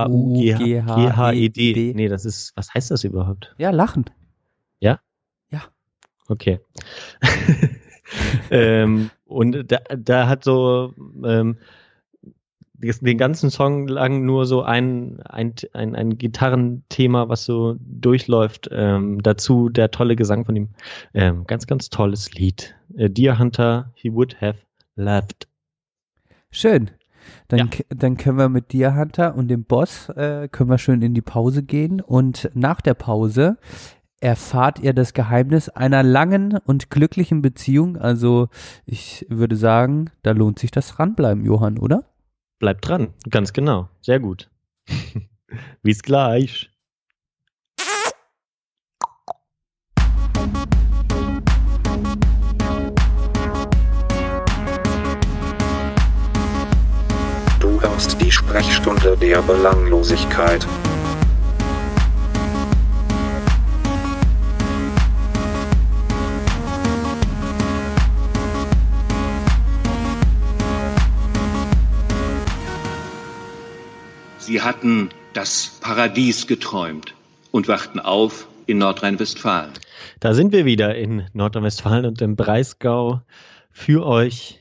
Nee, 1.95 2.07
das 2.07 2.25
ist, 2.25 2.53
was 2.55 2.73
heißt 2.73 2.89
das 2.89 3.03
überhaupt? 3.03 3.53
Ja, 3.59 3.69
lachen. 3.69 4.05
Ja? 4.79 4.99
Ja. 5.51 5.61
Okay. 6.27 6.59
ähm, 8.49 9.11
und 9.25 9.71
da, 9.71 9.77
da 9.95 10.27
hat 10.27 10.43
so, 10.43 10.95
ähm, 11.23 11.57
den 12.81 13.17
ganzen 13.17 13.49
Song 13.49 13.87
lang 13.87 14.25
nur 14.25 14.45
so 14.45 14.63
ein, 14.63 15.21
ein, 15.21 15.53
ein, 15.73 15.95
ein 15.95 16.17
Gitarrenthema, 16.17 17.29
was 17.29 17.45
so 17.45 17.75
durchläuft. 17.79 18.69
Ähm, 18.71 19.21
dazu 19.21 19.69
der 19.69 19.91
tolle 19.91 20.15
Gesang 20.15 20.45
von 20.45 20.55
ihm. 20.55 20.69
Ähm, 21.13 21.45
ganz, 21.45 21.67
ganz 21.67 21.89
tolles 21.89 22.33
Lied. 22.33 22.75
Äh, 22.95 23.09
Deer 23.09 23.39
Hunter, 23.39 23.91
he 23.93 24.11
would 24.11 24.41
have 24.41 24.59
loved. 24.95 25.47
Schön. 26.49 26.91
Dann, 27.47 27.59
ja. 27.59 27.85
dann 27.89 28.17
können 28.17 28.37
wir 28.37 28.49
mit 28.49 28.73
Deer 28.73 28.95
Hunter 28.95 29.35
und 29.35 29.47
dem 29.47 29.63
Boss, 29.63 30.09
äh, 30.09 30.47
können 30.49 30.69
wir 30.69 30.77
schön 30.77 31.01
in 31.01 31.13
die 31.13 31.21
Pause 31.21 31.63
gehen. 31.63 32.01
Und 32.01 32.49
nach 32.53 32.81
der 32.81 32.93
Pause 32.93 33.57
erfahrt 34.21 34.79
ihr 34.79 34.93
das 34.93 35.13
Geheimnis 35.13 35.69
einer 35.69 36.03
langen 36.03 36.57
und 36.65 36.89
glücklichen 36.89 37.41
Beziehung. 37.41 37.97
Also 37.97 38.49
ich 38.85 39.25
würde 39.29 39.55
sagen, 39.55 40.11
da 40.23 40.31
lohnt 40.31 40.59
sich 40.59 40.71
das 40.71 40.99
ranbleiben, 40.99 41.43
Johann, 41.43 41.77
oder? 41.77 42.05
Bleibt 42.61 42.87
dran, 42.87 43.11
ganz 43.27 43.53
genau. 43.53 43.89
Sehr 44.01 44.19
gut. 44.19 44.47
Bis 45.81 46.03
gleich. 46.03 46.69
Du 57.59 57.81
hörst 57.81 58.21
die 58.21 58.31
Sprechstunde 58.31 59.17
der 59.17 59.41
Belanglosigkeit. 59.41 60.67
Sie 74.51 74.61
hatten 74.61 75.09
das 75.31 75.79
Paradies 75.79 76.45
geträumt 76.45 77.15
und 77.51 77.69
wachten 77.69 78.01
auf 78.01 78.49
in 78.65 78.79
Nordrhein-Westfalen. 78.79 79.71
Da 80.19 80.33
sind 80.33 80.51
wir 80.51 80.65
wieder 80.65 80.93
in 80.93 81.25
Nordrhein-Westfalen 81.31 82.05
und 82.05 82.21
im 82.21 82.35
Breisgau 82.35 83.21
für 83.71 84.05
euch. 84.05 84.59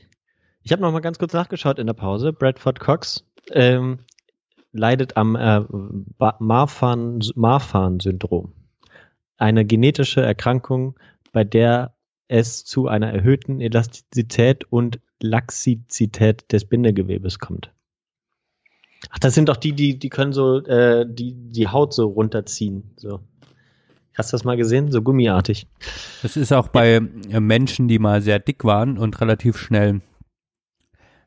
Ich 0.63 0.71
habe 0.71 0.81
noch 0.81 0.93
mal 0.93 1.01
ganz 1.01 1.19
kurz 1.19 1.33
nachgeschaut 1.33 1.77
in 1.77 1.87
der 1.87 1.93
Pause. 1.93 2.31
Bradford 2.31 2.79
Cox 2.79 3.25
ähm, 3.51 3.99
leidet 4.71 5.17
am 5.17 5.35
äh, 5.35 5.59
Marfan-Syndrom. 6.39 8.53
Eine 9.35 9.65
genetische 9.65 10.21
Erkrankung, 10.21 10.97
bei 11.33 11.43
der 11.43 11.95
es 12.29 12.63
zu 12.63 12.87
einer 12.87 13.11
erhöhten 13.11 13.59
Elastizität 13.59 14.71
und 14.71 15.01
Laxizität 15.19 16.49
des 16.53 16.63
Bindegewebes 16.63 17.39
kommt. 17.39 17.73
Ach, 19.09 19.19
das 19.19 19.33
sind 19.33 19.49
doch 19.49 19.57
die, 19.57 19.73
die, 19.73 19.97
die 19.97 20.09
können 20.09 20.33
so 20.33 20.63
äh, 20.63 21.05
die, 21.07 21.33
die 21.33 21.67
Haut 21.67 21.93
so 21.93 22.07
runterziehen. 22.07 22.91
So. 22.97 23.19
Hast 24.17 24.31
du 24.31 24.37
das 24.37 24.43
mal 24.43 24.57
gesehen? 24.57 24.91
So 24.91 25.01
gummiartig. 25.01 25.67
Das 26.21 26.37
ist 26.37 26.51
auch 26.51 26.67
bei 26.67 26.95
äh, 26.95 27.39
Menschen, 27.39 27.87
die 27.87 27.99
mal 27.99 28.21
sehr 28.21 28.39
dick 28.39 28.63
waren 28.63 28.97
und 28.97 29.19
relativ 29.21 29.57
schnell 29.57 30.01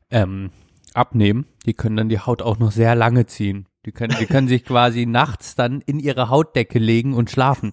ähm, 0.09 0.51
abnehmen. 0.93 1.45
Die 1.65 1.73
können 1.73 1.97
dann 1.97 2.09
die 2.09 2.19
Haut 2.19 2.41
auch 2.41 2.59
noch 2.59 2.71
sehr 2.71 2.95
lange 2.95 3.25
ziehen. 3.25 3.67
Die 3.85 3.91
können, 3.91 4.15
die 4.19 4.25
können 4.25 4.47
sich 4.47 4.63
quasi 4.63 5.05
nachts 5.07 5.55
dann 5.55 5.81
in 5.81 5.99
ihre 5.99 6.29
Hautdecke 6.29 6.79
legen 6.79 7.13
und 7.13 7.29
schlafen. 7.29 7.71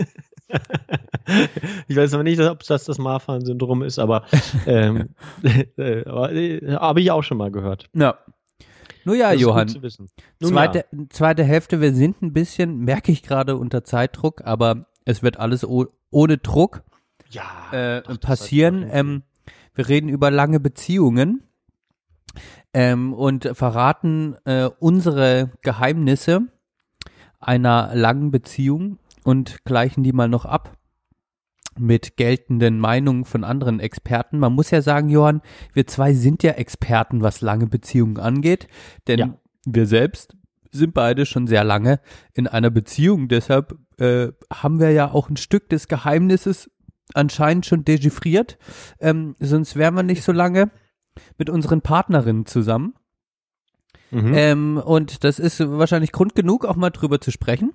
ich 1.89 1.97
weiß 1.97 2.15
aber 2.15 2.23
nicht, 2.23 2.41
ob 2.41 2.63
das 2.65 2.85
das 2.85 2.99
Marfan-Syndrom 2.99 3.83
ist, 3.83 3.99
aber, 3.99 4.25
ähm, 4.67 5.11
äh, 5.79 6.01
äh, 6.01 6.75
habe 6.75 7.01
ich 7.01 7.11
auch 7.11 7.23
schon 7.23 7.39
mal 7.39 7.51
gehört. 7.51 7.89
Ja. 7.95 8.19
Nur 9.05 9.17
ja, 9.17 9.33
Johann. 9.33 9.69
Zweite, 10.41 10.85
ja. 10.91 10.99
zweite 11.11 11.45
Hälfte, 11.45 11.81
wir 11.81 11.95
sind 11.95 12.23
ein 12.23 12.33
bisschen, 12.33 12.81
merke 12.81 13.13
ich 13.13 13.23
gerade 13.23 13.57
unter 13.57 13.85
Zeitdruck, 13.85 14.43
aber 14.45 14.87
es 15.05 15.23
wird 15.23 15.39
alles 15.39 15.67
ohne 15.67 16.39
Druck 16.39 16.83
ja, 17.31 17.43
äh, 17.73 18.03
doch, 18.03 18.21
passieren. 18.21 18.87
Ähm, 18.91 19.23
wir 19.75 19.89
reden 19.89 20.09
über 20.09 20.31
lange 20.31 20.61
Beziehungen 20.61 21.43
ähm, 22.75 23.13
und 23.15 23.51
verraten 23.55 24.37
äh, 24.45 24.71
unsere 24.79 25.51
Geheimnisse 25.63 26.43
einer 27.41 27.95
langen 27.95 28.31
Beziehung 28.31 28.99
und 29.25 29.65
gleichen 29.65 30.03
die 30.03 30.13
mal 30.13 30.29
noch 30.29 30.45
ab 30.45 30.77
mit 31.79 32.17
geltenden 32.17 32.79
Meinungen 32.79 33.25
von 33.25 33.45
anderen 33.45 33.81
Experten. 33.81 34.39
Man 34.39 34.53
muss 34.53 34.71
ja 34.71 34.83
sagen, 34.83 35.09
Johann, 35.09 35.43
wir 35.73 35.87
zwei 35.87 36.15
sind 36.15 36.43
ja 36.43 36.53
Experten, 36.53 37.23
was 37.23 37.41
lange 37.41 37.67
Beziehungen 37.67 38.19
angeht, 38.19 38.69
denn 39.09 39.19
ja. 39.19 39.39
wir 39.65 39.87
selbst 39.87 40.37
sind 40.71 40.95
beide 40.95 41.27
schon 41.27 41.47
sehr 41.47 41.65
lange 41.65 42.01
in 42.33 42.47
einer 42.47 42.71
Beziehung. 42.71 43.29
Deshalb 43.29 43.79
äh, 43.99 44.29
haben 44.53 44.81
wir 44.81 44.91
ja 44.91 45.11
auch 45.11 45.29
ein 45.29 45.37
Stück 45.37 45.69
des 45.69 45.87
Geheimnisses 45.89 46.71
anscheinend 47.15 47.67
schon 47.67 47.85
dechiffriert. 47.85 48.59
Ähm, 48.99 49.37
sonst 49.39 49.77
wären 49.77 49.95
wir 49.95 50.03
nicht 50.03 50.23
so 50.23 50.33
lange 50.33 50.71
mit 51.37 51.51
unseren 51.51 51.83
Partnerinnen 51.83 52.47
zusammen. 52.47 52.95
Mhm. 54.11 54.35
Ähm, 54.35 54.77
und 54.79 55.25
das 55.25 55.39
ist 55.39 55.61
wahrscheinlich 55.61 56.13
Grund 56.13 56.35
genug, 56.35 56.65
auch 56.65 56.77
mal 56.77 56.91
drüber 56.91 57.21
zu 57.21 57.31
sprechen 57.31 57.75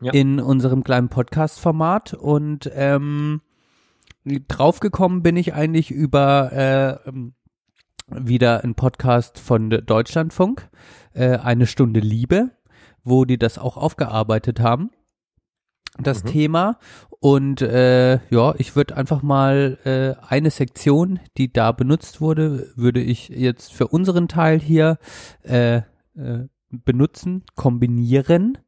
ja. 0.00 0.12
in 0.12 0.40
unserem 0.40 0.84
kleinen 0.84 1.08
Podcast-Format. 1.08 2.14
Und 2.14 2.70
ähm, 2.74 3.40
draufgekommen 4.24 5.22
bin 5.22 5.36
ich 5.36 5.54
eigentlich 5.54 5.90
über 5.90 6.52
äh, 6.52 7.12
wieder 8.08 8.62
ein 8.64 8.74
Podcast 8.74 9.38
von 9.38 9.70
Deutschlandfunk, 9.70 10.68
äh, 11.12 11.38
eine 11.38 11.66
Stunde 11.66 12.00
Liebe, 12.00 12.50
wo 13.04 13.24
die 13.24 13.38
das 13.38 13.58
auch 13.58 13.76
aufgearbeitet 13.76 14.60
haben 14.60 14.90
das 15.98 16.24
mhm. 16.24 16.28
Thema. 16.28 16.78
Und 17.20 17.62
äh, 17.62 18.18
ja, 18.30 18.54
ich 18.58 18.76
würde 18.76 18.96
einfach 18.96 19.22
mal 19.22 19.78
äh, 19.84 20.26
eine 20.26 20.50
Sektion, 20.50 21.20
die 21.36 21.52
da 21.52 21.72
benutzt 21.72 22.20
wurde, 22.20 22.72
würde 22.76 23.00
ich 23.00 23.28
jetzt 23.28 23.72
für 23.72 23.88
unseren 23.88 24.28
Teil 24.28 24.60
hier 24.60 24.98
äh, 25.42 25.76
äh, 25.76 26.48
benutzen, 26.70 27.44
kombinieren 27.54 28.58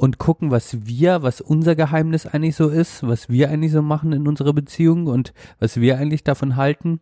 und 0.00 0.16
gucken, 0.16 0.50
was 0.50 0.86
wir, 0.86 1.22
was 1.22 1.42
unser 1.42 1.76
Geheimnis 1.76 2.24
eigentlich 2.24 2.56
so 2.56 2.70
ist, 2.70 3.06
was 3.06 3.28
wir 3.28 3.50
eigentlich 3.50 3.72
so 3.72 3.82
machen 3.82 4.14
in 4.14 4.26
unserer 4.26 4.54
Beziehung 4.54 5.08
und 5.08 5.34
was 5.58 5.78
wir 5.78 5.98
eigentlich 5.98 6.24
davon 6.24 6.56
halten. 6.56 7.00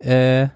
Äh, 0.00 0.48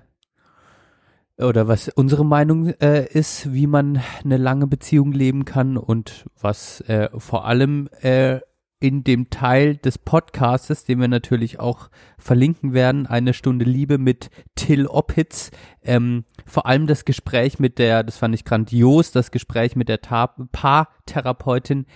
oder 1.39 1.69
was 1.69 1.89
unsere 1.91 2.25
Meinung 2.25 2.71
äh, 2.81 3.07
ist, 3.07 3.53
wie 3.53 3.69
man 3.69 4.01
eine 4.25 4.37
lange 4.37 4.67
Beziehung 4.67 5.13
leben 5.13 5.45
kann 5.45 5.77
und 5.77 6.25
was 6.41 6.81
äh, 6.89 7.09
vor 7.17 7.45
allem 7.47 7.89
äh, 8.01 8.41
in 8.85 9.03
dem 9.03 9.31
Teil 9.31 9.79
des 9.79 9.97
Podcastes, 9.97 10.85
den 10.85 11.01
wir 11.01 11.09
natürlich 11.09 11.59
auch 11.59 11.89
verlinken 12.19 12.75
werden, 12.75 13.07
eine 13.07 13.33
Stunde 13.33 13.65
Liebe 13.65 13.97
mit 13.97 14.29
Till 14.57 14.87
Opitz, 14.87 15.51
ähm, 15.83 16.25
vor 16.45 16.67
allem 16.67 16.87
das 16.87 17.07
Gespräch 17.07 17.59
mit 17.59 17.79
der, 17.79 18.03
das 18.03 18.19
fand 18.19 18.35
ich 18.35 18.45
grandios, 18.45 19.11
das 19.11 19.31
Gespräch 19.31 19.75
mit 19.75 19.89
der 19.89 19.97
Paartherapeutin 19.97 21.87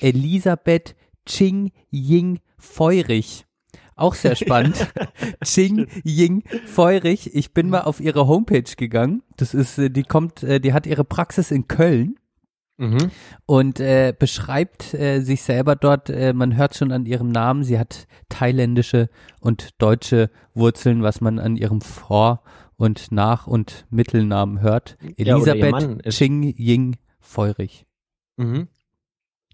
Elisabeth 0.00 0.96
Ching 1.26 1.70
Ying 1.92 2.40
Feurich. 2.56 3.44
Auch 3.94 4.14
sehr 4.14 4.34
spannend. 4.42 4.90
Ching 5.44 5.86
Ying 6.02 6.44
Feurig. 6.64 7.34
Ich 7.34 7.52
bin 7.52 7.68
mal 7.68 7.82
auf 7.82 8.00
ihre 8.00 8.26
Homepage 8.26 8.74
gegangen. 8.74 9.22
Das 9.36 9.52
ist, 9.52 9.76
äh, 9.76 9.90
die 9.90 10.04
kommt, 10.04 10.42
äh, 10.44 10.60
die 10.60 10.72
hat 10.72 10.86
ihre 10.86 11.04
Praxis 11.04 11.50
in 11.50 11.68
Köln. 11.68 12.18
Mhm. 12.78 13.10
Und 13.44 13.80
äh, 13.80 14.14
beschreibt 14.16 14.94
äh, 14.94 15.20
sich 15.20 15.42
selber 15.42 15.74
dort, 15.74 16.10
äh, 16.10 16.32
man 16.32 16.56
hört 16.56 16.76
schon 16.76 16.92
an 16.92 17.06
ihrem 17.06 17.28
Namen, 17.28 17.64
sie 17.64 17.78
hat 17.78 18.06
thailändische 18.28 19.10
und 19.40 19.70
deutsche 19.82 20.30
Wurzeln, 20.54 21.02
was 21.02 21.20
man 21.20 21.40
an 21.40 21.56
ihrem 21.56 21.80
Vor- 21.80 22.42
und 22.76 23.10
Nach- 23.10 23.48
und 23.48 23.84
Mittelnamen 23.90 24.60
hört. 24.60 24.96
Elisabeth 25.16 26.04
ja, 26.04 26.10
Ching 26.10 26.54
Ying 26.56 26.96
Feurig. 27.18 27.84
Mhm. 28.36 28.68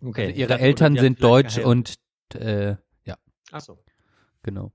Okay. 0.03 0.27
Also 0.27 0.41
ihre 0.41 0.59
Eltern 0.61 0.99
sind 0.99 1.23
deutsch 1.23 1.59
und 1.59 1.95
äh, 2.35 2.77
ja. 3.05 3.17
Ach 3.51 3.61
so. 3.61 3.79
Genau. 4.43 4.71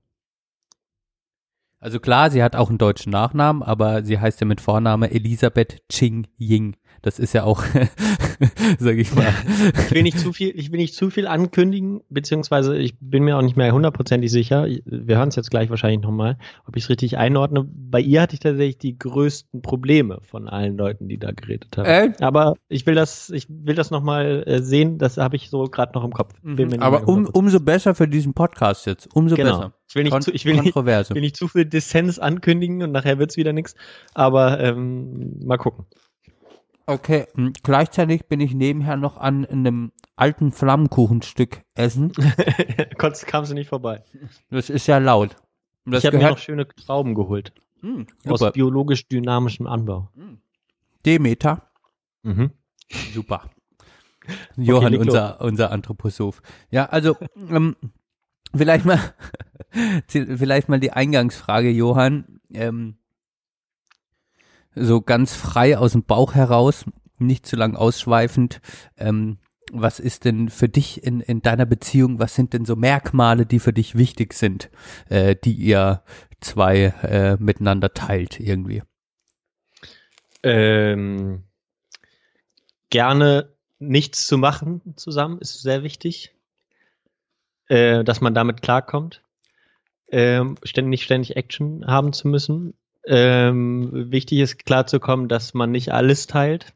Also 1.78 2.00
klar, 2.00 2.30
sie 2.30 2.42
hat 2.42 2.56
auch 2.56 2.68
einen 2.68 2.78
deutschen 2.78 3.10
Nachnamen, 3.10 3.62
aber 3.62 4.04
sie 4.04 4.18
heißt 4.18 4.40
ja 4.40 4.46
mit 4.46 4.60
Vorname 4.60 5.12
Elisabeth 5.12 5.82
Ching 5.88 6.26
Ying. 6.36 6.76
Das 7.02 7.18
ist 7.18 7.32
ja 7.32 7.44
auch, 7.44 7.64
sag 8.78 8.96
ich 8.96 9.14
mal. 9.14 9.32
Ich 9.90 9.90
will 9.92 10.02
nicht 10.02 10.18
zu 10.18 10.32
viel, 10.32 10.52
ich 10.54 10.70
will 10.70 10.78
nicht 10.78 10.94
zu 10.94 11.10
viel 11.10 11.26
ankündigen, 11.26 12.02
beziehungsweise 12.08 12.76
ich 12.76 12.94
bin 13.00 13.24
mir 13.24 13.36
auch 13.36 13.42
nicht 13.42 13.56
mehr 13.56 13.72
hundertprozentig 13.72 14.30
sicher. 14.30 14.66
Wir 14.84 15.18
hören 15.18 15.28
es 15.28 15.36
jetzt 15.36 15.50
gleich 15.50 15.70
wahrscheinlich 15.70 16.00
nochmal, 16.00 16.38
ob 16.66 16.76
ich 16.76 16.84
es 16.84 16.90
richtig 16.90 17.18
einordne. 17.18 17.66
Bei 17.66 18.00
ihr 18.00 18.22
hatte 18.22 18.34
ich 18.34 18.40
tatsächlich 18.40 18.78
die 18.78 18.98
größten 18.98 19.62
Probleme 19.62 20.18
von 20.22 20.48
allen 20.48 20.76
Leuten, 20.76 21.08
die 21.08 21.18
da 21.18 21.32
geredet 21.32 21.76
haben. 21.76 21.86
Äh? 21.86 22.12
Aber 22.20 22.54
ich 22.68 22.86
will 22.86 22.94
das, 22.94 23.30
ich 23.30 23.46
will 23.48 23.74
das 23.74 23.90
nochmal 23.90 24.44
äh, 24.46 24.62
sehen. 24.62 24.98
Das 24.98 25.16
habe 25.16 25.36
ich 25.36 25.50
so 25.50 25.64
gerade 25.64 25.92
noch 25.94 26.04
im 26.04 26.12
Kopf. 26.12 26.34
Mhm. 26.42 26.80
Aber 26.80 27.08
um, 27.08 27.26
umso 27.26 27.60
besser 27.60 27.94
für 27.94 28.08
diesen 28.08 28.34
Podcast 28.34 28.86
jetzt. 28.86 29.08
Umso 29.14 29.36
genau. 29.36 29.50
besser. 29.50 29.72
Ich 29.88 29.94
will 29.96 30.04
nicht, 30.04 30.22
zu, 30.22 30.32
ich 30.32 30.44
will 30.44 30.60
nicht, 30.60 30.76
will 30.76 31.20
nicht 31.20 31.36
zu 31.36 31.48
viel 31.48 31.64
Dissens 31.64 32.20
ankündigen 32.20 32.82
und 32.82 32.92
nachher 32.92 33.18
wird's 33.18 33.36
wieder 33.36 33.52
nichts. 33.52 33.74
Aber 34.14 34.60
ähm, 34.60 35.40
mal 35.44 35.56
gucken. 35.56 35.86
Okay, 36.86 37.26
hm, 37.34 37.52
gleichzeitig 37.62 38.26
bin 38.26 38.40
ich 38.40 38.54
nebenher 38.54 38.96
noch 38.96 39.16
an 39.16 39.44
einem 39.46 39.92
alten 40.16 40.52
Flammkuchenstück 40.52 41.62
essen. 41.74 42.12
Konntest, 42.98 43.26
kamst 43.26 43.50
du 43.50 43.54
nicht 43.54 43.68
vorbei. 43.68 44.02
Das 44.50 44.70
ist 44.70 44.86
ja 44.86 44.98
laut. 44.98 45.36
Das 45.84 46.04
ich 46.04 46.06
habe 46.06 46.18
mir 46.18 46.30
noch 46.30 46.38
schöne 46.38 46.68
Trauben 46.68 47.14
geholt. 47.14 47.52
Hm, 47.80 48.06
aus 48.26 48.52
biologisch 48.52 49.08
dynamischem 49.08 49.66
Anbau. 49.66 50.10
Hm. 50.14 50.40
Demeter. 51.06 51.70
Mhm. 52.22 52.50
Super. 53.14 53.50
Johann, 54.56 54.94
okay, 54.94 54.98
unser, 54.98 55.40
unser 55.40 55.70
Anthroposoph. 55.70 56.42
Ja, 56.70 56.86
also, 56.86 57.16
ähm, 57.50 57.76
vielleicht 58.54 58.84
mal, 58.84 58.98
vielleicht 60.06 60.68
mal 60.68 60.80
die 60.80 60.92
Eingangsfrage, 60.92 61.70
Johann. 61.70 62.40
Ähm, 62.52 62.96
so 64.74 65.00
ganz 65.00 65.34
frei 65.34 65.78
aus 65.78 65.92
dem 65.92 66.04
Bauch 66.04 66.34
heraus, 66.34 66.84
nicht 67.18 67.46
zu 67.46 67.56
lang 67.56 67.76
ausschweifend. 67.76 68.60
Ähm, 68.96 69.38
was 69.72 70.00
ist 70.00 70.24
denn 70.24 70.48
für 70.48 70.68
dich 70.68 71.04
in, 71.04 71.20
in 71.20 71.42
deiner 71.42 71.66
Beziehung, 71.66 72.18
was 72.18 72.34
sind 72.34 72.52
denn 72.52 72.64
so 72.64 72.76
Merkmale, 72.76 73.46
die 73.46 73.60
für 73.60 73.72
dich 73.72 73.96
wichtig 73.96 74.34
sind, 74.34 74.70
äh, 75.08 75.36
die 75.36 75.52
ihr 75.52 76.02
zwei 76.40 76.94
äh, 77.02 77.36
miteinander 77.38 77.92
teilt 77.94 78.40
irgendwie? 78.40 78.82
Ähm, 80.42 81.44
gerne 82.88 83.52
nichts 83.78 84.26
zu 84.26 84.38
machen 84.38 84.80
zusammen 84.96 85.38
ist 85.38 85.62
sehr 85.62 85.82
wichtig, 85.82 86.34
äh, 87.68 88.04
dass 88.04 88.20
man 88.20 88.34
damit 88.34 88.62
klarkommt. 88.62 89.22
Ähm, 90.12 90.56
ständig, 90.64 91.04
ständig 91.04 91.36
Action 91.36 91.86
haben 91.86 92.12
zu 92.12 92.26
müssen, 92.26 92.74
ähm, 93.06 94.10
wichtig 94.10 94.40
ist 94.40 94.64
klarzukommen, 94.64 95.28
dass 95.28 95.54
man 95.54 95.70
nicht 95.70 95.92
alles 95.92 96.26
teilt. 96.26 96.72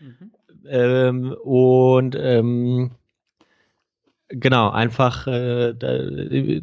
Mhm. 0.00 0.32
Ähm, 0.66 1.36
und 1.42 2.16
ähm, 2.18 2.90
genau, 4.28 4.70
einfach 4.70 5.26
äh, 5.26 5.70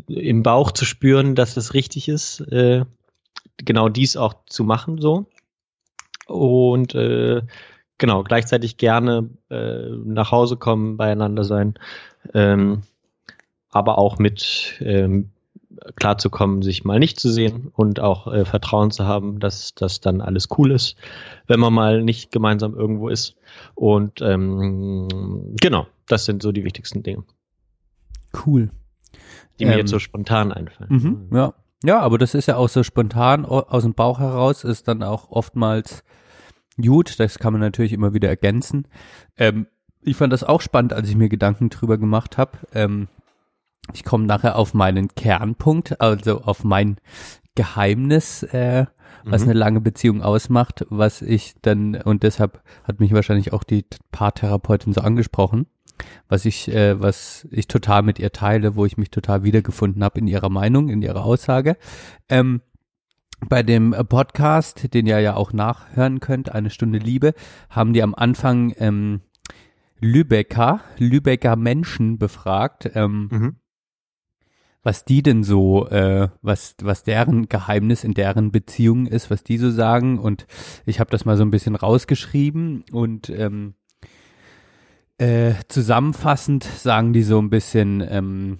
im 0.08 0.44
Bauch 0.44 0.72
zu 0.72 0.86
spüren, 0.86 1.36
dass 1.36 1.58
es 1.58 1.74
richtig 1.74 2.08
ist, 2.08 2.40
äh, 2.52 2.86
genau 3.58 3.90
dies 3.90 4.18
auch 4.18 4.34
zu 4.48 4.64
machen 4.64 5.00
so. 5.00 5.26
Und 6.28 6.96
äh, 6.96 7.42
genau, 7.98 8.24
gleichzeitig 8.24 8.78
gerne 8.78 9.30
äh, 9.50 9.90
nach 9.90 10.32
Hause 10.32 10.58
kommen, 10.58 10.98
beieinander 10.98 11.44
sein. 11.44 11.76
Ähm, 12.34 12.84
aber 13.70 13.98
auch 13.98 14.18
mit 14.20 14.76
ähm, 14.80 15.32
klarzukommen, 15.96 16.62
sich 16.62 16.84
mal 16.84 17.00
nicht 17.00 17.20
zu 17.20 17.30
sehen 17.30 17.72
und 17.74 18.00
auch 18.00 18.32
äh, 18.32 18.46
Vertrauen 18.46 18.92
zu 18.92 19.06
haben, 19.06 19.40
dass 19.40 19.74
das 19.76 20.02
dann 20.02 20.22
alles 20.22 20.48
cool 20.58 20.72
ist, 20.72 20.96
wenn 21.48 21.60
man 21.60 21.74
mal 21.74 22.04
nicht 22.04 22.32
gemeinsam 22.32 22.76
irgendwo 22.76 23.10
ist. 23.10 23.36
Und 23.74 24.22
ähm, 24.22 25.56
genau, 25.60 25.88
das 26.08 26.26
sind 26.26 26.42
so 26.42 26.52
die 26.52 26.64
wichtigsten 26.64 27.04
Dinge. 27.04 27.24
Cool. 28.46 28.70
Die 29.60 29.66
mir 29.66 29.74
ähm, 29.74 29.80
jetzt 29.80 29.92
so 29.92 30.00
spontan 30.00 30.52
einfallen. 30.52 30.90
Mhm, 31.30 31.38
ja. 31.38 31.54
ja, 31.84 32.00
aber 32.00 32.18
das 32.18 32.34
ist 32.34 32.48
ja 32.48 32.58
auch 32.58 32.70
so 32.70 32.84
spontan 32.84 33.46
aus 33.46 33.84
dem 33.84 33.94
Bauch 33.94 34.20
heraus, 34.20 34.64
ist 34.64 34.88
dann 34.88 35.04
auch 35.04 35.30
oftmals 35.30 36.04
gut. 36.82 37.20
Das 37.20 37.40
kann 37.40 37.54
man 37.54 37.62
natürlich 37.62 37.94
immer 37.94 38.14
wieder 38.14 38.30
ergänzen. 38.30 38.88
Ähm, 39.38 39.68
ich 40.02 40.18
fand 40.18 40.32
das 40.34 40.44
auch 40.44 40.62
spannend, 40.62 40.94
als 40.94 41.10
ich 41.10 41.16
mir 41.16 41.30
Gedanken 41.30 41.70
drüber 41.70 41.98
gemacht 41.98 42.38
habe. 42.38 42.60
Ähm, 42.74 43.08
ich 43.94 44.04
komme 44.04 44.26
nachher 44.26 44.58
auf 44.58 44.74
meinen 44.74 45.10
Kernpunkt, 45.10 46.02
also 46.02 46.42
auf 46.42 46.64
mein 46.64 46.98
Geheimnis, 47.56 48.44
äh, 48.44 48.86
was 49.24 49.44
mhm. 49.44 49.50
eine 49.50 49.60
lange 49.60 49.82
Beziehung 49.82 50.22
ausmacht, 50.22 50.86
was 50.90 51.22
ich 51.22 51.56
dann, 51.62 51.96
und 51.96 52.24
deshalb 52.24 52.62
hat 52.84 53.00
mich 53.00 53.14
wahrscheinlich 53.14 53.54
auch 53.54 53.64
die 53.64 53.86
Paartherapeutin 54.12 54.94
so 54.94 55.02
angesprochen, 55.02 55.68
was 56.28 56.46
ich, 56.46 56.68
äh, 56.68 57.00
was 57.00 57.48
ich 57.52 57.68
total 57.68 58.04
mit 58.04 58.20
ihr 58.20 58.32
teile, 58.32 58.76
wo 58.76 58.86
ich 58.86 58.98
mich 58.98 59.10
total 59.10 59.44
wiedergefunden 59.44 60.04
habe 60.04 60.20
in 60.20 60.28
ihrer 60.28 60.50
Meinung, 60.50 60.90
in 60.90 61.02
ihrer 61.02 61.24
Aussage. 61.24 61.78
Ähm, 62.30 62.62
bei 63.48 63.64
dem 63.64 63.92
Podcast, 64.10 64.94
den 64.94 65.08
ihr 65.08 65.20
ja 65.20 65.36
auch 65.36 65.54
nachhören 65.54 66.20
könnt, 66.20 66.52
eine 66.52 66.70
Stunde 66.70 67.00
Liebe, 67.00 67.34
haben 67.70 67.94
die 67.94 68.02
am 68.02 68.16
Anfang 68.16 68.74
ähm, 68.78 69.22
Lübecker, 70.00 70.82
Lübecker 70.98 71.56
Menschen 71.56 72.18
befragt. 72.18 72.90
Ähm, 72.96 73.30
mhm 73.32 73.56
was 74.86 75.04
die 75.04 75.24
denn 75.24 75.44
so, 75.44 75.88
äh, 75.88 76.30
was, 76.44 76.76
was 76.80 77.04
deren 77.04 77.50
Geheimnis 77.50 78.04
in 78.04 78.14
deren 78.14 78.52
Beziehung 78.52 79.08
ist, 79.08 79.32
was 79.32 79.44
die 79.44 79.58
so 79.58 79.72
sagen. 79.72 80.20
Und 80.20 80.46
ich 80.86 81.00
habe 81.00 81.10
das 81.10 81.26
mal 81.26 81.38
so 81.38 81.44
ein 81.44 81.50
bisschen 81.50 81.76
rausgeschrieben 81.76 82.86
und 82.92 83.32
ähm, 83.32 83.74
äh, 85.18 85.54
zusammenfassend 85.70 86.64
sagen 86.64 87.14
die 87.14 87.24
so 87.24 87.40
ein 87.40 87.50
bisschen, 87.50 88.06
ähm, 88.08 88.60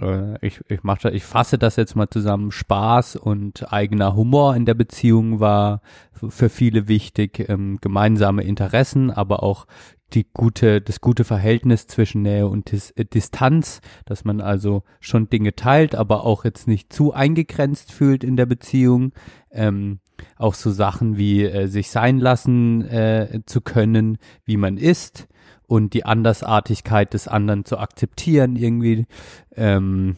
äh, 0.00 0.46
ich, 0.46 0.62
ich 0.68 0.82
mache 0.84 1.10
ich 1.10 1.24
fasse 1.24 1.58
das 1.58 1.76
jetzt 1.76 1.96
mal 1.96 2.08
zusammen, 2.08 2.50
Spaß 2.50 3.16
und 3.16 3.70
eigener 3.70 4.16
Humor 4.16 4.56
in 4.56 4.64
der 4.64 4.74
Beziehung 4.74 5.38
war 5.38 5.82
für 6.12 6.48
viele 6.48 6.88
wichtig, 6.88 7.46
ähm, 7.50 7.76
gemeinsame 7.82 8.42
Interessen, 8.42 9.10
aber 9.10 9.42
auch 9.42 9.66
die 10.14 10.26
gute, 10.32 10.80
das 10.80 11.00
gute 11.00 11.24
Verhältnis 11.24 11.86
zwischen 11.86 12.22
Nähe 12.22 12.46
und 12.46 12.72
Dis 12.72 12.90
äh, 12.92 13.04
Distanz, 13.04 13.80
dass 14.04 14.24
man 14.24 14.40
also 14.40 14.82
schon 15.00 15.28
Dinge 15.28 15.54
teilt, 15.54 15.94
aber 15.94 16.24
auch 16.24 16.44
jetzt 16.44 16.66
nicht 16.66 16.92
zu 16.92 17.12
eingegrenzt 17.12 17.92
fühlt 17.92 18.24
in 18.24 18.36
der 18.36 18.46
Beziehung. 18.46 19.12
Ähm, 19.50 20.00
auch 20.36 20.54
so 20.54 20.70
Sachen 20.70 21.16
wie 21.16 21.44
äh, 21.44 21.68
sich 21.68 21.90
sein 21.90 22.18
lassen 22.18 22.82
äh, 22.88 23.40
zu 23.46 23.60
können, 23.60 24.18
wie 24.44 24.56
man 24.56 24.76
ist 24.76 25.28
und 25.66 25.94
die 25.94 26.04
Andersartigkeit 26.04 27.14
des 27.14 27.28
anderen 27.28 27.64
zu 27.64 27.78
akzeptieren 27.78 28.56
irgendwie. 28.56 29.06
Ähm, 29.54 30.16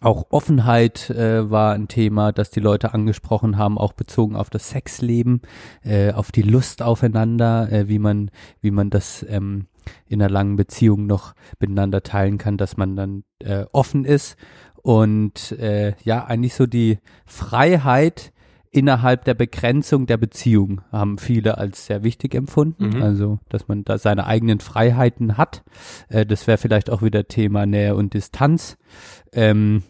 auch 0.00 0.26
Offenheit 0.30 1.10
äh, 1.10 1.50
war 1.50 1.74
ein 1.74 1.88
Thema, 1.88 2.32
das 2.32 2.50
die 2.50 2.60
Leute 2.60 2.94
angesprochen 2.94 3.58
haben, 3.58 3.78
auch 3.78 3.92
bezogen 3.92 4.36
auf 4.36 4.50
das 4.50 4.70
Sexleben, 4.70 5.42
äh, 5.82 6.12
auf 6.12 6.32
die 6.32 6.42
Lust 6.42 6.82
aufeinander, 6.82 7.70
äh, 7.70 7.88
wie 7.88 7.98
man, 7.98 8.30
wie 8.60 8.70
man 8.70 8.90
das 8.90 9.24
ähm, 9.28 9.66
in 10.06 10.22
einer 10.22 10.30
langen 10.30 10.56
Beziehung 10.56 11.06
noch 11.06 11.34
miteinander 11.58 12.02
teilen 12.02 12.38
kann, 12.38 12.56
dass 12.56 12.76
man 12.76 12.96
dann 12.96 13.24
äh, 13.40 13.64
offen 13.72 14.04
ist. 14.04 14.36
Und 14.82 15.52
äh, 15.52 15.94
ja 16.02 16.24
eigentlich 16.24 16.54
so 16.54 16.66
die 16.66 16.98
Freiheit 17.26 18.32
innerhalb 18.70 19.24
der 19.24 19.34
Begrenzung 19.34 20.06
der 20.06 20.16
Beziehung 20.16 20.82
haben 20.92 21.18
viele 21.18 21.58
als 21.58 21.86
sehr 21.86 22.04
wichtig 22.04 22.34
empfunden. 22.34 22.90
Mhm. 22.90 23.02
Also, 23.02 23.38
dass 23.48 23.68
man 23.68 23.84
da 23.84 23.98
seine 23.98 24.26
eigenen 24.26 24.60
Freiheiten 24.60 25.36
hat. 25.36 25.62
Äh, 26.08 26.24
das 26.24 26.46
wäre 26.46 26.58
vielleicht 26.58 26.90
auch 26.90 27.02
wieder 27.02 27.26
Thema 27.26 27.66
Nähe 27.66 27.96
und 27.96 28.14
Distanz. 28.14 28.78
Ähm, 29.32 29.82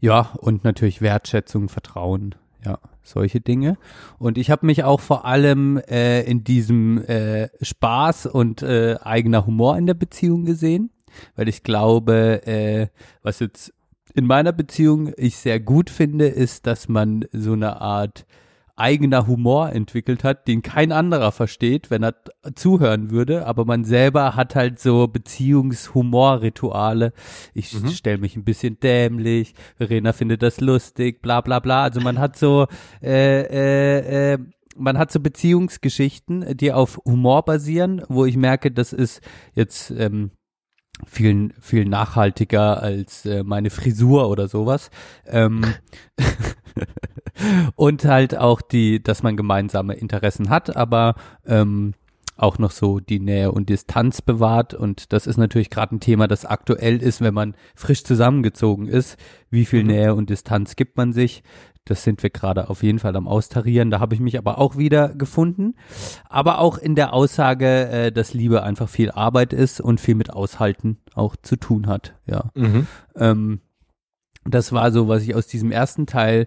ja, 0.00 0.32
und 0.38 0.64
natürlich 0.64 1.00
Wertschätzung, 1.00 1.68
Vertrauen, 1.68 2.34
ja, 2.64 2.78
solche 3.02 3.40
Dinge. 3.40 3.76
Und 4.18 4.36
ich 4.36 4.50
habe 4.50 4.66
mich 4.66 4.84
auch 4.84 5.00
vor 5.00 5.24
allem 5.24 5.78
äh, 5.78 6.22
in 6.22 6.44
diesem 6.44 6.98
äh, 7.06 7.48
Spaß 7.62 8.26
und 8.26 8.62
äh, 8.62 8.96
eigener 9.02 9.46
Humor 9.46 9.78
in 9.78 9.86
der 9.86 9.94
Beziehung 9.94 10.44
gesehen, 10.44 10.90
weil 11.36 11.48
ich 11.48 11.62
glaube, 11.62 12.46
äh, 12.46 12.88
was 13.22 13.38
jetzt 13.38 13.72
in 14.14 14.26
meiner 14.26 14.52
Beziehung 14.52 15.12
ich 15.16 15.36
sehr 15.36 15.60
gut 15.60 15.90
finde, 15.90 16.26
ist, 16.26 16.66
dass 16.66 16.88
man 16.88 17.24
so 17.32 17.52
eine 17.52 17.80
Art 17.80 18.26
eigener 18.76 19.26
Humor 19.26 19.70
entwickelt 19.70 20.24
hat, 20.24 20.48
den 20.48 20.62
kein 20.62 20.92
anderer 20.92 21.30
versteht, 21.30 21.90
wenn 21.90 22.02
er 22.02 22.14
zuhören 22.54 23.10
würde, 23.10 23.46
aber 23.46 23.64
man 23.64 23.84
selber 23.84 24.34
hat 24.34 24.54
halt 24.54 24.78
so 24.78 25.08
Beziehungshumorrituale. 25.08 27.12
Ich 27.54 27.72
mhm. 27.74 27.90
stelle 27.90 28.18
mich 28.18 28.36
ein 28.36 28.44
bisschen 28.44 28.80
dämlich, 28.80 29.54
Verena 29.76 30.12
findet 30.12 30.42
das 30.42 30.60
lustig, 30.60 31.22
bla 31.22 31.40
bla 31.42 31.60
bla. 31.60 31.84
Also 31.84 32.00
man 32.00 32.18
hat 32.18 32.36
so 32.36 32.66
äh, 33.02 33.42
äh, 33.42 34.32
äh, 34.32 34.38
man 34.76 34.96
hat 34.96 35.12
so 35.12 35.20
Beziehungsgeschichten, 35.20 36.56
die 36.56 36.72
auf 36.72 36.98
Humor 37.04 37.44
basieren, 37.44 38.02
wo 38.08 38.24
ich 38.24 38.38
merke, 38.38 38.70
das 38.70 38.94
ist 38.94 39.20
jetzt 39.54 39.90
ähm, 39.90 40.30
viel, 41.06 41.50
viel 41.60 41.84
nachhaltiger 41.84 42.82
als 42.82 43.26
äh, 43.26 43.42
meine 43.42 43.70
Frisur 43.70 44.28
oder 44.28 44.48
sowas. 44.48 44.90
Ähm, 45.26 45.62
und 47.76 48.04
halt 48.04 48.36
auch 48.36 48.62
die, 48.62 49.02
dass 49.02 49.22
man 49.22 49.36
gemeinsame 49.36 49.94
Interessen 49.94 50.48
hat, 50.48 50.76
aber 50.76 51.14
ähm, 51.46 51.94
auch 52.36 52.58
noch 52.58 52.70
so 52.70 52.98
die 52.98 53.20
Nähe 53.20 53.52
und 53.52 53.68
Distanz 53.68 54.22
bewahrt. 54.22 54.74
Und 54.74 55.12
das 55.12 55.26
ist 55.26 55.36
natürlich 55.36 55.70
gerade 55.70 55.94
ein 55.94 56.00
Thema, 56.00 56.26
das 56.26 56.44
aktuell 56.44 57.02
ist, 57.02 57.20
wenn 57.20 57.34
man 57.34 57.54
frisch 57.74 58.04
zusammengezogen 58.04 58.88
ist. 58.88 59.16
Wie 59.50 59.64
viel 59.64 59.82
mhm. 59.82 59.88
Nähe 59.88 60.14
und 60.14 60.30
Distanz 60.30 60.76
gibt 60.76 60.96
man 60.96 61.12
sich? 61.12 61.42
Das 61.84 62.04
sind 62.04 62.22
wir 62.22 62.30
gerade 62.30 62.70
auf 62.70 62.82
jeden 62.82 63.00
Fall 63.00 63.16
am 63.16 63.26
Austarieren. 63.26 63.90
Da 63.90 63.98
habe 63.98 64.14
ich 64.14 64.20
mich 64.20 64.38
aber 64.38 64.58
auch 64.58 64.76
wieder 64.76 65.08
gefunden. 65.08 65.74
Aber 66.28 66.58
auch 66.58 66.78
in 66.78 66.94
der 66.94 67.12
Aussage, 67.12 67.88
äh, 67.88 68.12
dass 68.12 68.34
Liebe 68.34 68.62
einfach 68.62 68.88
viel 68.88 69.10
Arbeit 69.10 69.52
ist 69.52 69.80
und 69.80 70.00
viel 70.00 70.14
mit 70.14 70.30
Aushalten 70.30 70.98
auch 71.14 71.34
zu 71.42 71.56
tun 71.56 71.88
hat. 71.88 72.14
Ja. 72.26 72.50
Mhm. 72.54 72.86
Ähm, 73.16 73.60
das 74.44 74.72
war 74.72 74.92
so, 74.92 75.08
was 75.08 75.22
ich 75.22 75.34
aus 75.34 75.46
diesem 75.46 75.70
ersten 75.70 76.06
Teil 76.06 76.46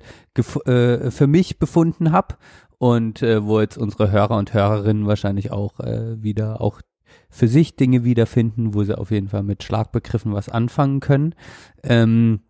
äh, 0.65 1.11
für 1.11 1.27
mich 1.27 1.59
befunden 1.59 2.11
habe 2.11 2.35
und 2.77 3.21
äh, 3.21 3.43
wo 3.43 3.59
jetzt 3.59 3.77
unsere 3.77 4.11
Hörer 4.11 4.37
und 4.37 4.53
Hörerinnen 4.53 5.07
wahrscheinlich 5.07 5.51
auch 5.51 5.79
äh, 5.79 6.21
wieder 6.21 6.61
auch 6.61 6.81
für 7.29 7.47
sich 7.47 7.75
Dinge 7.75 8.03
wiederfinden, 8.03 8.73
wo 8.73 8.83
sie 8.83 8.97
auf 8.97 9.11
jeden 9.11 9.29
Fall 9.29 9.43
mit 9.43 9.63
Schlagbegriffen 9.63 10.33
was 10.33 10.49
anfangen 10.49 10.99
können. 10.99 11.35
Ähm, 11.83 12.41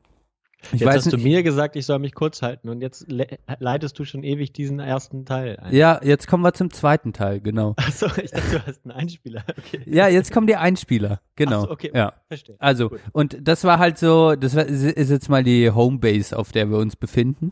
ich 0.72 0.82
jetzt 0.82 0.94
hast 0.94 1.06
nicht, 1.06 1.18
du 1.18 1.22
mir 1.22 1.44
gesagt, 1.44 1.76
ich 1.76 1.86
soll 1.86 2.00
mich 2.00 2.14
kurz 2.14 2.42
halten 2.42 2.70
und 2.70 2.82
jetzt 2.82 3.12
le 3.12 3.28
leitest 3.60 3.98
du 4.00 4.06
schon 4.06 4.24
ewig 4.24 4.54
diesen 4.54 4.80
ersten 4.80 5.26
Teil 5.26 5.58
ein. 5.58 5.74
Ja, 5.74 6.00
jetzt 6.04 6.28
kommen 6.28 6.44
wir 6.44 6.54
zum 6.54 6.72
zweiten 6.72 7.14
Teil, 7.14 7.42
genau. 7.42 7.74
Achso, 7.78 8.08
ich 8.22 8.32
dachte, 8.32 8.50
du 8.52 8.66
hast 8.66 8.82
einen 8.86 8.92
Einspieler. 8.92 9.44
Okay. 9.58 9.82
Ja, 9.86 10.08
jetzt 10.08 10.32
kommen 10.32 10.48
die 10.48 10.58
Einspieler, 10.58 11.22
genau. 11.36 11.62
So, 11.62 11.72
okay, 11.72 11.90
ja. 11.94 12.14
verstehe. 12.28 12.56
Also, 12.60 12.90
Gut. 12.90 13.00
und 13.14 13.38
das 13.42 13.64
war 13.64 13.80
halt 13.80 13.98
so, 13.98 14.36
das 14.36 14.56
war, 14.56 14.66
ist 14.66 15.10
jetzt 15.10 15.30
mal 15.30 15.44
die 15.44 15.72
Homebase, 15.72 16.38
auf 16.38 16.52
der 16.52 16.70
wir 16.70 16.78
uns 16.78 16.96
befinden. 16.96 17.52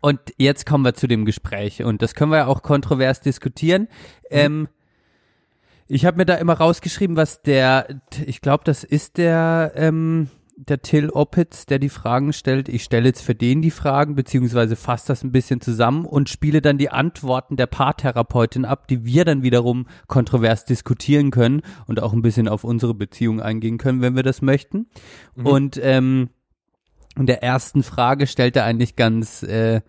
Und 0.00 0.20
jetzt 0.36 0.66
kommen 0.66 0.84
wir 0.84 0.94
zu 0.94 1.06
dem 1.06 1.24
Gespräch 1.24 1.82
und 1.82 2.02
das 2.02 2.14
können 2.14 2.32
wir 2.32 2.38
ja 2.38 2.46
auch 2.46 2.62
kontrovers 2.62 3.20
diskutieren. 3.20 3.82
Mhm. 3.82 3.88
Ähm, 4.30 4.68
ich 5.86 6.04
habe 6.06 6.16
mir 6.16 6.26
da 6.26 6.34
immer 6.34 6.54
rausgeschrieben, 6.54 7.16
was 7.16 7.42
der, 7.42 8.00
ich 8.26 8.40
glaube, 8.40 8.64
das 8.64 8.84
ist 8.84 9.18
der, 9.18 9.72
ähm, 9.76 10.28
der 10.56 10.82
Till 10.82 11.10
Opitz, 11.10 11.66
der 11.66 11.78
die 11.78 11.88
Fragen 11.88 12.32
stellt. 12.32 12.68
Ich 12.68 12.84
stelle 12.84 13.06
jetzt 13.06 13.22
für 13.22 13.34
den 13.34 13.62
die 13.62 13.70
Fragen, 13.70 14.14
beziehungsweise 14.14 14.76
fasse 14.76 15.08
das 15.08 15.24
ein 15.24 15.32
bisschen 15.32 15.60
zusammen 15.60 16.04
und 16.04 16.28
spiele 16.28 16.62
dann 16.62 16.78
die 16.78 16.90
Antworten 16.90 17.56
der 17.56 17.66
Paartherapeutin 17.66 18.64
ab, 18.64 18.88
die 18.88 19.04
wir 19.04 19.24
dann 19.24 19.42
wiederum 19.42 19.86
kontrovers 20.06 20.64
diskutieren 20.64 21.30
können 21.30 21.62
und 21.86 22.00
auch 22.00 22.12
ein 22.12 22.22
bisschen 22.22 22.48
auf 22.48 22.64
unsere 22.64 22.94
Beziehung 22.94 23.40
eingehen 23.40 23.78
können, 23.78 24.00
wenn 24.00 24.16
wir 24.16 24.22
das 24.22 24.42
möchten. 24.42 24.86
Mhm. 25.34 25.46
Und 25.46 25.80
ähm, 25.82 26.30
in 27.16 27.26
der 27.26 27.42
ersten 27.42 27.82
Frage 27.82 28.26
stellt 28.26 28.56
er 28.56 28.64
eigentlich 28.64 28.96
ganz, 28.96 29.42
äh, 29.42 29.80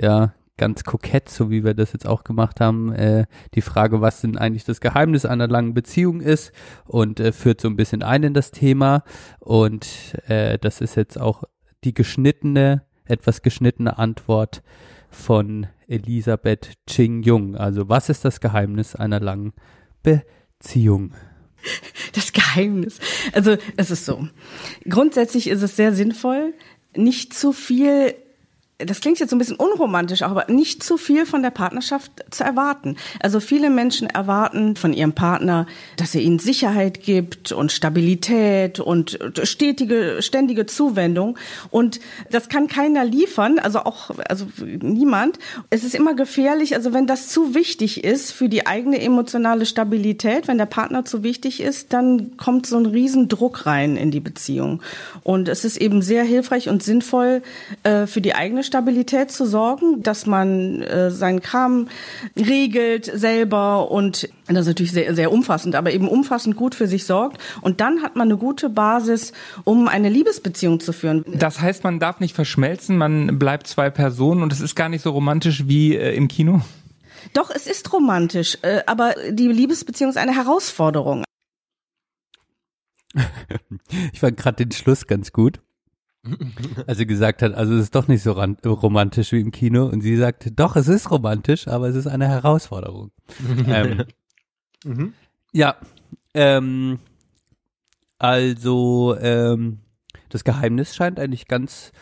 ja, 0.00 0.34
ganz 0.56 0.84
kokett, 0.84 1.28
so 1.28 1.50
wie 1.50 1.64
wir 1.64 1.74
das 1.74 1.92
jetzt 1.92 2.06
auch 2.06 2.24
gemacht 2.24 2.60
haben, 2.60 2.92
äh, 2.92 3.26
die 3.54 3.60
Frage, 3.60 4.00
was 4.00 4.20
denn 4.20 4.38
eigentlich 4.38 4.64
das 4.64 4.80
Geheimnis 4.80 5.24
einer 5.24 5.48
langen 5.48 5.74
Beziehung 5.74 6.20
ist 6.20 6.52
und 6.86 7.20
äh, 7.20 7.32
führt 7.32 7.60
so 7.60 7.68
ein 7.68 7.76
bisschen 7.76 8.02
ein 8.02 8.22
in 8.22 8.34
das 8.34 8.50
Thema. 8.50 9.02
Und 9.40 9.86
äh, 10.28 10.58
das 10.58 10.80
ist 10.80 10.96
jetzt 10.96 11.20
auch 11.20 11.44
die 11.82 11.94
geschnittene, 11.94 12.84
etwas 13.04 13.42
geschnittene 13.42 13.98
Antwort 13.98 14.62
von 15.10 15.66
Elisabeth 15.86 16.72
Ching 16.86 17.22
Jung. 17.22 17.56
Also 17.56 17.88
was 17.88 18.08
ist 18.08 18.24
das 18.24 18.40
Geheimnis 18.40 18.94
einer 18.94 19.20
langen 19.20 19.52
Beziehung? 20.02 21.14
Das 22.12 22.32
Geheimnis. 22.32 23.00
Also 23.32 23.56
es 23.76 23.90
ist 23.90 24.04
so. 24.04 24.28
Grundsätzlich 24.88 25.48
ist 25.48 25.62
es 25.62 25.76
sehr 25.76 25.92
sinnvoll, 25.92 26.54
nicht 26.94 27.34
zu 27.34 27.52
viel 27.52 28.14
das 28.78 29.00
klingt 29.00 29.20
jetzt 29.20 29.30
so 29.30 29.36
ein 29.36 29.38
bisschen 29.38 29.56
unromantisch, 29.56 30.22
aber 30.22 30.46
nicht 30.48 30.82
zu 30.82 30.96
viel 30.96 31.26
von 31.26 31.42
der 31.42 31.50
Partnerschaft 31.50 32.10
zu 32.30 32.42
erwarten. 32.42 32.96
Also 33.20 33.38
viele 33.38 33.70
Menschen 33.70 34.10
erwarten 34.10 34.74
von 34.74 34.92
ihrem 34.92 35.12
Partner, 35.12 35.66
dass 35.96 36.14
er 36.14 36.22
ihnen 36.22 36.40
Sicherheit 36.40 37.00
gibt 37.00 37.52
und 37.52 37.70
Stabilität 37.70 38.80
und 38.80 39.18
stetige, 39.44 40.16
ständige 40.20 40.66
Zuwendung. 40.66 41.38
Und 41.70 42.00
das 42.30 42.48
kann 42.48 42.66
keiner 42.66 43.04
liefern, 43.04 43.60
also 43.60 43.80
auch, 43.80 44.10
also 44.28 44.46
niemand. 44.80 45.38
Es 45.70 45.84
ist 45.84 45.94
immer 45.94 46.14
gefährlich, 46.14 46.74
also 46.74 46.92
wenn 46.92 47.06
das 47.06 47.28
zu 47.28 47.54
wichtig 47.54 48.02
ist 48.02 48.32
für 48.32 48.48
die 48.48 48.66
eigene 48.66 49.00
emotionale 49.00 49.66
Stabilität, 49.66 50.48
wenn 50.48 50.58
der 50.58 50.66
Partner 50.66 51.04
zu 51.04 51.22
wichtig 51.22 51.60
ist, 51.60 51.92
dann 51.92 52.36
kommt 52.36 52.66
so 52.66 52.76
ein 52.76 52.86
Riesendruck 52.86 53.66
rein 53.66 53.96
in 53.96 54.10
die 54.10 54.20
Beziehung. 54.20 54.82
Und 55.22 55.48
es 55.48 55.64
ist 55.64 55.76
eben 55.76 56.02
sehr 56.02 56.24
hilfreich 56.24 56.68
und 56.68 56.82
sinnvoll 56.82 57.42
äh, 57.84 58.08
für 58.08 58.20
die 58.20 58.34
eigene 58.34 58.63
Stabilität 58.64 59.30
zu 59.30 59.46
sorgen, 59.46 60.02
dass 60.02 60.26
man 60.26 60.82
äh, 60.82 61.10
seinen 61.10 61.40
Kram 61.40 61.88
regelt 62.36 63.04
selber 63.06 63.90
und 63.90 64.28
das 64.46 64.60
ist 64.60 64.66
natürlich 64.66 64.92
sehr, 64.92 65.14
sehr 65.14 65.32
umfassend, 65.32 65.74
aber 65.74 65.92
eben 65.92 66.08
umfassend 66.08 66.56
gut 66.56 66.74
für 66.74 66.86
sich 66.86 67.06
sorgt. 67.06 67.38
Und 67.62 67.80
dann 67.80 68.02
hat 68.02 68.16
man 68.16 68.28
eine 68.28 68.36
gute 68.36 68.68
Basis, 68.68 69.32
um 69.64 69.88
eine 69.88 70.10
Liebesbeziehung 70.10 70.80
zu 70.80 70.92
führen. 70.92 71.24
Das 71.26 71.60
heißt, 71.60 71.84
man 71.84 71.98
darf 71.98 72.20
nicht 72.20 72.34
verschmelzen, 72.34 72.98
man 72.98 73.38
bleibt 73.38 73.66
zwei 73.66 73.88
Personen 73.88 74.42
und 74.42 74.52
es 74.52 74.60
ist 74.60 74.74
gar 74.74 74.88
nicht 74.88 75.02
so 75.02 75.10
romantisch 75.10 75.66
wie 75.66 75.96
äh, 75.96 76.14
im 76.14 76.28
Kino? 76.28 76.60
Doch, 77.32 77.50
es 77.50 77.66
ist 77.66 77.92
romantisch, 77.92 78.58
äh, 78.62 78.82
aber 78.86 79.14
die 79.30 79.48
Liebesbeziehung 79.48 80.10
ist 80.10 80.18
eine 80.18 80.34
Herausforderung. 80.34 81.24
ich 84.12 84.20
fand 84.20 84.36
gerade 84.36 84.64
den 84.66 84.72
Schluss 84.72 85.06
ganz 85.06 85.32
gut. 85.32 85.60
Als 86.86 86.98
sie 86.98 87.06
gesagt 87.06 87.42
hat, 87.42 87.54
also 87.54 87.74
es 87.74 87.82
ist 87.82 87.94
doch 87.94 88.08
nicht 88.08 88.22
so 88.22 88.32
romantisch 88.32 89.32
wie 89.32 89.40
im 89.40 89.50
Kino. 89.50 89.86
Und 89.86 90.00
sie 90.00 90.16
sagte, 90.16 90.50
doch, 90.50 90.76
es 90.76 90.88
ist 90.88 91.10
romantisch, 91.10 91.68
aber 91.68 91.88
es 91.88 91.96
ist 91.96 92.06
eine 92.06 92.28
Herausforderung. 92.28 93.10
ähm, 93.66 94.04
mhm. 94.84 95.14
Ja, 95.52 95.76
ähm, 96.34 96.98
also 98.18 99.16
ähm, 99.20 99.78
das 100.28 100.44
Geheimnis 100.44 100.94
scheint 100.94 101.20
eigentlich 101.20 101.46
ganz 101.46 101.92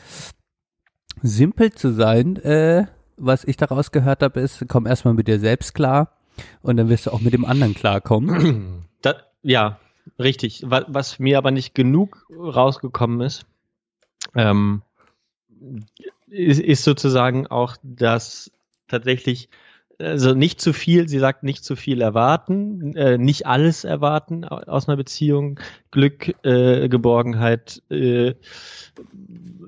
simpel 1.23 1.73
zu 1.73 1.93
sein. 1.93 2.37
Äh, 2.37 2.87
was 3.17 3.45
ich 3.45 3.57
daraus 3.57 3.93
gehört 3.93 4.23
habe, 4.23 4.41
ist, 4.41 4.65
komm 4.69 4.87
erstmal 4.87 5.15
mit 5.15 5.29
dir 5.29 5.39
selbst 5.39 5.75
klar 5.75 6.17
und 6.63 6.77
dann 6.77 6.89
wirst 6.89 7.07
du 7.07 7.11
auch 7.11 7.21
mit 7.21 7.33
dem 7.33 7.45
anderen 7.45 7.75
klarkommen. 7.75 8.89
Da, 9.03 9.17
ja, 9.43 9.81
richtig. 10.21 10.63
Was, 10.65 10.85
was 10.87 11.19
mir 11.19 11.37
aber 11.37 11.51
nicht 11.51 11.75
genug 11.75 12.25
rausgekommen 12.31 13.21
ist, 13.21 13.47
ähm, 14.35 14.83
ist, 16.29 16.61
ist 16.61 16.85
sozusagen 16.85 17.47
auch 17.47 17.77
das 17.83 18.51
tatsächlich 18.89 19.49
also 20.03 20.35
nicht 20.35 20.61
zu 20.61 20.73
viel, 20.73 21.09
sie 21.09 21.19
sagt 21.19 21.43
nicht 21.43 21.65
zu 21.65 21.77
viel 21.77 22.01
erwarten, 22.01 22.97
äh, 22.97 23.19
nicht 23.19 23.47
alles 23.47 23.85
erwarten 23.85 24.45
aus 24.45 24.89
einer 24.89 24.97
Beziehung, 24.97 25.61
Glück, 25.91 26.35
äh, 26.45 26.89
Geborgenheit, 26.89 27.83
äh, 27.91 28.35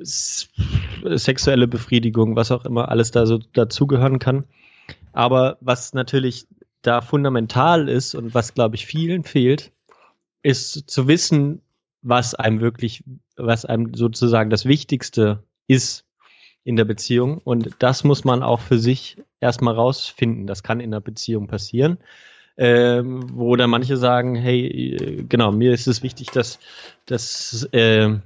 sexuelle 0.03 1.69
Befriedigung, 1.69 2.36
was 2.36 2.51
auch 2.51 2.65
immer 2.65 2.89
alles 2.89 3.11
da 3.11 3.27
so 3.27 3.39
dazugehören 3.39 4.19
kann. 4.19 4.45
Aber 5.12 5.57
was 5.61 5.95
natürlich 5.95 6.47
da 6.82 7.01
fundamental 7.01 7.89
ist 7.89 8.15
und 8.15 8.35
was, 8.35 8.55
glaube 8.55 8.77
ich, 8.77 8.86
vielen 8.86 9.24
fehlt, 9.24 9.73
ist 10.43 10.91
zu 10.91 11.09
wissen, 11.09 11.62
was 12.03 12.35
einem 12.35 12.61
wirklich, 12.61 13.03
was 13.36 13.65
einem 13.65 13.94
sozusagen 13.94 14.51
das 14.51 14.65
Wichtigste 14.65 15.43
ist 15.66 16.05
in 16.65 16.77
der 16.77 16.85
Beziehung. 16.85 17.39
Und 17.39 17.70
das 17.78 18.05
muss 18.05 18.24
man 18.24 18.43
auch 18.43 18.61
für 18.61 18.78
sich 18.78 19.23
erstmal 19.40 19.74
rausfinden. 19.74 20.47
Das 20.47 20.62
kann 20.62 20.81
in 20.81 20.90
der 20.90 21.01
Beziehung 21.01 21.47
passieren. 21.47 21.98
Ähm, 22.56 23.31
wo 23.32 23.56
dann 23.56 23.70
manche 23.70 23.97
sagen, 23.97 24.36
hey, 24.36 25.24
genau, 25.28 25.51
mir 25.51 25.73
ist 25.73 25.89
es 25.89 26.05
wichtig, 26.05 26.31
dass, 26.31 26.61
dass, 27.05 27.69
äh, 27.73 28.16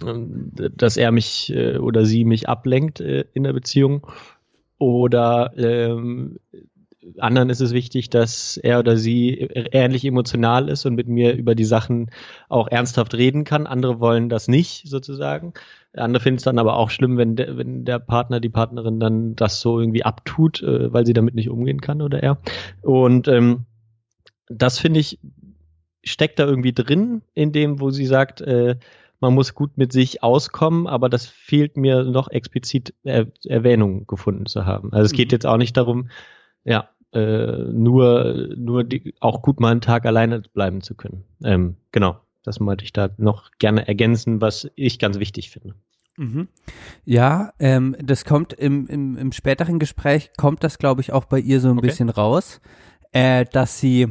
dass 0.00 0.96
er 0.96 1.12
mich 1.12 1.52
äh, 1.54 1.76
oder 1.76 2.06
sie 2.06 2.24
mich 2.24 2.48
ablenkt 2.48 3.00
äh, 3.00 3.26
in 3.34 3.44
der 3.44 3.52
Beziehung. 3.52 4.06
Oder 4.78 5.52
ähm, 5.56 6.38
anderen 7.18 7.50
ist 7.50 7.60
es 7.60 7.72
wichtig, 7.72 8.10
dass 8.10 8.56
er 8.56 8.78
oder 8.78 8.96
sie 8.96 9.32
ähnlich 9.72 10.04
emotional 10.04 10.68
ist 10.68 10.86
und 10.86 10.94
mit 10.94 11.08
mir 11.08 11.34
über 11.34 11.54
die 11.54 11.64
Sachen 11.64 12.10
auch 12.48 12.68
ernsthaft 12.68 13.14
reden 13.14 13.44
kann. 13.44 13.66
Andere 13.66 14.00
wollen 14.00 14.28
das 14.28 14.48
nicht, 14.48 14.88
sozusagen. 14.88 15.52
Andere 15.94 16.22
finden 16.22 16.38
es 16.38 16.44
dann 16.44 16.58
aber 16.58 16.76
auch 16.76 16.90
schlimm, 16.90 17.16
wenn 17.16 17.36
der, 17.36 17.56
wenn 17.56 17.84
der 17.84 17.98
Partner, 17.98 18.40
die 18.40 18.48
Partnerin 18.48 19.00
dann 19.00 19.36
das 19.36 19.60
so 19.60 19.78
irgendwie 19.78 20.04
abtut, 20.04 20.62
äh, 20.62 20.92
weil 20.92 21.06
sie 21.06 21.12
damit 21.12 21.34
nicht 21.34 21.50
umgehen 21.50 21.80
kann 21.80 22.02
oder 22.02 22.22
er. 22.22 22.38
Und 22.82 23.28
ähm, 23.28 23.66
das 24.48 24.78
finde 24.78 25.00
ich, 25.00 25.18
steckt 26.02 26.38
da 26.38 26.46
irgendwie 26.46 26.72
drin, 26.72 27.22
in 27.34 27.52
dem, 27.52 27.80
wo 27.80 27.90
sie 27.90 28.06
sagt, 28.06 28.40
äh, 28.40 28.76
man 29.20 29.34
muss 29.34 29.54
gut 29.54 29.78
mit 29.78 29.92
sich 29.92 30.22
auskommen, 30.22 30.86
aber 30.86 31.08
das 31.08 31.26
fehlt 31.26 31.76
mir 31.76 32.04
noch 32.04 32.28
explizit 32.28 32.94
er 33.04 33.28
Erwähnung 33.46 34.06
gefunden 34.06 34.46
zu 34.46 34.66
haben. 34.66 34.92
Also 34.92 35.06
es 35.06 35.12
geht 35.12 35.28
mhm. 35.28 35.36
jetzt 35.36 35.46
auch 35.46 35.56
nicht 35.56 35.76
darum, 35.76 36.08
ja, 36.64 36.90
äh, 37.14 37.72
nur, 37.72 38.48
nur 38.56 38.84
die, 38.84 39.14
auch 39.20 39.42
gut 39.42 39.60
mal 39.60 39.70
einen 39.70 39.80
Tag 39.80 40.06
alleine 40.06 40.40
bleiben 40.40 40.80
zu 40.80 40.94
können. 40.94 41.24
Ähm, 41.42 41.76
genau, 41.92 42.16
das 42.42 42.60
wollte 42.60 42.84
ich 42.84 42.92
da 42.92 43.10
noch 43.16 43.50
gerne 43.58 43.86
ergänzen, 43.88 44.40
was 44.40 44.70
ich 44.74 44.98
ganz 44.98 45.18
wichtig 45.18 45.50
finde. 45.50 45.74
Mhm. 46.16 46.48
Ja, 47.04 47.52
ähm, 47.58 47.96
das 48.00 48.24
kommt 48.24 48.52
im, 48.52 48.86
im, 48.86 49.16
im 49.16 49.32
späteren 49.32 49.78
Gespräch, 49.78 50.30
kommt 50.36 50.62
das, 50.62 50.78
glaube 50.78 51.00
ich, 51.00 51.12
auch 51.12 51.24
bei 51.24 51.38
ihr 51.38 51.60
so 51.60 51.68
ein 51.70 51.78
okay. 51.78 51.88
bisschen 51.88 52.08
raus, 52.08 52.60
äh, 53.12 53.44
dass 53.44 53.80
sie, 53.80 54.08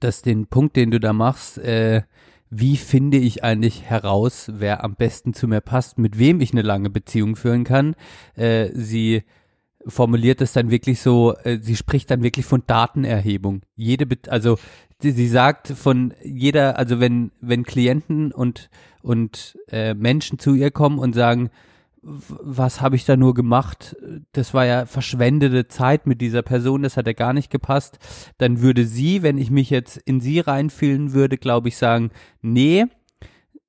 dass 0.00 0.22
den 0.22 0.46
Punkt, 0.46 0.76
den 0.76 0.90
du 0.90 0.98
da 0.98 1.12
machst, 1.12 1.58
äh, 1.58 2.02
wie 2.50 2.76
finde 2.76 3.16
ich 3.16 3.44
eigentlich 3.44 3.82
heraus, 3.82 4.50
wer 4.52 4.84
am 4.84 4.94
besten 4.94 5.32
zu 5.32 5.48
mir 5.48 5.62
passt, 5.62 5.98
mit 5.98 6.18
wem 6.18 6.40
ich 6.40 6.52
eine 6.52 6.62
lange 6.62 6.90
Beziehung 6.90 7.34
führen 7.34 7.64
kann. 7.64 7.94
Äh, 8.34 8.68
sie 8.74 9.22
formuliert 9.86 10.40
es 10.40 10.52
dann 10.52 10.70
wirklich 10.70 11.00
so, 11.00 11.34
äh, 11.44 11.58
sie 11.60 11.76
spricht 11.76 12.10
dann 12.10 12.22
wirklich 12.22 12.46
von 12.46 12.62
Datenerhebung. 12.66 13.62
Jede, 13.76 14.06
also 14.28 14.58
sie, 15.00 15.12
sie 15.12 15.28
sagt 15.28 15.68
von 15.68 16.14
jeder, 16.22 16.78
also 16.78 17.00
wenn 17.00 17.32
wenn 17.40 17.64
Klienten 17.64 18.32
und 18.32 18.70
und 19.02 19.58
äh, 19.68 19.94
Menschen 19.94 20.38
zu 20.38 20.54
ihr 20.54 20.70
kommen 20.70 20.98
und 20.98 21.14
sagen, 21.14 21.50
was 22.02 22.80
habe 22.80 22.96
ich 22.96 23.04
da 23.04 23.16
nur 23.16 23.32
gemacht? 23.32 23.96
Das 24.32 24.54
war 24.54 24.66
ja 24.66 24.86
verschwendete 24.86 25.68
Zeit 25.68 26.06
mit 26.06 26.20
dieser 26.20 26.42
Person, 26.42 26.82
das 26.82 26.96
hat 26.96 27.06
ja 27.06 27.12
gar 27.12 27.32
nicht 27.32 27.50
gepasst. 27.50 27.98
Dann 28.38 28.60
würde 28.60 28.84
sie, 28.86 29.22
wenn 29.22 29.38
ich 29.38 29.50
mich 29.50 29.70
jetzt 29.70 29.98
in 29.98 30.20
sie 30.20 30.40
reinfühlen 30.40 31.12
würde, 31.12 31.38
glaube 31.38 31.68
ich, 31.68 31.76
sagen, 31.76 32.10
nee, 32.40 32.86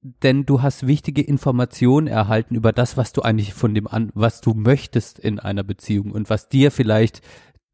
denn 0.04 0.46
du 0.46 0.62
hast 0.62 0.86
wichtige 0.86 1.22
Informationen 1.22 2.08
erhalten 2.08 2.56
über 2.56 2.74
das, 2.74 2.98
was 2.98 3.14
du 3.14 3.22
eigentlich 3.22 3.54
von 3.54 3.74
dem 3.74 3.88
an, 3.88 4.12
was 4.14 4.42
du 4.42 4.54
möchtest 4.54 5.18
in 5.18 5.40
einer 5.40 5.64
Beziehung 5.64 6.12
und 6.12 6.30
was 6.30 6.50
dir 6.50 6.72
vielleicht 6.72 7.22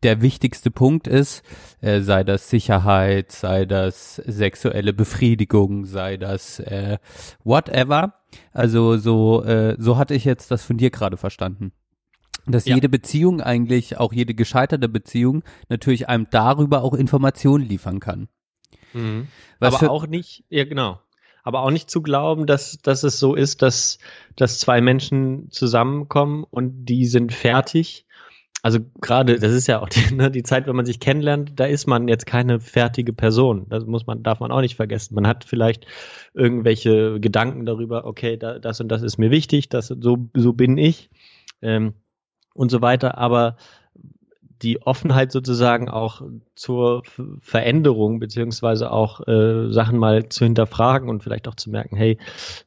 der 0.03 0.21
wichtigste 0.21 0.71
Punkt 0.71 1.07
ist, 1.07 1.43
äh, 1.81 2.01
sei 2.01 2.23
das 2.23 2.49
Sicherheit, 2.49 3.31
sei 3.31 3.65
das 3.65 4.15
sexuelle 4.15 4.93
Befriedigung, 4.93 5.85
sei 5.85 6.17
das 6.17 6.59
äh, 6.59 6.99
whatever. 7.43 8.13
Also 8.53 8.97
so 8.97 9.43
äh, 9.43 9.75
so 9.77 9.97
hatte 9.97 10.13
ich 10.13 10.23
jetzt 10.23 10.51
das 10.51 10.63
von 10.63 10.77
dir 10.77 10.91
gerade 10.91 11.17
verstanden. 11.17 11.73
Dass 12.45 12.65
ja. 12.65 12.75
jede 12.75 12.89
Beziehung 12.89 13.41
eigentlich, 13.41 13.97
auch 13.97 14.13
jede 14.13 14.33
gescheiterte 14.33 14.87
Beziehung, 14.87 15.43
natürlich 15.67 16.07
einem 16.07 16.27
darüber 16.31 16.83
auch 16.83 16.93
Informationen 16.93 17.65
liefern 17.65 17.99
kann. 17.99 18.29
Mhm. 18.93 19.27
Aber 19.59 19.91
auch 19.91 20.07
nicht, 20.07 20.45
ja 20.49 20.63
genau, 20.63 20.99
aber 21.43 21.61
auch 21.63 21.71
nicht 21.71 21.89
zu 21.89 22.01
glauben, 22.01 22.45
dass, 22.45 22.77
dass 22.79 23.03
es 23.03 23.19
so 23.19 23.35
ist, 23.35 23.61
dass, 23.61 23.99
dass 24.35 24.59
zwei 24.59 24.81
Menschen 24.81 25.49
zusammenkommen 25.51 26.45
und 26.49 26.85
die 26.85 27.05
sind 27.05 27.33
fertig. 27.33 28.05
Also 28.61 28.79
gerade, 28.99 29.39
das 29.39 29.53
ist 29.53 29.67
ja 29.67 29.81
auch 29.81 29.89
die, 29.89 30.13
ne, 30.13 30.29
die 30.31 30.43
Zeit, 30.43 30.67
wenn 30.67 30.75
man 30.75 30.85
sich 30.85 30.99
kennenlernt, 30.99 31.53
da 31.55 31.65
ist 31.65 31.87
man 31.87 32.07
jetzt 32.07 32.25
keine 32.25 32.59
fertige 32.59 33.13
Person. 33.13 33.67
Das 33.69 33.85
muss 33.85 34.05
man, 34.05 34.23
darf 34.23 34.39
man 34.39 34.51
auch 34.51 34.61
nicht 34.61 34.75
vergessen. 34.75 35.15
Man 35.15 35.27
hat 35.27 35.45
vielleicht 35.45 35.87
irgendwelche 36.33 37.19
Gedanken 37.19 37.65
darüber, 37.65 38.05
okay, 38.05 38.37
da, 38.37 38.59
das 38.59 38.81
und 38.81 38.89
das 38.89 39.01
ist 39.01 39.17
mir 39.17 39.31
wichtig, 39.31 39.69
das, 39.69 39.87
so, 39.87 40.29
so 40.33 40.53
bin 40.53 40.77
ich 40.77 41.09
ähm, 41.61 41.93
und 42.53 42.69
so 42.69 42.81
weiter. 42.81 43.17
Aber 43.17 43.55
die 44.61 44.81
Offenheit 44.81 45.31
sozusagen 45.31 45.89
auch 45.89 46.21
zur 46.55 47.03
Veränderung 47.41 48.19
beziehungsweise 48.19 48.91
auch 48.91 49.25
äh, 49.27 49.71
Sachen 49.71 49.97
mal 49.97 50.27
zu 50.29 50.43
hinterfragen 50.43 51.09
und 51.09 51.23
vielleicht 51.23 51.47
auch 51.47 51.55
zu 51.55 51.69
merken, 51.69 51.95
hey, 51.95 52.17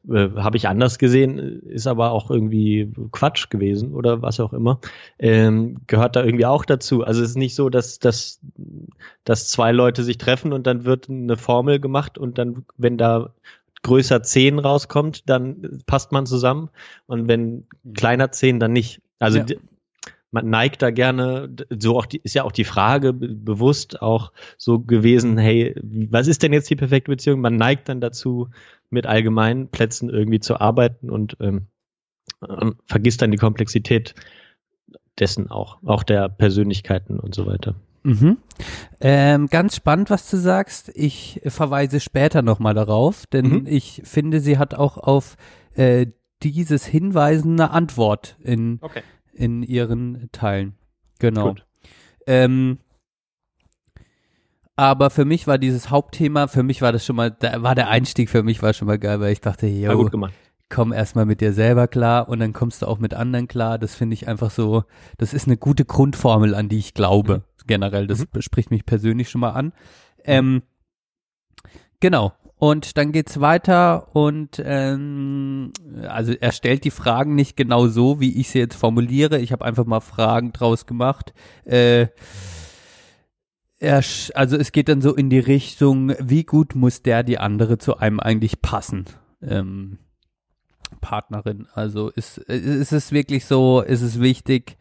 äh, 0.09 0.29
habe 0.35 0.57
ich 0.57 0.67
anders 0.67 0.97
gesehen, 0.97 1.37
ist 1.61 1.87
aber 1.87 2.11
auch 2.11 2.31
irgendwie 2.31 2.91
Quatsch 3.11 3.49
gewesen 3.49 3.93
oder 3.93 4.21
was 4.21 4.39
auch 4.39 4.53
immer, 4.53 4.79
ähm, 5.19 5.77
gehört 5.87 6.15
da 6.15 6.23
irgendwie 6.23 6.45
auch 6.45 6.65
dazu. 6.65 7.03
Also 7.03 7.21
es 7.21 7.31
ist 7.31 7.37
nicht 7.37 7.55
so, 7.55 7.69
dass, 7.69 7.99
dass, 7.99 8.39
dass 9.23 9.47
zwei 9.47 9.71
Leute 9.71 10.03
sich 10.03 10.17
treffen 10.17 10.53
und 10.53 10.65
dann 10.65 10.85
wird 10.85 11.09
eine 11.09 11.37
Formel 11.37 11.79
gemacht 11.79 12.17
und 12.17 12.37
dann, 12.37 12.65
wenn 12.77 12.97
da 12.97 13.33
größer 13.83 14.23
10 14.23 14.59
rauskommt, 14.59 15.29
dann 15.29 15.81
passt 15.85 16.11
man 16.11 16.25
zusammen 16.25 16.69
und 17.05 17.27
wenn 17.27 17.67
kleiner 17.93 18.31
10, 18.31 18.59
dann 18.59 18.73
nicht. 18.73 19.01
Also 19.19 19.39
ja 19.39 19.45
man 20.33 20.49
neigt 20.49 20.81
da 20.81 20.89
gerne, 20.89 21.47
so 21.77 21.97
auch 21.97 22.07
die, 22.07 22.19
ist 22.23 22.33
ja 22.33 22.43
auch 22.43 22.51
die 22.51 22.63
Frage 22.63 23.13
bewusst 23.13 24.01
auch 24.01 24.31
so 24.57 24.79
gewesen, 24.79 25.37
hey, 25.37 25.75
was 25.83 26.27
ist 26.27 26.41
denn 26.41 26.53
jetzt 26.53 26.69
die 26.71 26.75
perfekte 26.75 27.11
Beziehung? 27.11 27.39
Man 27.39 27.55
neigt 27.55 27.87
dann 27.87 28.01
dazu, 28.01 28.49
mit 28.89 29.05
allgemeinen 29.05 29.69
Plätzen 29.69 30.09
irgendwie 30.09 30.39
zu 30.39 30.59
arbeiten 30.59 31.11
und 31.11 31.37
ähm, 31.39 31.67
ähm, 32.47 32.75
vergisst 32.87 33.21
dann 33.21 33.31
die 33.31 33.37
Komplexität 33.37 34.15
dessen 35.19 35.51
auch, 35.51 35.77
auch 35.83 36.01
der 36.01 36.29
Persönlichkeiten 36.29 37.19
und 37.19 37.35
so 37.35 37.45
weiter. 37.45 37.75
Mhm. 38.01 38.37
Ähm, 39.01 39.47
ganz 39.47 39.75
spannend, 39.75 40.09
was 40.09 40.29
du 40.31 40.37
sagst. 40.37 40.91
Ich 40.95 41.41
verweise 41.45 41.99
später 41.99 42.41
nochmal 42.41 42.73
darauf, 42.73 43.27
denn 43.27 43.49
mhm. 43.49 43.67
ich 43.67 44.01
finde, 44.03 44.39
sie 44.39 44.57
hat 44.57 44.73
auch 44.73 44.97
auf 44.97 45.37
äh, 45.75 46.07
dieses 46.41 46.85
Hinweisen 46.85 47.53
eine 47.53 47.69
Antwort 47.69 48.35
in 48.41 48.79
okay 48.81 49.03
in 49.33 49.63
ihren 49.63 50.29
Teilen. 50.31 50.75
Genau. 51.19 51.55
Ähm, 52.25 52.79
aber 54.75 55.09
für 55.09 55.25
mich 55.25 55.45
war 55.45 55.57
dieses 55.57 55.89
Hauptthema, 55.89 56.47
für 56.47 56.63
mich 56.63 56.81
war 56.81 56.91
das 56.91 57.05
schon 57.05 57.15
mal, 57.15 57.31
da 57.31 57.61
war 57.61 57.75
der 57.75 57.89
Einstieg 57.89 58.29
für 58.29 58.43
mich 58.43 58.61
war 58.63 58.73
schon 58.73 58.87
mal 58.87 58.97
geil, 58.97 59.19
weil 59.19 59.31
ich 59.31 59.41
dachte, 59.41 59.67
yo, 59.67 60.09
komm 60.69 60.91
erstmal 60.91 61.25
mit 61.25 61.41
dir 61.41 61.53
selber 61.53 61.87
klar 61.87 62.27
und 62.27 62.39
dann 62.39 62.53
kommst 62.53 62.81
du 62.81 62.87
auch 62.87 62.97
mit 62.97 63.13
anderen 63.13 63.47
klar. 63.47 63.77
Das 63.77 63.93
finde 63.93 64.15
ich 64.15 64.27
einfach 64.27 64.49
so, 64.49 64.83
das 65.17 65.33
ist 65.33 65.47
eine 65.47 65.57
gute 65.57 65.85
Grundformel, 65.85 66.55
an 66.55 66.69
die 66.69 66.79
ich 66.79 66.95
glaube. 66.95 67.37
Mhm. 67.37 67.67
Generell, 67.67 68.07
das 68.07 68.19
mhm. 68.19 68.41
spricht 68.41 68.71
mich 68.71 68.85
persönlich 68.85 69.29
schon 69.29 69.41
mal 69.41 69.51
an. 69.51 69.73
Ähm, 70.23 70.63
genau. 71.99 72.33
Und 72.63 72.97
dann 72.97 73.11
geht's 73.11 73.41
weiter 73.41 74.15
und 74.15 74.63
ähm, 74.63 75.73
also 76.07 76.31
er 76.31 76.53
stellt 76.53 76.85
die 76.85 76.91
Fragen 76.91 77.35
nicht 77.35 77.57
genau 77.57 77.87
so, 77.87 78.21
wie 78.21 78.39
ich 78.39 78.51
sie 78.51 78.59
jetzt 78.59 78.77
formuliere. 78.77 79.37
Ich 79.39 79.51
habe 79.51 79.65
einfach 79.65 79.83
mal 79.83 79.99
Fragen 79.99 80.53
draus 80.53 80.85
gemacht. 80.85 81.33
Äh, 81.65 82.07
er, 83.79 84.01
also 84.35 84.55
es 84.55 84.71
geht 84.71 84.87
dann 84.87 85.01
so 85.01 85.13
in 85.13 85.29
die 85.29 85.39
Richtung, 85.39 86.13
wie 86.19 86.45
gut 86.45 86.73
muss 86.73 87.01
der 87.01 87.23
die 87.23 87.37
andere 87.37 87.79
zu 87.79 87.97
einem 87.97 88.21
eigentlich 88.21 88.61
passen? 88.61 89.07
Ähm, 89.41 89.97
Partnerin. 91.01 91.67
Also 91.73 92.11
ist, 92.11 92.37
ist 92.37 92.93
es 92.93 93.11
wirklich 93.11 93.43
so, 93.43 93.81
ist 93.81 94.03
es 94.03 94.21
wichtig, 94.21 94.77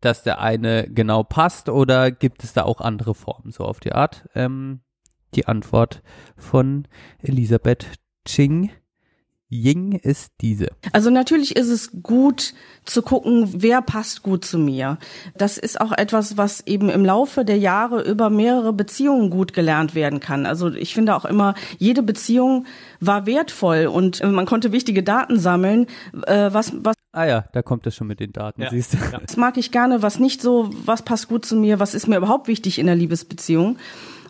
dass 0.00 0.22
der 0.22 0.40
eine 0.40 0.88
genau 0.88 1.24
passt 1.24 1.70
oder 1.70 2.12
gibt 2.12 2.44
es 2.44 2.52
da 2.52 2.62
auch 2.62 2.80
andere 2.80 3.16
Formen, 3.16 3.50
so 3.50 3.64
auf 3.64 3.80
die 3.80 3.90
Art? 3.90 4.28
Ähm, 4.36 4.82
die 5.34 5.46
Antwort 5.46 6.02
von 6.36 6.86
Elisabeth 7.22 7.86
Ching. 8.24 8.70
Ying 9.50 9.92
ist 9.92 10.32
diese. 10.42 10.68
Also 10.92 11.08
natürlich 11.08 11.56
ist 11.56 11.68
es 11.68 12.02
gut 12.02 12.52
zu 12.84 13.00
gucken, 13.00 13.48
wer 13.56 13.80
passt 13.80 14.22
gut 14.22 14.44
zu 14.44 14.58
mir. 14.58 14.98
Das 15.38 15.56
ist 15.56 15.80
auch 15.80 15.92
etwas, 15.92 16.36
was 16.36 16.66
eben 16.66 16.90
im 16.90 17.02
Laufe 17.02 17.46
der 17.46 17.56
Jahre 17.56 18.02
über 18.02 18.28
mehrere 18.28 18.74
Beziehungen 18.74 19.30
gut 19.30 19.54
gelernt 19.54 19.94
werden 19.94 20.20
kann. 20.20 20.44
Also 20.44 20.70
ich 20.70 20.92
finde 20.92 21.16
auch 21.16 21.24
immer, 21.24 21.54
jede 21.78 22.02
Beziehung 22.02 22.66
war 23.00 23.24
wertvoll 23.24 23.86
und 23.86 24.22
man 24.22 24.44
konnte 24.44 24.70
wichtige 24.70 25.02
Daten 25.02 25.38
sammeln, 25.38 25.86
äh, 26.26 26.52
was, 26.52 26.74
was 26.84 26.94
Ah 27.12 27.24
ja, 27.24 27.44
da 27.52 27.62
kommt 27.62 27.86
es 27.86 27.96
schon 27.96 28.06
mit 28.06 28.20
den 28.20 28.32
Daten, 28.32 28.62
ja. 28.62 28.70
siehst 28.70 28.92
du. 28.92 28.98
Das 29.26 29.38
mag 29.38 29.56
ich 29.56 29.72
gerne, 29.72 30.02
was 30.02 30.18
nicht 30.18 30.42
so, 30.42 30.70
was 30.84 31.02
passt 31.02 31.28
gut 31.28 31.46
zu 31.46 31.56
mir, 31.56 31.80
was 31.80 31.94
ist 31.94 32.06
mir 32.06 32.18
überhaupt 32.18 32.48
wichtig 32.48 32.78
in 32.78 32.86
der 32.86 32.96
Liebesbeziehung. 32.96 33.78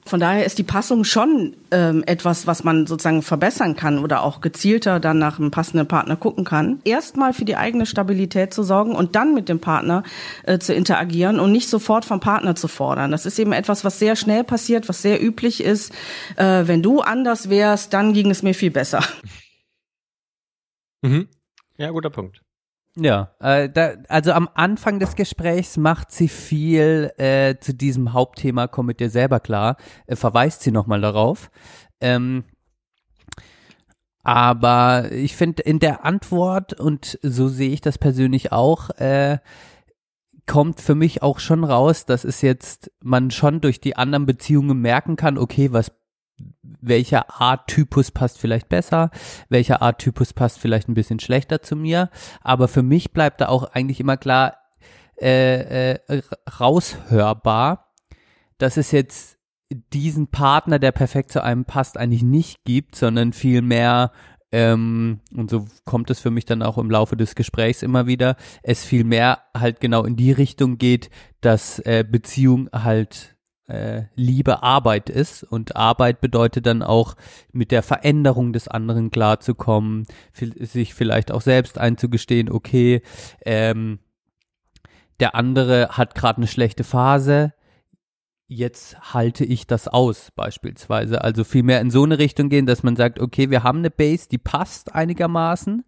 Von 0.09 0.20
daher 0.20 0.44
ist 0.44 0.59
die 0.59 0.64
Passung 0.64 1.05
schon 1.05 1.56
ähm, 1.70 2.02
etwas, 2.06 2.47
was 2.47 2.64
man 2.64 2.86
sozusagen 2.86 3.22
verbessern 3.22 3.76
kann 3.76 3.98
oder 3.98 4.22
auch 4.22 4.40
gezielter 4.40 5.01
dann 5.01 5.18
nach 5.18 5.39
einem 5.39 5.51
passenden 5.51 5.86
Partner 5.86 6.16
gucken 6.16 6.44
kann. 6.44 6.80
Erstmal 6.85 7.32
für 7.32 7.44
die 7.44 7.56
eigene 7.56 7.86
Stabilität 7.86 8.52
zu 8.52 8.62
sorgen 8.62 8.94
und 8.94 9.14
dann 9.16 9.35
mit 9.35 9.48
dem 9.48 9.60
Partner 9.60 10.02
äh, 10.44 10.59
zu 10.59 10.74
interagieren 10.74 11.39
und 11.39 11.52
nicht 11.52 11.68
sofort 11.68 12.05
vom 12.05 12.20
Partner 12.20 12.55
zu 12.55 12.68
fordern. 12.68 13.10
Das 13.10 13.26
ist 13.26 13.39
eben 13.39 13.52
etwas, 13.52 13.85
was 13.85 13.98
sehr 13.98 14.16
schnell 14.16 14.44
passiert, 14.44 14.89
was 14.89 15.02
sehr 15.02 15.22
üblich 15.22 15.62
ist. 15.62 15.93
Äh, 16.36 16.66
wenn 16.66 16.82
du 16.82 17.01
anders 17.01 17.51
wärst, 17.51 17.93
dann 17.93 18.12
ging 18.12 18.30
es 18.30 18.43
mir 18.43 18.55
viel 18.55 18.70
besser. 18.70 19.05
Mhm. 21.02 21.28
Ja, 21.76 21.90
guter 21.90 22.10
Punkt. 22.10 22.43
Ja, 23.01 23.31
äh, 23.39 23.69
da, 23.69 23.93
also 24.09 24.33
am 24.33 24.49
Anfang 24.55 24.99
des 24.99 25.15
Gesprächs 25.15 25.77
macht 25.77 26.11
sie 26.11 26.27
viel 26.27 27.12
äh, 27.16 27.55
zu 27.61 27.73
diesem 27.73 28.12
Hauptthema, 28.12 28.66
komm 28.66 28.87
mit 28.87 28.99
dir 28.99 29.09
selber 29.09 29.39
klar, 29.39 29.77
äh, 30.07 30.16
verweist 30.16 30.62
sie 30.62 30.73
nochmal 30.73 31.01
darauf. 31.01 31.51
Ähm, 32.01 32.43
aber 34.25 35.12
ich 35.12 35.37
finde 35.37 35.62
in 35.62 35.79
der 35.79 36.05
Antwort, 36.05 36.73
und 36.73 37.20
so 37.23 37.47
sehe 37.47 37.70
ich 37.70 37.81
das 37.81 37.99
persönlich 37.99 38.51
auch, 38.51 38.91
äh, 38.91 39.39
kommt 40.47 40.81
für 40.81 40.97
mich 40.97 41.23
auch 41.23 41.39
schon 41.39 41.62
raus, 41.62 42.05
dass 42.05 42.25
es 42.25 42.43
jetzt 42.43 42.91
man 43.05 43.31
schon 43.31 43.61
durch 43.61 43.81
die 43.81 43.97
anderen 43.97 44.27
Beziehungen 44.27 44.81
merken 44.81 45.15
kann, 45.15 45.39
okay, 45.39 45.73
was 45.73 45.93
welcher 46.62 47.40
Art-Typus 47.40 48.10
passt 48.10 48.39
vielleicht 48.39 48.69
besser, 48.69 49.10
welcher 49.48 49.82
Art-Typus 49.82 50.32
passt 50.32 50.59
vielleicht 50.59 50.89
ein 50.89 50.94
bisschen 50.94 51.20
schlechter 51.20 51.62
zu 51.62 51.77
mir. 51.77 52.10
Aber 52.40 52.69
für 52.69 52.82
mich 52.82 53.12
bleibt 53.12 53.40
da 53.40 53.48
auch 53.48 53.65
eigentlich 53.65 54.01
immer 54.01 54.16
klar 54.16 54.59
äh, 55.20 55.93
äh, 55.93 56.23
raushörbar, 56.60 57.93
dass 58.59 58.77
es 58.77 58.93
jetzt 58.93 59.39
diesen 59.93 60.28
Partner, 60.28 60.78
der 60.78 60.93
perfekt 60.93 61.31
zu 61.32 61.43
einem 61.43 61.65
passt, 61.65 61.98
eigentlich 61.98 62.23
nicht 62.23 62.65
gibt, 62.65 62.94
sondern 62.94 63.32
vielmehr 63.32 64.12
ähm, 64.51 65.20
und 65.35 65.51
so 65.51 65.66
kommt 65.85 66.10
es 66.10 66.20
für 66.20 66.31
mich 66.31 66.47
dann 66.47 66.62
auch 66.62 66.78
im 66.78 66.90
Laufe 66.90 67.16
des 67.16 67.35
Gesprächs 67.35 67.82
immer 67.82 68.06
wieder, 68.06 68.36
es 68.62 68.82
vielmehr 68.82 69.40
halt 69.55 69.81
genau 69.81 70.05
in 70.05 70.16
die 70.16 70.32
Richtung 70.32 70.78
geht, 70.78 71.10
dass 71.43 71.81
äh, 71.81 72.05
Beziehung 72.09 72.70
halt 72.73 73.36
äh, 73.69 74.05
Liebe 74.16 74.62
Arbeit 74.62 75.11
ist 75.11 75.45
und 75.45 75.77
Arbeit 75.77 76.20
bedeutet 76.20 76.66
dann 76.66 76.82
auch 76.82 77.15
mit 77.53 77.70
der 77.70 77.82
Veränderung 77.82 78.53
des 78.53 78.66
anderen 78.66 79.11
klarzukommen, 79.11 80.07
sich 80.32 80.95
vielleicht 80.95 81.31
auch 81.31 81.43
selbst 81.43 81.78
einzugestehen, 81.78 82.51
okay, 82.51 83.03
ähm, 83.45 84.01
der 85.20 85.35
andere 85.35 85.90
hat 85.90 86.15
gerade 86.15 86.39
eine 86.39 86.47
schlechte 86.47 86.85
Phase, 86.85 87.53
jetzt 88.47 89.12
halte 89.12 89.45
ich 89.45 89.66
das 89.66 89.89
aus 89.89 90.31
beispielsweise. 90.35 91.23
Also 91.23 91.45
viel 91.45 91.62
mehr 91.62 91.81
in 91.81 91.90
so 91.90 92.05
eine 92.05 92.19
Richtung 92.19 92.49
gehen, 92.49 92.66
dass 92.66 92.82
man 92.82 92.97
sagt, 92.97 93.20
okay, 93.20 93.51
wir 93.51 93.62
haben 93.62 93.78
eine 93.78 93.90
Base, 93.90 94.28
die 94.28 94.39
passt 94.39 94.95
einigermaßen. 94.95 95.85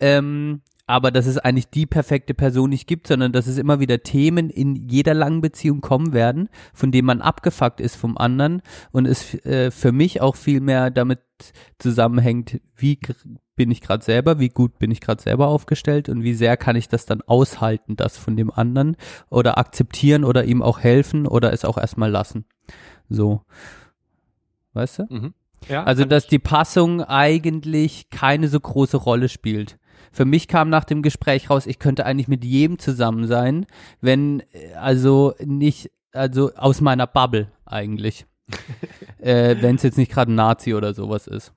Ähm, 0.00 0.62
aber 0.90 1.12
dass 1.12 1.26
es 1.26 1.38
eigentlich 1.38 1.70
die 1.70 1.86
perfekte 1.86 2.34
Person 2.34 2.70
nicht 2.70 2.88
gibt, 2.88 3.06
sondern 3.06 3.32
dass 3.32 3.46
es 3.46 3.58
immer 3.58 3.78
wieder 3.78 4.02
Themen 4.02 4.50
in 4.50 4.74
jeder 4.74 5.14
langen 5.14 5.40
Beziehung 5.40 5.80
kommen 5.80 6.12
werden, 6.12 6.48
von 6.74 6.90
denen 6.90 7.06
man 7.06 7.22
abgefuckt 7.22 7.80
ist 7.80 7.94
vom 7.94 8.18
anderen 8.18 8.60
und 8.90 9.06
es 9.06 9.34
äh, 9.46 9.70
für 9.70 9.92
mich 9.92 10.20
auch 10.20 10.34
viel 10.34 10.60
mehr 10.60 10.90
damit 10.90 11.20
zusammenhängt, 11.78 12.60
wie 12.76 12.98
bin 13.54 13.70
ich 13.70 13.80
gerade 13.80 14.04
selber, 14.04 14.40
wie 14.40 14.48
gut 14.48 14.78
bin 14.78 14.90
ich 14.90 15.00
gerade 15.00 15.22
selber 15.22 15.46
aufgestellt 15.46 16.08
und 16.08 16.24
wie 16.24 16.34
sehr 16.34 16.56
kann 16.56 16.74
ich 16.74 16.88
das 16.88 17.06
dann 17.06 17.22
aushalten, 17.22 17.94
das 17.94 18.18
von 18.18 18.36
dem 18.36 18.50
anderen 18.50 18.96
oder 19.28 19.58
akzeptieren 19.58 20.24
oder 20.24 20.44
ihm 20.44 20.60
auch 20.60 20.80
helfen 20.80 21.26
oder 21.26 21.52
es 21.52 21.64
auch 21.64 21.78
erstmal 21.78 22.10
lassen. 22.10 22.46
So. 23.08 23.42
Weißt 24.72 24.98
du? 25.00 25.06
Mhm. 25.08 25.34
Ja, 25.68 25.84
also, 25.84 26.04
dass 26.04 26.26
die 26.26 26.38
Passung 26.38 27.02
eigentlich 27.02 28.08
keine 28.10 28.48
so 28.48 28.58
große 28.58 28.96
Rolle 28.96 29.28
spielt. 29.28 29.78
Für 30.12 30.24
mich 30.24 30.48
kam 30.48 30.70
nach 30.70 30.84
dem 30.84 31.02
Gespräch 31.02 31.50
raus, 31.50 31.66
ich 31.66 31.78
könnte 31.78 32.06
eigentlich 32.06 32.28
mit 32.28 32.44
jedem 32.44 32.78
zusammen 32.78 33.26
sein, 33.26 33.66
wenn, 34.00 34.40
äh, 34.52 34.74
also 34.74 35.34
nicht, 35.44 35.90
also 36.12 36.52
aus 36.54 36.80
meiner 36.80 37.06
Bubble 37.06 37.48
eigentlich. 37.64 38.26
äh, 39.18 39.56
wenn 39.60 39.76
es 39.76 39.82
jetzt 39.82 39.98
nicht 39.98 40.10
gerade 40.10 40.32
ein 40.32 40.36
Nazi 40.36 40.74
oder 40.74 40.94
sowas 40.94 41.26
ist. 41.26 41.52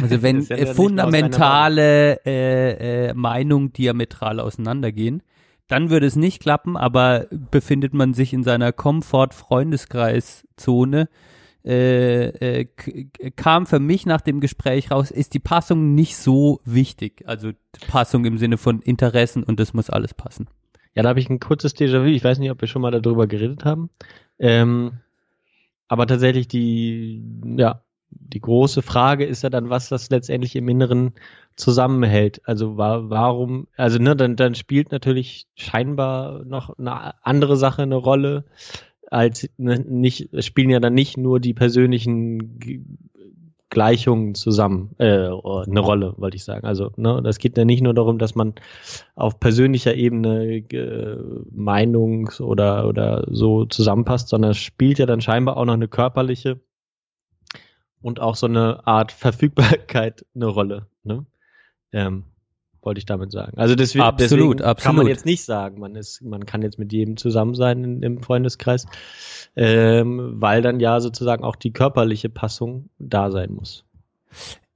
Also 0.00 0.22
wenn 0.22 0.40
ja 0.42 0.66
fundamentale 0.66 2.24
äh, 2.24 3.08
äh, 3.08 3.14
Meinungen 3.14 3.72
diametral 3.72 4.38
auseinandergehen, 4.40 5.22
dann 5.68 5.90
würde 5.90 6.06
es 6.06 6.16
nicht 6.16 6.40
klappen, 6.40 6.76
aber 6.76 7.26
befindet 7.30 7.92
man 7.92 8.14
sich 8.14 8.32
in 8.32 8.44
seiner 8.44 8.72
Komfort-Freundeskreiszone, 8.72 11.08
äh, 11.66 12.60
äh, 12.60 12.66
kam 13.34 13.66
für 13.66 13.80
mich 13.80 14.06
nach 14.06 14.20
dem 14.20 14.40
Gespräch 14.40 14.90
raus, 14.92 15.10
ist 15.10 15.34
die 15.34 15.40
Passung 15.40 15.94
nicht 15.94 16.16
so 16.16 16.60
wichtig. 16.64 17.24
Also 17.26 17.50
Passung 17.88 18.24
im 18.24 18.38
Sinne 18.38 18.56
von 18.56 18.80
Interessen 18.80 19.42
und 19.42 19.58
das 19.58 19.74
muss 19.74 19.90
alles 19.90 20.14
passen. 20.14 20.46
Ja, 20.94 21.02
da 21.02 21.08
habe 21.08 21.20
ich 21.20 21.28
ein 21.28 21.40
kurzes 21.40 21.76
Déjà-vu. 21.76 22.06
Ich 22.06 22.24
weiß 22.24 22.38
nicht, 22.38 22.50
ob 22.50 22.60
wir 22.60 22.68
schon 22.68 22.82
mal 22.82 22.92
darüber 22.92 23.26
geredet 23.26 23.64
haben. 23.64 23.90
Ähm, 24.38 25.00
aber 25.88 26.06
tatsächlich 26.06 26.46
die, 26.46 27.22
ja, 27.58 27.82
die 28.10 28.40
große 28.40 28.82
Frage 28.82 29.24
ist 29.24 29.42
ja 29.42 29.50
dann, 29.50 29.68
was 29.68 29.88
das 29.88 30.08
letztendlich 30.10 30.56
im 30.56 30.68
Inneren 30.68 31.14
zusammenhält. 31.56 32.40
Also 32.44 32.76
war, 32.76 33.10
warum, 33.10 33.66
also 33.76 33.98
ne, 33.98 34.14
dann, 34.14 34.36
dann 34.36 34.54
spielt 34.54 34.92
natürlich 34.92 35.46
scheinbar 35.54 36.44
noch 36.44 36.78
eine 36.78 37.14
andere 37.24 37.56
Sache 37.56 37.82
eine 37.82 37.96
Rolle, 37.96 38.44
als 39.10 39.48
ne, 39.56 39.78
nicht, 39.78 40.30
spielen 40.44 40.70
ja 40.70 40.80
dann 40.80 40.94
nicht 40.94 41.16
nur 41.16 41.40
die 41.40 41.54
persönlichen 41.54 42.58
Gleichungen 43.68 44.34
zusammen 44.34 44.94
äh, 44.98 45.04
eine 45.04 45.80
Rolle, 45.80 46.14
wollte 46.16 46.36
ich 46.36 46.44
sagen. 46.44 46.66
Also 46.66 46.92
ne, 46.96 47.20
das 47.22 47.38
geht 47.38 47.58
ja 47.58 47.64
nicht 47.64 47.82
nur 47.82 47.94
darum, 47.94 48.18
dass 48.18 48.34
man 48.34 48.54
auf 49.14 49.40
persönlicher 49.40 49.94
Ebene 49.94 50.58
äh, 50.58 51.16
Meinungs- 51.50 52.40
oder 52.40 52.88
oder 52.88 53.26
so 53.30 53.64
zusammenpasst, 53.64 54.28
sondern 54.28 54.52
es 54.52 54.58
spielt 54.58 54.98
ja 54.98 55.06
dann 55.06 55.20
scheinbar 55.20 55.56
auch 55.56 55.64
noch 55.64 55.74
eine 55.74 55.88
körperliche 55.88 56.60
und 58.00 58.20
auch 58.20 58.36
so 58.36 58.46
eine 58.46 58.86
Art 58.86 59.12
Verfügbarkeit 59.12 60.24
eine 60.34 60.46
Rolle. 60.46 60.86
Ne? 61.02 61.26
Ähm, 61.92 62.24
wollte 62.86 62.98
ich 62.98 63.04
damit 63.04 63.32
sagen. 63.32 63.58
Also 63.58 63.74
deswegen, 63.74 64.04
absolut, 64.04 64.30
deswegen 64.30 64.62
absolut. 64.62 64.78
kann 64.78 64.96
man 64.96 65.06
jetzt 65.08 65.26
nicht 65.26 65.44
sagen, 65.44 65.80
man 65.80 65.96
ist, 65.96 66.22
man 66.22 66.46
kann 66.46 66.62
jetzt 66.62 66.78
mit 66.78 66.92
jedem 66.92 67.16
zusammen 67.16 67.54
sein 67.54 67.84
in, 67.84 68.02
im 68.02 68.22
Freundeskreis, 68.22 68.86
ähm, 69.56 70.36
weil 70.36 70.62
dann 70.62 70.80
ja 70.80 71.00
sozusagen 71.00 71.44
auch 71.44 71.56
die 71.56 71.72
körperliche 71.72 72.30
Passung 72.30 72.88
da 72.98 73.30
sein 73.30 73.52
muss. 73.52 73.84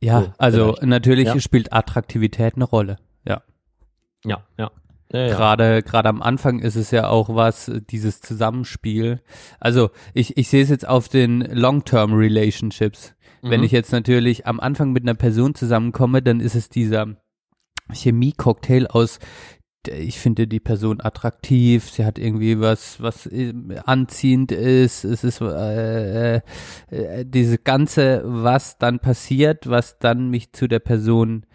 Ja, 0.01 0.23
so, 0.23 0.33
also 0.39 0.65
vielleicht. 0.65 0.83
natürlich 0.83 1.27
ja. 1.29 1.41
spielt 1.41 1.73
Attraktivität 1.73 2.57
eine 2.57 2.65
Rolle. 2.65 2.99
Ja. 3.27 3.43
Ja, 4.25 4.43
ja. 4.59 4.71
Ja, 5.13 5.27
ja. 5.27 5.29
Gerade 5.29 5.83
gerade 5.83 6.09
am 6.09 6.23
Anfang 6.23 6.61
ist 6.61 6.77
es 6.77 6.93
ja 6.93 7.09
auch 7.09 7.35
was 7.35 7.71
dieses 7.91 8.21
Zusammenspiel. 8.21 9.21
Also 9.59 9.91
ich 10.15 10.37
ich 10.37 10.49
sehe 10.49 10.63
es 10.63 10.71
jetzt 10.71 10.87
auf 10.87 11.09
den 11.09 11.41
Long-Term 11.41 12.13
Relationships. 12.13 13.15
Mhm. 13.43 13.51
Wenn 13.51 13.63
ich 13.65 13.73
jetzt 13.73 13.93
natürlich 13.93 14.47
am 14.47 14.61
Anfang 14.61 14.93
mit 14.93 15.03
einer 15.03 15.15
Person 15.15 15.55
zusammenkomme, 15.55 16.23
dann 16.23 16.39
ist 16.39 16.55
es 16.55 16.69
dieser 16.69 17.17
Chemie-Cocktail 17.93 18.87
aus 18.87 19.19
ich 19.89 20.19
finde 20.19 20.47
die 20.47 20.61
Person 20.61 21.01
attraktiv, 21.01 21.91
sie 21.91 22.05
hat 22.05 22.19
irgendwie 22.19 22.61
was, 22.61 23.01
was 23.01 23.27
äh, 23.27 23.55
anziehend 23.87 24.53
ist, 24.53 25.05
es 25.05 25.25
ist 25.25 25.41
äh, 25.41 26.37
äh, 26.37 26.43
diese 27.25 27.57
ganze, 27.59 28.23
was 28.25 28.77
dann 28.79 28.99
passiert, 28.99 29.69
was 29.69 29.99
dann 29.99 30.29
mich 30.29 30.53
zu 30.53 30.69
der 30.69 30.81
Person 30.81 31.47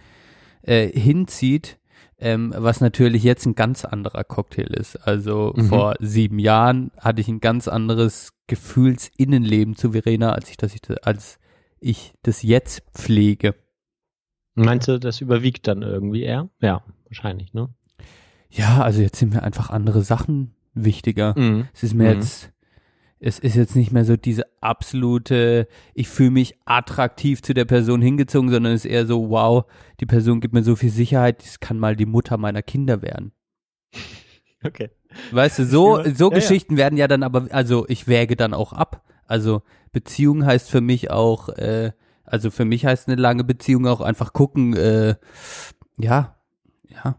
äh, 0.63 0.87
hinzieht, 0.87 1.77
ähm, 2.17 2.53
was 2.57 2.81
natürlich 2.81 3.23
jetzt 3.23 3.45
ein 3.45 3.55
ganz 3.55 3.85
anderer 3.85 4.23
Cocktail 4.23 4.73
ist. 4.73 4.95
Also 5.07 5.53
mhm. 5.55 5.65
vor 5.65 5.95
sieben 5.99 6.39
Jahren 6.39 6.91
hatte 6.97 7.21
ich 7.21 7.27
ein 7.27 7.41
ganz 7.41 7.67
anderes 7.67 8.31
Gefühlsinnenleben 8.47 9.75
zu 9.75 9.91
Verena, 9.91 10.31
als 10.31 10.49
ich 10.49 10.57
das, 10.57 10.73
als 11.03 11.37
ich 11.79 12.13
das 12.23 12.41
jetzt 12.41 12.83
pflege. 12.93 13.53
Meinst 14.55 14.87
du, 14.87 14.99
das 14.99 15.21
überwiegt 15.21 15.67
dann 15.67 15.81
irgendwie 15.81 16.23
eher? 16.23 16.49
Ja, 16.61 16.81
wahrscheinlich, 17.05 17.53
ne? 17.53 17.69
Ja, 18.49 18.81
also 18.81 19.01
jetzt 19.01 19.19
sind 19.19 19.33
mir 19.33 19.43
einfach 19.43 19.69
andere 19.69 20.01
Sachen 20.01 20.55
wichtiger. 20.73 21.37
Mhm. 21.37 21.67
Es 21.73 21.83
ist 21.83 21.93
mir 21.93 22.09
mhm. 22.09 22.19
jetzt, 22.21 22.53
es 23.19 23.39
ist 23.39 23.55
jetzt 23.55 23.75
nicht 23.75 23.91
mehr 23.91 24.05
so 24.05 24.15
diese 24.15 24.45
absolute, 24.61 25.67
ich 25.93 26.07
fühle 26.07 26.31
mich 26.31 26.57
attraktiv 26.65 27.41
zu 27.41 27.53
der 27.53 27.65
Person 27.65 28.01
hingezogen, 28.01 28.49
sondern 28.49 28.73
es 28.73 28.85
ist 28.85 28.91
eher 28.91 29.05
so, 29.05 29.29
wow, 29.29 29.65
die 29.99 30.05
Person 30.05 30.39
gibt 30.39 30.53
mir 30.53 30.63
so 30.63 30.77
viel 30.77 30.89
Sicherheit, 30.89 31.43
das 31.43 31.59
kann 31.59 31.77
mal 31.77 31.97
die 31.97 32.05
Mutter 32.05 32.37
meiner 32.37 32.61
Kinder 32.61 33.01
werden. 33.01 33.31
Okay. 34.63 34.89
Weißt 35.31 35.59
du, 35.59 35.65
so, 35.65 36.01
so 36.15 36.31
ja, 36.31 36.35
Geschichten 36.35 36.73
ja. 36.73 36.79
werden 36.79 36.97
ja 36.97 37.07
dann 37.07 37.21
aber, 37.21 37.49
also 37.51 37.85
ich 37.87 38.07
wäge 38.07 38.35
dann 38.35 38.55
auch 38.55 38.73
ab. 38.73 39.03
Also 39.27 39.61
Beziehung 39.91 40.43
heißt 40.43 40.71
für 40.71 40.81
mich 40.81 41.11
auch, 41.11 41.49
äh, 41.49 41.91
also 42.25 42.51
für 42.51 42.65
mich 42.65 42.85
heißt 42.85 43.07
eine 43.07 43.19
lange 43.19 43.43
Beziehung 43.43 43.87
auch 43.87 44.01
einfach 44.01 44.33
gucken, 44.33 44.75
äh, 44.75 45.15
ja, 45.97 46.35
ja, 46.87 47.17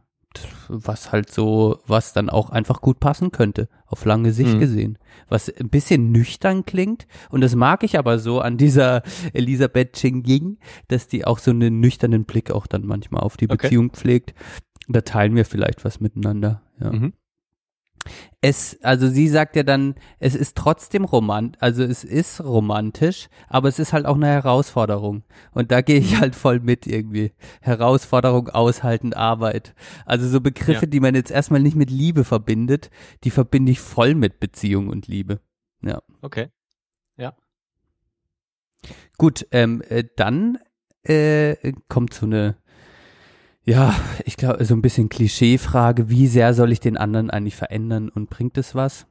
was 0.68 1.12
halt 1.12 1.32
so, 1.32 1.78
was 1.86 2.12
dann 2.12 2.28
auch 2.28 2.50
einfach 2.50 2.80
gut 2.80 3.00
passen 3.00 3.32
könnte, 3.32 3.68
auf 3.86 4.04
lange 4.04 4.32
Sicht 4.32 4.54
mhm. 4.54 4.60
gesehen. 4.60 4.98
Was 5.28 5.48
ein 5.48 5.70
bisschen 5.70 6.12
nüchtern 6.12 6.64
klingt 6.64 7.06
und 7.30 7.40
das 7.40 7.54
mag 7.54 7.82
ich 7.84 7.98
aber 7.98 8.18
so 8.18 8.40
an 8.40 8.58
dieser 8.58 9.02
Elisabeth 9.32 9.94
Ching 9.94 10.58
dass 10.88 11.08
die 11.08 11.24
auch 11.24 11.38
so 11.38 11.50
einen 11.50 11.80
nüchternen 11.80 12.24
Blick 12.24 12.50
auch 12.50 12.66
dann 12.66 12.84
manchmal 12.84 13.22
auf 13.22 13.36
die 13.36 13.46
okay. 13.46 13.56
Beziehung 13.56 13.90
pflegt. 13.90 14.34
Da 14.88 15.00
teilen 15.00 15.34
wir 15.34 15.44
vielleicht 15.44 15.84
was 15.84 16.00
miteinander, 16.00 16.62
ja. 16.80 16.92
Mhm 16.92 17.12
es, 18.40 18.78
also 18.82 19.08
sie 19.08 19.28
sagt 19.28 19.56
ja 19.56 19.62
dann, 19.62 19.94
es 20.18 20.34
ist 20.34 20.56
trotzdem 20.56 21.04
romantisch, 21.04 21.60
also 21.60 21.82
es 21.82 22.04
ist 22.04 22.42
romantisch, 22.42 23.28
aber 23.48 23.68
es 23.68 23.78
ist 23.78 23.92
halt 23.92 24.06
auch 24.06 24.16
eine 24.16 24.26
Herausforderung. 24.26 25.24
Und 25.52 25.72
da 25.72 25.80
gehe 25.80 25.98
ich 25.98 26.20
halt 26.20 26.34
voll 26.34 26.60
mit 26.60 26.86
irgendwie. 26.86 27.32
Herausforderung, 27.60 28.48
aushalten, 28.48 29.12
Arbeit. 29.14 29.74
Also 30.04 30.28
so 30.28 30.40
Begriffe, 30.40 30.86
ja. 30.86 30.90
die 30.90 31.00
man 31.00 31.14
jetzt 31.14 31.30
erstmal 31.30 31.60
nicht 31.60 31.76
mit 31.76 31.90
Liebe 31.90 32.24
verbindet, 32.24 32.90
die 33.24 33.30
verbinde 33.30 33.72
ich 33.72 33.80
voll 33.80 34.14
mit 34.14 34.40
Beziehung 34.40 34.88
und 34.88 35.08
Liebe. 35.08 35.40
Ja. 35.82 36.02
Okay. 36.22 36.48
Ja. 37.16 37.34
Gut, 39.18 39.46
ähm, 39.50 39.82
äh, 39.88 40.04
dann 40.16 40.58
äh, 41.02 41.72
kommt 41.88 42.14
so 42.14 42.26
eine 42.26 42.56
ja, 43.66 43.94
ich 44.24 44.36
glaube, 44.36 44.64
so 44.64 44.74
ein 44.74 44.82
bisschen 44.82 45.08
Klischeefrage, 45.08 46.08
wie 46.08 46.26
sehr 46.28 46.54
soll 46.54 46.72
ich 46.72 46.80
den 46.80 46.96
anderen 46.96 47.30
eigentlich 47.30 47.56
verändern 47.56 48.08
und 48.08 48.30
bringt 48.30 48.56
es 48.56 48.74
was? 48.74 49.06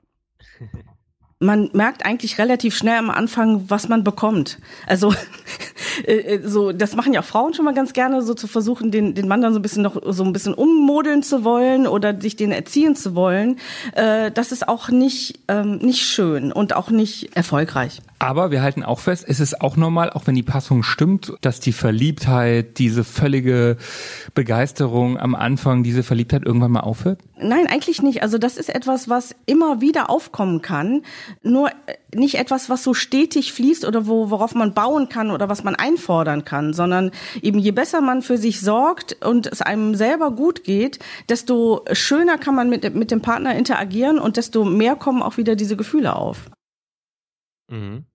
man 1.40 1.70
merkt 1.74 2.06
eigentlich 2.06 2.38
relativ 2.40 2.76
schnell 2.76 2.98
am 2.98 3.10
Anfang, 3.10 3.70
was 3.70 3.90
man 3.90 4.04
bekommt. 4.04 4.58
Also 4.88 5.14
äh, 6.08 6.14
äh, 6.14 6.48
so, 6.48 6.72
das 6.72 6.96
machen 6.96 7.14
ja 7.14 7.22
Frauen 7.22 7.54
schon 7.54 7.66
mal 7.66 7.74
ganz 7.74 7.94
gerne, 7.94 8.22
so 8.22 8.34
zu 8.34 8.48
versuchen, 8.48 8.92
den, 8.92 9.14
den 9.16 9.28
Mann 9.28 9.42
dann 9.42 9.54
so 9.54 9.60
ein 9.60 9.62
bisschen 9.62 9.84
noch 9.84 10.02
so 10.06 10.24
ein 10.24 10.32
bisschen 10.32 10.54
ummodeln 10.54 11.24
zu 11.24 11.44
wollen 11.44 11.88
oder 11.88 12.20
sich 12.20 12.38
den 12.38 12.52
erziehen 12.52 12.96
zu 12.96 13.16
wollen. 13.16 13.58
Äh, 13.94 14.32
das 14.32 14.52
ist 14.52 14.68
auch 14.68 14.90
nicht 14.90 15.40
ähm, 15.50 15.78
nicht 15.78 16.02
schön 16.02 16.52
und 16.52 16.76
auch 16.76 16.90
nicht 16.90 17.36
erfolgreich. 17.36 18.02
Aber 18.20 18.52
wir 18.52 18.62
halten 18.62 18.84
auch 18.84 19.00
fest, 19.00 19.26
es 19.28 19.40
ist 19.40 19.62
auch 19.62 19.76
normal, 19.76 20.10
auch 20.10 20.28
wenn 20.28 20.36
die 20.36 20.44
Passung 20.44 20.84
stimmt, 20.84 21.34
dass 21.42 21.60
die 21.60 21.74
Verliebtheit, 21.74 22.80
diese 22.80 23.04
völlige 23.04 23.78
Begeisterung 24.34 25.20
am 25.20 25.36
Anfang, 25.36 25.84
diese 25.84 26.04
Verliebtheit 26.04 26.46
irgendwann 26.46 26.72
mal 26.72 26.82
aufhört? 26.82 27.20
Nein, 27.38 27.68
eigentlich 27.68 28.02
nicht. 28.02 28.24
Also 28.24 28.38
das 28.38 28.58
ist 28.58 28.74
etwas, 28.74 29.10
was 29.10 29.36
immer 29.46 29.82
wieder 29.82 30.10
aufkommen 30.10 30.62
kann 30.62 31.02
nur 31.44 31.70
äh, 31.70 31.96
nicht 32.14 32.36
etwas, 32.36 32.70
was 32.70 32.84
so 32.84 32.94
stetig 32.94 33.54
fließt 33.54 33.86
oder 33.86 34.08
wo, 34.08 34.30
worauf 34.30 34.56
man 34.56 34.74
bauen 34.74 35.10
kann 35.10 35.32
oder 35.32 35.50
was 35.50 35.64
man 35.64 35.76
einfordern 35.76 36.46
kann, 36.46 36.74
sondern 36.74 37.12
eben 37.42 37.60
je 37.60 37.72
besser 37.72 38.02
man 38.02 38.22
für 38.22 38.38
sich 38.38 38.62
sorgt 38.62 39.26
und 39.26 39.48
es 39.48 39.62
einem 39.62 39.96
selber 39.96 40.32
gut 40.32 40.64
geht, 40.64 41.00
desto 41.30 41.84
schöner 41.92 42.38
kann 42.38 42.56
man 42.56 42.70
mit, 42.70 42.96
mit 42.96 43.12
dem 43.12 43.22
Partner 43.22 43.56
interagieren 43.56 44.20
und 44.20 44.38
desto 44.38 44.64
mehr 44.64 44.96
kommen 44.96 45.22
auch 45.22 45.38
wieder 45.38 45.56
diese 45.56 45.76
Gefühle 45.76 46.16
auf. 46.16 46.50
Mhm. 47.70 48.06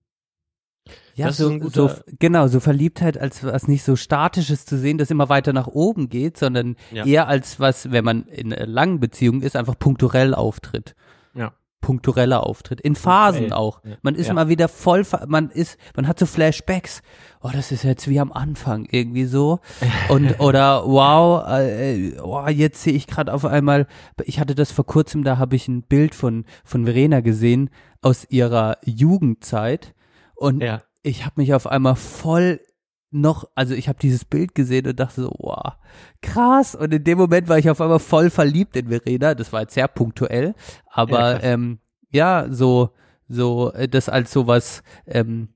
Ja, 1.13 1.31
so, 1.31 1.59
so, 1.69 1.91
genau, 2.19 2.47
so 2.47 2.59
Verliebtheit 2.59 3.17
als 3.17 3.43
was 3.43 3.67
nicht 3.67 3.83
so 3.83 3.95
statisches 3.95 4.65
zu 4.65 4.77
sehen, 4.77 4.97
das 4.97 5.11
immer 5.11 5.29
weiter 5.29 5.53
nach 5.53 5.67
oben 5.67 6.09
geht, 6.09 6.37
sondern 6.37 6.75
ja. 6.91 7.05
eher 7.05 7.27
als 7.27 7.59
was, 7.59 7.91
wenn 7.91 8.03
man 8.03 8.25
in 8.25 8.51
einer 8.51 8.65
langen 8.65 8.99
Beziehung 8.99 9.41
ist, 9.41 9.55
einfach 9.55 9.77
punkturell 9.77 10.33
auftritt. 10.33 10.95
Ja 11.35 11.53
punktureller 11.81 12.45
Auftritt. 12.45 12.79
In 12.79 12.95
Phasen 12.95 13.45
okay. 13.45 13.53
auch. 13.53 13.81
Man 14.01 14.15
ist 14.15 14.27
ja. 14.27 14.33
mal 14.33 14.47
wieder 14.47 14.67
voll, 14.67 15.05
man 15.27 15.49
ist, 15.49 15.77
man 15.95 16.07
hat 16.07 16.19
so 16.19 16.25
Flashbacks. 16.25 17.01
Oh, 17.41 17.49
das 17.51 17.71
ist 17.71 17.83
jetzt 17.83 18.07
wie 18.07 18.19
am 18.19 18.31
Anfang 18.31 18.87
irgendwie 18.89 19.25
so. 19.25 19.59
Und 20.07 20.39
oder 20.39 20.83
wow, 20.85 21.45
äh, 21.49 22.19
oh, 22.21 22.47
jetzt 22.47 22.83
sehe 22.83 22.93
ich 22.93 23.07
gerade 23.07 23.33
auf 23.33 23.45
einmal. 23.45 23.87
Ich 24.23 24.39
hatte 24.39 24.55
das 24.55 24.71
vor 24.71 24.85
kurzem, 24.85 25.23
da 25.23 25.37
habe 25.37 25.55
ich 25.55 25.67
ein 25.67 25.81
Bild 25.81 26.15
von 26.15 26.45
von 26.63 26.85
Verena 26.85 27.21
gesehen 27.21 27.69
aus 28.01 28.25
ihrer 28.29 28.77
Jugendzeit 28.85 29.93
und 30.35 30.61
ja. 30.61 30.81
ich 31.03 31.25
habe 31.25 31.41
mich 31.41 31.53
auf 31.53 31.67
einmal 31.67 31.95
voll 31.95 32.61
noch, 33.11 33.49
also 33.55 33.73
ich 33.73 33.89
habe 33.89 33.99
dieses 33.99 34.25
Bild 34.25 34.55
gesehen 34.55 34.87
und 34.87 34.99
dachte 34.99 35.21
so, 35.21 35.35
wow, 35.37 35.73
krass. 36.21 36.75
Und 36.75 36.93
in 36.93 37.03
dem 37.03 37.17
Moment 37.17 37.49
war 37.49 37.59
ich 37.59 37.69
auf 37.69 37.81
einmal 37.81 37.99
voll 37.99 38.29
verliebt 38.29 38.75
in 38.75 38.87
Verena. 38.87 39.35
Das 39.35 39.51
war 39.53 39.61
jetzt 39.61 39.73
sehr 39.73 39.87
punktuell, 39.87 40.55
aber 40.87 41.33
ja, 41.33 41.43
ähm, 41.43 41.79
ja 42.09 42.47
so, 42.49 42.91
so 43.27 43.71
äh, 43.73 43.87
das 43.87 44.09
als 44.09 44.31
sowas, 44.31 44.81
ähm, 45.05 45.49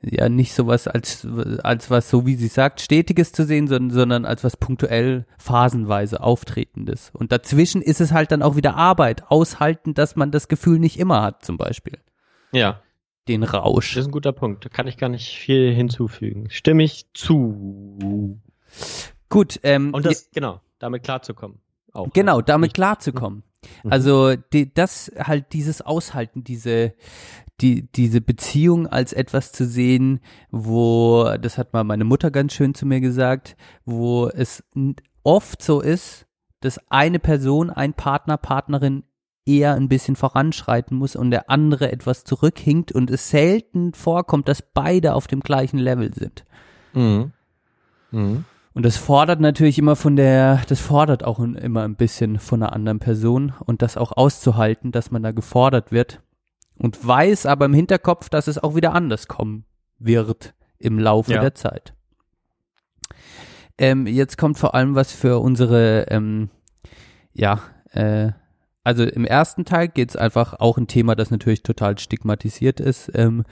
ja 0.00 0.28
nicht 0.28 0.54
sowas 0.54 0.86
als 0.86 1.26
als 1.64 1.90
was 1.90 2.08
so 2.08 2.24
wie 2.24 2.36
sie 2.36 2.46
sagt 2.46 2.80
stetiges 2.80 3.32
zu 3.32 3.44
sehen, 3.44 3.66
sondern, 3.66 3.90
sondern 3.90 4.24
als 4.26 4.44
was 4.44 4.56
punktuell 4.56 5.26
phasenweise 5.38 6.20
auftretendes. 6.20 7.10
Und 7.12 7.32
dazwischen 7.32 7.82
ist 7.82 8.00
es 8.00 8.12
halt 8.12 8.30
dann 8.30 8.42
auch 8.42 8.56
wieder 8.56 8.76
Arbeit, 8.76 9.24
aushalten, 9.28 9.94
dass 9.94 10.14
man 10.14 10.30
das 10.30 10.48
Gefühl 10.48 10.78
nicht 10.78 10.98
immer 10.98 11.22
hat, 11.22 11.44
zum 11.44 11.56
Beispiel. 11.56 11.98
Ja, 12.52 12.80
den 13.28 13.42
Rausch. 13.42 13.94
Das 13.94 14.02
ist 14.02 14.08
ein 14.08 14.12
guter 14.12 14.32
Punkt. 14.32 14.64
Da 14.64 14.68
kann 14.68 14.86
ich 14.86 14.96
gar 14.96 15.08
nicht 15.08 15.28
viel 15.38 15.72
hinzufügen. 15.72 16.48
Stimme 16.50 16.82
ich 16.82 17.06
zu. 17.14 18.38
Gut. 19.28 19.60
Ähm, 19.62 19.92
Und 19.94 20.06
das, 20.06 20.30
genau, 20.32 20.60
damit 20.78 21.02
klarzukommen. 21.02 21.58
Auch, 21.92 22.12
genau, 22.12 22.40
damit 22.40 22.74
klarzukommen. 22.74 23.42
Mhm. 23.82 23.92
Also 23.92 24.36
die, 24.36 24.72
das 24.72 25.12
halt 25.18 25.52
dieses 25.52 25.82
Aushalten, 25.82 26.44
diese 26.44 26.94
die 27.60 27.90
diese 27.90 28.20
Beziehung 28.20 28.86
als 28.86 29.12
etwas 29.12 29.50
zu 29.50 29.66
sehen, 29.66 30.20
wo 30.50 31.24
das 31.40 31.58
hat 31.58 31.72
mal 31.72 31.82
meine 31.82 32.04
Mutter 32.04 32.30
ganz 32.30 32.52
schön 32.52 32.74
zu 32.74 32.86
mir 32.86 33.00
gesagt, 33.00 33.56
wo 33.84 34.28
es 34.28 34.62
oft 35.24 35.60
so 35.60 35.80
ist, 35.80 36.26
dass 36.60 36.80
eine 36.88 37.18
Person, 37.18 37.70
ein 37.70 37.94
Partner, 37.94 38.36
Partnerin 38.36 39.02
eher 39.48 39.74
ein 39.74 39.88
bisschen 39.88 40.14
voranschreiten 40.14 40.96
muss 40.96 41.16
und 41.16 41.30
der 41.30 41.50
andere 41.50 41.90
etwas 41.90 42.24
zurückhinkt 42.24 42.92
und 42.92 43.10
es 43.10 43.30
selten 43.30 43.94
vorkommt, 43.94 44.48
dass 44.48 44.62
beide 44.62 45.14
auf 45.14 45.26
dem 45.26 45.40
gleichen 45.40 45.78
Level 45.78 46.12
sind. 46.14 46.44
Mhm. 46.92 47.32
Mhm. 48.10 48.44
Und 48.74 48.84
das 48.84 48.96
fordert 48.96 49.40
natürlich 49.40 49.78
immer 49.78 49.96
von 49.96 50.14
der, 50.14 50.62
das 50.68 50.80
fordert 50.80 51.24
auch 51.24 51.40
immer 51.40 51.82
ein 51.82 51.96
bisschen 51.96 52.38
von 52.38 52.62
einer 52.62 52.72
anderen 52.72 53.00
Person 53.00 53.52
und 53.64 53.82
das 53.82 53.96
auch 53.96 54.12
auszuhalten, 54.12 54.92
dass 54.92 55.10
man 55.10 55.22
da 55.22 55.32
gefordert 55.32 55.90
wird 55.90 56.20
und 56.76 57.04
weiß 57.04 57.46
aber 57.46 57.64
im 57.64 57.74
Hinterkopf, 57.74 58.28
dass 58.28 58.46
es 58.46 58.62
auch 58.62 58.76
wieder 58.76 58.94
anders 58.94 59.26
kommen 59.26 59.64
wird 59.98 60.54
im 60.78 60.98
Laufe 60.98 61.32
ja. 61.32 61.40
der 61.40 61.54
Zeit. 61.54 61.94
Ähm, 63.78 64.06
jetzt 64.06 64.38
kommt 64.38 64.58
vor 64.58 64.74
allem 64.74 64.94
was 64.94 65.12
für 65.12 65.38
unsere, 65.40 66.06
ähm, 66.10 66.50
ja, 67.32 67.60
äh, 67.90 68.32
also 68.88 69.04
im 69.04 69.26
ersten 69.26 69.66
Teil 69.66 69.88
geht 69.88 70.08
es 70.08 70.16
einfach 70.16 70.54
auch 70.54 70.78
ein 70.78 70.86
Thema, 70.86 71.14
das 71.14 71.30
natürlich 71.30 71.62
total 71.62 71.98
stigmatisiert 71.98 72.80
ist. 72.80 73.10
Ähm, 73.14 73.44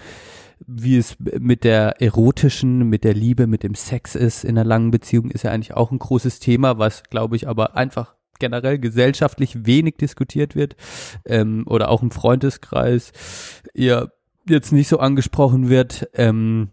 wie 0.67 0.97
es 0.97 1.19
mit 1.21 1.63
der 1.63 2.01
erotischen, 2.01 2.89
mit 2.89 3.05
der 3.05 3.13
Liebe, 3.13 3.47
mit 3.47 3.63
dem 3.63 3.75
Sex 3.75 4.15
ist 4.15 4.45
in 4.45 4.57
einer 4.57 4.65
langen 4.65 4.91
Beziehung, 4.91 5.31
ist 5.31 5.43
ja 5.43 5.51
eigentlich 5.51 5.75
auch 5.75 5.91
ein 5.91 5.99
großes 5.99 6.41
Thema, 6.41 6.79
was, 6.79 7.03
glaube 7.03 7.37
ich, 7.37 7.49
aber 7.49 7.77
einfach 7.77 8.15
generell 8.39 8.79
gesellschaftlich 8.79 9.67
wenig 9.67 9.97
diskutiert 9.97 10.57
wird 10.57 10.75
ähm, 11.27 11.65
oder 11.67 11.91
auch 11.91 12.03
im 12.03 12.11
Freundeskreis 12.11 13.13
eher 13.75 14.13
jetzt 14.49 14.73
nicht 14.73 14.89
so 14.89 15.01
angesprochen 15.01 15.69
wird, 15.69 16.09
ähm, 16.15 16.71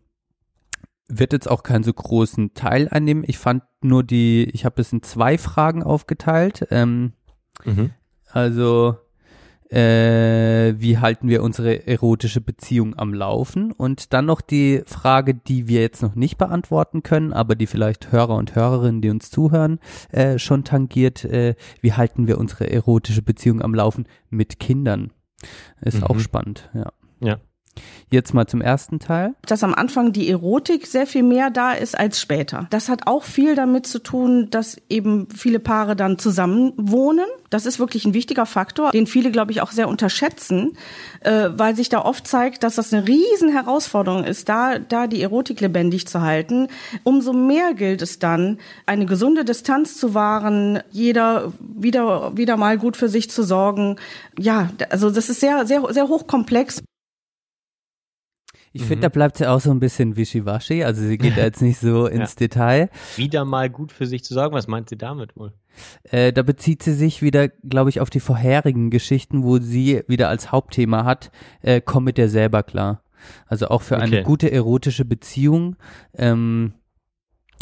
wird 1.09 1.33
jetzt 1.33 1.51
auch 1.51 1.63
keinen 1.63 1.83
so 1.83 1.91
großen 1.91 2.53
Teil 2.53 2.87
einnehmen. 2.87 3.25
Ich 3.27 3.39
fand 3.39 3.63
nur 3.81 4.05
die, 4.05 4.49
ich 4.53 4.63
habe 4.63 4.79
es 4.79 4.93
in 4.93 5.03
zwei 5.03 5.37
Fragen 5.37 5.83
aufgeteilt. 5.83 6.65
Ähm, 6.71 7.11
mhm. 7.65 7.91
Also 8.33 8.97
äh, 9.69 10.73
wie 10.77 10.97
halten 10.97 11.29
wir 11.29 11.43
unsere 11.43 11.87
erotische 11.87 12.41
Beziehung 12.41 12.97
am 12.97 13.13
Laufen? 13.13 13.71
Und 13.71 14.11
dann 14.13 14.25
noch 14.25 14.41
die 14.41 14.81
Frage, 14.85 15.35
die 15.35 15.67
wir 15.67 15.81
jetzt 15.81 16.01
noch 16.01 16.15
nicht 16.15 16.37
beantworten 16.37 17.03
können, 17.03 17.31
aber 17.31 17.55
die 17.55 17.67
vielleicht 17.67 18.11
Hörer 18.11 18.35
und 18.35 18.55
Hörerinnen, 18.55 19.01
die 19.01 19.09
uns 19.09 19.29
zuhören, 19.29 19.79
äh, 20.11 20.39
schon 20.39 20.63
tangiert, 20.63 21.25
äh, 21.25 21.55
wie 21.81 21.93
halten 21.93 22.27
wir 22.27 22.39
unsere 22.39 22.69
erotische 22.69 23.21
Beziehung 23.21 23.61
am 23.61 23.75
Laufen 23.75 24.07
mit 24.29 24.59
Kindern? 24.59 25.11
Ist 25.81 25.99
mhm. 25.99 26.03
auch 26.05 26.19
spannend, 26.19 26.69
ja. 26.73 26.91
Ja. 27.19 27.37
Jetzt 28.09 28.33
mal 28.33 28.45
zum 28.45 28.61
ersten 28.61 28.99
Teil. 28.99 29.33
Dass 29.47 29.63
am 29.63 29.73
Anfang 29.73 30.13
die 30.13 30.29
Erotik 30.29 30.85
sehr 30.85 31.07
viel 31.07 31.23
mehr 31.23 31.49
da 31.49 31.73
ist 31.73 31.97
als 31.97 32.21
später. 32.21 32.67
Das 32.69 32.87
hat 32.87 33.07
auch 33.07 33.23
viel 33.23 33.55
damit 33.55 33.87
zu 33.87 33.97
tun, 33.97 34.49
dass 34.51 34.77
eben 34.87 35.27
viele 35.35 35.59
Paare 35.59 35.95
dann 35.95 36.19
zusammen 36.19 36.73
wohnen. 36.77 37.25
Das 37.49 37.65
ist 37.65 37.79
wirklich 37.79 38.05
ein 38.05 38.13
wichtiger 38.13 38.45
Faktor, 38.45 38.91
den 38.91 39.07
viele, 39.07 39.31
glaube 39.31 39.51
ich, 39.51 39.61
auch 39.61 39.71
sehr 39.71 39.87
unterschätzen, 39.87 40.77
äh, 41.21 41.49
weil 41.55 41.75
sich 41.75 41.89
da 41.89 42.05
oft 42.05 42.27
zeigt, 42.27 42.63
dass 42.63 42.75
das 42.75 42.93
eine 42.93 43.07
riesen 43.07 43.49
Herausforderung 43.49 44.23
ist, 44.23 44.47
da, 44.47 44.77
da 44.77 45.07
die 45.07 45.23
Erotik 45.23 45.59
lebendig 45.61 46.07
zu 46.07 46.21
halten. 46.21 46.67
Umso 47.03 47.33
mehr 47.33 47.73
gilt 47.73 48.03
es 48.03 48.19
dann, 48.19 48.59
eine 48.85 49.07
gesunde 49.07 49.43
Distanz 49.43 49.97
zu 49.97 50.13
wahren, 50.13 50.83
jeder 50.91 51.51
wieder, 51.59 52.37
wieder 52.37 52.57
mal 52.57 52.77
gut 52.77 52.95
für 52.95 53.09
sich 53.09 53.31
zu 53.31 53.41
sorgen. 53.41 53.95
Ja, 54.37 54.69
also 54.89 55.09
das 55.09 55.29
ist 55.29 55.39
sehr, 55.39 55.65
sehr, 55.65 55.81
sehr 55.91 56.07
hochkomplex. 56.07 56.83
Ich 58.73 58.81
mhm. 58.81 58.85
finde, 58.87 59.01
da 59.03 59.09
bleibt 59.09 59.37
sie 59.37 59.47
auch 59.47 59.61
so 59.61 59.71
ein 59.71 59.79
bisschen 59.79 60.17
wischiwaschi. 60.17 60.83
Also 60.83 61.03
sie 61.03 61.17
geht 61.17 61.37
da 61.37 61.41
jetzt 61.43 61.61
nicht 61.61 61.79
so 61.79 62.07
ins 62.07 62.31
ja. 62.31 62.39
Detail. 62.39 62.89
Wieder 63.15 63.45
mal 63.45 63.69
gut 63.69 63.91
für 63.91 64.07
sich 64.07 64.23
zu 64.23 64.33
sagen. 64.33 64.53
Was 64.53 64.67
meint 64.67 64.89
sie 64.89 64.97
damit 64.97 65.37
wohl? 65.37 65.53
Äh, 66.03 66.33
da 66.33 66.43
bezieht 66.43 66.83
sie 66.83 66.93
sich 66.93 67.21
wieder, 67.21 67.47
glaube 67.47 67.89
ich, 67.89 67.99
auf 67.99 68.09
die 68.09 68.19
vorherigen 68.19 68.89
Geschichten, 68.89 69.43
wo 69.43 69.59
sie 69.59 70.03
wieder 70.07 70.29
als 70.29 70.51
Hauptthema 70.51 71.05
hat, 71.05 71.31
äh, 71.61 71.81
komm 71.81 72.03
mit 72.03 72.17
dir 72.17 72.29
selber 72.29 72.63
klar. 72.63 73.03
Also 73.47 73.67
auch 73.67 73.81
für 73.81 73.95
okay. 73.95 74.03
eine 74.03 74.23
gute 74.23 74.51
erotische 74.51 75.05
Beziehung. 75.05 75.77
Ähm, 76.15 76.73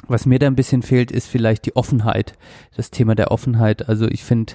was 0.08 0.26
mir 0.26 0.40
da 0.40 0.48
ein 0.48 0.56
bisschen 0.56 0.82
fehlt, 0.82 1.12
ist 1.12 1.28
vielleicht 1.28 1.66
die 1.66 1.76
Offenheit. 1.76 2.34
Das 2.76 2.92
Thema 2.92 3.16
der 3.16 3.32
Offenheit. 3.32 3.88
Also 3.88 4.08
ich 4.08 4.24
finde, 4.24 4.54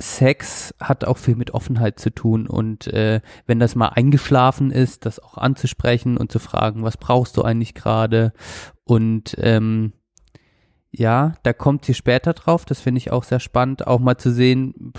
Sex 0.00 0.74
hat 0.80 1.04
auch 1.04 1.18
viel 1.18 1.36
mit 1.36 1.52
Offenheit 1.52 1.98
zu 1.98 2.10
tun 2.10 2.46
und 2.46 2.86
äh, 2.86 3.20
wenn 3.46 3.60
das 3.60 3.74
mal 3.74 3.88
eingeschlafen 3.88 4.70
ist, 4.70 5.04
das 5.04 5.20
auch 5.20 5.36
anzusprechen 5.36 6.16
und 6.16 6.32
zu 6.32 6.38
fragen, 6.38 6.82
was 6.82 6.96
brauchst 6.96 7.36
du 7.36 7.42
eigentlich 7.42 7.74
gerade 7.74 8.32
und 8.84 9.36
ähm, 9.38 9.92
ja, 10.90 11.34
da 11.42 11.52
kommt 11.52 11.84
sie 11.84 11.94
später 11.94 12.32
drauf, 12.32 12.64
das 12.64 12.80
finde 12.80 12.98
ich 12.98 13.12
auch 13.12 13.24
sehr 13.24 13.40
spannend, 13.40 13.86
auch 13.86 14.00
mal 14.00 14.16
zu 14.16 14.32
sehen, 14.32 14.92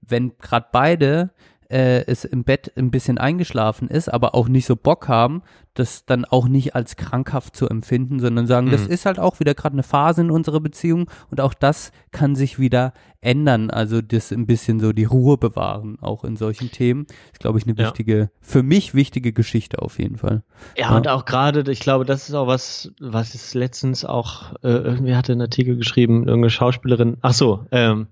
wenn 0.00 0.36
gerade 0.38 0.66
beide 0.72 1.30
äh, 1.70 2.04
es 2.06 2.24
im 2.24 2.44
Bett 2.44 2.72
ein 2.76 2.90
bisschen 2.90 3.18
eingeschlafen 3.18 3.88
ist, 3.88 4.12
aber 4.12 4.34
auch 4.34 4.48
nicht 4.48 4.66
so 4.66 4.76
Bock 4.76 5.08
haben, 5.08 5.42
das 5.74 6.04
dann 6.04 6.24
auch 6.24 6.48
nicht 6.48 6.74
als 6.74 6.96
krankhaft 6.96 7.54
zu 7.54 7.68
empfinden, 7.68 8.18
sondern 8.18 8.46
sagen, 8.46 8.66
mhm. 8.66 8.72
das 8.72 8.86
ist 8.86 9.06
halt 9.06 9.18
auch 9.18 9.38
wieder 9.38 9.54
gerade 9.54 9.74
eine 9.74 9.84
Phase 9.84 10.22
in 10.22 10.30
unserer 10.30 10.60
Beziehung 10.60 11.08
und 11.30 11.40
auch 11.40 11.54
das 11.54 11.92
kann 12.10 12.34
sich 12.34 12.58
wieder 12.58 12.92
ändern. 13.20 13.70
Also 13.70 14.02
das 14.02 14.32
ein 14.32 14.46
bisschen 14.46 14.80
so 14.80 14.92
die 14.92 15.04
Ruhe 15.04 15.38
bewahren, 15.38 15.98
auch 16.00 16.24
in 16.24 16.36
solchen 16.36 16.72
Themen. 16.72 17.06
Ist, 17.32 17.40
glaube 17.40 17.58
ich, 17.58 17.66
eine 17.66 17.78
wichtige, 17.78 18.18
ja. 18.18 18.28
für 18.40 18.62
mich 18.64 18.94
wichtige 18.94 19.32
Geschichte 19.32 19.80
auf 19.80 19.98
jeden 19.98 20.16
Fall. 20.16 20.42
Ja, 20.76 20.90
ja. 20.90 20.96
und 20.96 21.06
auch 21.06 21.24
gerade, 21.24 21.70
ich 21.70 21.80
glaube, 21.80 22.04
das 22.04 22.28
ist 22.28 22.34
auch 22.34 22.48
was, 22.48 22.92
was 23.00 23.34
es 23.34 23.54
letztens 23.54 24.04
auch, 24.04 24.54
äh, 24.62 24.68
irgendwie 24.70 25.14
hatte 25.14 25.32
einen 25.32 25.42
Artikel 25.42 25.76
geschrieben, 25.76 26.26
irgendeine 26.26 26.50
Schauspielerin, 26.50 27.18
ach 27.20 27.34
so, 27.34 27.66
ähm, 27.70 28.08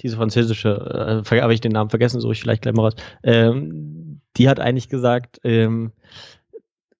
diese 0.00 0.16
französische, 0.16 1.22
äh, 1.30 1.40
habe 1.40 1.54
ich 1.54 1.60
den 1.60 1.72
Namen 1.72 1.90
vergessen, 1.90 2.20
suche 2.20 2.32
ich 2.32 2.40
vielleicht 2.40 2.62
gleich 2.62 2.74
mal 2.74 2.82
raus. 2.82 2.96
Ähm, 3.22 4.20
die 4.36 4.48
hat 4.48 4.60
eigentlich 4.60 4.88
gesagt, 4.88 5.40
ähm, 5.44 5.92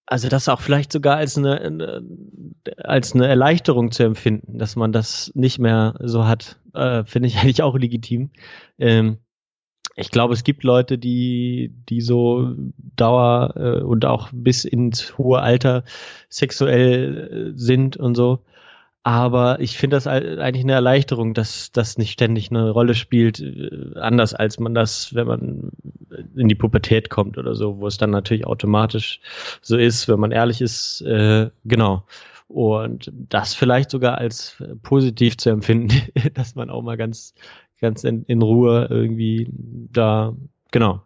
also 0.07 0.29
das 0.29 0.49
auch 0.49 0.61
vielleicht 0.61 0.91
sogar 0.91 1.17
als 1.17 1.37
eine, 1.37 2.03
als 2.79 3.15
eine 3.15 3.27
Erleichterung 3.27 3.91
zu 3.91 4.05
empfinden, 4.05 4.59
dass 4.59 4.75
man 4.75 4.91
das 4.91 5.31
nicht 5.35 5.59
mehr 5.59 5.95
so 6.01 6.27
hat, 6.27 6.59
äh, 6.75 7.05
finde 7.05 7.29
ich 7.29 7.37
eigentlich 7.39 7.63
auch 7.63 7.77
legitim. 7.77 8.31
Ähm, 8.79 9.19
ich 9.97 10.11
glaube, 10.11 10.33
es 10.33 10.45
gibt 10.45 10.63
Leute, 10.63 10.97
die, 10.97 11.75
die 11.89 12.01
so 12.01 12.55
Dauer 12.97 13.55
äh, 13.57 13.83
und 13.83 14.05
auch 14.05 14.31
bis 14.33 14.65
ins 14.65 15.19
hohe 15.19 15.41
Alter 15.41 15.85
sexuell 16.31 17.53
äh, 17.55 17.59
sind 17.59 17.97
und 17.97 18.15
so. 18.15 18.45
Aber 19.09 19.59
ich 19.61 19.79
finde 19.79 19.97
das 19.97 20.07
eigentlich 20.07 20.65
eine 20.65 20.75
Erleichterung, 20.75 21.33
dass 21.33 21.73
das 21.73 21.97
nicht 21.97 22.13
ständig 22.13 22.51
eine 22.51 22.69
Rolle 22.69 22.95
spielt, 22.95 23.41
äh, 23.41 23.99
anders 23.99 24.35
als 24.35 24.61
man 24.61 24.75
das, 24.75 25.15
wenn 25.15 25.27
man 25.27 25.71
in 26.37 26.47
die 26.47 26.55
Pubertät 26.55 27.09
kommt 27.09 27.39
oder 27.39 27.55
so, 27.55 27.79
wo 27.79 27.87
es 27.87 27.97
dann 27.97 28.11
natürlich 28.11 28.47
automatisch 28.47 29.21
so 29.63 29.79
ist, 29.79 30.09
wenn 30.09 30.21
man 30.21 30.31
ehrlich 30.31 30.61
ist, 30.61 31.01
äh, 31.01 31.49
genau. 31.65 32.05
Und 32.49 33.11
das 33.15 33.55
vielleicht 33.55 33.91
sogar 33.91 34.19
als 34.19 34.63
positiv 34.83 35.39
zu 35.39 35.49
empfinden, 35.49 36.03
dass 36.35 36.55
man 36.55 36.69
auch 36.69 36.83
mal 36.83 36.99
ganz, 36.99 37.33
ganz 37.81 38.05
in, 38.05 38.25
in 38.25 38.43
Ruhe 38.43 38.89
irgendwie 38.91 39.49
da, 39.91 40.37
genau, 40.71 41.01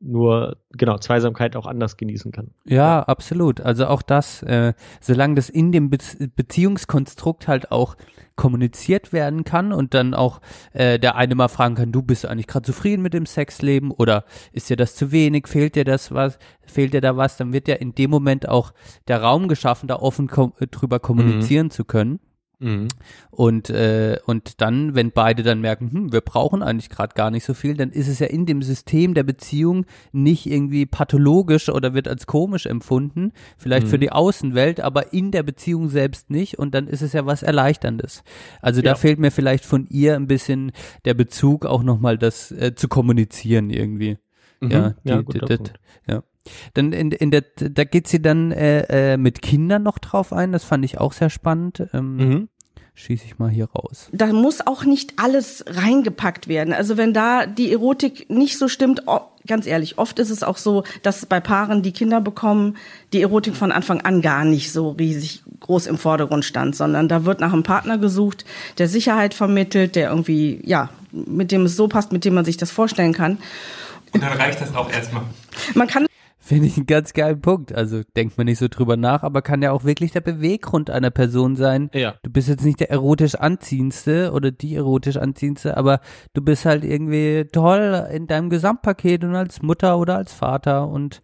nur 0.00 0.56
genau 0.70 0.98
Zweisamkeit 0.98 1.56
auch 1.56 1.66
anders 1.66 1.96
genießen 1.96 2.30
kann. 2.30 2.50
Ja, 2.64 3.02
absolut. 3.02 3.60
Also 3.60 3.86
auch 3.86 4.02
das, 4.02 4.42
äh, 4.44 4.74
solange 5.00 5.34
das 5.34 5.48
in 5.48 5.72
dem 5.72 5.90
Be 5.90 5.98
Beziehungskonstrukt 6.36 7.48
halt 7.48 7.72
auch 7.72 7.96
kommuniziert 8.36 9.12
werden 9.12 9.42
kann 9.42 9.72
und 9.72 9.94
dann 9.94 10.14
auch 10.14 10.40
äh, 10.72 10.98
der 11.00 11.16
eine 11.16 11.34
mal 11.34 11.48
fragen 11.48 11.74
kann, 11.74 11.90
du 11.90 12.02
bist 12.02 12.24
eigentlich 12.24 12.46
gerade 12.46 12.64
zufrieden 12.64 13.02
mit 13.02 13.12
dem 13.12 13.26
Sexleben 13.26 13.90
oder 13.90 14.24
ist 14.52 14.70
dir 14.70 14.76
das 14.76 14.94
zu 14.94 15.10
wenig, 15.10 15.48
fehlt 15.48 15.74
dir 15.74 15.84
das 15.84 16.12
was, 16.12 16.38
fehlt 16.64 16.94
dir 16.94 17.00
da 17.00 17.16
was, 17.16 17.36
dann 17.36 17.52
wird 17.52 17.66
ja 17.66 17.74
in 17.74 17.94
dem 17.94 18.10
Moment 18.10 18.48
auch 18.48 18.72
der 19.08 19.20
Raum 19.20 19.48
geschaffen, 19.48 19.88
da 19.88 19.96
offen 19.96 20.28
kom 20.28 20.52
drüber 20.70 21.00
kommunizieren 21.00 21.66
mhm. 21.66 21.70
zu 21.72 21.84
können. 21.84 22.20
Mhm. 22.60 22.88
Und, 23.30 23.70
äh, 23.70 24.18
und 24.26 24.60
dann, 24.60 24.94
wenn 24.94 25.12
beide 25.12 25.42
dann 25.42 25.60
merken, 25.60 25.90
hm, 25.92 26.12
wir 26.12 26.20
brauchen 26.20 26.62
eigentlich 26.62 26.90
gerade 26.90 27.14
gar 27.14 27.30
nicht 27.30 27.44
so 27.44 27.54
viel, 27.54 27.76
dann 27.76 27.90
ist 27.90 28.08
es 28.08 28.18
ja 28.18 28.26
in 28.26 28.46
dem 28.46 28.62
System 28.62 29.14
der 29.14 29.22
Beziehung 29.22 29.86
nicht 30.12 30.46
irgendwie 30.46 30.84
pathologisch 30.86 31.68
oder 31.68 31.94
wird 31.94 32.08
als 32.08 32.26
komisch 32.26 32.66
empfunden, 32.66 33.32
vielleicht 33.56 33.86
mhm. 33.86 33.90
für 33.90 33.98
die 33.98 34.10
Außenwelt, 34.10 34.80
aber 34.80 35.12
in 35.12 35.30
der 35.30 35.44
Beziehung 35.44 35.88
selbst 35.88 36.30
nicht 36.30 36.58
und 36.58 36.74
dann 36.74 36.88
ist 36.88 37.02
es 37.02 37.12
ja 37.12 37.26
was 37.26 37.42
Erleichterndes. 37.42 38.24
Also 38.60 38.80
ja. 38.80 38.90
da 38.90 38.94
fehlt 38.96 39.20
mir 39.20 39.30
vielleicht 39.30 39.64
von 39.64 39.86
ihr 39.86 40.16
ein 40.16 40.26
bisschen 40.26 40.72
der 41.04 41.14
Bezug 41.14 41.64
auch 41.64 41.84
nochmal 41.84 42.18
das 42.18 42.50
äh, 42.50 42.74
zu 42.74 42.88
kommunizieren 42.88 43.70
irgendwie. 43.70 44.18
Mhm. 44.60 44.70
Ja, 44.70 44.94
die, 45.04 45.08
ja, 45.08 45.22
die, 45.22 45.38
die, 45.38 45.70
ja. 46.08 46.22
Dann 46.74 46.92
in, 46.92 47.12
in 47.12 47.30
der, 47.30 47.44
da 47.56 47.84
geht 47.84 48.08
sie 48.08 48.20
dann 48.22 48.52
äh, 48.52 49.12
äh, 49.12 49.16
mit 49.16 49.42
Kindern 49.42 49.82
noch 49.82 49.98
drauf 49.98 50.32
ein, 50.32 50.52
das 50.52 50.64
fand 50.64 50.84
ich 50.84 50.98
auch 50.98 51.12
sehr 51.12 51.30
spannend. 51.30 51.88
Ähm, 51.92 52.16
mhm. 52.16 52.48
schieße 52.94 53.24
ich 53.26 53.38
mal 53.38 53.50
hier 53.50 53.68
raus. 53.70 54.08
Da 54.12 54.26
muss 54.26 54.66
auch 54.66 54.84
nicht 54.84 55.14
alles 55.16 55.64
reingepackt 55.66 56.48
werden. 56.48 56.74
Also 56.74 56.96
wenn 56.96 57.12
da 57.12 57.46
die 57.46 57.72
Erotik 57.72 58.28
nicht 58.30 58.58
so 58.58 58.68
stimmt, 58.68 59.02
ganz 59.46 59.66
ehrlich, 59.66 59.98
oft 59.98 60.18
ist 60.18 60.30
es 60.30 60.42
auch 60.44 60.58
so, 60.58 60.84
dass 61.02 61.26
bei 61.26 61.40
Paaren, 61.40 61.82
die 61.82 61.92
Kinder 61.92 62.20
bekommen, 62.20 62.76
die 63.12 63.22
Erotik 63.22 63.56
von 63.56 63.72
Anfang 63.72 64.00
an 64.02 64.22
gar 64.22 64.44
nicht 64.44 64.72
so 64.72 64.90
riesig 64.90 65.42
groß 65.60 65.86
im 65.86 65.98
Vordergrund 65.98 66.44
stand, 66.44 66.76
sondern 66.76 67.08
da 67.08 67.24
wird 67.24 67.40
nach 67.40 67.52
einem 67.52 67.64
Partner 67.64 67.98
gesucht, 67.98 68.44
der 68.78 68.88
Sicherheit 68.88 69.34
vermittelt, 69.34 69.96
der 69.96 70.10
irgendwie, 70.10 70.60
ja, 70.64 70.90
mit 71.10 71.50
dem 71.50 71.64
es 71.64 71.76
so 71.76 71.88
passt, 71.88 72.12
mit 72.12 72.24
dem 72.24 72.34
man 72.34 72.44
sich 72.44 72.56
das 72.56 72.70
vorstellen 72.70 73.12
kann. 73.12 73.38
Und 74.12 74.22
dann 74.22 74.32
reicht 74.32 74.60
das 74.60 74.74
auch 74.74 74.90
erstmal. 74.90 75.22
Man 75.74 75.88
kann 75.88 76.06
Finde 76.48 76.66
ich 76.66 76.78
einen 76.78 76.86
ganz 76.86 77.12
geilen 77.12 77.42
Punkt. 77.42 77.74
Also 77.74 78.00
denkt 78.16 78.38
man 78.38 78.46
nicht 78.46 78.58
so 78.58 78.68
drüber 78.68 78.96
nach, 78.96 79.22
aber 79.22 79.42
kann 79.42 79.60
ja 79.60 79.70
auch 79.70 79.84
wirklich 79.84 80.12
der 80.12 80.22
Beweggrund 80.22 80.88
einer 80.88 81.10
Person 81.10 81.56
sein. 81.56 81.90
Ja. 81.92 82.14
Du 82.22 82.30
bist 82.30 82.48
jetzt 82.48 82.64
nicht 82.64 82.80
der 82.80 82.90
erotisch 82.90 83.34
Anziehendste 83.34 84.32
oder 84.32 84.50
die 84.50 84.74
erotisch 84.74 85.18
Anziehendste, 85.18 85.76
aber 85.76 86.00
du 86.32 86.40
bist 86.40 86.64
halt 86.64 86.84
irgendwie 86.84 87.44
toll 87.52 88.08
in 88.14 88.28
deinem 88.28 88.48
Gesamtpaket 88.48 89.24
und 89.24 89.34
als 89.34 89.60
Mutter 89.60 89.98
oder 89.98 90.16
als 90.16 90.32
Vater 90.32 90.88
und 90.88 91.20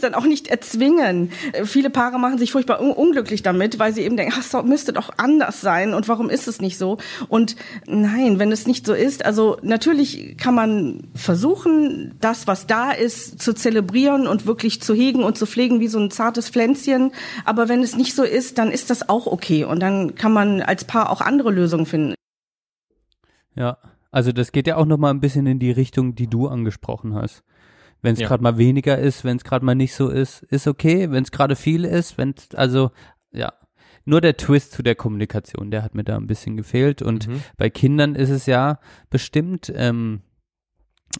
dann 0.00 0.14
auch 0.14 0.24
nicht 0.24 0.48
erzwingen. 0.48 1.30
Viele 1.64 1.90
Paare 1.90 2.18
machen 2.18 2.38
sich 2.38 2.52
furchtbar 2.52 2.80
un 2.80 2.92
unglücklich 2.92 3.42
damit, 3.42 3.78
weil 3.78 3.92
sie 3.92 4.02
eben 4.02 4.16
denken, 4.16 4.34
ach, 4.36 4.44
das 4.48 4.64
müsste 4.64 4.92
doch 4.92 5.10
anders 5.16 5.60
sein 5.60 5.94
und 5.94 6.08
warum 6.08 6.30
ist 6.30 6.48
es 6.48 6.60
nicht 6.60 6.78
so? 6.78 6.98
Und 7.28 7.56
nein, 7.86 8.38
wenn 8.38 8.52
es 8.52 8.66
nicht 8.66 8.86
so 8.86 8.94
ist, 8.94 9.24
also 9.24 9.56
natürlich 9.62 10.36
kann 10.36 10.54
man 10.54 11.08
versuchen, 11.14 12.14
das, 12.20 12.46
was 12.46 12.66
da 12.66 12.92
ist, 12.92 13.40
zu 13.40 13.54
zelebrieren 13.54 14.26
und 14.26 14.46
wirklich 14.46 14.80
zu 14.80 14.94
hegen 14.94 15.22
und 15.22 15.38
zu 15.38 15.46
pflegen 15.46 15.80
wie 15.80 15.88
so 15.88 15.98
ein 15.98 16.10
zartes 16.10 16.48
Pflänzchen. 16.48 17.12
Aber 17.44 17.68
wenn 17.68 17.82
es 17.82 17.96
nicht 17.96 18.14
so 18.14 18.22
ist, 18.22 18.58
dann 18.58 18.70
ist 18.70 18.90
das 18.90 19.08
auch 19.08 19.26
okay 19.26 19.64
und 19.64 19.80
dann 19.80 20.14
kann 20.14 20.32
man 20.32 20.60
als 20.62 20.84
Paar 20.84 21.10
auch 21.10 21.20
andere 21.20 21.50
Lösungen 21.50 21.86
finden. 21.86 22.14
Ja, 23.54 23.78
also 24.10 24.32
das 24.32 24.52
geht 24.52 24.66
ja 24.66 24.76
auch 24.76 24.86
noch 24.86 24.98
mal 24.98 25.10
ein 25.10 25.20
bisschen 25.20 25.46
in 25.46 25.58
die 25.58 25.72
Richtung, 25.72 26.14
die 26.14 26.28
du 26.28 26.48
angesprochen 26.48 27.14
hast. 27.14 27.42
Wenn 28.04 28.12
es 28.12 28.20
ja. 28.20 28.28
gerade 28.28 28.42
mal 28.42 28.58
weniger 28.58 28.98
ist, 28.98 29.24
wenn 29.24 29.38
es 29.38 29.44
gerade 29.44 29.64
mal 29.64 29.74
nicht 29.74 29.94
so 29.94 30.10
ist, 30.10 30.42
ist 30.42 30.66
okay. 30.66 31.10
Wenn 31.10 31.24
es 31.24 31.30
gerade 31.30 31.56
viel 31.56 31.86
ist, 31.86 32.18
wenn 32.18 32.34
also 32.52 32.90
ja, 33.32 33.54
nur 34.04 34.20
der 34.20 34.36
Twist 34.36 34.72
zu 34.72 34.82
der 34.82 34.94
Kommunikation, 34.94 35.70
der 35.70 35.82
hat 35.82 35.94
mir 35.94 36.04
da 36.04 36.18
ein 36.18 36.26
bisschen 36.26 36.58
gefehlt. 36.58 37.00
Und 37.00 37.28
mhm. 37.28 37.40
bei 37.56 37.70
Kindern 37.70 38.14
ist 38.14 38.28
es 38.28 38.44
ja 38.44 38.78
bestimmt 39.08 39.72
ähm, 39.74 40.20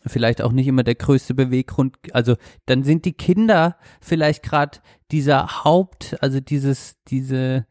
vielleicht 0.05 0.43
auch 0.43 0.53
nicht 0.53 0.67
immer 0.67 0.83
der 0.83 0.95
größte 0.95 1.33
Beweggrund. 1.33 1.97
Also 2.13 2.37
dann 2.67 2.85
sind 2.85 3.07
die 3.07 3.15
Kinder 3.15 3.79
vielleicht 4.03 4.43
gerade 4.43 4.81
dieser 5.11 5.65
Haupt, 5.65 6.19
also 6.21 6.41
dieses, 6.41 6.97
diese 7.09 7.67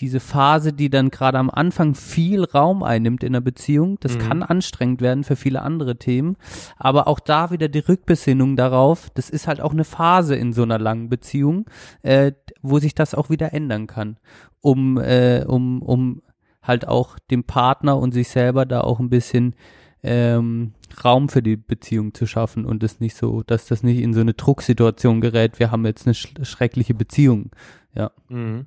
diese 0.00 0.20
Phase, 0.20 0.72
die 0.72 0.90
dann 0.90 1.10
gerade 1.10 1.38
am 1.38 1.50
Anfang 1.50 1.94
viel 1.94 2.44
Raum 2.44 2.82
einnimmt 2.82 3.22
in 3.22 3.32
der 3.32 3.40
Beziehung. 3.40 3.98
Das 4.00 4.14
mhm. 4.14 4.20
kann 4.20 4.42
anstrengend 4.42 5.00
werden 5.00 5.24
für 5.24 5.36
viele 5.36 5.62
andere 5.62 5.96
Themen. 5.96 6.36
Aber 6.76 7.06
auch 7.06 7.20
da 7.20 7.50
wieder 7.50 7.68
die 7.68 7.80
Rückbesinnung 7.80 8.56
darauf, 8.56 9.10
das 9.10 9.30
ist 9.30 9.46
halt 9.46 9.60
auch 9.60 9.72
eine 9.72 9.84
Phase 9.84 10.34
in 10.36 10.52
so 10.52 10.62
einer 10.62 10.78
langen 10.78 11.08
Beziehung, 11.08 11.66
äh, 12.02 12.32
wo 12.62 12.78
sich 12.78 12.94
das 12.94 13.14
auch 13.14 13.30
wieder 13.30 13.52
ändern 13.52 13.86
kann. 13.86 14.16
Um, 14.62 14.98
äh, 14.98 15.44
um, 15.46 15.82
um 15.82 16.22
halt 16.62 16.86
auch 16.86 17.18
dem 17.30 17.44
Partner 17.44 17.98
und 17.98 18.12
sich 18.12 18.28
selber 18.28 18.66
da 18.66 18.82
auch 18.82 19.00
ein 19.00 19.10
bisschen 19.10 19.54
ähm, 20.02 20.72
Raum 21.04 21.28
für 21.28 21.42
die 21.42 21.56
Beziehung 21.56 22.14
zu 22.14 22.26
schaffen 22.26 22.64
und 22.64 22.82
es 22.82 23.00
nicht 23.00 23.16
so, 23.16 23.42
dass 23.42 23.66
das 23.66 23.82
nicht 23.82 24.00
in 24.00 24.14
so 24.14 24.20
eine 24.20 24.34
Drucksituation 24.34 25.20
gerät, 25.20 25.58
wir 25.58 25.70
haben 25.70 25.84
jetzt 25.86 26.06
eine 26.06 26.14
sch 26.14 26.34
schreckliche 26.42 26.94
Beziehung. 26.94 27.50
Ja. 27.94 28.10
Mhm. 28.28 28.66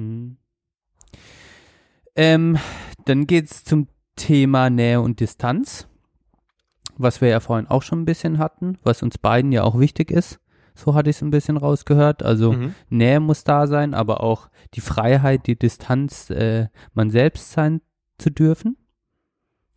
Mhm. 0.00 0.36
Ähm, 2.16 2.58
dann 3.04 3.26
geht's 3.26 3.64
zum 3.64 3.88
Thema 4.16 4.68
Nähe 4.68 5.00
und 5.00 5.20
Distanz, 5.20 5.86
was 6.96 7.20
wir 7.20 7.28
ja 7.28 7.40
vorhin 7.40 7.68
auch 7.68 7.82
schon 7.82 8.02
ein 8.02 8.06
bisschen 8.06 8.38
hatten, 8.38 8.78
was 8.82 9.02
uns 9.02 9.18
beiden 9.18 9.52
ja 9.52 9.62
auch 9.62 9.78
wichtig 9.78 10.10
ist. 10.10 10.40
So 10.74 10.94
hatte 10.94 11.10
ich 11.10 11.16
es 11.16 11.22
ein 11.22 11.30
bisschen 11.30 11.56
rausgehört. 11.56 12.22
Also 12.22 12.52
mhm. 12.52 12.74
Nähe 12.88 13.20
muss 13.20 13.44
da 13.44 13.66
sein, 13.66 13.94
aber 13.94 14.22
auch 14.22 14.48
die 14.74 14.80
Freiheit, 14.80 15.46
die 15.46 15.58
Distanz, 15.58 16.30
äh, 16.30 16.68
man 16.94 17.10
selbst 17.10 17.52
sein 17.52 17.80
zu 18.18 18.30
dürfen. 18.30 18.76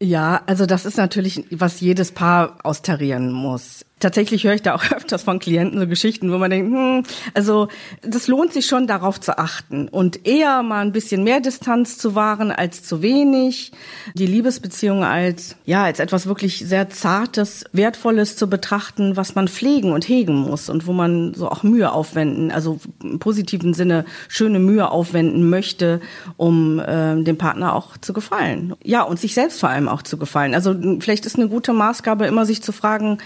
Ja, 0.02 0.42
also 0.48 0.66
das 0.66 0.86
ist 0.86 0.98
natürlich, 0.98 1.46
was 1.52 1.80
jedes 1.80 2.12
Paar 2.12 2.58
austarieren 2.64 3.32
muss 3.32 3.86
tatsächlich 4.04 4.44
höre 4.44 4.54
ich 4.54 4.62
da 4.62 4.76
auch 4.76 4.84
öfters 4.96 5.24
von 5.24 5.40
Klienten 5.40 5.80
so 5.80 5.88
Geschichten, 5.88 6.32
wo 6.32 6.38
man 6.38 6.52
denkt, 6.52 6.72
hm, 6.72 7.04
also 7.34 7.70
das 8.02 8.28
lohnt 8.28 8.54
sich 8.54 8.68
schon 8.68 8.86
darauf 8.86 9.20
zu 9.20 9.38
achten 9.38 9.88
und 9.88 10.28
eher 10.28 10.62
mal 10.62 10.82
ein 10.82 10.92
bisschen 10.92 11.24
mehr 11.24 11.40
Distanz 11.40 11.98
zu 11.98 12.14
wahren 12.14 12.52
als 12.52 12.84
zu 12.84 13.02
wenig, 13.02 13.72
die 14.14 14.28
Liebesbeziehung 14.28 15.04
als 15.04 15.56
ja 15.66 15.84
als 15.84 16.00
etwas 16.00 16.28
wirklich 16.28 16.60
sehr 16.60 16.90
zartes, 16.90 17.64
wertvolles 17.72 18.36
zu 18.36 18.48
betrachten, 18.48 19.16
was 19.18 19.36
man 19.36 19.48
pflegen 19.48 19.92
und 19.92 20.08
hegen 20.08 20.36
muss 20.36 20.70
und 20.70 20.86
wo 20.86 20.94
man 20.94 21.34
so 21.34 21.50
auch 21.50 21.64
Mühe 21.64 21.92
aufwenden, 21.92 22.52
also 22.52 22.80
im 23.02 23.20
positiven 23.20 23.74
Sinne 23.74 24.06
schöne 24.28 24.60
Mühe 24.60 24.92
aufwenden 24.92 25.50
möchte, 25.50 26.02
um 26.38 26.80
äh, 26.80 27.22
dem 27.24 27.38
Partner 27.38 27.74
auch 27.74 27.98
zu 27.98 28.14
gefallen. 28.14 28.76
Ja 28.84 29.04
und 29.04 29.20
sich 29.20 29.34
selbst 29.34 29.60
vor 29.60 29.70
allem 29.70 29.88
auch 29.88 30.02
zu 30.02 30.18
gefallen. 30.18 30.54
Also 30.54 30.76
vielleicht 31.00 31.26
ist 31.26 31.38
eine 31.38 31.48
gute 31.48 31.72
Maßgabe 31.72 32.26
immer 32.26 32.46
sich 32.46 32.62
zu 32.62 32.74
fragen, 32.74 33.20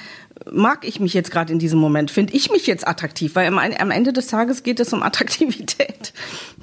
mag 0.52 0.88
ich 0.88 1.00
mich 1.00 1.14
jetzt 1.14 1.32
gerade 1.32 1.52
in 1.54 1.60
diesem 1.60 1.80
Moment? 1.80 2.12
Finde 2.12 2.34
ich 2.34 2.52
mich 2.52 2.68
jetzt 2.68 2.88
attraktiv? 2.88 3.36
Weil 3.36 3.48
am, 3.48 3.58
am 3.58 3.92
Ende 3.92 4.14
des 4.14 4.28
Tages 4.28 4.64
geht 4.64 4.80
es 4.80 4.94
um 4.94 5.04
Attraktivität. 5.08 6.14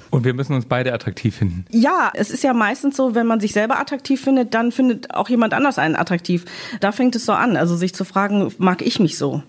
Und 0.09 0.23
wir 0.23 0.33
müssen 0.33 0.53
uns 0.53 0.65
beide 0.65 0.93
attraktiv 0.93 1.35
finden. 1.35 1.65
Ja, 1.71 2.11
es 2.13 2.29
ist 2.29 2.43
ja 2.43 2.53
meistens 2.53 2.95
so, 2.95 3.15
wenn 3.15 3.27
man 3.27 3.39
sich 3.39 3.53
selber 3.53 3.79
attraktiv 3.79 4.21
findet, 4.21 4.53
dann 4.53 4.71
findet 4.71 5.13
auch 5.13 5.29
jemand 5.29 5.53
anders 5.53 5.77
einen 5.77 5.95
attraktiv. 5.95 6.45
Da 6.79 6.91
fängt 6.91 7.15
es 7.15 7.25
so 7.25 7.33
an, 7.33 7.57
also 7.57 7.75
sich 7.75 7.93
zu 7.93 8.05
fragen, 8.05 8.51
mag 8.57 8.81
ich 8.81 8.99
mich 8.99 9.17
so? 9.17 9.43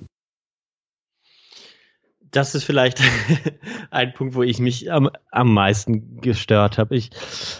Das 2.36 2.54
ist 2.54 2.64
vielleicht 2.64 3.00
ein 3.90 4.12
Punkt, 4.12 4.34
wo 4.34 4.42
ich 4.42 4.58
mich 4.58 4.92
am, 4.92 5.10
am 5.30 5.54
meisten 5.54 6.20
gestört 6.20 6.76
habe. 6.76 6.94
Ich, 6.94 7.10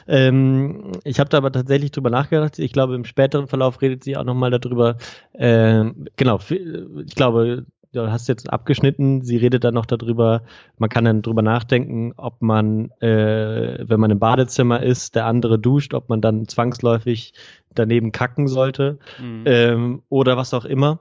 ähm, 0.07 0.93
ich 1.05 1.19
habe 1.19 1.31
da 1.31 1.39
aber 1.39 1.51
tatsächlich 1.51 1.93
drüber 1.93 2.11
nachgedacht. 2.11 2.59
Ich 2.59 2.73
glaube, 2.73 2.94
im 2.94 3.05
späteren 3.05 3.48
Verlauf 3.48 3.81
redet 3.81 4.05
sie 4.05 4.16
auch 4.16 4.24
nochmal 4.24 4.51
darüber. 4.51 4.98
Äh, 5.32 5.85
genau, 6.16 6.40
ich 6.48 7.15
glaube, 7.15 7.65
du 7.93 8.11
hast 8.11 8.28
jetzt 8.28 8.53
abgeschnitten. 8.53 9.23
Sie 9.23 9.39
redet 9.39 9.65
dann 9.65 9.74
noch 9.74 9.86
darüber, 9.86 10.43
man 10.77 10.90
kann 10.90 11.07
dann 11.07 11.23
drüber 11.23 11.43
nachdenken, 11.43 12.12
ob 12.16 12.43
man, 12.43 12.90
äh, 13.01 13.78
wenn 13.89 14.01
man 14.01 14.11
im 14.11 14.19
Badezimmer 14.19 14.82
ist, 14.82 15.15
der 15.15 15.24
andere 15.24 15.59
duscht, 15.59 15.94
ob 15.94 16.11
man 16.11 16.20
dann 16.20 16.48
zwangsläufig 16.48 17.32
daneben 17.74 18.12
kacken 18.12 18.47
sollte 18.47 18.98
mhm. 19.19 19.44
ähm, 19.47 20.03
oder 20.11 20.36
was 20.36 20.53
auch 20.53 20.66
immer. 20.66 21.01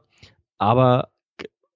Aber 0.57 1.09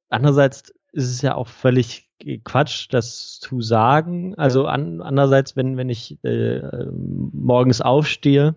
andererseits 0.09 0.73
ist 0.91 1.09
es 1.09 1.21
ja 1.21 1.35
auch 1.35 1.47
völlig 1.47 2.09
Quatsch, 2.43 2.87
das 2.89 3.39
zu 3.39 3.61
sagen. 3.61 4.35
Also 4.35 4.65
an, 4.65 5.01
andererseits, 5.01 5.55
wenn, 5.55 5.77
wenn 5.77 5.89
ich 5.89 6.17
äh, 6.23 6.85
morgens 6.91 7.81
aufstehe 7.81 8.55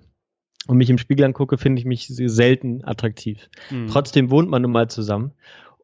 und 0.66 0.76
mich 0.78 0.90
im 0.90 0.98
Spiegel 0.98 1.24
angucke, 1.24 1.58
finde 1.58 1.80
ich 1.80 1.86
mich 1.86 2.08
selten 2.08 2.84
attraktiv. 2.84 3.48
Mhm. 3.70 3.88
Trotzdem 3.88 4.30
wohnt 4.30 4.48
man 4.48 4.62
nun 4.62 4.72
mal 4.72 4.88
zusammen. 4.88 5.32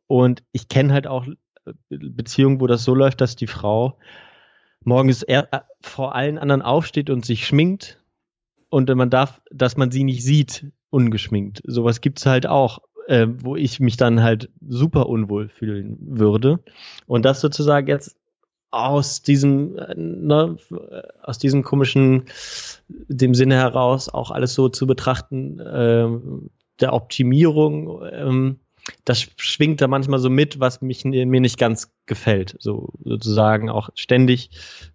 Und 0.06 0.42
ich 0.52 0.68
kenne 0.68 0.92
halt 0.92 1.06
auch 1.06 1.26
äh, 1.26 1.72
Beziehungen, 1.88 2.60
wo 2.60 2.66
das 2.66 2.84
so 2.84 2.94
läuft, 2.94 3.20
dass 3.20 3.36
die 3.36 3.46
Frau 3.46 3.98
morgens 4.84 5.22
äh, 5.24 5.44
vor 5.80 6.14
allen 6.14 6.38
anderen 6.38 6.62
aufsteht 6.62 7.10
und 7.10 7.24
sich 7.24 7.46
schminkt 7.46 8.02
und 8.70 8.92
man 8.94 9.10
darf, 9.10 9.40
dass 9.50 9.76
man 9.76 9.90
sie 9.90 10.04
nicht 10.04 10.24
sieht, 10.24 10.66
ungeschminkt. 10.90 11.62
Sowas 11.64 12.00
gibt's 12.00 12.26
halt 12.26 12.46
auch 12.46 12.80
äh, 13.08 13.26
wo 13.42 13.56
ich 13.56 13.80
mich 13.80 13.96
dann 13.96 14.22
halt 14.22 14.50
super 14.68 15.08
unwohl 15.08 15.48
fühlen 15.48 15.96
würde. 16.00 16.60
Und 17.06 17.24
das 17.24 17.40
sozusagen 17.40 17.88
jetzt 17.88 18.16
aus 18.70 19.22
diesem, 19.22 19.78
äh, 19.78 19.94
ne, 19.96 20.58
aus 21.22 21.38
diesem 21.38 21.62
komischen, 21.62 22.24
dem 22.88 23.34
Sinne 23.34 23.56
heraus 23.56 24.10
auch 24.10 24.30
alles 24.30 24.52
so 24.52 24.68
zu 24.68 24.86
betrachten, 24.86 25.58
äh, 25.58 26.06
der 26.80 26.92
Optimierung, 26.92 28.02
ähm, 28.12 28.60
das 29.04 29.26
schwingt 29.36 29.80
da 29.80 29.88
manchmal 29.88 30.18
so 30.18 30.30
mit, 30.30 30.60
was 30.60 30.80
mich 30.82 31.04
mir 31.04 31.26
nicht 31.26 31.58
ganz 31.58 31.92
gefällt. 32.06 32.56
So 32.58 32.88
sozusagen 33.04 33.68
auch 33.70 33.90
ständig 33.94 34.50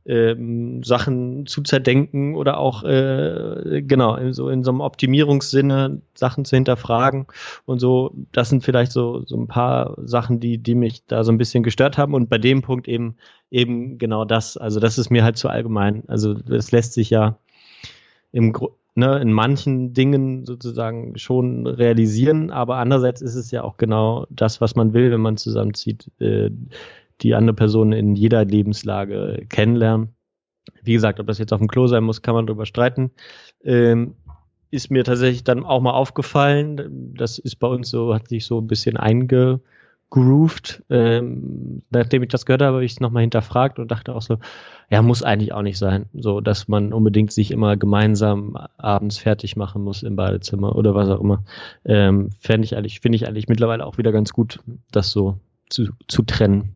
ähm, 0.06 0.84
Sachen 0.84 1.46
zu 1.46 1.62
zerdenken 1.62 2.36
oder 2.36 2.58
auch 2.58 2.84
äh, 2.84 3.84
genau 3.86 4.32
so 4.32 4.50
in 4.50 4.64
so 4.64 4.72
einem 4.72 4.82
Optimierungssinne 4.82 6.02
Sachen 6.16 6.46
zu 6.46 6.56
hinterfragen 6.56 7.28
und 7.66 7.80
so. 7.80 8.14
Das 8.32 8.50
sind 8.50 8.64
vielleicht 8.64 8.92
so 8.92 9.24
so 9.26 9.38
ein 9.38 9.48
paar 9.48 9.96
Sachen, 10.04 10.40
die 10.40 10.58
die 10.58 10.76
mich 10.76 11.06
da 11.06 11.24
so 11.24 11.32
ein 11.32 11.38
bisschen 11.38 11.64
gestört 11.64 11.98
haben 11.98 12.14
und 12.14 12.30
bei 12.30 12.38
dem 12.38 12.62
Punkt 12.62 12.88
eben 12.88 13.16
eben 13.52 13.98
genau 13.98 14.26
das. 14.26 14.58
Also 14.58 14.80
das 14.80 14.98
ist 14.98 15.10
mir 15.10 15.24
halt 15.24 15.38
zu 15.38 15.50
allgemein. 15.50 16.04
Also 16.08 16.34
das 16.34 16.72
lässt 16.72 16.94
sich 16.94 17.10
ja 17.10 17.38
im 18.32 18.52
Grunde 18.54 18.76
ne, 18.96 19.20
in 19.20 19.32
manchen 19.32 19.94
Dingen 19.94 20.46
sozusagen 20.46 21.18
schon 21.18 21.68
realisieren, 21.68 22.52
aber 22.52 22.78
andererseits 22.78 23.22
ist 23.22 23.36
es 23.36 23.52
ja 23.52 23.64
auch 23.64 23.78
genau 23.78 24.28
das, 24.30 24.62
was 24.62 24.76
man 24.76 24.94
will, 24.94 25.12
wenn 25.12 25.22
man 25.22 25.38
zusammenzieht, 25.38 26.12
äh, 26.20 26.50
die 27.22 27.36
andere 27.36 27.56
Person 27.56 27.92
in 27.92 28.16
jeder 28.16 28.46
Lebenslage 28.46 29.46
kennenlernen. 29.50 30.10
Wie 30.84 30.94
gesagt, 30.94 31.20
ob 31.20 31.28
das 31.28 31.40
jetzt 31.40 31.54
auf 31.54 31.60
dem 31.60 31.68
Klo 31.68 31.88
sein 31.88 32.04
muss, 32.04 32.22
kann 32.22 32.36
man 32.36 32.48
drüber 32.48 32.66
streiten. 32.66 33.12
Ähm, 33.64 34.16
ist 34.72 34.90
mir 34.90 35.04
tatsächlich 35.04 35.44
dann 35.44 35.64
auch 35.64 35.82
mal 35.82 35.92
aufgefallen. 35.92 37.14
Das 37.16 37.38
ist 37.38 37.58
bei 37.58 37.68
uns 37.68 37.90
so, 37.90 38.14
hat 38.14 38.28
sich 38.28 38.46
so 38.46 38.60
ein 38.60 38.68
bisschen 38.68 38.98
eingegroovt. 40.14 40.84
Ähm, 40.90 41.82
nachdem 41.90 42.24
ich 42.24 42.30
das 42.30 42.46
gehört 42.46 42.62
habe, 42.62 42.76
habe 42.76 42.86
ich 42.86 42.94
es 42.94 43.00
nochmal 43.00 43.22
hinterfragt 43.22 43.80
und 43.80 43.92
dachte 43.92 44.16
auch 44.16 44.22
so, 44.22 44.38
ja, 44.90 45.02
muss 45.02 45.24
eigentlich 45.24 45.54
auch 45.54 45.62
nicht 45.62 45.78
sein, 45.78 46.06
so 46.14 46.42
dass 46.42 46.68
man 46.68 46.94
unbedingt 46.94 47.32
sich 47.32 47.52
immer 47.52 47.78
gemeinsam 47.78 48.56
abends 48.78 49.18
fertig 49.18 49.56
machen 49.56 49.84
muss 49.84 50.04
im 50.04 50.16
Badezimmer 50.16 50.76
oder 50.76 50.94
was 50.94 51.10
auch 51.10 51.20
immer. 51.20 51.44
Ähm, 51.86 52.30
Fände 52.40 52.66
ich 52.66 52.76
eigentlich, 52.76 53.00
finde 53.00 53.16
ich 53.16 53.28
eigentlich 53.28 53.48
mittlerweile 53.48 53.86
auch 53.86 53.98
wieder 53.98 54.12
ganz 54.12 54.34
gut, 54.34 54.60
das 54.92 55.12
so 55.12 55.40
zu, 55.70 55.90
zu 56.08 56.24
trennen. 56.24 56.76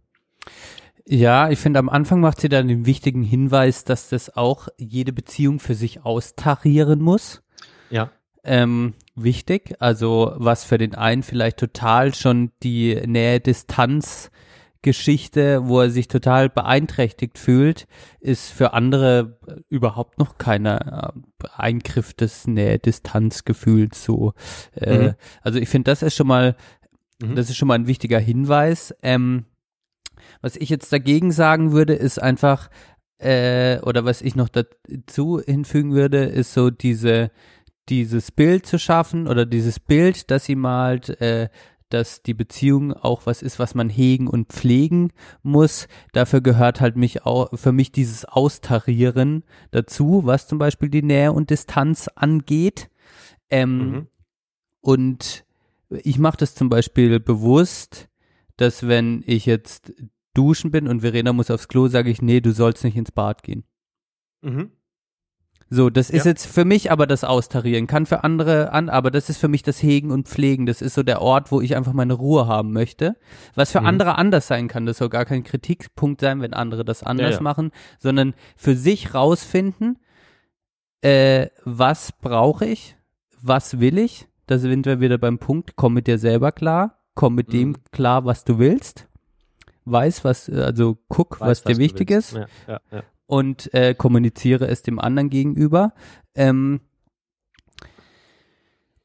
Ja, 1.06 1.50
ich 1.50 1.60
finde, 1.60 1.80
am 1.80 1.90
Anfang 1.90 2.20
macht 2.20 2.42
sie 2.42 2.50
dann 2.50 2.68
den 2.68 2.86
wichtigen 2.86 3.24
Hinweis, 3.24 3.86
dass 3.86 4.10
das 4.10 4.36
auch 4.36 4.68
jede 4.78 5.14
Beziehung 5.14 5.60
für 5.60 5.74
sich 5.74 6.04
austarieren 6.04 7.02
muss. 7.02 7.44
Ja. 7.90 8.12
Ähm, 8.44 8.94
wichtig. 9.18 9.76
Also 9.80 10.34
was 10.38 10.64
für 10.64 10.78
den 10.78 10.96
einen 10.96 11.24
vielleicht 11.24 11.58
total 11.58 12.14
schon 12.14 12.52
die 12.64 12.96
Nähe-Distanz 13.06 14.32
Geschichte, 14.82 15.68
wo 15.68 15.82
er 15.82 15.90
sich 15.90 16.08
total 16.08 16.50
beeinträchtigt 16.50 17.38
fühlt, 17.38 17.88
ist 18.20 18.52
für 18.52 18.74
andere 18.74 19.38
überhaupt 19.70 20.18
noch 20.20 20.38
keine 20.38 21.14
äh, 21.44 21.48
Eingriff 21.56 22.14
des 22.14 22.48
Nähe-Distanz-Gefühls 22.48 24.04
so. 24.04 24.34
Äh, 24.76 24.98
mhm. 24.98 25.14
Also 25.42 25.60
ich 25.60 25.68
finde, 25.68 25.92
das 25.92 26.04
ist 26.04 26.16
schon 26.16 26.28
mal, 26.28 26.56
mhm. 27.22 27.36
das 27.36 27.50
ist 27.50 27.58
schon 27.58 27.68
mal 27.68 27.76
ein 27.76 27.88
wichtiger 27.88 28.20
Hinweis. 28.20 28.96
Ähm, 29.02 29.46
was 30.42 30.56
ich 30.56 30.70
jetzt 30.70 30.94
dagegen 30.94 31.32
sagen 31.32 31.72
würde, 31.72 31.94
ist 31.94 32.22
einfach, 32.22 32.70
äh, 33.18 33.80
oder 33.80 34.06
was 34.06 34.22
ich 34.22 34.36
noch 34.36 34.50
dazu 34.50 35.42
hinfügen 35.44 35.94
würde, 35.94 36.24
ist 36.26 36.54
so 36.54 36.70
diese 36.70 37.32
dieses 37.90 38.32
Bild 38.32 38.66
zu 38.66 38.80
schaffen 38.80 39.28
oder 39.28 39.46
dieses 39.46 39.80
Bild, 39.80 40.30
das 40.32 40.46
sie 40.46 40.56
malt, 40.56 41.10
äh, 41.22 41.50
dass 41.90 42.22
die 42.22 42.34
Beziehung 42.34 42.94
auch 42.94 43.26
was 43.26 43.42
ist, 43.42 43.60
was 43.60 43.74
man 43.74 43.90
hegen 43.90 44.28
und 44.28 44.50
pflegen 44.50 45.14
muss. 45.42 45.88
Dafür 46.12 46.42
gehört 46.42 46.82
halt 46.82 46.98
mich 46.98 47.26
auch, 47.26 47.58
für 47.58 47.72
mich 47.72 47.92
dieses 47.92 48.26
Austarieren 48.26 49.44
dazu, 49.72 50.22
was 50.26 50.48
zum 50.48 50.58
Beispiel 50.58 50.90
die 50.90 51.04
Nähe 51.04 51.32
und 51.32 51.50
Distanz 51.50 52.10
angeht. 52.10 52.90
Ähm, 53.50 53.78
mhm. 53.78 54.08
Und 54.82 55.46
ich 55.90 56.20
mache 56.20 56.38
das 56.38 56.56
zum 56.56 56.70
Beispiel 56.70 57.20
bewusst, 57.20 58.10
dass 58.58 58.88
wenn 58.88 59.24
ich 59.26 59.46
jetzt 59.46 59.94
duschen 60.34 60.72
bin 60.72 60.88
und 60.88 61.02
Verena 61.02 61.32
muss 61.32 61.50
aufs 61.50 61.68
Klo, 61.68 61.88
sage 61.88 62.10
ich, 62.10 62.22
nee, 62.22 62.42
du 62.42 62.52
sollst 62.52 62.84
nicht 62.84 62.98
ins 62.98 63.12
Bad 63.12 63.44
gehen. 63.44 63.64
Mhm. 64.42 64.72
So, 65.70 65.90
das 65.90 66.10
ist 66.10 66.26
ja. 66.26 66.32
jetzt 66.32 66.46
für 66.46 66.64
mich 66.64 66.92
aber 66.92 67.08
das 67.08 67.26
Austarieren, 67.26 67.88
kann 67.88 68.06
für 68.06 68.24
andere 68.24 68.72
an, 68.72 68.88
aber 68.88 69.12
das 69.12 69.30
ist 69.30 69.38
für 69.38 69.50
mich 69.50 69.64
das 69.64 69.84
Hegen 69.84 70.12
und 70.12 70.28
Pflegen. 70.28 70.66
Das 70.66 70.82
ist 70.82 70.94
so 70.94 71.04
der 71.04 71.22
Ort, 71.22 71.52
wo 71.52 71.60
ich 71.60 71.76
einfach 71.76 71.92
meine 71.92 72.14
Ruhe 72.14 72.48
haben 72.48 72.72
möchte. 72.72 73.18
Was 73.54 73.72
für 73.72 73.82
mhm. 73.82 73.88
andere 73.88 74.18
anders 74.18 74.48
sein 74.48 74.70
kann, 74.70 74.86
das 74.86 74.98
soll 74.98 75.10
gar 75.10 75.26
kein 75.26 75.44
Kritikpunkt 75.44 76.22
sein, 76.22 76.42
wenn 76.42 76.54
andere 76.54 76.86
das 76.86 77.04
anders 77.04 77.32
ja, 77.32 77.38
ja. 77.38 77.42
machen, 77.42 77.72
sondern 78.00 78.34
für 78.56 78.76
sich 78.76 79.14
rausfinden, 79.14 80.00
äh, 81.02 81.48
was 81.66 82.14
brauche 82.14 82.66
ich, 82.66 82.96
was 83.42 83.82
will 83.82 83.98
ich. 83.98 84.28
Da 84.46 84.60
sind 84.60 84.86
wir 84.86 85.02
wieder 85.02 85.18
beim 85.18 85.38
Punkt, 85.38 85.76
komm 85.76 85.96
mit 85.96 86.08
dir 86.08 86.18
selber 86.18 86.54
klar, 86.54 87.04
komm 87.14 87.36
mit 87.36 87.50
mhm. 87.50 87.52
dem 87.52 87.76
klar, 87.92 88.24
was 88.24 88.46
du 88.46 88.58
willst. 88.58 89.10
Weiß, 89.84 90.24
was, 90.24 90.50
also 90.50 90.98
guck, 91.10 91.42
Weiß, 91.42 91.50
was 91.50 91.64
dir 91.64 91.72
was 91.72 91.80
wichtig 91.80 92.12
ist. 92.12 92.34
Ja, 92.34 92.46
ja, 92.68 92.80
ja 92.92 93.04
und 93.28 93.74
äh, 93.74 93.94
kommuniziere 93.94 94.68
es 94.68 94.82
dem 94.82 95.00
anderen 95.00 95.30
gegenüber. 95.30 95.94
Ähm, 96.34 96.82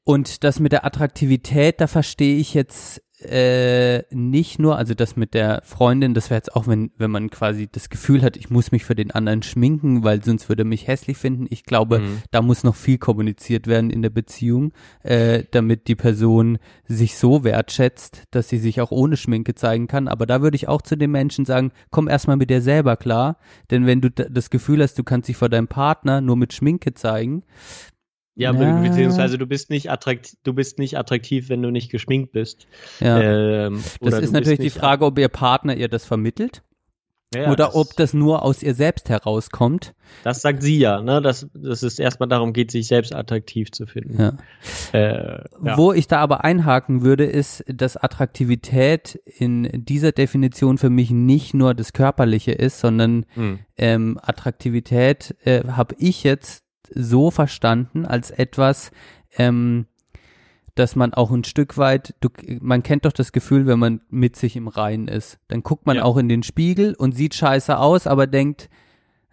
und 0.05 0.43
das 0.43 0.59
mit 0.59 0.73
der 0.73 0.85
Attraktivität, 0.85 1.81
da 1.81 1.87
verstehe 1.87 2.37
ich 2.37 2.55
jetzt 2.55 3.03
äh, 3.25 4.05
nicht 4.11 4.59
nur, 4.59 4.77
also 4.77 4.95
das 4.95 5.17
mit 5.17 5.35
der 5.35 5.63
Freundin, 5.65 6.15
das 6.15 6.31
wäre 6.31 6.39
jetzt 6.39 6.55
auch, 6.55 6.67
wenn, 6.67 6.91
wenn 6.97 7.11
man 7.11 7.31
quasi 7.31 7.69
das 7.71 7.89
Gefühl 7.89 8.23
hat, 8.23 8.37
ich 8.37 8.51
muss 8.51 8.73
mich 8.73 8.85
für 8.85 8.95
den 8.95 9.11
anderen 9.11 9.43
schminken, 9.43 10.05
weil 10.05 10.23
sonst 10.23 10.49
würde 10.49 10.63
er 10.63 10.67
mich 10.67 10.87
hässlich 10.87 11.17
finden. 11.17 11.47
Ich 11.51 11.65
glaube, 11.65 12.01
mhm. 12.01 12.23
da 12.31 12.43
muss 12.43 12.65
noch 12.65 12.75
viel 12.75 12.99
kommuniziert 12.99 13.67
werden 13.67 13.91
in 13.91 14.03
der 14.03 14.11
Beziehung, 14.11 14.73
äh, 15.03 15.45
damit 15.51 15.89
die 15.89 15.95
Person 15.95 16.59
sich 16.87 17.17
so 17.17 17.45
wertschätzt, 17.45 18.25
dass 18.31 18.49
sie 18.49 18.59
sich 18.59 18.81
auch 18.81 18.91
ohne 18.91 19.17
Schminke 19.17 19.55
zeigen 19.55 19.87
kann. 19.87 20.09
Aber 20.09 20.27
da 20.27 20.43
würde 20.43 20.57
ich 20.57 20.69
auch 20.69 20.83
zu 20.83 20.97
den 20.97 21.11
Menschen 21.11 21.45
sagen, 21.45 21.73
komm 21.91 22.09
erstmal 22.09 22.37
mit 22.37 22.51
dir 22.51 22.61
selber 22.63 22.97
klar. 22.97 23.37
Denn 23.71 23.87
wenn 23.87 24.01
du 24.01 24.11
das 24.11 24.51
Gefühl 24.51 24.83
hast, 24.83 24.99
du 24.99 25.05
kannst 25.05 25.29
dich 25.29 25.37
vor 25.37 25.49
deinem 25.49 25.69
Partner 25.69 26.21
nur 26.21 26.37
mit 26.37 26.53
Schminke 26.53 26.95
zeigen, 26.95 27.43
ja, 28.35 28.53
ja, 28.53 28.81
beziehungsweise 28.81 29.37
du 29.37 29.47
bist 29.47 29.69
nicht 29.69 29.91
attraktiv, 29.91 30.39
du 30.43 30.55
bist 30.55 30.79
nicht 30.79 30.97
attraktiv, 30.97 31.49
wenn 31.49 31.63
du 31.63 31.71
nicht 31.71 31.91
geschminkt 31.91 32.33
bist. 32.33 32.67
Ja. 33.01 33.21
Ähm, 33.21 33.83
das 34.01 34.21
ist 34.21 34.33
natürlich 34.33 34.61
die 34.61 34.71
Frage, 34.71 35.05
ob 35.05 35.19
ihr 35.19 35.29
Partner 35.29 35.77
ihr 35.77 35.89
das 35.89 36.05
vermittelt. 36.05 36.63
Ja, 37.35 37.51
oder 37.51 37.75
ob 37.75 37.97
das 37.97 38.13
nur 38.13 38.43
aus 38.43 38.63
ihr 38.63 38.75
selbst 38.75 39.09
herauskommt. 39.09 39.95
Das 40.23 40.43
sagt 40.43 40.63
sie 40.63 40.79
ja, 40.79 41.01
ne? 41.01 41.23
dass, 41.23 41.47
dass 41.55 41.83
es 41.83 41.99
erstmal 41.99 42.29
darum 42.29 42.53
geht, 42.53 42.71
sich 42.71 42.87
selbst 42.89 43.15
attraktiv 43.15 43.71
zu 43.73 43.87
finden. 43.87 44.21
Ja. 44.21 44.37
Äh, 44.93 45.45
ja. 45.65 45.79
Wo 45.79 45.95
ich 45.95 46.09
da 46.09 46.19
aber 46.19 46.45
einhaken 46.45 47.03
würde, 47.03 47.25
ist, 47.25 47.65
dass 47.69 47.97
Attraktivität 47.97 49.19
in 49.25 49.69
dieser 49.73 50.13
Definition 50.13 50.77
für 50.77 50.91
mich 50.91 51.11
nicht 51.11 51.55
nur 51.55 51.73
das 51.73 51.95
Körperliche 51.95 52.53
ist, 52.53 52.81
sondern 52.81 53.25
hm. 53.31 53.61
ähm, 53.79 54.21
Attraktivität 54.23 55.35
äh, 55.45 55.63
habe 55.69 55.95
ich 55.99 56.25
jetzt 56.25 56.62
so 56.95 57.31
verstanden 57.31 58.07
als 58.07 58.31
etwas, 58.31 58.91
ähm, 59.37 59.87
dass 60.75 60.97
man 60.97 61.13
auch 61.13 61.31
ein 61.31 61.45
Stück 61.45 61.77
weit, 61.77 62.15
du, 62.21 62.31
man 62.61 62.83
kennt 62.83 63.05
doch 63.05 63.13
das 63.13 63.33
Gefühl, 63.33 63.67
wenn 63.67 63.79
man 63.79 64.01
mit 64.09 64.37
sich 64.37 64.57
im 64.57 64.69
Reinen 64.69 65.09
ist. 65.09 65.39
Dann 65.49 65.63
guckt 65.63 65.87
man 65.87 65.97
ja. 65.97 66.05
auch 66.05 66.17
in 66.17 66.29
den 66.29 66.43
Spiegel 66.43 66.95
und 66.95 67.13
sieht 67.13 67.35
scheiße 67.35 67.79
aus, 67.79 68.07
aber 68.07 68.27
denkt, 68.27 68.71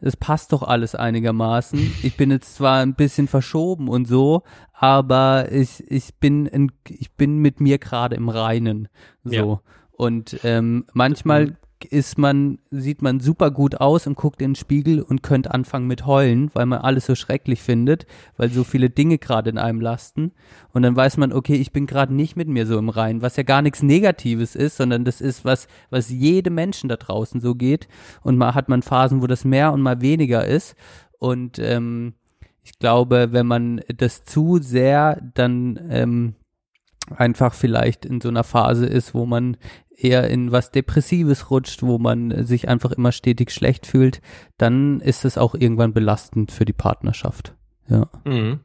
es 0.01 0.15
passt 0.15 0.53
doch 0.53 0.63
alles 0.63 0.95
einigermaßen. 0.95 1.79
Ich 2.03 2.15
bin 2.15 2.31
jetzt 2.31 2.55
zwar 2.55 2.81
ein 2.81 2.95
bisschen 2.95 3.27
verschoben 3.27 3.89
und 3.89 4.07
so, 4.07 4.43
aber 4.73 5.51
ich, 5.51 5.83
ich 5.91 6.15
bin 6.15 6.45
in, 6.45 6.71
ich 6.87 7.11
bin 7.13 7.37
mit 7.39 7.59
mir 7.59 7.77
gerade 7.79 8.15
im 8.15 8.29
Reinen. 8.29 8.87
So. 9.23 9.33
Ja. 9.33 9.61
Und 9.91 10.39
ähm, 10.43 10.85
manchmal 10.93 11.57
ist 11.85 12.17
man, 12.17 12.59
sieht 12.71 13.01
man 13.01 13.19
super 13.19 13.51
gut 13.51 13.75
aus 13.75 14.07
und 14.07 14.15
guckt 14.15 14.41
in 14.41 14.51
den 14.51 14.55
Spiegel 14.55 15.01
und 15.01 15.23
könnte 15.23 15.53
anfangen 15.53 15.87
mit 15.87 16.05
heulen, 16.05 16.51
weil 16.53 16.65
man 16.65 16.79
alles 16.79 17.05
so 17.05 17.15
schrecklich 17.15 17.61
findet, 17.61 18.05
weil 18.37 18.49
so 18.51 18.63
viele 18.63 18.89
Dinge 18.89 19.17
gerade 19.17 19.49
in 19.49 19.57
einem 19.57 19.79
lasten. 19.79 20.31
Und 20.73 20.81
dann 20.81 20.95
weiß 20.95 21.17
man, 21.17 21.31
okay, 21.31 21.55
ich 21.55 21.71
bin 21.71 21.85
gerade 21.85 22.13
nicht 22.13 22.35
mit 22.35 22.47
mir 22.47 22.65
so 22.65 22.77
im 22.77 22.89
Reinen, 22.89 23.21
was 23.21 23.37
ja 23.37 23.43
gar 23.43 23.61
nichts 23.61 23.81
Negatives 23.81 24.55
ist, 24.55 24.77
sondern 24.77 25.05
das 25.05 25.21
ist 25.21 25.45
was, 25.45 25.67
was 25.89 26.09
jedem 26.09 26.55
Menschen 26.55 26.89
da 26.89 26.97
draußen 26.97 27.39
so 27.39 27.55
geht. 27.55 27.87
Und 28.21 28.37
mal 28.37 28.55
hat 28.55 28.69
man 28.69 28.81
Phasen, 28.81 29.21
wo 29.21 29.27
das 29.27 29.45
mehr 29.45 29.71
und 29.71 29.81
mal 29.81 30.01
weniger 30.01 30.45
ist. 30.45 30.75
Und 31.17 31.59
ähm, 31.59 32.13
ich 32.63 32.77
glaube, 32.77 33.29
wenn 33.31 33.47
man 33.47 33.81
das 33.95 34.23
zu 34.23 34.59
sehr 34.61 35.21
dann 35.33 35.79
ähm, 35.89 36.35
einfach 37.15 37.53
vielleicht 37.53 38.05
in 38.05 38.21
so 38.21 38.29
einer 38.29 38.43
Phase 38.43 38.85
ist, 38.85 39.13
wo 39.13 39.25
man 39.25 39.57
eher 40.03 40.29
in 40.29 40.51
was 40.51 40.71
Depressives 40.71 41.51
rutscht, 41.51 41.83
wo 41.83 41.97
man 41.97 42.45
sich 42.45 42.67
einfach 42.67 42.91
immer 42.91 43.11
stetig 43.11 43.51
schlecht 43.51 43.85
fühlt, 43.85 44.21
dann 44.57 44.99
ist 45.01 45.25
es 45.25 45.37
auch 45.37 45.55
irgendwann 45.55 45.93
belastend 45.93 46.51
für 46.51 46.65
die 46.65 46.73
Partnerschaft. 46.73 47.55
Ja. 47.87 48.07
Mhm. 48.23 48.61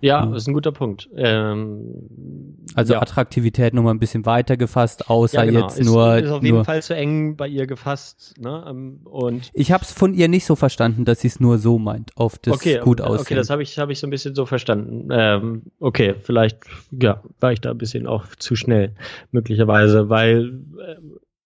Ja, 0.00 0.24
das 0.26 0.42
ist 0.42 0.48
ein 0.48 0.54
guter 0.54 0.72
Punkt. 0.72 1.08
Ähm, 1.16 2.56
also 2.74 2.94
ja. 2.94 3.02
Attraktivität 3.02 3.74
nochmal 3.74 3.94
ein 3.94 3.98
bisschen 3.98 4.26
weiter 4.26 4.56
gefasst, 4.56 5.10
außer 5.10 5.44
ja, 5.44 5.50
genau. 5.50 5.60
jetzt 5.60 5.78
ist, 5.78 5.86
nur. 5.86 6.18
Ist 6.18 6.30
auf 6.30 6.42
jeden 6.42 6.64
Fall 6.64 6.82
zu 6.82 6.94
eng 6.94 7.36
bei 7.36 7.48
ihr 7.48 7.66
gefasst. 7.66 8.34
Ne? 8.38 8.64
Ähm, 8.68 9.00
und 9.04 9.50
ich 9.54 9.72
habe 9.72 9.82
es 9.82 9.92
von 9.92 10.14
ihr 10.14 10.28
nicht 10.28 10.44
so 10.44 10.54
verstanden, 10.54 11.04
dass 11.04 11.20
sie 11.20 11.28
es 11.28 11.40
nur 11.40 11.58
so 11.58 11.78
meint, 11.78 12.12
auf 12.16 12.38
das 12.38 12.54
okay, 12.54 12.78
gut 12.78 13.00
aussehen. 13.00 13.22
Okay, 13.22 13.34
das 13.34 13.50
habe 13.50 13.62
ich, 13.62 13.78
hab 13.78 13.90
ich 13.90 13.98
so 13.98 14.06
ein 14.06 14.10
bisschen 14.10 14.34
so 14.34 14.46
verstanden. 14.46 15.08
Ähm, 15.10 15.62
okay, 15.80 16.14
vielleicht 16.22 16.58
ja, 16.90 17.22
war 17.40 17.52
ich 17.52 17.60
da 17.60 17.70
ein 17.70 17.78
bisschen 17.78 18.06
auch 18.06 18.26
zu 18.38 18.54
schnell, 18.54 18.94
möglicherweise, 19.32 20.08
weil 20.08 20.60
äh, 20.80 20.96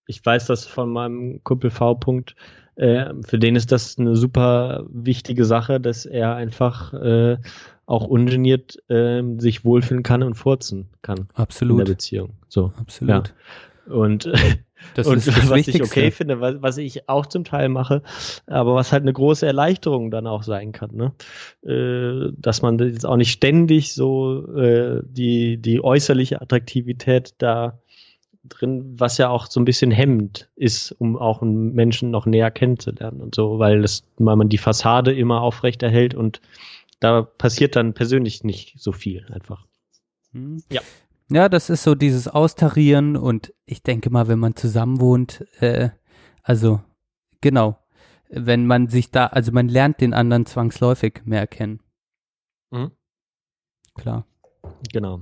ich 0.05 0.23
weiß 0.23 0.47
das 0.47 0.65
von 0.65 0.91
meinem 0.91 1.43
Kumpel 1.43 1.71
V. 1.71 1.93
-Punkt, 1.93 2.35
äh, 2.75 3.13
für 3.25 3.37
den 3.37 3.55
ist 3.55 3.71
das 3.71 3.97
eine 3.99 4.15
super 4.15 4.85
wichtige 4.89 5.45
Sache, 5.45 5.79
dass 5.79 6.05
er 6.05 6.35
einfach 6.35 6.93
äh, 6.93 7.37
auch 7.85 8.07
ungeniert 8.07 8.77
äh, 8.89 9.21
sich 9.37 9.65
wohlfühlen 9.65 10.03
kann 10.03 10.23
und 10.23 10.35
furzen 10.35 10.87
kann. 11.01 11.27
Absolut. 11.33 11.79
In 11.79 11.85
der 11.85 11.91
Beziehung. 11.93 12.29
So. 12.47 12.71
Absolut. 12.77 13.33
Ja. 13.87 13.93
Und, 13.93 14.25
das 14.95 15.07
und 15.07 15.17
ist 15.17 15.27
das 15.27 15.49
was 15.49 15.57
Wichtigste. 15.57 15.83
ich 15.83 15.89
okay 15.89 16.11
finde, 16.11 16.39
was, 16.39 16.61
was 16.61 16.77
ich 16.77 17.09
auch 17.09 17.25
zum 17.25 17.43
Teil 17.43 17.69
mache, 17.69 18.01
aber 18.47 18.75
was 18.75 18.91
halt 18.91 19.03
eine 19.03 19.13
große 19.13 19.45
Erleichterung 19.45 20.11
dann 20.11 20.27
auch 20.27 20.43
sein 20.43 20.71
kann, 20.71 20.91
ne? 20.95 21.11
Äh, 21.69 22.31
dass 22.37 22.61
man 22.61 22.79
jetzt 22.79 23.05
auch 23.05 23.17
nicht 23.17 23.31
ständig 23.31 23.93
so 23.93 24.55
äh, 24.55 25.01
die, 25.03 25.57
die 25.57 25.83
äußerliche 25.83 26.41
Attraktivität 26.41 27.35
da 27.39 27.79
drin, 28.45 28.95
was 28.97 29.17
ja 29.17 29.29
auch 29.29 29.47
so 29.47 29.59
ein 29.59 29.65
bisschen 29.65 29.91
hemmend 29.91 30.49
ist, 30.55 30.91
um 30.91 31.17
auch 31.17 31.41
einen 31.41 31.73
Menschen 31.73 32.11
noch 32.11 32.25
näher 32.25 32.51
kennenzulernen 32.51 33.21
und 33.21 33.35
so, 33.35 33.59
weil 33.59 33.81
das, 33.81 34.03
weil 34.17 34.35
man 34.35 34.49
die 34.49 34.57
Fassade 34.57 35.13
immer 35.13 35.41
aufrechterhält 35.41 36.13
und 36.13 36.41
da 36.99 37.21
passiert 37.21 37.75
dann 37.75 37.93
persönlich 37.93 38.43
nicht 38.43 38.75
so 38.79 38.91
viel 38.91 39.25
einfach. 39.31 39.65
Hm. 40.31 40.63
Ja. 40.71 40.81
Ja, 41.29 41.49
das 41.49 41.69
ist 41.69 41.83
so 41.83 41.95
dieses 41.95 42.27
Austarieren 42.27 43.15
und 43.15 43.53
ich 43.65 43.81
denke 43.81 44.09
mal, 44.09 44.27
wenn 44.27 44.39
man 44.39 44.55
zusammen 44.55 44.99
wohnt, 44.99 45.45
äh, 45.61 45.89
also 46.43 46.81
genau, 47.41 47.79
wenn 48.29 48.65
man 48.67 48.87
sich 48.87 49.09
da, 49.09 49.27
also 49.27 49.51
man 49.51 49.67
lernt 49.67 50.01
den 50.01 50.13
anderen 50.13 50.45
zwangsläufig 50.45 51.21
mehr 51.25 51.47
kennen. 51.47 51.79
Mhm. 52.71 52.91
Klar. 53.95 54.25
Genau. 54.91 55.21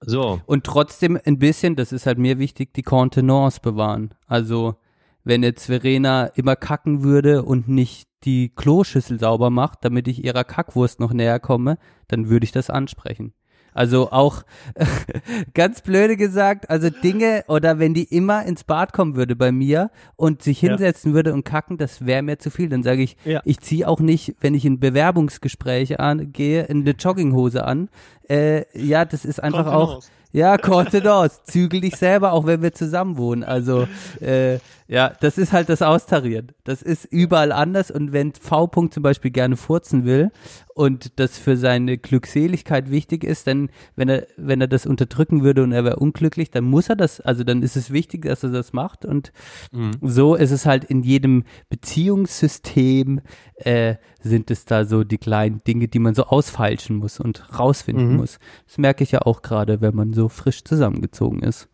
So. 0.00 0.40
Und 0.46 0.64
trotzdem 0.64 1.18
ein 1.24 1.38
bisschen, 1.38 1.76
das 1.76 1.92
ist 1.92 2.06
halt 2.06 2.18
mir 2.18 2.38
wichtig, 2.38 2.72
die 2.74 2.82
Contenance 2.82 3.60
bewahren. 3.60 4.14
Also, 4.26 4.76
wenn 5.24 5.42
jetzt 5.42 5.66
Verena 5.66 6.26
immer 6.26 6.56
kacken 6.56 7.02
würde 7.02 7.42
und 7.42 7.68
nicht 7.68 8.08
die 8.24 8.50
Kloschüssel 8.50 9.18
sauber 9.18 9.50
macht, 9.50 9.84
damit 9.84 10.08
ich 10.08 10.24
ihrer 10.24 10.44
Kackwurst 10.44 11.00
noch 11.00 11.12
näher 11.12 11.40
komme, 11.40 11.78
dann 12.08 12.28
würde 12.28 12.44
ich 12.44 12.52
das 12.52 12.70
ansprechen. 12.70 13.32
Also 13.72 14.10
auch 14.10 14.42
ganz 15.54 15.82
blöde 15.82 16.16
gesagt, 16.16 16.70
also 16.70 16.90
Dinge 16.90 17.44
oder 17.48 17.78
wenn 17.78 17.94
die 17.94 18.04
immer 18.04 18.44
ins 18.44 18.64
Bad 18.64 18.92
kommen 18.92 19.16
würde 19.16 19.36
bei 19.36 19.52
mir 19.52 19.90
und 20.16 20.42
sich 20.42 20.58
hinsetzen 20.60 21.12
ja. 21.12 21.14
würde 21.14 21.32
und 21.32 21.44
kacken, 21.44 21.78
das 21.78 22.04
wäre 22.04 22.22
mir 22.22 22.38
zu 22.38 22.50
viel. 22.50 22.68
Dann 22.68 22.82
sage 22.82 23.02
ich, 23.02 23.16
ja. 23.24 23.40
ich 23.44 23.60
ziehe 23.60 23.86
auch 23.86 24.00
nicht, 24.00 24.34
wenn 24.40 24.54
ich 24.54 24.64
in 24.64 24.80
Bewerbungsgespräche 24.80 26.00
angehe, 26.00 26.64
in 26.64 26.80
eine 26.80 26.90
Jogginghose 26.90 27.64
an. 27.64 27.88
Äh, 28.28 28.64
ja, 28.78 29.04
das 29.04 29.24
ist 29.24 29.42
einfach 29.42 29.64
Kommt 29.64 29.76
auch. 29.76 30.02
Ja, 30.32 30.58
Contenance. 30.58 31.40
Zügel 31.44 31.80
dich 31.80 31.96
selber, 31.96 32.32
auch 32.32 32.46
wenn 32.46 32.62
wir 32.62 32.72
zusammen 32.72 33.16
wohnen. 33.16 33.42
Also, 33.42 33.88
äh, 34.20 34.58
ja, 34.86 35.12
das 35.20 35.38
ist 35.38 35.52
halt 35.52 35.68
das 35.68 35.82
Austarieren. 35.82 36.52
Das 36.64 36.82
ist 36.82 37.04
überall 37.04 37.52
anders. 37.52 37.90
Und 37.90 38.12
wenn 38.12 38.32
V. 38.34 38.64
-Punkt 38.64 38.92
zum 38.92 39.02
Beispiel 39.02 39.30
gerne 39.30 39.56
furzen 39.56 40.04
will 40.04 40.30
und 40.74 41.18
das 41.18 41.38
für 41.38 41.56
seine 41.56 41.98
Glückseligkeit 41.98 42.90
wichtig 42.90 43.24
ist, 43.24 43.46
dann, 43.46 43.70
wenn 43.96 44.08
er, 44.08 44.26
wenn 44.36 44.60
er 44.60 44.68
das 44.68 44.86
unterdrücken 44.86 45.42
würde 45.42 45.62
und 45.62 45.72
er 45.72 45.84
wäre 45.84 45.96
unglücklich, 45.96 46.50
dann 46.50 46.64
muss 46.64 46.88
er 46.88 46.96
das, 46.96 47.20
also 47.20 47.44
dann 47.44 47.62
ist 47.62 47.76
es 47.76 47.90
wichtig, 47.90 48.24
dass 48.24 48.42
er 48.42 48.50
das 48.50 48.72
macht. 48.72 49.04
Und 49.04 49.32
mhm. 49.72 49.92
so 50.00 50.34
ist 50.34 50.52
es 50.52 50.66
halt 50.66 50.84
in 50.84 51.02
jedem 51.02 51.44
Beziehungssystem, 51.68 53.20
äh, 53.56 53.96
sind 54.20 54.50
es 54.50 54.64
da 54.64 54.84
so 54.84 55.04
die 55.04 55.18
kleinen 55.18 55.62
Dinge, 55.64 55.88
die 55.88 55.98
man 55.98 56.14
so 56.14 56.24
ausfeilschen 56.24 56.96
muss 56.96 57.20
und 57.20 57.58
rausfinden 57.58 58.12
mhm. 58.12 58.16
muss. 58.16 58.38
Das 58.66 58.78
merke 58.78 59.02
ich 59.02 59.10
ja 59.10 59.22
auch 59.22 59.42
gerade, 59.42 59.80
wenn 59.80 59.94
man 59.94 60.12
so 60.12 60.28
frisch 60.28 60.64
zusammengezogen 60.64 61.42
ist. 61.42 61.68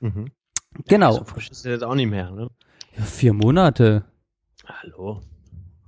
Mhm. 0.00 0.26
Genau. 0.86 1.12
Ja, 1.12 1.18
so 1.18 1.24
frisch 1.24 1.50
ist 1.50 1.64
er 1.64 1.72
jetzt 1.72 1.84
auch 1.84 1.94
nicht 1.94 2.10
mehr, 2.10 2.30
ne? 2.30 2.50
Ja, 2.96 3.04
vier 3.04 3.32
Monate. 3.32 4.04
Hallo. 4.64 5.20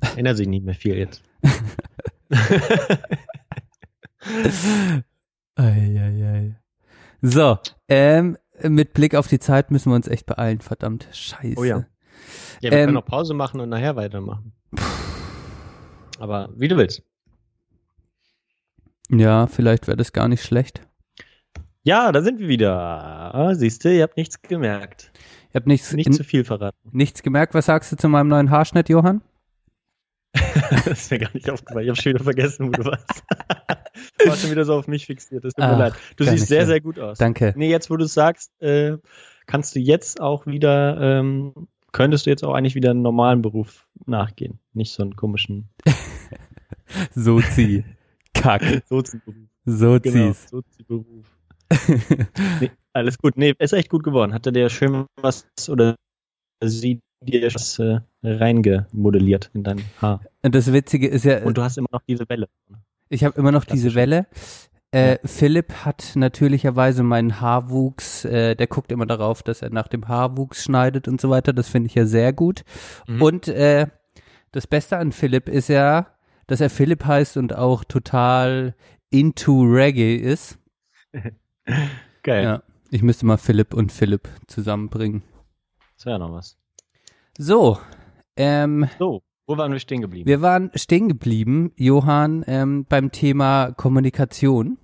Erinnert 0.01 0.37
sich 0.37 0.49
nicht 0.49 0.65
mehr 0.65 0.75
viel 0.75 0.97
jetzt. 0.97 1.23
Eieiei. 5.55 6.57
So, 7.21 7.59
ähm, 7.89 8.39
mit 8.63 8.95
Blick 8.95 9.15
auf 9.15 9.29
die 9.29 9.39
Zeit 9.39 9.71
müssen 9.71 9.91
wir 9.91 9.97
uns 9.97 10.09
echt 10.09 10.27
beeilen, 10.27 10.61
verdammt. 10.61 11.09
Scheiße. 11.13 11.59
Oh 11.59 11.65
ja. 11.65 11.85
Ja, 12.61 12.71
wir 12.71 12.73
ähm, 12.73 12.85
können 12.87 12.95
noch 12.95 13.05
Pause 13.05 13.35
machen 13.35 13.61
und 13.61 13.69
nachher 13.69 13.97
weitermachen. 13.97 14.53
Aber 16.19 16.49
wie 16.57 16.69
du 16.69 16.77
willst. 16.77 17.03
Ja, 19.11 19.47
vielleicht 19.47 19.89
wäre 19.89 19.97
das 19.97 20.13
gar 20.13 20.29
nicht 20.29 20.43
schlecht. 20.43 20.81
Ja, 21.83 22.13
da 22.13 22.23
sind 22.23 22.39
wir 22.39 22.49
wieder. 22.49 23.35
Ah, 23.35 23.55
siehst 23.55 23.85
du, 23.85 23.93
ihr 23.93 24.05
habt 24.05 24.17
nichts 24.17 24.41
gemerkt. 24.41 25.13
Ihr 25.53 25.57
habt 25.57 25.67
nichts, 25.67 25.93
nicht 25.93 26.15
zu 26.15 26.25
viel 26.25 26.45
verraten. 26.45 26.79
Nichts 26.93 27.23
gemerkt. 27.23 27.55
Was 27.55 27.67
sagst 27.67 27.93
du 27.93 27.97
zu 27.97 28.09
meinem 28.09 28.29
neuen 28.29 28.51
Haarschnitt, 28.51 28.89
Johann? 28.89 29.21
das 30.71 30.87
ist 30.87 31.11
mir 31.11 31.19
gar 31.19 31.31
nicht 31.35 31.51
aufgefallen. 31.51 31.85
Ich 31.85 31.91
habe 31.91 32.01
schon 32.01 32.15
wieder 32.15 32.25
vergessen, 32.25 32.69
wo 32.69 32.71
du 32.71 32.85
warst. 32.85 33.23
du 34.19 34.27
warst 34.27 34.43
schon 34.43 34.51
wieder 34.51 34.65
so 34.65 34.75
auf 34.75 34.89
mich 34.89 35.07
fixiert. 35.07 35.45
Das 35.45 35.55
tut 35.55 35.65
mir 35.65 35.77
leid. 35.77 35.95
Du 36.17 36.25
siehst 36.25 36.49
sehr, 36.49 36.67
sehr 36.67 36.81
gut 36.81 36.99
aus. 36.99 37.19
Danke. 37.19 37.53
Nee, 37.57 37.71
jetzt, 37.71 37.91
wo 37.91 37.97
du 37.97 38.05
es 38.05 38.15
sagst, 38.15 38.51
äh, 38.61 38.97
kannst 39.47 39.75
du 39.75 39.81
jetzt 39.81 40.21
auch 40.21 40.47
wieder, 40.47 40.99
ähm, 41.01 41.69
könntest 41.93 42.27
du 42.27 42.31
jetzt 42.31 42.45
auch 42.45 42.55
eigentlich 42.55 42.75
wieder 42.75 42.91
einen 42.91 43.03
normalen 43.03 43.43
Beruf 43.43 43.87
nachgehen. 44.07 44.59
Nicht 44.73 44.93
so 44.93 45.03
einen 45.03 45.17
komischen. 45.17 45.69
Sozi. 47.15 47.85
Kack. 48.35 48.63
Sozi-Beruf. 48.89 49.49
Sozis. 49.67 50.13
Genau, 50.13 50.33
Sozi-Beruf. 50.33 51.27
nee, 52.61 52.71
alles 52.93 53.19
gut. 53.19 53.37
Nee, 53.37 53.55
ist 53.59 53.73
echt 53.73 53.91
gut 53.91 54.03
geworden. 54.03 54.33
Hatte 54.33 54.53
der 54.53 54.69
schön 54.69 55.07
was 55.21 55.47
oder 55.69 55.97
sie 56.63 57.01
dir 57.25 57.55
was 57.55 57.79
äh, 57.79 58.01
reingemodelliert 58.23 59.51
in 59.55 59.63
dein 59.63 59.83
Haar. 60.01 60.21
Und 60.43 60.55
das 60.55 60.73
Witzige 60.73 61.09
ist 61.09 61.25
ja. 61.25 61.43
Und 61.43 61.59
du 61.59 61.63
hast 61.63 61.79
immer 61.79 61.89
noch 61.93 62.03
diese 62.07 62.29
Welle. 62.29 62.49
Ich 63.09 63.25
habe 63.25 63.39
immer 63.39 63.53
noch 63.53 63.65
diese 63.65 63.95
Welle. 63.95 64.27
Äh, 64.95 65.13
ja. 65.13 65.19
Philipp 65.25 65.73
hat 65.85 66.13
natürlicherweise 66.17 67.03
meinen 67.03 67.41
Haarwuchs, 67.41 68.27
äh, 68.27 68.55
der 68.55 68.67
guckt 68.67 68.93
immer 68.93 69.07
darauf, 69.07 69.43
dass 69.43 69.63
er 69.63 69.71
nach 69.71 69.89
dem 69.89 70.07
Haarwuchs 70.07 70.65
schneidet 70.65 71.09
und 71.09 71.21
so 71.21 71.31
weiter. 71.31 71.53
Das 71.53 71.69
finde 71.69 71.87
ich 71.87 71.95
ja 71.95 72.05
sehr 72.05 72.33
gut. 72.33 72.63
Mhm. 73.07 73.23
Und 73.23 73.49
äh, 73.49 73.87
das 74.53 74.67
Beste 74.67 74.99
an 74.99 75.13
Philipp 75.13 75.49
ist 75.49 75.69
ja, 75.69 76.09
dass 76.47 76.61
er 76.61 76.69
Philipp 76.69 77.07
heißt 77.07 77.39
und 77.39 77.55
auch 77.55 77.85
total 77.85 78.75
into 79.11 79.63
Reggae 79.63 80.17
ist. 80.17 80.59
Geil. 82.23 82.45
Ja, 82.45 82.63
ich 82.91 83.03
müsste 83.03 83.25
mal 83.25 83.39
Philipp 83.39 83.73
und 83.73 83.93
Philipp 83.93 84.29
zusammenbringen. 84.47 85.23
Das 85.97 86.07
wäre 86.07 86.19
noch 86.19 86.33
was. 86.33 86.59
So, 87.39 87.79
ähm, 88.37 88.89
so, 88.99 89.23
wo 89.47 89.57
waren 89.57 89.73
wir 89.73 89.79
stehen 89.79 90.01
geblieben? 90.01 90.29
Wir 90.29 90.43
waren 90.43 90.71
stehen 90.75 91.09
geblieben, 91.09 91.73
Johann, 91.77 92.45
ähm, 92.47 92.87
beim 92.89 93.11
Thema 93.11 93.73
Kommunikation. 93.73 94.79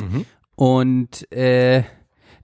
Mhm. 0.00 0.24
Und 0.54 1.30
äh, 1.32 1.84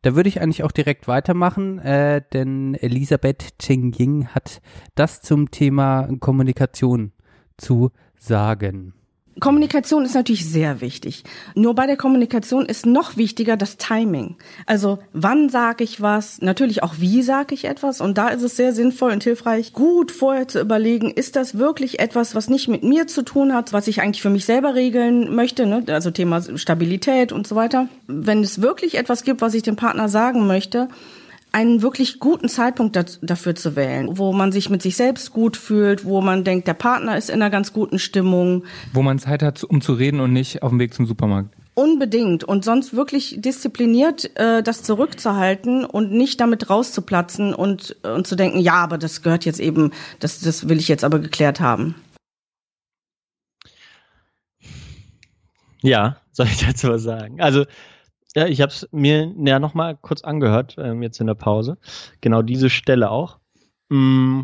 da 0.03 0.17
würde 0.17 0.29
ich 0.29 0.41
eigentlich 0.41 0.65
auch 0.65 0.73
direkt 0.73 1.09
weitermachen, 1.09 1.79
äh, 1.79 2.23
denn 2.33 2.75
Elisabeth 2.75 3.59
Cheng 3.59 3.93
Ying 3.97 4.29
hat 4.29 4.61
das 4.95 5.23
zum 5.23 5.51
Thema 5.51 6.09
Kommunikation 6.19 7.13
zu 7.57 7.91
sagen. 8.17 8.95
Kommunikation 9.41 10.05
ist 10.05 10.15
natürlich 10.15 10.47
sehr 10.47 10.81
wichtig. 10.81 11.25
Nur 11.55 11.75
bei 11.75 11.87
der 11.87 11.97
Kommunikation 11.97 12.67
ist 12.67 12.87
noch 12.87 13.17
wichtiger 13.17 13.57
das 13.57 13.77
Timing. 13.77 14.37
Also 14.67 14.99
wann 15.13 15.49
sage 15.49 15.85
ich 15.85 16.01
was, 16.01 16.43
natürlich 16.43 16.83
auch 16.83 16.95
wie 16.99 17.23
sage 17.23 17.55
ich 17.55 17.65
etwas. 17.65 18.01
Und 18.01 18.19
da 18.19 18.29
ist 18.29 18.43
es 18.43 18.57
sehr 18.57 18.73
sinnvoll 18.73 19.13
und 19.13 19.25
hilfreich, 19.25 19.73
gut 19.73 20.11
vorher 20.11 20.49
zu 20.49 20.61
überlegen, 20.61 21.11
ist 21.11 21.37
das 21.37 21.59
wirklich 21.59 21.99
etwas, 21.99 22.35
was 22.35 22.51
nicht 22.51 22.69
mit 22.69 22.83
mir 22.83 23.07
zu 23.07 23.23
tun 23.23 23.55
hat, 23.55 23.73
was 23.73 23.89
ich 23.89 24.01
eigentlich 24.03 24.23
für 24.23 24.31
mich 24.31 24.45
selber 24.45 24.75
regeln 24.75 25.35
möchte, 25.35 25.67
ne? 25.67 25.85
also 25.89 26.11
Thema 26.11 26.43
Stabilität 26.57 27.33
und 27.33 27.47
so 27.47 27.57
weiter. 27.57 27.89
Wenn 28.07 28.43
es 28.43 28.61
wirklich 28.61 28.97
etwas 28.97 29.25
gibt, 29.25 29.41
was 29.41 29.55
ich 29.55 29.63
dem 29.63 29.77
Partner 29.77 30.09
sagen 30.09 30.47
möchte, 30.47 30.89
einen 31.53 31.83
wirklich 31.83 32.19
guten 32.19 32.49
Zeitpunkt 32.49 32.99
dafür 33.23 33.55
zu 33.55 33.77
wählen, 33.77 34.19
wo 34.19 34.33
man 34.33 34.53
sich 34.53 34.71
mit 34.71 34.83
sich 34.83 34.97
selbst 34.97 35.33
gut 35.33 35.57
fühlt, 35.57 36.05
wo 36.05 36.23
man 36.23 36.45
denkt, 36.45 36.67
der 36.67 36.75
Partner 36.75 37.17
ist 37.17 37.29
in 37.29 37.37
einer 37.37 37.51
ganz 37.51 37.73
guten 37.73 37.99
Stimmung. 37.99 38.65
Wo 38.93 39.03
man 39.03 39.19
Zeit 39.19 39.43
hat, 39.43 39.63
um 39.63 39.83
zu 39.83 39.93
reden 39.93 40.21
und 40.21 40.33
nicht 40.33 40.63
auf 40.63 40.71
dem 40.71 40.79
Weg 40.79 40.95
zum 40.95 41.07
Supermarkt. 41.07 41.55
Unbedingt. 41.75 42.45
Und 42.45 42.65
sonst 42.65 42.95
wirklich 42.95 43.37
diszipliniert 43.39 44.37
äh, 44.39 44.63
das 44.63 44.83
zurückzuhalten 44.83 45.85
und 45.85 46.13
nicht 46.13 46.41
damit 46.41 46.69
rauszuplatzen 46.69 47.55
und, 47.55 47.97
und 48.03 48.27
zu 48.27 48.37
denken, 48.37 48.59
ja, 48.59 48.75
aber 48.75 48.99
das 48.99 49.23
gehört 49.23 49.45
jetzt 49.45 49.61
eben, 49.61 49.91
das, 50.21 50.41
das 50.41 50.69
will 50.69 50.79
ich 50.79 50.89
jetzt 50.89 51.05
aber 51.05 51.19
geklärt 51.19 51.61
haben. 51.61 51.95
Ja, 55.83 56.19
soll 56.33 56.47
ich 56.47 56.65
dazu 56.65 56.89
was 56.89 57.03
sagen? 57.03 57.41
Also 57.41 57.65
ja, 58.35 58.47
ich 58.47 58.61
habe 58.61 58.73
es 58.73 58.89
mir 58.93 59.33
ja 59.45 59.59
noch 59.59 59.75
mal 59.75 59.97
kurz 59.97 60.23
angehört, 60.23 60.77
ähm, 60.79 61.03
jetzt 61.03 61.21
in 61.21 61.27
der 61.27 61.35
Pause. 61.35 61.79
Genau 62.21 62.43
diese 62.43 62.71
Stelle 62.71 63.11
auch. 63.11 63.39
Mm, 63.91 64.43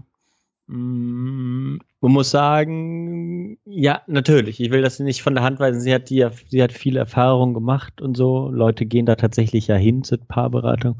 mm, 0.66 1.78
man 2.01 2.12
muss 2.12 2.31
sagen, 2.31 3.59
ja, 3.65 4.02
natürlich. 4.06 4.60
Ich 4.60 4.70
will 4.70 4.82
das 4.82 5.01
nicht 5.01 5.23
von 5.23 5.35
der 5.35 5.43
Hand 5.43 5.59
weisen. 5.59 5.81
Sie 5.81 5.93
hat 5.93 6.10
die, 6.10 6.27
sie 6.48 6.62
hat 6.62 6.73
viel 6.73 6.97
Erfahrung 6.97 7.55
gemacht 7.55 8.01
und 8.01 8.16
so. 8.16 8.51
Leute 8.51 8.86
gehen 8.86 9.06
da 9.06 9.16
tatsächlich 9.16 9.66
ja 9.69 9.77
hin 9.77 10.05
zur 10.05 10.19
Paarberatung. 10.19 10.97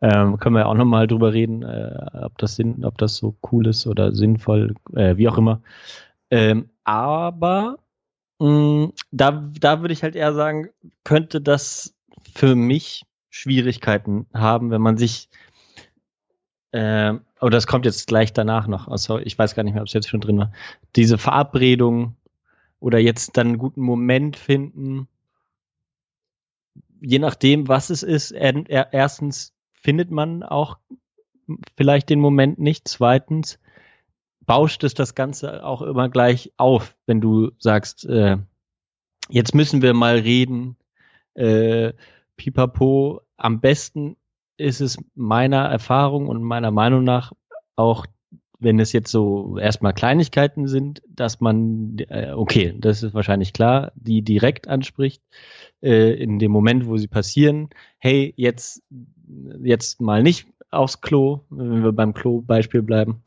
Ähm, 0.00 0.38
können 0.38 0.56
wir 0.56 0.68
auch 0.68 0.74
noch 0.74 0.84
mal 0.84 1.06
drüber 1.06 1.32
reden, 1.32 1.62
äh, 1.64 1.98
ob 2.22 2.38
das 2.38 2.56
Sinn, 2.56 2.84
ob 2.84 2.98
das 2.98 3.16
so 3.16 3.36
cool 3.50 3.66
ist 3.66 3.86
oder 3.86 4.14
sinnvoll, 4.14 4.74
äh, 4.94 5.16
wie 5.16 5.28
auch 5.28 5.38
immer. 5.38 5.60
Ähm, 6.30 6.70
aber 6.84 7.78
mh, 8.38 8.48
mm, 8.48 8.92
da, 9.12 9.50
da 9.60 9.80
würde 9.82 9.92
ich 9.92 10.02
halt 10.02 10.16
eher 10.16 10.34
sagen, 10.34 10.68
könnte 11.04 11.40
das 11.40 11.97
für 12.38 12.54
mich 12.54 13.04
Schwierigkeiten 13.30 14.26
haben, 14.32 14.70
wenn 14.70 14.80
man 14.80 14.96
sich 14.96 15.28
äh, 16.70 17.14
oder 17.40 17.50
das 17.50 17.66
kommt 17.66 17.84
jetzt 17.84 18.06
gleich 18.06 18.32
danach 18.32 18.66
noch, 18.68 18.88
also 18.88 19.18
ich 19.18 19.36
weiß 19.38 19.54
gar 19.54 19.62
nicht 19.64 19.72
mehr, 19.74 19.82
ob 19.82 19.88
es 19.88 19.94
jetzt 19.94 20.08
schon 20.08 20.20
drin 20.20 20.38
war, 20.38 20.52
diese 20.94 21.18
Verabredung 21.18 22.16
oder 22.78 22.98
jetzt 22.98 23.36
dann 23.36 23.48
einen 23.48 23.58
guten 23.58 23.80
Moment 23.80 24.36
finden, 24.36 25.08
je 27.00 27.18
nachdem, 27.18 27.66
was 27.66 27.90
es 27.90 28.02
ist, 28.02 28.30
er, 28.30 28.54
er, 28.68 28.92
erstens 28.92 29.52
findet 29.72 30.10
man 30.10 30.42
auch 30.44 30.78
vielleicht 31.76 32.08
den 32.08 32.20
Moment 32.20 32.58
nicht. 32.58 32.86
Zweitens 32.86 33.58
bauscht 34.40 34.84
es 34.84 34.94
das 34.94 35.14
Ganze 35.14 35.64
auch 35.64 35.82
immer 35.82 36.08
gleich 36.08 36.52
auf, 36.56 36.96
wenn 37.06 37.20
du 37.20 37.50
sagst, 37.58 38.04
äh, 38.04 38.38
jetzt 39.28 39.54
müssen 39.54 39.82
wir 39.82 39.94
mal 39.94 40.18
reden. 40.18 40.76
Äh, 41.34 41.92
Pipapo, 42.38 43.20
am 43.36 43.60
besten 43.60 44.16
ist 44.56 44.80
es 44.80 44.96
meiner 45.14 45.64
Erfahrung 45.66 46.28
und 46.28 46.42
meiner 46.42 46.70
Meinung 46.70 47.04
nach 47.04 47.32
auch, 47.76 48.06
wenn 48.58 48.80
es 48.80 48.92
jetzt 48.92 49.10
so 49.10 49.58
erstmal 49.58 49.92
Kleinigkeiten 49.92 50.66
sind, 50.66 51.02
dass 51.08 51.40
man, 51.40 51.96
äh, 52.08 52.32
okay, 52.32 52.74
das 52.78 53.02
ist 53.02 53.14
wahrscheinlich 53.14 53.52
klar, 53.52 53.92
die 53.94 54.22
direkt 54.22 54.66
anspricht, 54.66 55.22
äh, 55.80 56.14
in 56.14 56.38
dem 56.38 56.50
Moment, 56.50 56.86
wo 56.86 56.96
sie 56.96 57.06
passieren, 57.06 57.68
hey, 57.98 58.34
jetzt, 58.36 58.82
jetzt 59.62 60.00
mal 60.00 60.22
nicht 60.22 60.48
aufs 60.70 61.00
Klo, 61.00 61.44
wenn 61.50 61.84
wir 61.84 61.92
beim 61.92 62.14
Klo-Beispiel 62.14 62.82
bleiben, 62.82 63.22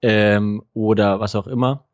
ähm, 0.00 0.62
oder 0.74 1.18
was 1.18 1.34
auch 1.34 1.48
immer. 1.48 1.87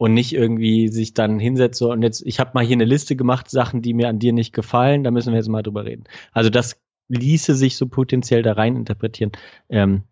Und 0.00 0.14
nicht 0.14 0.32
irgendwie 0.32 0.88
sich 0.88 1.12
dann 1.12 1.38
hinsetzt 1.38 1.78
so, 1.78 1.92
und 1.92 2.00
jetzt, 2.00 2.22
ich 2.24 2.40
habe 2.40 2.52
mal 2.54 2.64
hier 2.64 2.76
eine 2.76 2.86
Liste 2.86 3.16
gemacht, 3.16 3.50
Sachen, 3.50 3.82
die 3.82 3.92
mir 3.92 4.08
an 4.08 4.18
dir 4.18 4.32
nicht 4.32 4.54
gefallen, 4.54 5.04
da 5.04 5.10
müssen 5.10 5.30
wir 5.34 5.36
jetzt 5.36 5.50
mal 5.50 5.62
drüber 5.62 5.84
reden. 5.84 6.04
Also 6.32 6.48
das 6.48 6.80
ließe 7.08 7.54
sich 7.54 7.76
so 7.76 7.86
potenziell 7.86 8.42
da 8.42 8.54
rein 8.54 8.76
interpretieren. 8.76 9.32
Ähm, 9.68 10.04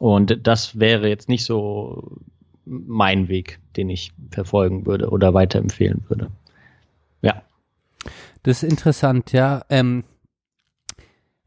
und 0.00 0.44
das 0.44 0.80
wäre 0.80 1.08
jetzt 1.08 1.28
nicht 1.28 1.44
so 1.44 2.16
mein 2.64 3.28
Weg, 3.28 3.60
den 3.76 3.90
ich 3.90 4.10
verfolgen 4.32 4.86
würde 4.86 5.10
oder 5.10 5.34
weiterempfehlen 5.34 6.02
würde. 6.08 6.32
Ja. 7.22 7.42
Das 8.42 8.64
ist 8.64 8.68
interessant, 8.68 9.30
ja. 9.30 9.64
Ähm, 9.68 10.02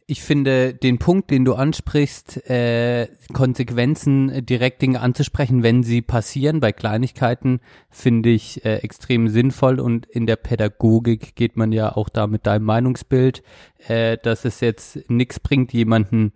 ich 0.08 0.22
finde 0.22 0.74
den 0.74 1.00
Punkt, 1.00 1.30
den 1.32 1.46
du 1.46 1.54
ansprichst, 1.54 2.50
äh, 2.50 3.08
Konsequenzen 3.34 4.46
direkt 4.46 4.82
Dinge 4.82 5.02
anzusprechen, 5.02 5.64
wenn 5.64 5.84
sie 5.84 6.02
passieren, 6.02 6.60
bei 6.60 6.72
Kleinigkeiten, 6.72 7.60
finde 7.90 8.30
ich 8.30 8.66
äh, 8.66 8.78
extrem 8.78 9.28
sinnvoll 9.28 9.80
und 9.80 10.06
in 10.06 10.28
der 10.28 10.36
Pädagogik 10.36 11.36
geht 11.36 11.58
man 11.58 11.72
ja 11.72 11.96
auch 11.96 12.10
da 12.10 12.28
mit 12.28 12.46
deinem 12.46 12.66
Meinungsbild, 12.66 13.44
äh, 13.88 14.18
dass 14.22 14.46
es 14.46 14.60
jetzt 14.60 15.10
nichts 15.10 15.40
bringt, 15.40 15.74
jemanden 15.74 16.34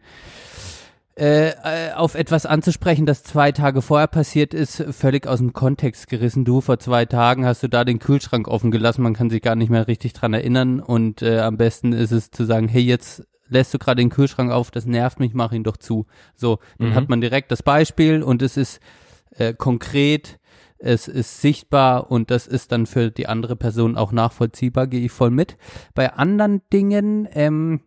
äh, 1.17 1.49
äh, 1.49 1.93
auf 1.93 2.13
etwas 2.13 2.45
anzusprechen, 2.45 3.07
das 3.07 3.23
zwei 3.23 3.51
Tage 3.51 3.81
vorher 3.81 4.07
passiert 4.07 4.53
ist, 4.53 4.83
völlig 4.91 5.25
aus 5.25 5.39
dem 5.39 5.51
Kontext 5.51 6.07
gerissen. 6.09 6.45
Du, 6.45 6.61
vor 6.61 6.77
zwei 6.77 7.05
Tagen 7.05 7.43
hast 7.43 7.63
du 7.63 7.67
da 7.67 7.83
den 7.83 7.97
Kühlschrank 7.97 8.47
offen 8.47 8.69
gelassen, 8.69 9.01
man 9.01 9.15
kann 9.15 9.31
sich 9.31 9.41
gar 9.41 9.55
nicht 9.55 9.71
mehr 9.71 9.87
richtig 9.87 10.13
dran 10.13 10.35
erinnern 10.35 10.79
und 10.79 11.23
äh, 11.23 11.39
am 11.39 11.57
besten 11.57 11.91
ist 11.91 12.11
es 12.11 12.29
zu 12.29 12.45
sagen, 12.45 12.67
hey, 12.67 12.83
jetzt 12.83 13.23
lässt 13.49 13.73
du 13.73 13.79
gerade 13.79 14.01
den 14.01 14.09
Kühlschrank 14.09 14.51
auf, 14.51 14.71
das 14.71 14.85
nervt 14.85 15.19
mich, 15.19 15.33
mach 15.33 15.51
ihn 15.51 15.63
doch 15.63 15.77
zu. 15.77 16.05
So, 16.35 16.59
dann 16.77 16.89
mhm. 16.89 16.95
hat 16.95 17.09
man 17.09 17.21
direkt 17.21 17.51
das 17.51 17.63
Beispiel 17.63 18.23
und 18.23 18.41
es 18.41 18.57
ist 18.57 18.79
äh, 19.31 19.53
konkret, 19.53 20.39
es 20.79 21.07
ist 21.07 21.41
sichtbar 21.41 22.11
und 22.11 22.29
das 22.29 22.47
ist 22.47 22.71
dann 22.71 22.85
für 22.85 23.09
die 23.09 23.27
andere 23.27 23.55
Person 23.55 23.97
auch 23.97 24.11
nachvollziehbar, 24.11 24.87
gehe 24.87 25.05
ich 25.05 25.11
voll 25.11 25.31
mit. 25.31 25.57
Bei 25.95 26.13
anderen 26.13 26.61
Dingen, 26.71 27.27
ähm, 27.31 27.81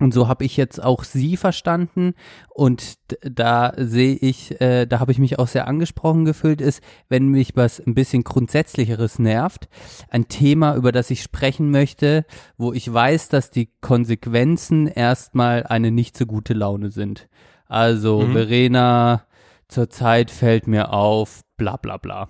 und 0.00 0.14
so 0.14 0.28
habe 0.28 0.44
ich 0.44 0.56
jetzt 0.56 0.82
auch 0.82 1.04
sie 1.04 1.36
verstanden 1.36 2.14
und 2.50 2.98
da 3.20 3.72
sehe 3.76 4.14
ich, 4.14 4.60
äh, 4.60 4.86
da 4.86 5.00
habe 5.00 5.12
ich 5.12 5.18
mich 5.18 5.38
auch 5.38 5.48
sehr 5.48 5.66
angesprochen 5.66 6.24
gefühlt, 6.24 6.60
ist, 6.60 6.82
wenn 7.08 7.28
mich 7.28 7.56
was 7.56 7.80
ein 7.80 7.94
bisschen 7.94 8.24
grundsätzlicheres 8.24 9.18
nervt, 9.18 9.68
ein 10.08 10.28
Thema, 10.28 10.76
über 10.76 10.92
das 10.92 11.10
ich 11.10 11.22
sprechen 11.22 11.70
möchte, 11.70 12.24
wo 12.56 12.72
ich 12.72 12.92
weiß, 12.92 13.28
dass 13.28 13.50
die 13.50 13.70
Konsequenzen 13.80 14.86
erstmal 14.86 15.64
eine 15.64 15.90
nicht 15.90 16.16
so 16.16 16.26
gute 16.26 16.54
Laune 16.54 16.90
sind. 16.90 17.28
Also 17.66 18.20
mhm. 18.20 18.32
Verena, 18.32 19.24
zurzeit 19.68 20.30
fällt 20.30 20.66
mir 20.66 20.92
auf, 20.92 21.42
bla 21.56 21.76
bla 21.76 21.96
bla. 21.96 22.28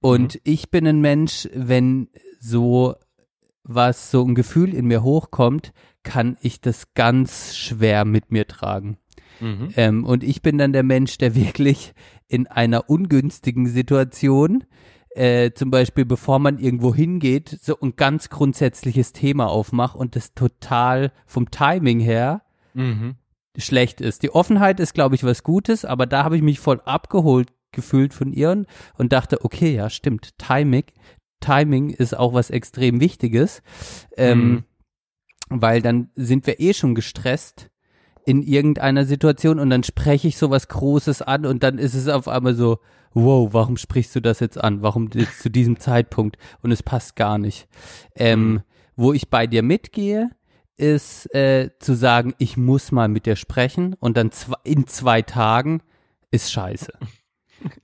Und 0.00 0.34
mhm. 0.34 0.40
ich 0.44 0.70
bin 0.70 0.86
ein 0.86 1.00
Mensch, 1.00 1.48
wenn 1.54 2.08
so 2.40 2.96
was 3.64 4.10
so 4.10 4.24
ein 4.24 4.34
Gefühl 4.34 4.74
in 4.74 4.86
mir 4.86 5.02
hochkommt, 5.02 5.72
kann 6.02 6.36
ich 6.40 6.60
das 6.60 6.94
ganz 6.94 7.56
schwer 7.56 8.04
mit 8.04 8.30
mir 8.30 8.46
tragen. 8.46 8.98
Mhm. 9.40 9.68
Ähm, 9.76 10.04
und 10.04 10.24
ich 10.24 10.42
bin 10.42 10.58
dann 10.58 10.72
der 10.72 10.82
Mensch, 10.82 11.18
der 11.18 11.34
wirklich 11.34 11.94
in 12.28 12.46
einer 12.46 12.88
ungünstigen 12.88 13.66
Situation, 13.66 14.64
äh, 15.10 15.50
zum 15.52 15.70
Beispiel 15.70 16.04
bevor 16.04 16.38
man 16.38 16.58
irgendwo 16.58 16.94
hingeht, 16.94 17.58
so 17.60 17.78
ein 17.80 17.96
ganz 17.96 18.30
grundsätzliches 18.30 19.12
Thema 19.12 19.48
aufmacht 19.48 19.96
und 19.96 20.16
das 20.16 20.34
total 20.34 21.12
vom 21.26 21.50
Timing 21.50 22.00
her 22.00 22.42
mhm. 22.72 23.16
schlecht 23.58 24.00
ist. 24.00 24.22
Die 24.22 24.30
Offenheit 24.30 24.80
ist, 24.80 24.94
glaube 24.94 25.14
ich, 25.14 25.24
was 25.24 25.42
Gutes, 25.42 25.84
aber 25.84 26.06
da 26.06 26.24
habe 26.24 26.36
ich 26.36 26.42
mich 26.42 26.60
voll 26.60 26.80
abgeholt 26.84 27.52
gefühlt 27.74 28.12
von 28.12 28.34
ihr 28.34 28.66
und 28.98 29.12
dachte, 29.14 29.44
okay, 29.44 29.74
ja, 29.74 29.88
stimmt, 29.88 30.36
Timing, 30.36 30.84
Timing 31.40 31.88
ist 31.88 32.16
auch 32.16 32.34
was 32.34 32.50
extrem 32.50 33.00
Wichtiges. 33.00 33.62
Ähm, 34.16 34.38
mhm 34.38 34.64
weil 35.60 35.82
dann 35.82 36.10
sind 36.14 36.46
wir 36.46 36.60
eh 36.60 36.72
schon 36.72 36.94
gestresst 36.94 37.70
in 38.24 38.42
irgendeiner 38.42 39.04
Situation 39.04 39.58
und 39.58 39.70
dann 39.70 39.82
spreche 39.82 40.28
ich 40.28 40.36
sowas 40.36 40.68
Großes 40.68 41.22
an 41.22 41.44
und 41.44 41.62
dann 41.62 41.78
ist 41.78 41.94
es 41.94 42.08
auf 42.08 42.28
einmal 42.28 42.54
so, 42.54 42.78
wow, 43.14 43.52
warum 43.52 43.76
sprichst 43.76 44.14
du 44.14 44.20
das 44.20 44.40
jetzt 44.40 44.62
an? 44.62 44.82
Warum 44.82 45.10
jetzt 45.12 45.42
zu 45.42 45.50
diesem 45.50 45.78
Zeitpunkt? 45.78 46.38
Und 46.62 46.70
es 46.70 46.82
passt 46.82 47.16
gar 47.16 47.38
nicht. 47.38 47.68
Ähm, 48.14 48.52
mhm. 48.52 48.60
Wo 48.96 49.12
ich 49.12 49.28
bei 49.28 49.46
dir 49.46 49.62
mitgehe, 49.62 50.30
ist 50.76 51.32
äh, 51.34 51.70
zu 51.78 51.94
sagen, 51.94 52.34
ich 52.38 52.56
muss 52.56 52.92
mal 52.92 53.08
mit 53.08 53.26
dir 53.26 53.36
sprechen 53.36 53.94
und 54.00 54.16
dann 54.16 54.30
zwei, 54.30 54.56
in 54.64 54.86
zwei 54.86 55.22
Tagen 55.22 55.82
ist 56.30 56.52
scheiße. 56.52 56.92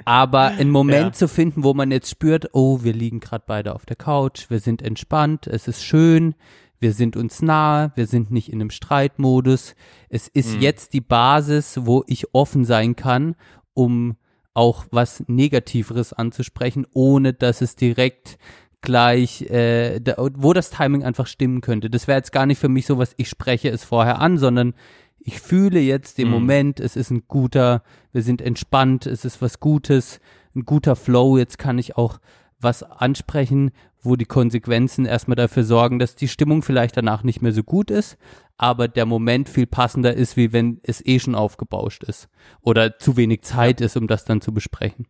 Aber 0.05 0.47
einen 0.47 0.71
Moment 0.71 1.07
ja. 1.07 1.13
zu 1.13 1.29
finden, 1.29 1.63
wo 1.63 1.75
man 1.75 1.91
jetzt 1.91 2.11
spürt, 2.11 2.49
oh, 2.53 2.83
wir 2.83 2.93
liegen 2.93 3.21
gerade 3.21 3.45
beide 3.47 3.75
auf 3.75 3.87
der 3.87 3.97
Couch, 3.97 4.51
wir 4.51 4.59
sind 4.59 4.83
entspannt, 4.83 5.47
es 5.47 5.69
ist 5.69 5.85
schön, 5.85 6.35
wir 6.81 6.93
sind 6.93 7.17
uns 7.17 7.43
nahe, 7.43 7.93
wir 7.95 8.07
sind 8.07 8.31
nicht 8.31 8.53
in 8.53 8.61
einem 8.61 8.71
Streitmodus. 8.71 9.75
Es 10.09 10.29
ist 10.29 10.57
mhm. 10.57 10.61
jetzt 10.61 10.93
die 10.93 11.01
Basis, 11.01 11.81
wo 11.83 12.05
ich 12.07 12.35
offen 12.35 12.65
sein 12.65 12.97
kann, 12.97 13.35
um 13.75 14.17
auch 14.55 14.87
was 14.91 15.25
Negativeres 15.29 16.13
anzusprechen, 16.13 16.87
ohne 16.93 17.33
dass 17.33 17.61
es 17.61 17.77
direkt 17.77 18.39
gleich, 18.81 19.43
äh, 19.43 20.01
da, 20.01 20.17
wo 20.35 20.53
das 20.53 20.71
Timing 20.71 21.05
einfach 21.05 21.27
stimmen 21.27 21.61
könnte. 21.61 21.91
Das 21.91 22.07
wäre 22.07 22.19
jetzt 22.19 22.33
gar 22.33 22.47
nicht 22.47 22.59
für 22.59 22.69
mich 22.69 22.87
so 22.87 22.99
was, 22.99 23.15
ich 23.17 23.29
spreche 23.29 23.69
es 23.71 23.85
vorher 23.85 24.21
an, 24.21 24.39
sondern 24.39 24.75
ich 25.21 25.41
fühle 25.41 25.81
jetzt 25.81 26.19
den 26.19 26.29
mhm. 26.29 26.35
Moment, 26.35 26.81
es 26.81 26.97
ist 26.97 27.11
ein 27.11 27.25
guter, 27.27 27.83
wir 28.13 28.23
sind 28.23 28.41
entspannt, 28.41 29.07
es 29.07 29.25
ist 29.25 29.43
was 29.43 29.61
Gutes, 29.61 30.21
ein 30.55 30.65
guter 30.65 30.97
Flow, 30.97 31.39
jetzt 31.39 31.59
kann 31.59 31.79
ich 31.79 31.97
auch 31.97 32.19
was 32.61 32.83
ansprechen, 32.83 33.73
wo 34.03 34.17
die 34.17 34.25
Konsequenzen 34.25 35.07
erstmal 35.07 35.37
dafür 35.37 35.65
sorgen, 35.65 35.99
dass 35.99 36.15
die 36.15 36.29
Stimmung 36.29 36.63
vielleicht 36.63 36.97
danach 36.97 37.23
nicht 37.23 37.43
mehr 37.43 37.53
so 37.53 37.63
gut 37.63 37.91
ist, 37.91 38.17
aber 38.57 38.89
der 38.89 39.07
Moment 39.07 39.49
viel 39.49 39.67
passender 39.67 40.15
ist, 40.15 40.37
wie 40.37 40.53
wenn 40.53 40.81
es 40.83 41.05
eh 41.05 41.19
schon 41.19 41.35
aufgebauscht 41.35 42.05
ist 42.05 42.29
oder 42.61 42.99
zu 42.99 43.17
wenig 43.17 43.43
Zeit 43.43 43.81
ist, 43.81 43.97
um 43.97 44.07
das 44.07 44.25
dann 44.25 44.41
zu 44.41 44.53
besprechen. 44.53 45.07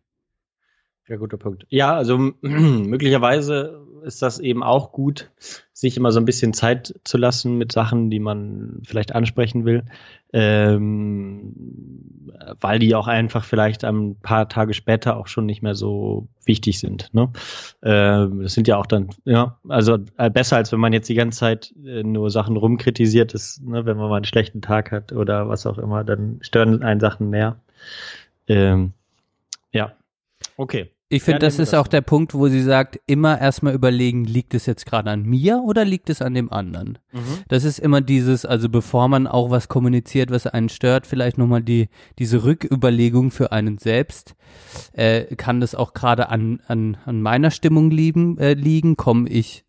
Sehr 1.09 1.17
guter 1.17 1.37
Punkt. 1.37 1.65
Ja, 1.69 1.95
also 1.95 2.19
möglicherweise 2.41 3.81
ist 4.03 4.21
das 4.21 4.37
eben 4.37 4.61
auch 4.61 4.91
gut, 4.91 5.31
sich 5.73 5.97
immer 5.97 6.11
so 6.11 6.19
ein 6.19 6.25
bisschen 6.25 6.53
Zeit 6.53 6.93
zu 7.03 7.17
lassen 7.17 7.57
mit 7.57 7.71
Sachen, 7.71 8.11
die 8.11 8.19
man 8.19 8.83
vielleicht 8.85 9.15
ansprechen 9.15 9.65
will, 9.65 9.85
ähm, 10.33 12.31
weil 12.61 12.77
die 12.77 12.93
auch 12.93 13.07
einfach 13.07 13.43
vielleicht 13.43 13.85
ein 13.85 14.17
paar 14.19 14.49
Tage 14.49 14.75
später 14.75 15.17
auch 15.17 15.25
schon 15.25 15.47
nicht 15.47 15.63
mehr 15.63 15.73
so 15.73 16.27
wichtig 16.45 16.77
sind. 16.79 17.11
Ne? 17.11 17.31
Ähm, 17.81 18.43
das 18.43 18.53
sind 18.53 18.67
ja 18.67 18.77
auch 18.77 18.85
dann, 18.85 19.09
ja, 19.25 19.57
also 19.67 19.97
äh, 20.17 20.29
besser 20.29 20.57
als 20.57 20.71
wenn 20.71 20.79
man 20.79 20.93
jetzt 20.93 21.09
die 21.09 21.15
ganze 21.15 21.39
Zeit 21.39 21.73
äh, 21.83 22.03
nur 22.03 22.29
Sachen 22.29 22.55
rumkritisiert 22.55 23.33
ist, 23.33 23.63
ne? 23.63 23.83
wenn 23.87 23.97
man 23.97 24.09
mal 24.09 24.17
einen 24.17 24.25
schlechten 24.25 24.61
Tag 24.61 24.91
hat 24.91 25.11
oder 25.11 25.49
was 25.49 25.65
auch 25.65 25.79
immer, 25.79 26.03
dann 26.03 26.37
stören 26.41 26.83
einen 26.83 26.99
Sachen 26.99 27.31
mehr. 27.31 27.59
Ähm, 28.47 28.93
ja, 29.71 29.93
okay. 30.55 30.91
Ich 31.11 31.23
finde, 31.23 31.39
das 31.39 31.57
ist 31.57 31.73
auch 31.73 31.87
der 31.87 32.01
Punkt, 32.01 32.35
wo 32.35 32.47
sie 32.49 32.61
sagt, 32.61 32.99
immer 33.07 33.41
erstmal 33.41 33.73
überlegen, 33.73 34.25
liegt 34.25 34.53
es 34.53 34.67
jetzt 34.67 34.85
gerade 34.85 35.09
an 35.09 35.23
mir 35.23 35.63
oder 35.65 35.83
liegt 35.83 36.11
es 36.11 36.21
an 36.21 36.35
dem 36.35 36.53
anderen? 36.53 36.99
Mhm. 37.11 37.43
Das 37.47 37.63
ist 37.63 37.79
immer 37.79 37.99
dieses, 37.99 38.45
also 38.45 38.69
bevor 38.69 39.07
man 39.07 39.25
auch 39.25 39.49
was 39.49 39.69
kommuniziert, 39.69 40.29
was 40.29 40.45
einen 40.45 40.69
stört, 40.69 41.07
vielleicht 41.07 41.39
nochmal 41.39 41.63
die, 41.63 41.89
diese 42.19 42.43
Rücküberlegung 42.43 43.31
für 43.31 43.51
einen 43.51 43.79
selbst. 43.79 44.35
Äh, 44.93 45.35
kann 45.35 45.59
das 45.59 45.73
auch 45.73 45.93
gerade 45.93 46.29
an, 46.29 46.61
an, 46.67 46.97
an 47.05 47.23
meiner 47.23 47.49
Stimmung 47.49 47.89
lieben, 47.89 48.37
äh, 48.37 48.53
liegen? 48.53 48.95
Komme 48.95 49.29
ich 49.29 49.65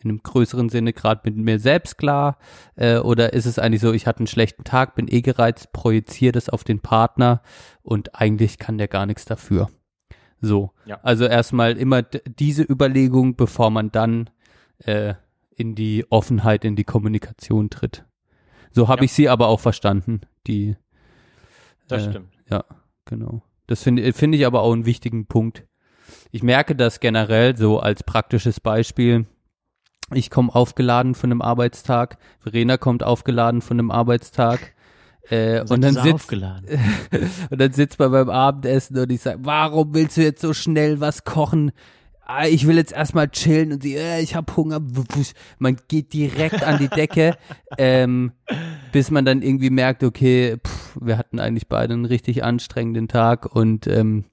in 0.00 0.10
einem 0.10 0.22
größeren 0.24 0.68
Sinne 0.68 0.92
gerade 0.92 1.20
mit 1.24 1.36
mir 1.36 1.60
selbst 1.60 1.96
klar? 1.96 2.38
Äh, 2.74 2.96
oder 2.96 3.34
ist 3.34 3.46
es 3.46 3.60
eigentlich 3.60 3.82
so, 3.82 3.92
ich 3.92 4.08
hatte 4.08 4.18
einen 4.18 4.26
schlechten 4.26 4.64
Tag, 4.64 4.96
bin 4.96 5.06
eh 5.06 5.20
gereizt, 5.20 5.72
projiziere 5.72 6.32
das 6.32 6.48
auf 6.48 6.64
den 6.64 6.80
Partner 6.80 7.40
und 7.82 8.16
eigentlich 8.16 8.58
kann 8.58 8.78
der 8.78 8.88
gar 8.88 9.06
nichts 9.06 9.24
dafür? 9.26 9.68
So. 10.42 10.72
Ja. 10.84 10.98
Also 11.02 11.24
erstmal 11.24 11.78
immer 11.78 12.02
diese 12.02 12.64
Überlegung, 12.64 13.36
bevor 13.36 13.70
man 13.70 13.90
dann 13.90 14.28
äh, 14.78 15.14
in 15.56 15.74
die 15.74 16.04
Offenheit, 16.10 16.64
in 16.64 16.76
die 16.76 16.84
Kommunikation 16.84 17.70
tritt. 17.70 18.04
So 18.72 18.88
habe 18.88 19.02
ja. 19.02 19.04
ich 19.04 19.12
sie 19.12 19.28
aber 19.28 19.46
auch 19.46 19.60
verstanden, 19.60 20.22
die. 20.46 20.76
Das 21.88 22.06
äh, 22.06 22.10
stimmt. 22.10 22.28
Ja, 22.50 22.64
genau. 23.04 23.42
Das 23.68 23.82
finde 23.82 24.12
finde 24.12 24.36
ich 24.36 24.44
aber 24.44 24.62
auch 24.62 24.72
einen 24.72 24.84
wichtigen 24.86 25.26
Punkt. 25.26 25.64
Ich 26.32 26.42
merke 26.42 26.74
das 26.74 27.00
generell 27.00 27.56
so 27.56 27.78
als 27.78 28.02
praktisches 28.02 28.60
Beispiel. 28.60 29.26
Ich 30.12 30.30
komme 30.30 30.54
aufgeladen 30.54 31.14
von 31.14 31.30
einem 31.30 31.40
Arbeitstag, 31.40 32.18
Verena 32.40 32.76
kommt 32.76 33.02
aufgeladen 33.02 33.62
von 33.62 33.78
einem 33.78 33.90
Arbeitstag. 33.90 34.74
Äh, 35.30 35.60
und, 35.60 35.82
dann 35.82 35.94
sitzt, 35.94 36.32
und 37.50 37.60
dann 37.60 37.72
sitzt 37.72 37.98
man 37.98 38.10
beim 38.10 38.28
Abendessen 38.28 38.98
und 38.98 39.10
ich 39.10 39.20
sage, 39.20 39.38
warum 39.42 39.94
willst 39.94 40.16
du 40.16 40.22
jetzt 40.22 40.40
so 40.40 40.52
schnell 40.52 41.00
was 41.00 41.24
kochen? 41.24 41.72
Ah, 42.24 42.46
ich 42.46 42.66
will 42.66 42.76
jetzt 42.76 42.92
erstmal 42.92 43.28
chillen 43.28 43.72
und 43.72 43.82
sie, 43.82 43.96
äh, 43.96 44.20
ich 44.20 44.34
hab 44.34 44.56
Hunger. 44.56 44.80
Man 45.58 45.76
geht 45.88 46.12
direkt 46.12 46.62
an 46.62 46.78
die 46.78 46.88
Decke, 46.88 47.36
ähm, 47.78 48.32
bis 48.90 49.10
man 49.10 49.24
dann 49.24 49.42
irgendwie 49.42 49.70
merkt, 49.70 50.02
okay, 50.02 50.56
pff, 50.64 50.98
wir 51.00 51.18
hatten 51.18 51.38
eigentlich 51.38 51.68
beide 51.68 51.94
einen 51.94 52.04
richtig 52.04 52.42
anstrengenden 52.42 53.08
Tag 53.08 53.54
und 53.54 53.86
ähm, 53.86 54.24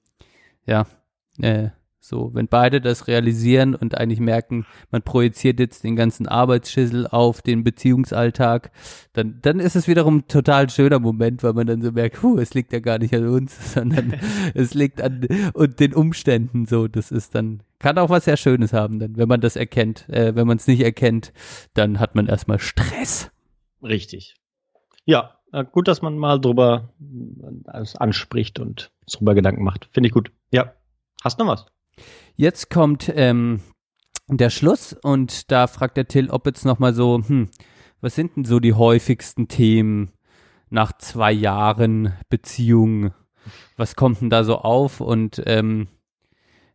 ja, 0.66 0.86
äh, 1.40 1.70
so, 2.02 2.30
wenn 2.32 2.48
beide 2.48 2.80
das 2.80 3.08
realisieren 3.08 3.74
und 3.74 3.96
eigentlich 3.98 4.20
merken, 4.20 4.64
man 4.90 5.02
projiziert 5.02 5.60
jetzt 5.60 5.84
den 5.84 5.96
ganzen 5.96 6.26
Arbeitsschüssel 6.26 7.06
auf 7.06 7.42
den 7.42 7.62
Beziehungsalltag, 7.62 8.72
dann, 9.12 9.38
dann 9.42 9.60
ist 9.60 9.76
es 9.76 9.86
wiederum 9.86 10.18
ein 10.18 10.28
total 10.28 10.70
schöner 10.70 10.98
Moment, 10.98 11.42
weil 11.42 11.52
man 11.52 11.66
dann 11.66 11.82
so 11.82 11.92
merkt, 11.92 12.22
huh, 12.22 12.38
es 12.38 12.54
liegt 12.54 12.72
ja 12.72 12.80
gar 12.80 12.98
nicht 12.98 13.14
an 13.14 13.28
uns, 13.28 13.74
sondern 13.74 14.14
es 14.54 14.72
liegt 14.72 15.02
an 15.02 15.28
und 15.52 15.78
den 15.78 15.94
Umständen 15.94 16.64
so. 16.64 16.88
Das 16.88 17.10
ist 17.10 17.34
dann, 17.34 17.62
kann 17.78 17.98
auch 17.98 18.08
was 18.08 18.24
sehr 18.24 18.38
Schönes 18.38 18.72
haben, 18.72 18.98
dann, 18.98 19.16
wenn 19.18 19.28
man 19.28 19.42
das 19.42 19.56
erkennt. 19.56 20.08
Äh, 20.08 20.34
wenn 20.34 20.46
man 20.46 20.56
es 20.56 20.66
nicht 20.66 20.80
erkennt, 20.80 21.34
dann 21.74 22.00
hat 22.00 22.14
man 22.14 22.28
erstmal 22.28 22.58
Stress. 22.58 23.30
Richtig. 23.82 24.36
Ja, 25.04 25.36
gut, 25.72 25.86
dass 25.86 26.00
man 26.00 26.16
mal 26.16 26.40
drüber 26.40 26.94
alles 27.66 27.96
anspricht 27.96 28.58
und 28.58 28.90
drüber 29.06 29.34
Gedanken 29.34 29.64
macht. 29.64 29.88
Finde 29.92 30.06
ich 30.08 30.14
gut. 30.14 30.32
Ja. 30.50 30.72
Hast 31.22 31.38
du 31.38 31.44
noch 31.44 31.52
was? 31.52 31.66
Jetzt 32.36 32.70
kommt 32.70 33.12
ähm, 33.14 33.60
der 34.28 34.50
Schluss 34.50 34.92
und 34.92 35.50
da 35.50 35.66
fragt 35.66 35.96
der 35.96 36.08
Till, 36.08 36.30
ob 36.30 36.46
jetzt 36.46 36.64
nochmal 36.64 36.94
so, 36.94 37.20
hm, 37.24 37.50
was 38.00 38.14
sind 38.14 38.36
denn 38.36 38.44
so 38.44 38.60
die 38.60 38.74
häufigsten 38.74 39.48
Themen 39.48 40.12
nach 40.70 40.96
zwei 40.98 41.32
Jahren 41.32 42.14
Beziehung? 42.28 43.12
Was 43.76 43.96
kommt 43.96 44.20
denn 44.20 44.30
da 44.30 44.44
so 44.44 44.58
auf? 44.58 45.00
Und 45.00 45.42
ähm, 45.46 45.88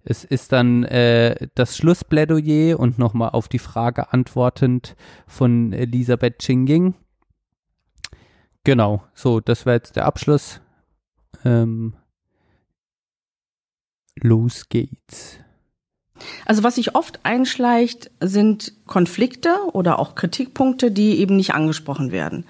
es 0.03 0.23
ist 0.23 0.52
dann 0.52 0.84
äh, 0.84 1.48
das 1.56 1.77
Schlussplädoyer 1.77 2.80
und 2.80 2.99
nochmal 2.99 3.30
auf 3.30 3.48
die 3.48 3.60
Frage 3.60 4.14
antwortend 4.14 4.95
von 5.26 5.73
Elisabeth 5.73 6.40
Chinging. 6.40 6.94
Genau, 8.64 9.03
so, 9.14 9.40
das 9.40 9.65
wäre 9.65 9.77
jetzt 9.77 9.95
der 9.95 10.06
Abschluss. 10.06 10.61
Ähm, 11.44 11.95
los 14.15 14.69
geht's. 14.69 15.40
Also 16.45 16.63
was 16.63 16.75
sich 16.75 16.95
oft 16.95 17.19
einschleicht, 17.23 18.09
sind 18.21 18.73
Konflikte 18.87 19.55
oder 19.73 19.99
auch 19.99 20.15
Kritikpunkte, 20.15 20.91
die 20.91 21.19
eben 21.19 21.35
nicht 21.35 21.53
angesprochen 21.53 22.11
werden. 22.11 22.45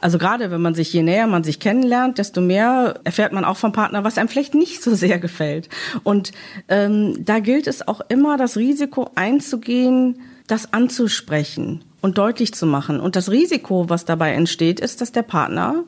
Also 0.00 0.18
gerade 0.18 0.50
wenn 0.50 0.60
man 0.60 0.74
sich, 0.74 0.92
je 0.92 1.02
näher 1.02 1.28
man 1.28 1.44
sich 1.44 1.60
kennenlernt, 1.60 2.18
desto 2.18 2.40
mehr 2.40 3.00
erfährt 3.04 3.32
man 3.32 3.44
auch 3.44 3.56
vom 3.56 3.70
Partner, 3.70 4.02
was 4.02 4.18
einem 4.18 4.28
vielleicht 4.28 4.54
nicht 4.54 4.82
so 4.82 4.94
sehr 4.94 5.20
gefällt. 5.20 5.68
Und 6.02 6.32
ähm, 6.68 7.24
da 7.24 7.38
gilt 7.38 7.68
es 7.68 7.86
auch 7.86 8.00
immer, 8.08 8.36
das 8.36 8.56
Risiko 8.56 9.10
einzugehen, 9.14 10.20
das 10.48 10.72
anzusprechen 10.72 11.84
und 12.00 12.18
deutlich 12.18 12.52
zu 12.52 12.66
machen. 12.66 12.98
Und 12.98 13.14
das 13.14 13.30
Risiko, 13.30 13.88
was 13.88 14.04
dabei 14.04 14.32
entsteht, 14.32 14.80
ist, 14.80 15.00
dass 15.00 15.12
der 15.12 15.22
Partner 15.22 15.84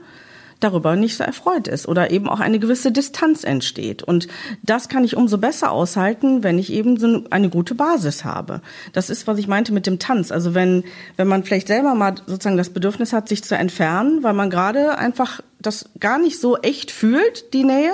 darüber 0.64 0.96
nicht 0.96 1.16
so 1.16 1.24
erfreut 1.24 1.68
ist 1.68 1.86
oder 1.86 2.10
eben 2.10 2.28
auch 2.28 2.40
eine 2.40 2.58
gewisse 2.58 2.90
Distanz 2.90 3.44
entsteht. 3.44 4.02
Und 4.02 4.26
das 4.62 4.88
kann 4.88 5.04
ich 5.04 5.16
umso 5.16 5.38
besser 5.38 5.70
aushalten, 5.70 6.42
wenn 6.42 6.58
ich 6.58 6.72
eben 6.72 6.96
so 6.96 7.24
eine 7.30 7.50
gute 7.50 7.74
Basis 7.74 8.24
habe. 8.24 8.60
Das 8.92 9.10
ist, 9.10 9.26
was 9.26 9.38
ich 9.38 9.46
meinte 9.46 9.72
mit 9.72 9.86
dem 9.86 9.98
Tanz. 9.98 10.32
Also 10.32 10.54
wenn, 10.54 10.84
wenn 11.16 11.28
man 11.28 11.44
vielleicht 11.44 11.68
selber 11.68 11.94
mal 11.94 12.14
sozusagen 12.26 12.56
das 12.56 12.70
Bedürfnis 12.70 13.12
hat, 13.12 13.28
sich 13.28 13.44
zu 13.44 13.56
entfernen, 13.56 14.22
weil 14.22 14.34
man 14.34 14.50
gerade 14.50 14.96
einfach 14.98 15.40
das 15.66 15.90
gar 16.00 16.18
nicht 16.18 16.40
so 16.40 16.56
echt 16.58 16.90
fühlt, 16.90 17.52
die 17.54 17.64
Nähe, 17.64 17.92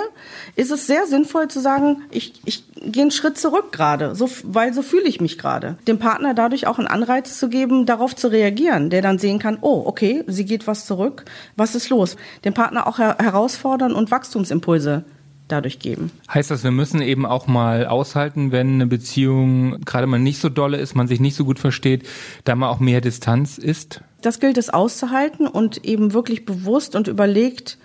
ist 0.55 0.71
es 0.71 0.87
sehr 0.87 1.05
sinnvoll 1.07 1.47
zu 1.47 1.59
sagen, 1.59 2.03
ich, 2.11 2.33
ich 2.45 2.63
gehe 2.75 3.03
einen 3.03 3.11
Schritt 3.11 3.37
zurück 3.37 3.71
gerade, 3.71 4.15
so, 4.15 4.29
weil 4.43 4.73
so 4.73 4.81
fühle 4.81 5.07
ich 5.07 5.21
mich 5.21 5.37
gerade. 5.37 5.77
Dem 5.87 5.99
Partner 5.99 6.33
dadurch 6.33 6.67
auch 6.67 6.79
einen 6.79 6.87
Anreiz 6.87 7.37
zu 7.37 7.49
geben, 7.49 7.85
darauf 7.85 8.15
zu 8.15 8.27
reagieren, 8.27 8.89
der 8.89 9.01
dann 9.01 9.19
sehen 9.19 9.39
kann, 9.39 9.57
oh, 9.61 9.83
okay, 9.85 10.23
sie 10.27 10.45
geht 10.45 10.67
was 10.67 10.85
zurück, 10.85 11.25
was 11.55 11.75
ist 11.75 11.89
los? 11.89 12.17
Den 12.43 12.53
Partner 12.53 12.87
auch 12.87 12.99
her 12.99 13.17
herausfordern 13.19 13.93
und 13.93 14.11
Wachstumsimpulse 14.11 15.03
dadurch 15.51 15.79
geben. 15.79 16.11
Heißt 16.33 16.51
das, 16.51 16.63
wir 16.63 16.71
müssen 16.71 17.01
eben 17.01 17.25
auch 17.25 17.47
mal 17.47 17.85
aushalten, 17.85 18.51
wenn 18.51 18.75
eine 18.75 18.87
Beziehung 18.87 19.81
gerade 19.81 20.07
mal 20.07 20.19
nicht 20.19 20.39
so 20.39 20.49
dolle 20.49 20.77
ist, 20.77 20.95
man 20.95 21.07
sich 21.07 21.19
nicht 21.19 21.35
so 21.35 21.45
gut 21.45 21.59
versteht, 21.59 22.07
da 22.45 22.55
mal 22.55 22.69
auch 22.69 22.79
mehr 22.79 23.01
Distanz 23.01 23.57
ist? 23.57 24.01
Das 24.21 24.39
gilt 24.39 24.57
es 24.57 24.69
auszuhalten 24.69 25.47
und 25.47 25.83
eben 25.85 26.13
wirklich 26.13 26.45
bewusst 26.45 26.95
und 26.95 27.07
überlegt 27.07 27.77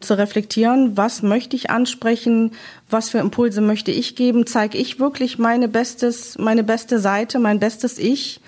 zu 0.00 0.18
reflektieren, 0.18 0.96
was 0.96 1.22
möchte 1.22 1.56
ich 1.56 1.70
ansprechen, 1.70 2.52
was 2.90 3.10
für 3.10 3.18
Impulse 3.18 3.60
möchte 3.60 3.90
ich 3.90 4.16
geben, 4.16 4.46
zeige 4.46 4.76
ich 4.76 5.00
wirklich 5.00 5.38
meine 5.38 5.68
bestes, 5.68 6.38
meine 6.38 6.62
beste 6.62 6.98
Seite, 6.98 7.38
mein 7.38 7.58
bestes 7.58 7.98
Ich, 7.98 8.40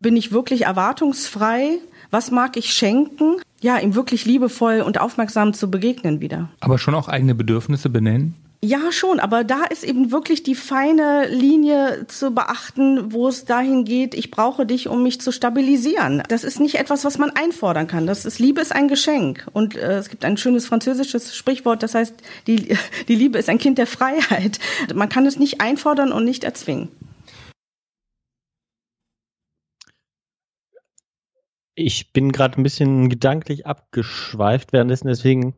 bin 0.00 0.16
ich 0.16 0.32
wirklich 0.32 0.62
erwartungsfrei, 0.62 1.78
was 2.10 2.30
mag 2.30 2.56
ich 2.56 2.74
schenken, 2.74 3.36
ja, 3.60 3.78
ihm 3.78 3.94
wirklich 3.94 4.24
liebevoll 4.24 4.80
und 4.80 5.00
aufmerksam 5.00 5.54
zu 5.54 5.70
begegnen 5.70 6.20
wieder. 6.20 6.50
Aber 6.60 6.78
schon 6.78 6.94
auch 6.94 7.08
eigene 7.08 7.34
Bedürfnisse 7.34 7.88
benennen? 7.88 8.34
Ja, 8.66 8.92
schon, 8.92 9.20
aber 9.20 9.44
da 9.44 9.64
ist 9.64 9.84
eben 9.84 10.10
wirklich 10.10 10.42
die 10.42 10.54
feine 10.54 11.28
Linie 11.28 12.06
zu 12.06 12.34
beachten, 12.34 13.12
wo 13.12 13.28
es 13.28 13.44
dahin 13.44 13.84
geht, 13.84 14.14
ich 14.14 14.30
brauche 14.30 14.64
dich, 14.64 14.88
um 14.88 15.02
mich 15.02 15.20
zu 15.20 15.32
stabilisieren. 15.32 16.22
Das 16.30 16.44
ist 16.44 16.60
nicht 16.60 16.76
etwas, 16.76 17.04
was 17.04 17.18
man 17.18 17.28
einfordern 17.28 17.86
kann. 17.86 18.06
Das 18.06 18.24
ist 18.24 18.38
Liebe 18.38 18.62
ist 18.62 18.74
ein 18.74 18.88
Geschenk. 18.88 19.46
Und 19.52 19.76
äh, 19.76 19.98
es 19.98 20.08
gibt 20.08 20.24
ein 20.24 20.38
schönes 20.38 20.64
französisches 20.64 21.36
Sprichwort, 21.36 21.82
das 21.82 21.94
heißt, 21.94 22.14
die, 22.46 22.74
die 23.08 23.14
Liebe 23.14 23.36
ist 23.36 23.50
ein 23.50 23.58
Kind 23.58 23.76
der 23.76 23.86
Freiheit. 23.86 24.58
Man 24.94 25.10
kann 25.10 25.26
es 25.26 25.38
nicht 25.38 25.60
einfordern 25.60 26.10
und 26.10 26.24
nicht 26.24 26.42
erzwingen. 26.42 26.88
Ich 31.74 32.14
bin 32.14 32.32
gerade 32.32 32.58
ein 32.58 32.62
bisschen 32.62 33.10
gedanklich 33.10 33.66
abgeschweift 33.66 34.72
währenddessen, 34.72 35.08
deswegen 35.08 35.54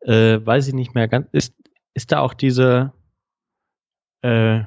äh, 0.00 0.38
weiß 0.44 0.68
ich 0.68 0.74
nicht 0.74 0.94
mehr 0.94 1.08
ganz. 1.08 1.28
Ist, 1.32 1.54
ist 1.96 2.12
da 2.12 2.20
auch 2.20 2.34
diese, 2.34 2.92
äh, 4.20 4.60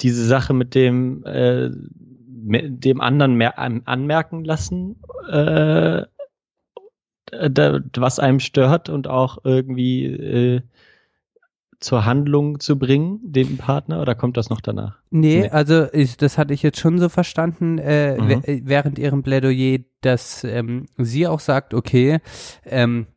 diese 0.00 0.24
Sache 0.24 0.54
mit 0.54 0.76
dem, 0.76 1.24
äh, 1.24 1.68
dem 1.72 3.00
anderen 3.00 3.34
mehr 3.34 3.58
anmerken 3.58 4.44
lassen, 4.44 5.02
äh, 5.28 6.06
da, 7.50 7.80
was 7.96 8.20
einem 8.20 8.38
stört 8.40 8.88
und 8.88 9.08
auch 9.08 9.38
irgendwie 9.44 10.06
äh, 10.06 10.60
zur 11.80 12.04
Handlung 12.04 12.60
zu 12.60 12.78
bringen, 12.78 13.18
dem 13.22 13.56
Partner, 13.58 14.00
oder 14.00 14.14
kommt 14.14 14.36
das 14.36 14.50
noch 14.50 14.60
danach? 14.60 14.98
Nee, 15.10 15.40
nee. 15.40 15.48
also 15.48 15.92
ich, 15.92 16.16
das 16.16 16.38
hatte 16.38 16.54
ich 16.54 16.62
jetzt 16.62 16.78
schon 16.78 16.98
so 16.98 17.08
verstanden, 17.08 17.78
äh, 17.78 18.16
mhm. 18.16 18.42
während 18.64 18.98
ihrem 18.98 19.24
Plädoyer, 19.24 19.80
dass 20.02 20.44
ähm, 20.44 20.86
sie 20.96 21.26
auch 21.26 21.40
sagt, 21.40 21.74
okay, 21.74 22.20
ähm, 22.64 23.08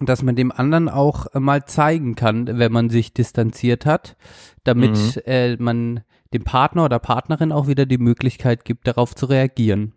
dass 0.00 0.22
man 0.22 0.36
dem 0.36 0.50
anderen 0.50 0.88
auch 0.88 1.26
äh, 1.34 1.40
mal 1.40 1.64
zeigen 1.64 2.14
kann, 2.14 2.46
wenn 2.58 2.72
man 2.72 2.90
sich 2.90 3.12
distanziert 3.12 3.86
hat, 3.86 4.16
damit 4.64 4.96
mhm. 4.96 5.22
äh, 5.26 5.56
man 5.56 6.00
dem 6.32 6.44
Partner 6.44 6.84
oder 6.84 6.98
Partnerin 6.98 7.52
auch 7.52 7.68
wieder 7.68 7.86
die 7.86 7.98
Möglichkeit 7.98 8.64
gibt, 8.64 8.88
darauf 8.88 9.14
zu 9.14 9.26
reagieren. 9.26 9.92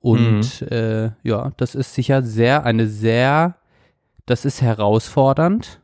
Und 0.00 0.60
mhm. 0.60 0.68
äh, 0.68 1.10
ja, 1.22 1.52
das 1.56 1.74
ist 1.74 1.94
sicher 1.94 2.22
sehr, 2.22 2.64
eine 2.64 2.88
sehr, 2.88 3.56
das 4.26 4.44
ist 4.44 4.60
herausfordernd. 4.60 5.80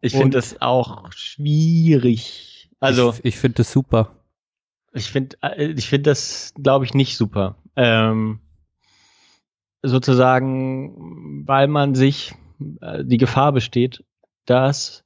Ich 0.00 0.12
finde 0.12 0.36
das 0.36 0.60
auch 0.60 1.12
schwierig. 1.12 2.70
Also 2.80 3.12
ich, 3.18 3.24
ich 3.24 3.36
finde 3.38 3.58
das 3.58 3.70
super. 3.70 4.16
Ich 4.92 5.10
finde, 5.12 5.36
äh, 5.42 5.66
ich 5.66 5.88
finde 5.88 6.10
das, 6.10 6.52
glaube 6.60 6.84
ich, 6.84 6.92
nicht 6.92 7.16
super. 7.16 7.56
Ähm, 7.76 8.40
sozusagen, 9.82 11.46
weil 11.46 11.68
man 11.68 11.94
sich 11.94 12.34
äh, 12.80 13.04
die 13.04 13.18
Gefahr 13.18 13.52
besteht, 13.52 14.04
dass 14.46 15.04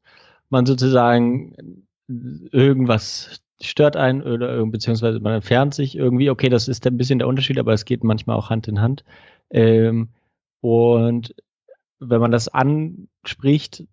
man 0.48 0.66
sozusagen 0.66 1.86
irgendwas 2.08 3.40
stört 3.60 3.96
einen 3.96 4.22
oder 4.22 4.64
beziehungsweise 4.66 5.18
man 5.20 5.34
entfernt 5.34 5.74
sich 5.74 5.96
irgendwie. 5.96 6.30
Okay, 6.30 6.48
das 6.48 6.68
ist 6.68 6.86
ein 6.86 6.96
bisschen 6.96 7.18
der 7.18 7.28
Unterschied, 7.28 7.58
aber 7.58 7.72
es 7.72 7.84
geht 7.84 8.04
manchmal 8.04 8.36
auch 8.36 8.50
Hand 8.50 8.68
in 8.68 8.80
Hand. 8.80 9.04
Ähm, 9.50 10.08
und 10.60 11.34
wenn 11.98 12.20
man 12.20 12.30
das 12.30 12.48
anspricht, 12.48 13.84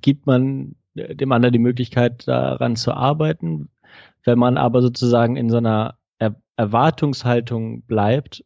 gibt 0.00 0.26
man 0.26 0.76
dem 0.94 1.32
anderen 1.32 1.52
die 1.52 1.58
Möglichkeit, 1.58 2.26
daran 2.26 2.76
zu 2.76 2.92
arbeiten. 2.92 3.68
Wenn 4.24 4.38
man 4.38 4.56
aber 4.56 4.80
sozusagen 4.80 5.36
in 5.36 5.50
so 5.50 5.58
einer 5.58 5.98
er 6.18 6.36
Erwartungshaltung 6.56 7.82
bleibt 7.82 8.44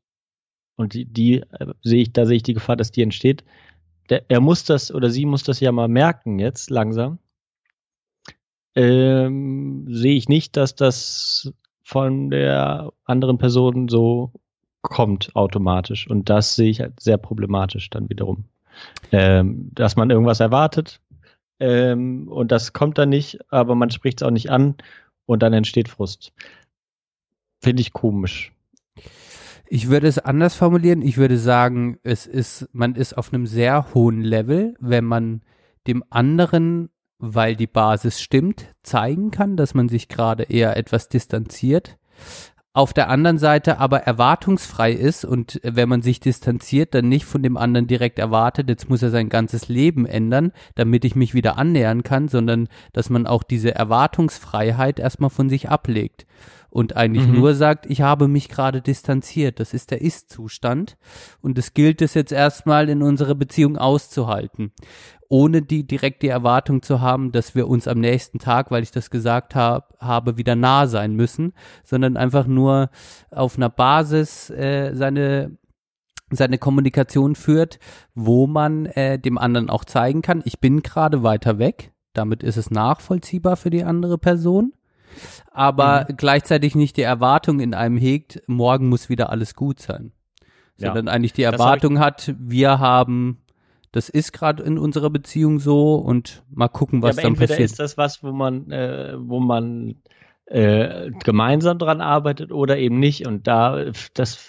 und 0.78 0.94
die, 0.94 1.04
die 1.04 1.40
äh, 1.40 1.74
sehe 1.82 2.02
ich, 2.02 2.12
da 2.12 2.24
sehe 2.24 2.36
ich 2.36 2.42
die 2.42 2.54
Gefahr, 2.54 2.76
dass 2.76 2.92
die 2.92 3.02
entsteht. 3.02 3.44
Der, 4.08 4.24
er 4.28 4.40
muss 4.40 4.64
das 4.64 4.92
oder 4.92 5.10
sie 5.10 5.26
muss 5.26 5.42
das 5.42 5.60
ja 5.60 5.72
mal 5.72 5.88
merken 5.88 6.38
jetzt 6.38 6.70
langsam. 6.70 7.18
Ähm, 8.74 9.86
sehe 9.90 10.14
ich 10.14 10.28
nicht, 10.28 10.56
dass 10.56 10.74
das 10.74 11.52
von 11.82 12.30
der 12.30 12.92
anderen 13.04 13.38
Person 13.38 13.88
so 13.88 14.32
kommt 14.82 15.34
automatisch. 15.34 16.08
Und 16.08 16.30
das 16.30 16.54
sehe 16.54 16.70
ich 16.70 16.80
halt 16.80 17.00
sehr 17.00 17.18
problematisch 17.18 17.90
dann 17.90 18.08
wiederum. 18.08 18.44
Ähm, 19.10 19.70
dass 19.74 19.96
man 19.96 20.10
irgendwas 20.10 20.40
erwartet 20.40 21.00
ähm, 21.60 22.28
und 22.28 22.52
das 22.52 22.72
kommt 22.72 22.98
dann 22.98 23.08
nicht, 23.08 23.38
aber 23.52 23.74
man 23.74 23.90
spricht 23.90 24.20
es 24.20 24.26
auch 24.26 24.30
nicht 24.30 24.50
an 24.50 24.76
und 25.26 25.42
dann 25.42 25.52
entsteht 25.52 25.88
Frust. 25.88 26.32
Finde 27.60 27.80
ich 27.80 27.92
komisch. 27.92 28.52
Ich 29.70 29.88
würde 29.88 30.06
es 30.06 30.18
anders 30.18 30.54
formulieren. 30.54 31.02
Ich 31.02 31.18
würde 31.18 31.38
sagen, 31.38 31.98
es 32.02 32.26
ist, 32.26 32.68
man 32.72 32.94
ist 32.94 33.16
auf 33.16 33.32
einem 33.32 33.46
sehr 33.46 33.92
hohen 33.94 34.22
Level, 34.22 34.74
wenn 34.80 35.04
man 35.04 35.42
dem 35.86 36.02
anderen, 36.10 36.90
weil 37.18 37.54
die 37.54 37.66
Basis 37.66 38.20
stimmt, 38.20 38.74
zeigen 38.82 39.30
kann, 39.30 39.56
dass 39.56 39.74
man 39.74 39.88
sich 39.88 40.08
gerade 40.08 40.44
eher 40.44 40.76
etwas 40.76 41.08
distanziert 41.08 41.98
auf 42.78 42.92
der 42.92 43.08
anderen 43.08 43.38
Seite 43.38 43.78
aber 43.78 44.02
erwartungsfrei 44.02 44.92
ist 44.92 45.24
und 45.24 45.60
wenn 45.64 45.88
man 45.88 46.00
sich 46.00 46.20
distanziert, 46.20 46.94
dann 46.94 47.08
nicht 47.08 47.24
von 47.24 47.42
dem 47.42 47.56
anderen 47.56 47.88
direkt 47.88 48.20
erwartet, 48.20 48.68
jetzt 48.68 48.88
muss 48.88 49.02
er 49.02 49.10
sein 49.10 49.28
ganzes 49.28 49.66
Leben 49.68 50.06
ändern, 50.06 50.52
damit 50.76 51.04
ich 51.04 51.16
mich 51.16 51.34
wieder 51.34 51.58
annähern 51.58 52.04
kann, 52.04 52.28
sondern 52.28 52.68
dass 52.92 53.10
man 53.10 53.26
auch 53.26 53.42
diese 53.42 53.74
Erwartungsfreiheit 53.74 55.00
erstmal 55.00 55.30
von 55.30 55.48
sich 55.48 55.68
ablegt 55.68 56.24
und 56.70 56.96
eigentlich 56.96 57.26
mhm. 57.26 57.34
nur 57.34 57.54
sagt, 57.54 57.86
ich 57.86 58.02
habe 58.02 58.28
mich 58.28 58.48
gerade 58.48 58.80
distanziert. 58.82 59.60
Das 59.60 59.74
ist 59.74 59.90
der 59.90 60.02
Ist-Zustand 60.02 60.96
und 61.40 61.58
es 61.58 61.74
gilt 61.74 62.02
es 62.02 62.14
jetzt 62.14 62.32
erstmal 62.32 62.88
in 62.88 63.02
unserer 63.02 63.34
Beziehung 63.34 63.76
auszuhalten 63.76 64.72
ohne 65.28 65.62
die 65.62 65.86
direkt 65.86 66.22
die 66.22 66.28
Erwartung 66.28 66.82
zu 66.82 67.00
haben, 67.00 67.32
dass 67.32 67.54
wir 67.54 67.68
uns 67.68 67.86
am 67.86 68.00
nächsten 68.00 68.38
Tag, 68.38 68.70
weil 68.70 68.82
ich 68.82 68.90
das 68.90 69.10
gesagt 69.10 69.54
hab, 69.54 69.94
habe, 70.00 70.38
wieder 70.38 70.56
nah 70.56 70.86
sein 70.86 71.14
müssen, 71.14 71.52
sondern 71.84 72.16
einfach 72.16 72.46
nur 72.46 72.90
auf 73.30 73.56
einer 73.56 73.68
Basis 73.68 74.50
äh, 74.50 74.94
seine 74.94 75.56
seine 76.30 76.58
Kommunikation 76.58 77.34
führt, 77.34 77.78
wo 78.14 78.46
man 78.46 78.84
äh, 78.84 79.18
dem 79.18 79.38
anderen 79.38 79.70
auch 79.70 79.86
zeigen 79.86 80.20
kann, 80.20 80.42
ich 80.44 80.60
bin 80.60 80.82
gerade 80.82 81.22
weiter 81.22 81.58
weg, 81.58 81.92
damit 82.12 82.42
ist 82.42 82.58
es 82.58 82.70
nachvollziehbar 82.70 83.56
für 83.56 83.70
die 83.70 83.82
andere 83.82 84.18
Person, 84.18 84.74
aber 85.50 86.06
mhm. 86.08 86.16
gleichzeitig 86.16 86.74
nicht 86.74 86.96
die 86.96 87.02
Erwartung 87.02 87.60
in 87.60 87.74
einem 87.74 87.96
hegt, 87.96 88.42
morgen 88.46 88.88
muss 88.88 89.08
wieder 89.08 89.30
alles 89.30 89.54
gut 89.54 89.80
sein, 89.80 90.12
sondern 90.76 91.06
ja. 91.06 91.12
eigentlich 91.12 91.32
die 91.32 91.42
Erwartung 91.42 91.98
hat, 91.98 92.34
wir 92.38 92.78
haben 92.78 93.38
das 93.92 94.08
ist 94.08 94.32
gerade 94.32 94.62
in 94.62 94.78
unserer 94.78 95.10
Beziehung 95.10 95.60
so 95.60 95.94
und 95.94 96.42
mal 96.50 96.68
gucken, 96.68 97.02
was 97.02 97.16
ja, 97.16 97.22
dann 97.22 97.36
passiert. 97.36 97.60
ist 97.60 97.78
das 97.78 97.96
was, 97.96 98.22
wo 98.22 98.32
man, 98.32 98.70
äh, 98.70 99.14
wo 99.16 99.40
man 99.40 99.96
äh, 100.46 101.10
gemeinsam 101.24 101.78
dran 101.78 102.00
arbeitet 102.00 102.52
oder 102.52 102.78
eben 102.78 102.98
nicht. 102.98 103.26
Und 103.26 103.46
da, 103.46 103.86
das 104.14 104.46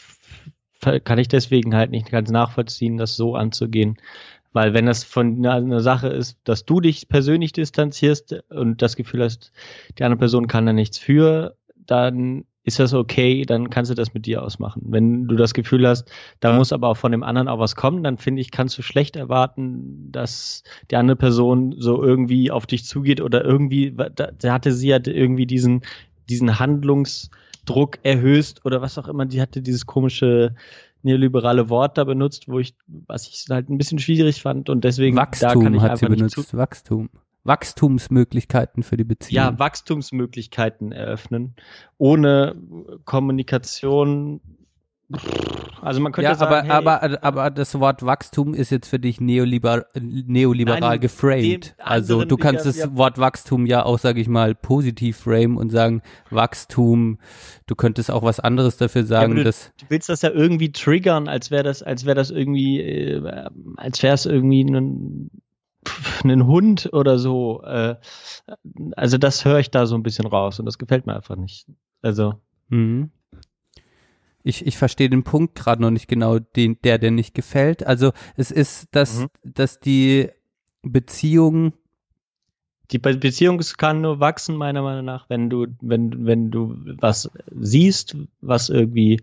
kann 1.03 1.19
ich 1.19 1.27
deswegen 1.27 1.75
halt 1.75 1.91
nicht 1.91 2.09
ganz 2.09 2.29
nachvollziehen, 2.29 2.97
das 2.97 3.15
so 3.15 3.35
anzugehen. 3.35 3.97
Weil 4.51 4.73
wenn 4.73 4.85
das 4.85 5.03
von 5.03 5.45
einer 5.45 5.79
Sache 5.79 6.07
ist, 6.07 6.37
dass 6.43 6.65
du 6.65 6.79
dich 6.79 7.07
persönlich 7.07 7.51
distanzierst 7.51 8.43
und 8.49 8.81
das 8.81 8.95
Gefühl 8.95 9.23
hast, 9.23 9.51
die 9.97 10.03
andere 10.03 10.19
Person 10.19 10.47
kann 10.47 10.65
da 10.65 10.73
nichts 10.73 10.97
für, 10.97 11.55
dann 11.75 12.45
ist 12.63 12.79
das 12.79 12.93
okay, 12.93 13.45
dann 13.45 13.69
kannst 13.69 13.89
du 13.89 13.95
das 13.95 14.13
mit 14.13 14.25
dir 14.25 14.43
ausmachen. 14.43 14.83
Wenn 14.85 15.27
du 15.27 15.35
das 15.35 15.53
Gefühl 15.53 15.87
hast, 15.87 16.11
da 16.39 16.53
muss 16.53 16.71
aber 16.73 16.89
auch 16.89 16.97
von 16.97 17.11
dem 17.11 17.23
anderen 17.23 17.47
auch 17.47 17.59
was 17.59 17.75
kommen, 17.75 18.03
dann 18.03 18.17
finde 18.17 18.41
ich, 18.41 18.51
kannst 18.51 18.77
du 18.77 18.81
schlecht 18.81 19.15
erwarten, 19.15 20.11
dass 20.11 20.63
die 20.91 20.95
andere 20.95 21.15
Person 21.15 21.75
so 21.77 22.03
irgendwie 22.03 22.51
auf 22.51 22.67
dich 22.67 22.85
zugeht 22.85 23.21
oder 23.21 23.43
irgendwie, 23.43 23.95
da 23.95 24.53
hatte 24.53 24.71
sie 24.71 24.89
ja 24.89 24.99
irgendwie 25.03 25.47
diesen, 25.47 25.81
diesen 26.29 26.59
Handlungsdruck 26.59 27.99
erhöht 28.03 28.55
oder 28.63 28.81
was 28.81 28.97
auch 28.97 29.07
immer, 29.07 29.25
die 29.25 29.41
hatte 29.41 29.61
dieses 29.61 29.85
komische 29.85 30.53
neoliberale 31.01 31.69
Wort 31.69 31.97
da 31.97 32.03
benutzt, 32.03 32.47
wo 32.47 32.59
ich, 32.59 32.75
was 32.87 33.27
ich 33.27 33.45
halt 33.49 33.69
ein 33.69 33.77
bisschen 33.77 33.99
schwierig 33.99 34.41
fand 34.41 34.69
und 34.69 34.83
deswegen 34.83 35.17
Wachstum 35.17 35.47
da 35.47 35.53
kann 35.63 35.73
ich 35.73 35.81
hat 35.81 35.91
einfach 35.91 36.07
sie 36.07 36.15
benutzt, 36.15 36.57
Wachstum. 36.57 37.09
Wachstumsmöglichkeiten 37.43 38.83
für 38.83 38.97
die 38.97 39.05
Beziehung. 39.05 39.35
Ja, 39.35 39.57
Wachstumsmöglichkeiten 39.57 40.91
eröffnen. 40.91 41.55
Ohne 41.97 42.55
Kommunikation. 43.05 44.41
Also 45.81 46.01
man 46.01 46.11
könnte 46.11 46.29
ja, 46.29 46.35
sagen, 46.35 46.69
aber, 46.69 47.01
hey, 47.01 47.17
aber, 47.17 47.23
aber 47.23 47.49
das 47.49 47.79
Wort 47.79 48.05
Wachstum 48.05 48.53
ist 48.53 48.69
jetzt 48.69 48.87
für 48.87 48.99
dich 48.99 49.19
neoliber 49.19 49.85
neoliberal 49.95 50.79
nein, 50.79 50.99
geframed. 50.99 51.75
Also 51.79 52.25
du 52.25 52.37
kannst 52.37 52.65
das 52.65 52.77
ja, 52.77 52.95
Wort 52.95 53.17
Wachstum 53.17 53.65
ja 53.65 53.83
auch, 53.85 53.97
sage 53.97 54.21
ich 54.21 54.27
mal, 54.27 54.53
positiv 54.53 55.17
frame 55.17 55.57
und 55.57 55.71
sagen, 55.71 56.01
Wachstum, 56.29 57.17
du 57.65 57.75
könntest 57.75 58.11
auch 58.11 58.23
was 58.23 58.39
anderes 58.39 58.77
dafür 58.77 59.03
sagen. 59.03 59.31
Ja, 59.31 59.37
du, 59.37 59.43
dass 59.45 59.71
du 59.79 59.85
willst 59.89 60.09
das 60.09 60.21
ja 60.21 60.29
irgendwie 60.29 60.71
triggern, 60.71 61.27
als 61.27 61.49
wäre 61.49 61.63
das, 61.63 61.81
als 61.81 62.05
wäre 62.05 62.15
das 62.15 62.29
irgendwie, 62.29 62.79
äh, 62.79 63.49
als 63.77 64.03
wäre 64.03 64.13
es 64.13 64.25
irgendwie 64.25 64.63
ein 64.63 65.31
einen 66.23 66.45
Hund 66.45 66.89
oder 66.91 67.17
so. 67.17 67.63
Äh, 67.63 67.95
also 68.95 69.17
das 69.17 69.45
höre 69.45 69.59
ich 69.59 69.71
da 69.71 69.85
so 69.85 69.95
ein 69.95 70.03
bisschen 70.03 70.27
raus 70.27 70.59
und 70.59 70.65
das 70.65 70.77
gefällt 70.77 71.05
mir 71.05 71.15
einfach 71.15 71.35
nicht. 71.35 71.67
Also. 72.01 72.35
Mhm. 72.69 73.11
Ich, 74.43 74.65
ich 74.65 74.77
verstehe 74.77 75.09
den 75.09 75.23
Punkt 75.23 75.55
gerade 75.55 75.81
noch 75.81 75.91
nicht 75.91 76.07
genau, 76.07 76.39
den, 76.39 76.77
der, 76.83 76.97
der 76.97 77.11
nicht 77.11 77.33
gefällt. 77.33 77.85
Also 77.85 78.11
es 78.35 78.51
ist, 78.51 78.87
dass, 78.91 79.19
mhm. 79.19 79.27
dass 79.43 79.79
die 79.79 80.29
Beziehung 80.81 81.73
die 82.91 82.97
Beziehung 82.97 83.61
kann 83.77 84.01
nur 84.01 84.19
wachsen, 84.19 84.55
meiner 84.55 84.81
Meinung 84.81 85.05
nach, 85.05 85.29
wenn 85.29 85.47
du, 85.47 85.67
wenn, 85.79 86.25
wenn 86.25 86.49
du 86.49 86.75
was 86.99 87.29
siehst, 87.51 88.17
was 88.41 88.69
irgendwie 88.69 89.19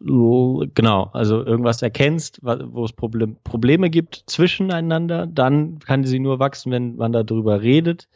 genau, 0.00 1.10
also 1.12 1.44
irgendwas 1.44 1.82
erkennst, 1.82 2.40
wo 2.42 2.84
es 2.84 2.92
Problem, 2.92 3.36
Probleme 3.42 3.90
gibt 3.90 4.22
zwischeneinander, 4.26 5.26
dann 5.26 5.80
kann 5.80 6.04
sie 6.04 6.20
nur 6.20 6.38
wachsen, 6.38 6.70
wenn 6.70 6.96
man 6.96 7.12
darüber 7.12 7.62
redet 7.62 8.08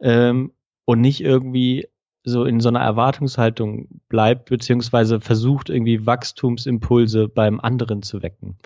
ähm, 0.00 0.52
und 0.84 1.00
nicht 1.00 1.20
irgendwie 1.20 1.88
so 2.26 2.44
in 2.44 2.60
so 2.60 2.68
einer 2.68 2.80
Erwartungshaltung 2.80 3.88
bleibt, 4.08 4.50
beziehungsweise 4.50 5.20
versucht 5.20 5.70
irgendwie 5.70 6.04
Wachstumsimpulse 6.04 7.28
beim 7.28 7.60
anderen 7.60 8.02
zu 8.02 8.22
wecken. 8.22 8.56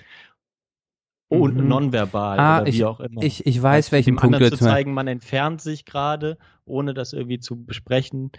Und 1.29 1.57
mhm. 1.57 1.69
nonverbal 1.69 2.41
ah, 2.41 2.57
oder 2.57 2.67
wie 2.67 2.71
ich, 2.71 2.85
auch 2.85 2.99
immer. 2.99 3.23
Ich, 3.23 3.47
ich 3.47 3.63
weiß, 3.63 3.87
also 3.87 3.93
welchen 3.93 4.17
Punkt 4.17 4.41
du 4.41 4.51
zu 4.51 4.57
zeigen, 4.57 4.93
man 4.93 5.07
entfernt 5.07 5.61
sich 5.61 5.85
gerade, 5.85 6.39
ohne 6.65 6.93
das 6.93 7.13
irgendwie 7.13 7.39
zu 7.39 7.65
besprechen 7.65 8.33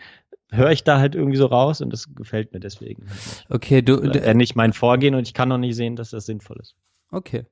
höre 0.52 0.72
ich 0.72 0.84
da 0.84 1.00
halt 1.00 1.16
irgendwie 1.16 1.38
so 1.38 1.46
raus 1.46 1.82
und 1.82 1.92
das 1.92 2.14
gefällt 2.14 2.54
mir 2.54 2.60
deswegen. 2.60 3.06
Halt 3.08 3.46
okay, 3.50 3.82
du. 3.82 4.02
Äh, 4.02 4.34
nicht 4.34 4.56
mein 4.56 4.74
Vorgehen 4.74 5.16
und 5.16 5.28
ich 5.28 5.34
kann 5.34 5.50
noch 5.50 5.58
nicht 5.58 5.76
sehen, 5.76 5.96
dass 5.96 6.10
das 6.12 6.26
sinnvoll 6.26 6.58
ist. 6.60 6.76
Okay. 7.12 7.46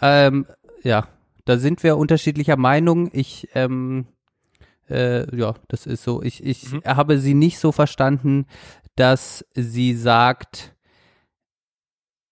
Ähm, 0.00 0.46
ja, 0.82 1.08
da 1.44 1.58
sind 1.58 1.82
wir 1.82 1.96
unterschiedlicher 1.96 2.56
Meinung. 2.56 3.10
Ich, 3.12 3.48
ähm, 3.54 4.06
äh, 4.88 5.36
ja, 5.36 5.54
das 5.68 5.86
ist 5.86 6.04
so. 6.04 6.22
Ich, 6.22 6.44
ich 6.44 6.72
mhm. 6.72 6.82
habe 6.84 7.18
sie 7.18 7.34
nicht 7.34 7.58
so 7.58 7.72
verstanden, 7.72 8.46
dass 8.96 9.44
sie 9.54 9.94
sagt, 9.94 10.74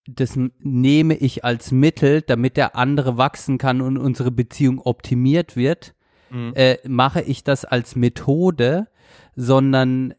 das 0.05 0.37
nehme 0.59 1.15
ich 1.15 1.45
als 1.45 1.71
Mittel, 1.71 2.21
damit 2.21 2.57
der 2.57 2.75
andere 2.75 3.17
wachsen 3.17 3.57
kann 3.57 3.81
und 3.81 3.97
unsere 3.97 4.31
Beziehung 4.31 4.79
optimiert 4.79 5.55
wird. 5.55 5.95
Mhm. 6.29 6.53
Äh, 6.55 6.77
mache 6.87 7.21
ich 7.21 7.43
das 7.43 7.63
als 7.65 7.95
Methode, 7.95 8.87
sondern 9.35 10.13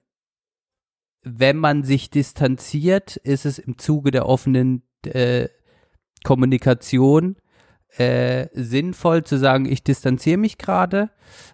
wenn 1.23 1.56
man 1.56 1.85
sich 1.85 2.11
distanziert, 2.11 3.16
ist 3.16 3.47
es 3.47 3.59
im 3.59 3.78
Zuge 3.78 4.11
der 4.11 4.27
offenen 4.27 4.82
äh, 5.05 5.48
Kommunikation 6.23 7.36
äh, 7.98 8.48
sinnvoll 8.52 9.24
zu 9.24 9.38
sagen, 9.38 9.66
ich 9.66 9.84
distanziere 9.84 10.38
mich 10.38 10.58
gerade, 10.58 11.10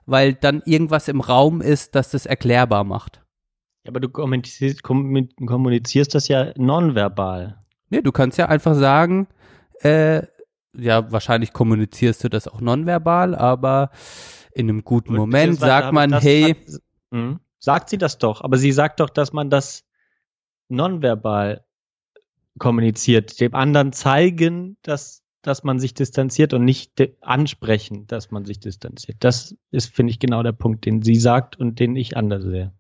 weil 0.07 0.35
dann 0.35 0.63
irgendwas 0.65 1.09
im 1.09 1.21
Raum 1.21 1.61
ist, 1.61 1.95
das 1.95 2.11
das 2.11 2.27
erklärbar 2.27 2.85
macht. 2.85 3.23
Ja, 3.85 3.91
aber 3.91 4.01
du 4.01 4.09
kommunizierst, 4.09 4.83
kommunizierst 4.83 6.15
das 6.15 6.29
ja 6.29 6.53
nonverbal. 6.57 7.63
Nee, 7.89 8.03
du 8.03 8.13
kannst 8.13 8.39
ja 8.39 8.47
einfach 8.47 8.75
sagen, 8.75 9.27
äh, 9.81 10.23
ja, 10.77 11.11
wahrscheinlich 11.11 11.53
kommunizierst 11.53 12.23
du 12.25 12.29
das 12.29 12.47
auch 12.47 12.61
nonverbal, 12.61 13.35
aber 13.35 13.91
in 14.53 14.69
einem 14.69 14.85
guten 14.85 15.15
Moment 15.15 15.59
sagt 15.59 15.93
man, 15.93 16.13
hey, 16.21 16.55
hat, 16.55 16.81
hm? 17.13 17.41
sagt 17.59 17.91
sie 17.91 17.99
das 17.99 18.19
doch, 18.19 18.43
aber 18.43 18.57
sie 18.57 18.73
sagt 18.73 19.01
doch, 19.01 19.11
dass 19.11 19.33
man 19.33 19.51
das 19.51 19.85
nonverbal 20.69 21.65
kommuniziert, 22.59 23.41
dem 23.41 23.55
anderen 23.55 23.93
zeigen, 23.93 24.77
dass, 24.83 25.20
dass 25.43 25.65
man 25.65 25.79
sich 25.79 25.95
distanziert 25.95 26.53
und 26.53 26.65
nicht 26.65 26.93
ansprechen, 27.21 28.07
dass 28.07 28.31
man 28.31 28.45
sich 28.45 28.61
distanziert. 28.61 29.19
Das 29.21 29.57
ist, 29.71 29.95
finde 29.95 30.11
ich, 30.11 30.19
genau 30.19 30.43
der 30.43 30.53
Punkt, 30.53 30.85
den 30.85 31.03
sie 31.03 31.17
sagt 31.17 31.59
und 31.59 31.81
den 31.81 31.97
ich 31.97 32.17
anders 32.17 32.45
sehe. 32.45 32.73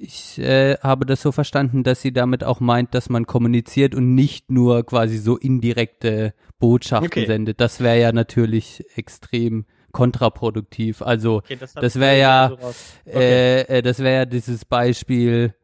Ich 0.00 0.38
äh, 0.38 0.76
habe 0.78 1.06
das 1.06 1.22
so 1.22 1.32
verstanden, 1.32 1.82
dass 1.82 2.00
sie 2.00 2.12
damit 2.12 2.44
auch 2.44 2.60
meint, 2.60 2.94
dass 2.94 3.08
man 3.08 3.26
kommuniziert 3.26 3.96
und 3.96 4.14
nicht 4.14 4.48
nur 4.48 4.86
quasi 4.86 5.18
so 5.18 5.36
indirekte 5.36 6.34
Botschaften 6.60 7.08
okay. 7.08 7.26
sendet. 7.26 7.60
Das 7.60 7.80
wäre 7.80 8.00
ja 8.00 8.12
natürlich 8.12 8.84
extrem 8.94 9.64
kontraproduktiv. 9.90 11.02
Also 11.02 11.38
okay, 11.38 11.56
das, 11.56 11.74
das 11.74 11.98
wäre 11.98 12.18
ja, 12.18 12.48
so 12.48 12.68
okay. 13.06 13.18
äh, 13.18 13.60
äh, 13.78 13.82
das 13.82 13.98
wäre 13.98 14.14
ja 14.14 14.24
dieses 14.24 14.64
Beispiel, 14.64 15.54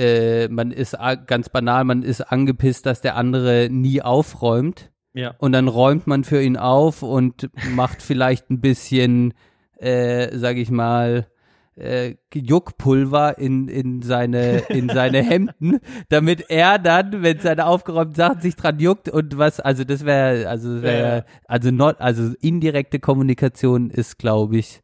äh, 0.00 0.48
man 0.48 0.70
ist 0.72 0.96
ganz 1.26 1.50
banal, 1.50 1.84
man 1.84 2.02
ist 2.02 2.22
angepisst, 2.22 2.86
dass 2.86 3.02
der 3.02 3.16
andere 3.16 3.68
nie 3.70 4.00
aufräumt. 4.00 4.90
Ja. 5.12 5.34
Und 5.38 5.52
dann 5.52 5.68
räumt 5.68 6.06
man 6.06 6.24
für 6.24 6.40
ihn 6.40 6.56
auf 6.56 7.02
und 7.02 7.50
macht 7.74 8.00
vielleicht 8.00 8.48
ein 8.50 8.60
bisschen, 8.60 9.34
äh, 9.76 10.36
sag 10.38 10.56
ich 10.56 10.70
mal, 10.70 11.26
äh, 11.74 12.14
Juckpulver 12.34 13.38
in, 13.38 13.68
in 13.68 14.02
seine, 14.02 14.58
in 14.68 14.88
seine 14.88 15.22
Hemden, 15.22 15.80
damit 16.08 16.46
er 16.48 16.78
dann, 16.78 17.22
wenn 17.22 17.38
seine 17.40 17.66
aufgeräumten 17.66 18.14
Sachen 18.14 18.40
sich 18.40 18.56
dran 18.56 18.78
juckt 18.78 19.08
und 19.08 19.36
was, 19.36 19.60
also 19.60 19.84
das 19.84 20.04
wäre, 20.04 20.48
also 20.48 20.76
ja. 20.76 21.24
also 21.46 21.70
not, 21.70 22.00
also 22.00 22.32
indirekte 22.40 23.00
Kommunikation 23.00 23.90
ist, 23.90 24.18
glaube 24.18 24.58
ich, 24.58 24.80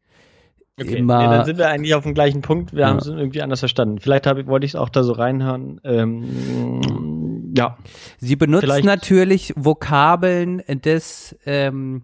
Okay, 0.79 0.97
immer, 0.97 1.19
nee, 1.19 1.25
dann 1.25 1.45
sind 1.47 1.57
wir 1.57 1.69
eigentlich 1.69 1.95
auf 1.95 2.03
dem 2.03 2.13
gleichen 2.13 2.43
Punkt. 2.43 2.73
Wir 2.73 2.81
ja. 2.81 2.89
haben 2.89 2.99
es 2.99 3.07
irgendwie 3.07 3.41
anders 3.41 3.61
verstanden. 3.61 3.99
Vielleicht 3.99 4.27
hab, 4.27 4.47
wollte 4.47 4.67
ich 4.67 4.73
es 4.73 4.77
auch 4.77 4.91
da 4.91 5.03
so 5.05 5.13
reinhören. 5.13 5.81
Ähm, 5.85 7.55
ja. 7.57 7.79
Sie 8.19 8.37
benutzt 8.37 8.65
Vielleicht. 8.65 8.85
natürlich 8.85 9.55
Vokabeln 9.57 10.63
des, 10.69 11.35
ähm, 11.47 12.03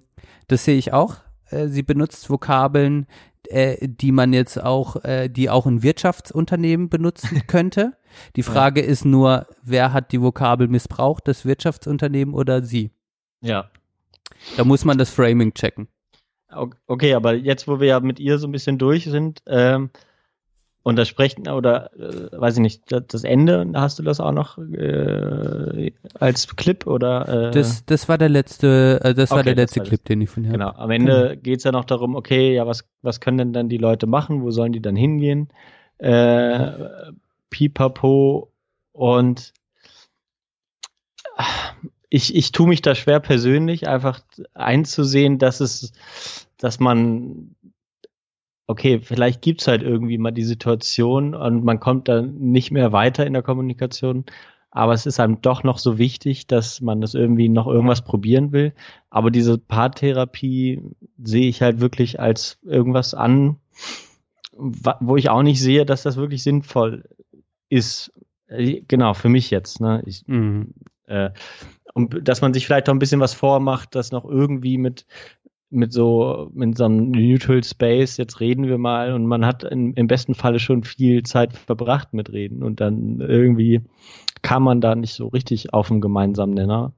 das 0.48 0.64
sehe 0.64 0.78
ich 0.78 0.94
auch. 0.94 1.16
Äh, 1.50 1.68
sie 1.68 1.82
benutzt 1.82 2.30
Vokabeln, 2.30 3.06
äh, 3.48 3.76
die 3.86 4.10
man 4.10 4.32
jetzt 4.32 4.62
auch, 4.62 5.04
äh, 5.04 5.28
die 5.28 5.50
auch 5.50 5.66
ein 5.66 5.82
Wirtschaftsunternehmen 5.82 6.88
benutzen 6.88 7.42
könnte. 7.46 7.92
Die 8.36 8.42
Frage 8.42 8.80
ja. 8.82 8.86
ist 8.86 9.04
nur, 9.04 9.46
wer 9.62 9.92
hat 9.92 10.12
die 10.12 10.22
Vokabel 10.22 10.68
missbraucht, 10.68 11.28
das 11.28 11.44
Wirtschaftsunternehmen 11.44 12.34
oder 12.34 12.62
sie? 12.62 12.90
Ja. 13.42 13.70
Da 14.56 14.64
muss 14.64 14.86
man 14.86 14.96
das 14.96 15.10
Framing 15.10 15.52
checken. 15.52 15.88
Okay, 16.86 17.14
aber 17.14 17.34
jetzt, 17.34 17.68
wo 17.68 17.80
wir 17.80 17.88
ja 17.88 18.00
mit 18.00 18.20
ihr 18.20 18.38
so 18.38 18.46
ein 18.46 18.52
bisschen 18.52 18.78
durch 18.78 19.04
sind, 19.04 19.42
ähm, 19.46 19.90
und 20.84 20.96
das 20.96 21.08
Sprechen 21.08 21.48
oder 21.48 21.92
äh, 21.96 22.28
weiß 22.32 22.54
ich 22.56 22.60
nicht, 22.60 22.82
das 22.88 23.24
Ende, 23.24 23.70
hast 23.74 23.98
du 23.98 24.02
das 24.02 24.20
auch 24.20 24.32
noch 24.32 24.58
äh, 24.58 25.92
als 26.18 26.56
Clip 26.56 26.86
oder? 26.86 27.48
Äh? 27.48 27.50
Das, 27.52 27.84
das 27.86 28.08
war 28.08 28.18
der 28.18 28.28
letzte, 28.28 29.00
äh, 29.02 29.14
das 29.14 29.30
okay, 29.30 29.36
war 29.36 29.44
der 29.44 29.54
letzte 29.54 29.80
war 29.80 29.86
Clip, 29.86 30.04
den 30.04 30.20
ich 30.22 30.30
von 30.30 30.44
ihr 30.44 30.52
Genau. 30.52 30.70
Am 30.70 30.90
Ende 30.90 31.36
mhm. 31.36 31.42
geht's 31.42 31.64
ja 31.64 31.72
noch 31.72 31.84
darum, 31.84 32.16
okay, 32.16 32.54
ja, 32.54 32.66
was, 32.66 32.84
was 33.02 33.20
können 33.20 33.38
denn 33.38 33.52
dann 33.52 33.68
die 33.68 33.78
Leute 33.78 34.06
machen? 34.06 34.42
Wo 34.42 34.50
sollen 34.50 34.72
die 34.72 34.82
dann 34.82 34.96
hingehen? 34.96 35.48
Äh, 35.98 36.72
Pipapo 37.50 38.50
und 38.92 39.52
ich, 42.14 42.34
ich 42.34 42.52
tue 42.52 42.68
mich 42.68 42.82
da 42.82 42.94
schwer 42.94 43.20
persönlich, 43.20 43.88
einfach 43.88 44.20
einzusehen, 44.52 45.38
dass 45.38 45.60
es, 45.60 45.92
dass 46.58 46.78
man 46.78 47.56
okay, 48.66 49.00
vielleicht 49.00 49.40
gibt's 49.40 49.66
halt 49.66 49.82
irgendwie 49.82 50.18
mal 50.18 50.30
die 50.30 50.44
Situation 50.44 51.34
und 51.34 51.64
man 51.64 51.80
kommt 51.80 52.08
dann 52.08 52.34
nicht 52.36 52.70
mehr 52.70 52.92
weiter 52.92 53.26
in 53.26 53.32
der 53.32 53.42
Kommunikation, 53.42 54.26
aber 54.70 54.92
es 54.92 55.06
ist 55.06 55.20
einem 55.20 55.40
doch 55.40 55.62
noch 55.62 55.78
so 55.78 55.96
wichtig, 55.96 56.46
dass 56.46 56.82
man 56.82 57.00
das 57.00 57.14
irgendwie 57.14 57.48
noch 57.48 57.66
irgendwas 57.66 58.02
probieren 58.02 58.52
will. 58.52 58.72
Aber 59.10 59.30
diese 59.30 59.58
Paartherapie 59.58 60.82
sehe 61.22 61.48
ich 61.48 61.60
halt 61.60 61.80
wirklich 61.80 62.20
als 62.20 62.58
irgendwas 62.62 63.12
an, 63.12 63.56
wo 64.52 65.16
ich 65.16 65.28
auch 65.28 65.42
nicht 65.42 65.60
sehe, 65.60 65.84
dass 65.84 66.02
das 66.02 66.16
wirklich 66.16 66.42
sinnvoll 66.42 67.04
ist. 67.68 68.12
Genau, 68.48 69.12
für 69.12 69.28
mich 69.28 69.50
jetzt. 69.50 69.80
Ne? 69.80 70.02
Ich, 70.06 70.26
mhm. 70.26 70.72
äh, 71.06 71.30
und 71.92 72.26
dass 72.26 72.40
man 72.40 72.54
sich 72.54 72.66
vielleicht 72.66 72.88
auch 72.88 72.94
ein 72.94 72.98
bisschen 72.98 73.20
was 73.20 73.34
vormacht, 73.34 73.94
das 73.94 74.12
noch 74.12 74.24
irgendwie 74.24 74.78
mit 74.78 75.06
mit 75.72 75.90
so, 75.92 76.50
mit 76.52 76.76
so 76.76 76.84
einem 76.84 77.10
Neutral 77.10 77.64
Space, 77.64 78.18
jetzt 78.18 78.40
reden 78.40 78.66
wir 78.66 78.76
mal 78.76 79.14
und 79.14 79.26
man 79.26 79.46
hat 79.46 79.64
in, 79.64 79.94
im 79.94 80.06
besten 80.06 80.34
Falle 80.34 80.58
schon 80.58 80.84
viel 80.84 81.22
Zeit 81.22 81.54
verbracht 81.54 82.12
mit 82.12 82.30
Reden 82.30 82.62
und 82.62 82.80
dann 82.80 83.20
irgendwie 83.20 83.80
kam 84.42 84.64
man 84.64 84.82
da 84.82 84.94
nicht 84.94 85.14
so 85.14 85.28
richtig 85.28 85.72
auf 85.72 85.90
einen 85.90 86.02
gemeinsamen 86.02 86.52
Nenner. 86.52 86.92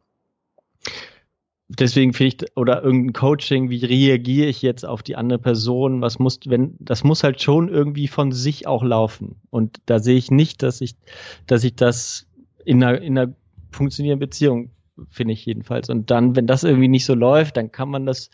Deswegen 1.68 2.12
finde 2.12 2.36
ich, 2.44 2.56
oder 2.56 2.82
irgendein 2.82 3.12
Coaching, 3.12 3.70
wie 3.70 3.84
reagiere 3.84 4.48
ich 4.48 4.60
jetzt 4.60 4.84
auf 4.84 5.02
die 5.02 5.16
andere 5.16 5.38
Person? 5.38 6.02
Was 6.02 6.18
muss, 6.18 6.40
wenn, 6.46 6.76
das 6.78 7.04
muss 7.04 7.22
halt 7.22 7.40
schon 7.40 7.68
irgendwie 7.68 8.08
von 8.08 8.32
sich 8.32 8.66
auch 8.66 8.82
laufen. 8.82 9.40
Und 9.50 9.80
da 9.86 9.98
sehe 9.98 10.16
ich 10.16 10.30
nicht, 10.30 10.62
dass 10.62 10.80
ich, 10.80 10.96
dass 11.46 11.64
ich 11.64 11.74
das 11.74 12.26
in 12.64 12.82
einer, 12.82 13.00
in 13.00 13.16
einer 13.16 13.34
funktionierenden 13.70 14.28
Beziehung 14.28 14.70
finde 15.10 15.32
ich 15.34 15.44
jedenfalls. 15.44 15.88
Und 15.88 16.10
dann, 16.10 16.36
wenn 16.36 16.46
das 16.46 16.64
irgendwie 16.64 16.88
nicht 16.88 17.04
so 17.04 17.14
läuft, 17.14 17.56
dann 17.56 17.72
kann 17.72 17.88
man 17.88 18.06
das 18.06 18.30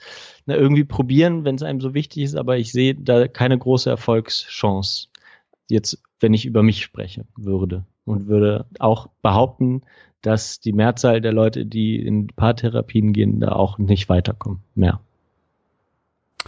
na, 0.47 0.57
irgendwie 0.57 0.85
probieren, 0.85 1.45
wenn 1.45 1.55
es 1.55 1.63
einem 1.63 1.81
so 1.81 1.95
wichtig 1.95 2.25
ist, 2.25 2.37
aber 2.37 2.59
ich 2.59 2.73
sehe 2.73 2.95
da 2.95 3.29
keine 3.29 3.59
große 3.59 3.89
Erfolgschance. 3.89 5.09
Jetzt, 5.69 6.03
wenn 6.21 6.35
ich 6.35 6.47
über 6.47 6.63
mich 6.63 6.83
sprechen 6.83 7.29
würde 7.37 7.85
und 8.05 8.27
würde 8.27 8.67
auch 8.79 9.09
behaupten, 9.23 9.83
dass 10.23 10.61
die 10.61 10.73
Mehrzahl 10.73 11.21
der 11.21 11.33
Leute, 11.33 11.65
die 11.65 11.97
in 11.97 12.27
Paartherapien 12.29 13.13
gehen, 13.13 13.41
da 13.41 13.53
auch 13.53 13.79
nicht 13.79 14.09
weiterkommen. 14.09 14.61
Mehr. 14.75 15.01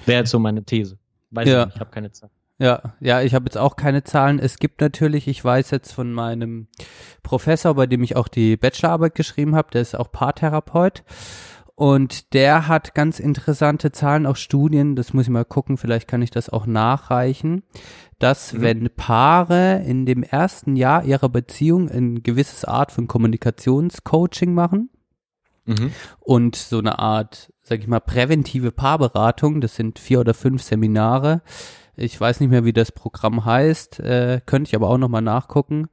Wäre 0.05 0.21
jetzt 0.21 0.31
so 0.31 0.39
meine 0.39 0.65
These. 0.65 0.99
Weiß 1.31 1.49
ja. 1.49 1.61
ich 1.61 1.67
nicht, 1.67 1.75
ich 1.77 1.81
habe 1.81 1.91
keine 1.91 2.13
Zeit. 2.13 2.31
Ja, 2.59 2.95
ja, 3.01 3.23
ich 3.23 3.35
habe 3.35 3.47
jetzt 3.47 3.59
auch 3.59 3.77
keine 3.77 4.05
Zahlen. 4.05 4.39
Es 4.39 4.59
gibt 4.59 4.81
natürlich, 4.81 5.27
ich 5.27 5.45
weiß 5.45 5.71
jetzt 5.71 5.93
von 5.93 6.13
meinem 6.13 6.69
Professor, 7.23 7.75
bei 7.75 7.87
dem 7.87 8.03
ich 8.03 8.15
auch 8.15 8.29
die 8.29 8.57
Bachelorarbeit 8.57 9.15
geschrieben 9.15 9.57
habe, 9.57 9.71
der 9.73 9.83
ist 9.83 9.99
auch 9.99 10.13
Paartherapeut. 10.13 11.03
Und 11.75 12.35
der 12.35 12.69
hat 12.69 12.95
ganz 12.95 13.19
interessante 13.19 13.93
Zahlen, 13.93 14.27
auch 14.27 14.37
Studien, 14.37 14.95
das 14.95 15.15
muss 15.15 15.25
ich 15.25 15.31
mal 15.31 15.45
gucken, 15.45 15.79
vielleicht 15.79 16.07
kann 16.07 16.23
ich 16.23 16.31
das 16.31 16.51
auch 16.51 16.67
nachreichen, 16.67 17.63
dass 18.19 18.53
mhm. 18.53 18.61
wenn 18.61 18.91
Paare 18.95 19.83
in 19.85 20.07
dem 20.07 20.23
ersten 20.23 20.77
Jahr 20.77 21.05
ihrer 21.05 21.29
Beziehung 21.29 21.91
ein 21.91 22.23
gewisses 22.23 22.65
Art 22.65 22.93
von 22.93 23.09
Kommunikationscoaching 23.09 24.55
machen 24.55 24.91
mhm. 25.65 25.91
und 26.21 26.57
so 26.57 26.79
eine 26.79 26.99
Art, 26.99 27.53
sag 27.63 27.81
ich 27.81 27.89
mal, 27.89 28.01
präventive 28.01 28.71
Paarberatung, 28.71 29.61
das 29.61 29.75
sind 29.75 29.99
vier 29.99 30.21
oder 30.21 30.35
fünf 30.35 30.63
Seminare, 30.63 31.43
ich 32.03 32.21
weiß 32.21 32.41
nicht 32.41 32.51
mehr, 32.51 32.65
wie 32.65 32.73
das 32.73 32.91
Programm 32.91 33.45
heißt, 33.45 34.01
äh, 34.01 34.41
könnte 34.45 34.69
ich 34.69 34.75
aber 34.75 34.89
auch 34.89 34.99
nochmal 34.99 35.23
nachgucken, 35.23 35.89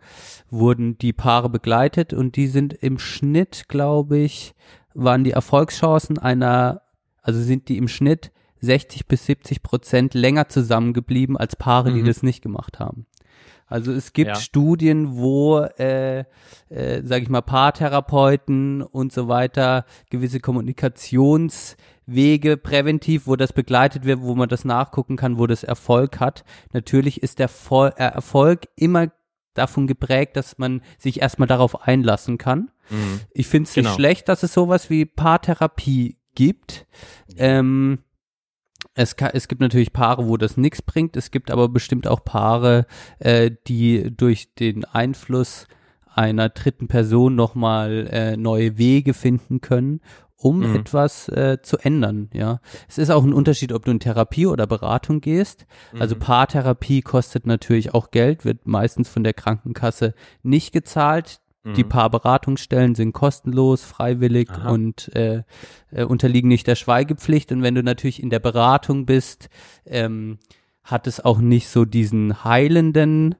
wurden 0.49 0.97
die 0.97 1.13
Paare 1.13 1.49
begleitet 1.49 2.13
und 2.13 2.35
die 2.35 2.47
sind 2.47 2.73
im 2.73 2.97
Schnitt, 2.97 3.65
glaube 3.67 4.17
ich, 4.17 4.55
waren 4.93 5.23
die 5.23 5.31
Erfolgschancen 5.31 6.17
einer, 6.17 6.81
also 7.21 7.39
sind 7.39 7.69
die 7.69 7.77
im 7.77 7.87
Schnitt 7.87 8.31
60 8.61 9.07
bis 9.07 9.25
70 9.25 9.61
Prozent 9.61 10.13
länger 10.15 10.49
zusammengeblieben 10.49 11.37
als 11.37 11.55
Paare, 11.55 11.91
mhm. 11.91 11.95
die 11.95 12.03
das 12.03 12.23
nicht 12.23 12.41
gemacht 12.41 12.79
haben. 12.79 13.05
Also 13.67 13.91
es 13.91 14.13
gibt 14.13 14.29
ja. 14.29 14.35
Studien, 14.35 15.15
wo, 15.15 15.59
äh, 15.59 16.21
äh, 16.69 17.03
sage 17.03 17.21
ich 17.21 17.29
mal, 17.29 17.41
Paartherapeuten 17.41 18.81
und 18.81 19.13
so 19.13 19.27
weiter 19.27 19.85
gewisse 20.09 20.39
Kommunikationswege 22.09 22.57
präventiv, 22.57 23.27
wo 23.27 23.35
das 23.35 23.53
begleitet 23.53 24.05
wird, 24.05 24.21
wo 24.21 24.35
man 24.35 24.49
das 24.49 24.65
nachgucken 24.65 25.15
kann, 25.15 25.37
wo 25.37 25.47
das 25.47 25.63
Erfolg 25.63 26.19
hat. 26.19 26.43
Natürlich 26.73 27.23
ist 27.23 27.39
der 27.39 27.47
Vol 27.49 27.93
äh, 27.97 28.03
Erfolg 28.03 28.67
immer 28.75 29.11
davon 29.53 29.87
geprägt, 29.87 30.35
dass 30.35 30.57
man 30.57 30.81
sich 30.97 31.21
erstmal 31.21 31.47
darauf 31.47 31.87
einlassen 31.87 32.37
kann. 32.37 32.71
Mhm. 32.89 33.21
Ich 33.31 33.47
finde 33.47 33.67
es 33.67 33.73
genau. 33.73 33.89
nicht 33.89 33.95
schlecht, 33.95 34.29
dass 34.29 34.43
es 34.43 34.53
sowas 34.53 34.89
wie 34.89 35.05
Paartherapie 35.05 36.17
gibt. 36.35 36.85
Ähm, 37.35 37.99
es, 38.93 39.15
kann, 39.15 39.31
es 39.33 39.47
gibt 39.47 39.61
natürlich 39.61 39.93
Paare, 39.93 40.27
wo 40.27 40.37
das 40.37 40.57
nichts 40.57 40.81
bringt. 40.81 41.17
Es 41.17 41.31
gibt 41.31 41.51
aber 41.51 41.69
bestimmt 41.69 42.07
auch 42.07 42.23
Paare, 42.23 42.85
äh, 43.19 43.51
die 43.67 44.15
durch 44.15 44.53
den 44.55 44.85
Einfluss 44.85 45.67
einer 46.05 46.49
dritten 46.49 46.87
Person 46.87 47.35
nochmal 47.35 48.07
äh, 48.11 48.37
neue 48.37 48.77
Wege 48.77 49.13
finden 49.13 49.61
können, 49.61 50.01
um 50.39 50.59
mhm. 50.59 50.75
etwas 50.75 51.27
äh, 51.29 51.57
zu 51.61 51.77
ändern. 51.77 52.29
Ja, 52.33 52.61
es 52.87 52.97
ist 52.97 53.11
auch 53.11 53.23
ein 53.23 53.33
Unterschied, 53.33 53.73
ob 53.73 53.85
du 53.85 53.91
in 53.91 53.99
Therapie 53.99 54.47
oder 54.47 54.65
Beratung 54.65 55.21
gehst. 55.21 55.65
Also 55.91 55.95
mhm. 55.95 56.01
Also 56.09 56.15
Paartherapie 56.15 57.01
kostet 57.01 57.45
natürlich 57.45 57.93
auch 57.93 58.09
Geld, 58.09 58.43
wird 58.43 58.65
meistens 58.65 59.09
von 59.09 59.23
der 59.23 59.33
Krankenkasse 59.33 60.15
nicht 60.41 60.71
gezahlt. 60.71 61.39
Die 61.65 61.83
mhm. 61.83 61.89
Paarberatungsstellen 61.89 62.95
sind 62.95 63.11
kostenlos, 63.13 63.83
freiwillig 63.83 64.49
Aha. 64.49 64.69
und 64.69 65.13
äh, 65.13 65.43
äh, 65.91 66.03
unterliegen 66.03 66.47
nicht 66.47 66.65
der 66.65 66.75
Schweigepflicht. 66.75 67.51
Und 67.51 67.61
wenn 67.61 67.75
du 67.75 67.83
natürlich 67.83 68.23
in 68.23 68.31
der 68.31 68.39
Beratung 68.39 69.05
bist, 69.05 69.49
ähm, 69.85 70.39
hat 70.83 71.05
es 71.05 71.23
auch 71.23 71.39
nicht 71.39 71.67
so 71.67 71.85
diesen 71.85 72.43
heilenden, 72.43 73.35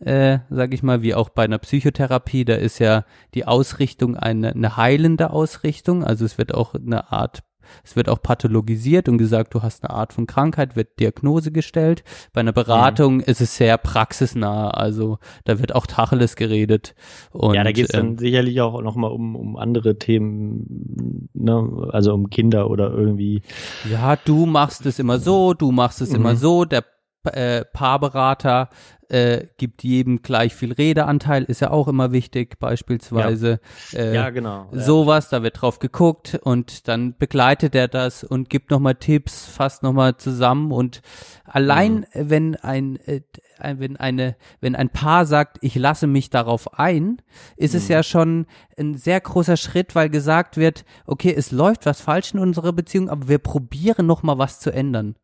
äh, 0.00 0.38
sag 0.50 0.74
ich 0.74 0.82
mal, 0.82 1.02
wie 1.02 1.14
auch 1.14 1.28
bei 1.28 1.44
einer 1.44 1.58
Psychotherapie. 1.58 2.44
Da 2.44 2.54
ist 2.54 2.78
ja 2.78 3.04
die 3.34 3.46
Ausrichtung 3.46 4.16
eine, 4.16 4.50
eine 4.50 4.76
heilende 4.76 5.30
Ausrichtung. 5.30 6.04
Also 6.04 6.24
es 6.24 6.38
wird 6.38 6.54
auch 6.54 6.74
eine 6.74 7.12
Art 7.12 7.42
Es 7.84 7.96
wird 7.96 8.08
auch 8.08 8.20
pathologisiert 8.20 9.08
und 9.08 9.18
gesagt, 9.18 9.54
du 9.54 9.62
hast 9.62 9.84
eine 9.84 9.94
Art 9.94 10.12
von 10.12 10.26
Krankheit, 10.26 10.76
wird 10.76 10.98
Diagnose 11.00 11.52
gestellt. 11.52 12.04
Bei 12.32 12.40
einer 12.40 12.52
Beratung 12.52 13.16
mhm. 13.16 13.20
ist 13.20 13.40
es 13.40 13.56
sehr 13.56 13.78
praxisnah, 13.78 14.70
also 14.70 15.18
da 15.44 15.58
wird 15.58 15.74
auch 15.74 15.86
Tacheles 15.86 16.36
geredet. 16.36 16.94
Und, 17.30 17.54
ja, 17.54 17.64
da 17.64 17.72
geht 17.72 17.86
es 17.86 17.92
dann 17.92 18.10
ähm, 18.10 18.18
sicherlich 18.18 18.60
auch 18.60 18.80
nochmal 18.82 19.12
um, 19.12 19.36
um 19.36 19.56
andere 19.56 19.98
Themen, 19.98 21.28
ne? 21.32 21.88
also 21.90 22.14
um 22.14 22.30
Kinder 22.30 22.70
oder 22.70 22.90
irgendwie. 22.90 23.42
Ja, 23.90 24.16
du 24.16 24.46
machst 24.46 24.86
es 24.86 24.98
immer 24.98 25.18
so, 25.18 25.54
du 25.54 25.72
machst 25.72 26.00
es 26.00 26.10
mhm. 26.10 26.16
immer 26.16 26.36
so, 26.36 26.64
der 26.64 26.84
äh, 27.24 27.64
Paarberater 27.64 28.68
äh, 29.08 29.46
gibt 29.56 29.82
jedem 29.82 30.22
gleich 30.22 30.54
viel 30.54 30.72
Redeanteil, 30.72 31.44
ist 31.44 31.60
ja 31.60 31.70
auch 31.70 31.88
immer 31.88 32.12
wichtig, 32.12 32.58
beispielsweise. 32.58 33.60
Ja, 33.92 33.98
äh, 33.98 34.14
ja 34.14 34.30
genau. 34.30 34.68
Ja. 34.72 34.80
Sowas, 34.80 35.28
da 35.28 35.42
wird 35.42 35.60
drauf 35.60 35.78
geguckt 35.78 36.38
und 36.42 36.88
dann 36.88 37.16
begleitet 37.16 37.74
er 37.74 37.88
das 37.88 38.24
und 38.24 38.50
gibt 38.50 38.70
nochmal 38.70 38.94
Tipps, 38.94 39.46
fasst 39.46 39.82
nochmal 39.82 40.16
zusammen 40.16 40.72
und 40.72 41.02
allein, 41.44 42.06
mhm. 42.14 42.30
wenn 42.30 42.56
ein, 42.56 42.96
äh, 43.06 43.20
wenn 43.58 43.96
eine, 43.96 44.36
wenn 44.60 44.74
ein 44.74 44.90
Paar 44.90 45.26
sagt, 45.26 45.58
ich 45.60 45.74
lasse 45.74 46.06
mich 46.06 46.30
darauf 46.30 46.78
ein, 46.78 47.22
ist 47.56 47.72
mhm. 47.72 47.78
es 47.78 47.88
ja 47.88 48.02
schon 48.02 48.46
ein 48.76 48.94
sehr 48.94 49.20
großer 49.20 49.56
Schritt, 49.56 49.94
weil 49.94 50.10
gesagt 50.10 50.56
wird, 50.56 50.84
okay, 51.06 51.32
es 51.36 51.52
läuft 51.52 51.86
was 51.86 52.00
falsch 52.00 52.34
in 52.34 52.40
unserer 52.40 52.72
Beziehung, 52.72 53.08
aber 53.08 53.28
wir 53.28 53.38
probieren 53.38 54.06
nochmal 54.06 54.38
was 54.38 54.58
zu 54.60 54.72
ändern. 54.72 55.14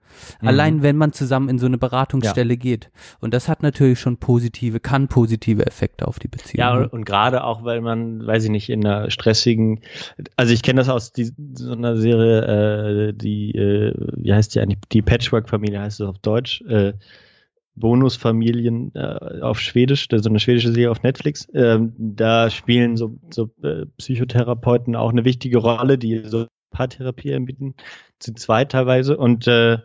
Mhm. 0.41 0.49
Allein 0.49 0.83
wenn 0.83 0.97
man 0.97 1.13
zusammen 1.13 1.49
in 1.49 1.59
so 1.59 1.67
eine 1.67 1.79
Beratungsstelle 1.79 2.55
ja. 2.55 2.59
geht. 2.61 2.91
Und 3.21 3.35
das 3.35 3.49
hat 3.49 3.63
natürlich 3.63 3.70
schon 3.97 4.19
positive, 4.19 4.81
kann 4.81 5.09
positive 5.09 5.67
Effekte 5.67 6.07
auf 6.07 6.19
die 6.19 6.29
Beziehung. 6.29 6.59
Ja, 6.59 6.77
und, 6.77 6.93
und 6.93 7.05
gerade 7.05 7.45
auch, 7.45 7.65
weil 7.65 7.81
man, 7.81 8.27
weiß 8.27 8.45
ich 8.45 8.51
nicht, 8.51 8.71
in 8.71 8.85
einer 8.85 9.11
stressigen, 9.11 9.81
also 10.37 10.53
ich 10.53 10.63
kenne 10.63 10.81
das 10.81 10.89
aus 10.89 11.13
die, 11.13 11.33
so 11.55 11.73
einer 11.73 11.97
Serie, 11.97 13.09
äh, 13.09 13.13
die, 13.15 13.53
äh, 13.53 13.95
wie 14.17 14.33
heißt 14.33 14.55
die 14.55 14.61
eigentlich, 14.61 14.81
die 14.93 15.03
Patchwork-Familie 15.03 15.81
heißt 15.81 16.01
es 16.01 16.07
auf 16.07 16.19
Deutsch, 16.19 16.63
äh, 16.63 16.95
Bonusfamilien 17.77 18.95
äh, 18.95 19.41
auf 19.41 19.61
Schwedisch, 19.61 20.09
so 20.11 20.29
eine 20.29 20.41
schwedische 20.41 20.73
Serie 20.73 20.91
auf 20.91 21.03
Netflix. 21.03 21.49
Ähm, 21.55 21.95
da 21.97 22.51
spielen 22.51 22.97
so, 22.97 23.19
so 23.31 23.51
äh, 23.63 23.87
Psychotherapeuten 23.97 24.97
auch 24.97 25.11
eine 25.11 25.25
wichtige 25.25 25.59
Rolle, 25.59 25.99
die 25.99 26.23
so 26.25 26.47
Paartherapie 26.71 27.35
anbieten, 27.35 27.75
zu 28.19 28.35
zweit 28.35 28.73
teilweise. 28.73 29.17
Und 29.17 29.47
äh, 29.47 29.79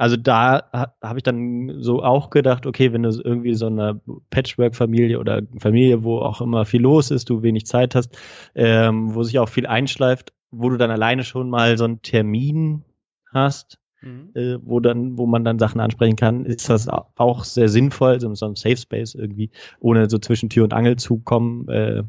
also 0.00 0.16
da 0.16 0.62
ha, 0.72 0.94
habe 1.02 1.18
ich 1.18 1.22
dann 1.24 1.82
so 1.82 2.02
auch 2.02 2.30
gedacht, 2.30 2.64
okay, 2.64 2.94
wenn 2.94 3.02
du 3.02 3.10
irgendwie 3.22 3.52
so 3.52 3.66
eine 3.66 4.00
Patchwork-Familie 4.30 5.20
oder 5.20 5.42
Familie, 5.58 6.02
wo 6.04 6.20
auch 6.20 6.40
immer 6.40 6.64
viel 6.64 6.80
los 6.80 7.10
ist, 7.10 7.28
du 7.28 7.42
wenig 7.42 7.66
Zeit 7.66 7.94
hast, 7.94 8.16
ähm, 8.54 9.14
wo 9.14 9.22
sich 9.22 9.38
auch 9.38 9.50
viel 9.50 9.66
einschleift, 9.66 10.32
wo 10.50 10.70
du 10.70 10.78
dann 10.78 10.90
alleine 10.90 11.22
schon 11.22 11.50
mal 11.50 11.76
so 11.76 11.84
einen 11.84 12.00
Termin 12.00 12.82
hast, 13.30 13.78
mhm. 14.00 14.30
äh, 14.32 14.56
wo 14.62 14.80
dann, 14.80 15.18
wo 15.18 15.26
man 15.26 15.44
dann 15.44 15.58
Sachen 15.58 15.82
ansprechen 15.82 16.16
kann, 16.16 16.46
ist 16.46 16.70
das 16.70 16.88
auch 16.88 17.44
sehr 17.44 17.68
sinnvoll, 17.68 18.20
so, 18.20 18.34
so 18.34 18.46
ein 18.46 18.56
Safe 18.56 18.78
Space 18.78 19.14
irgendwie, 19.14 19.50
ohne 19.80 20.08
so 20.08 20.16
zwischen 20.16 20.48
Tür 20.48 20.64
und 20.64 20.72
Angel 20.72 20.96
zu 20.96 21.18
kommen. 21.18 21.68
Äh, 21.68 22.04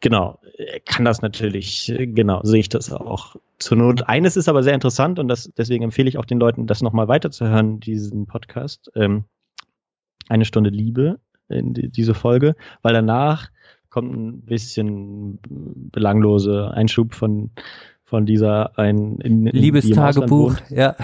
Genau, 0.00 0.38
kann 0.84 1.04
das 1.04 1.22
natürlich, 1.22 1.92
genau, 1.98 2.40
sehe 2.44 2.60
ich 2.60 2.68
das 2.68 2.92
auch 2.92 3.34
zur 3.58 3.78
Not. 3.78 4.08
Eines 4.08 4.36
ist 4.36 4.48
aber 4.48 4.62
sehr 4.62 4.74
interessant 4.74 5.18
und 5.18 5.26
das, 5.26 5.52
deswegen 5.56 5.82
empfehle 5.82 6.08
ich 6.08 6.18
auch 6.18 6.24
den 6.24 6.38
Leuten, 6.38 6.68
das 6.68 6.82
nochmal 6.82 7.08
weiterzuhören, 7.08 7.80
diesen 7.80 8.26
Podcast. 8.26 8.92
Ähm, 8.94 9.24
eine 10.28 10.44
Stunde 10.44 10.70
Liebe 10.70 11.18
in 11.48 11.74
die, 11.74 11.88
diese 11.88 12.14
Folge, 12.14 12.54
weil 12.82 12.92
danach 12.92 13.50
kommt 13.90 14.14
ein 14.14 14.42
bisschen 14.42 15.40
belanglose 15.42 16.70
Einschub 16.70 17.14
von, 17.14 17.50
von 18.04 18.26
dieser 18.26 18.78
ein 18.78 19.18
in, 19.18 19.46
in, 19.46 19.56
Liebestagebuch, 19.56 20.56
ja. 20.70 20.94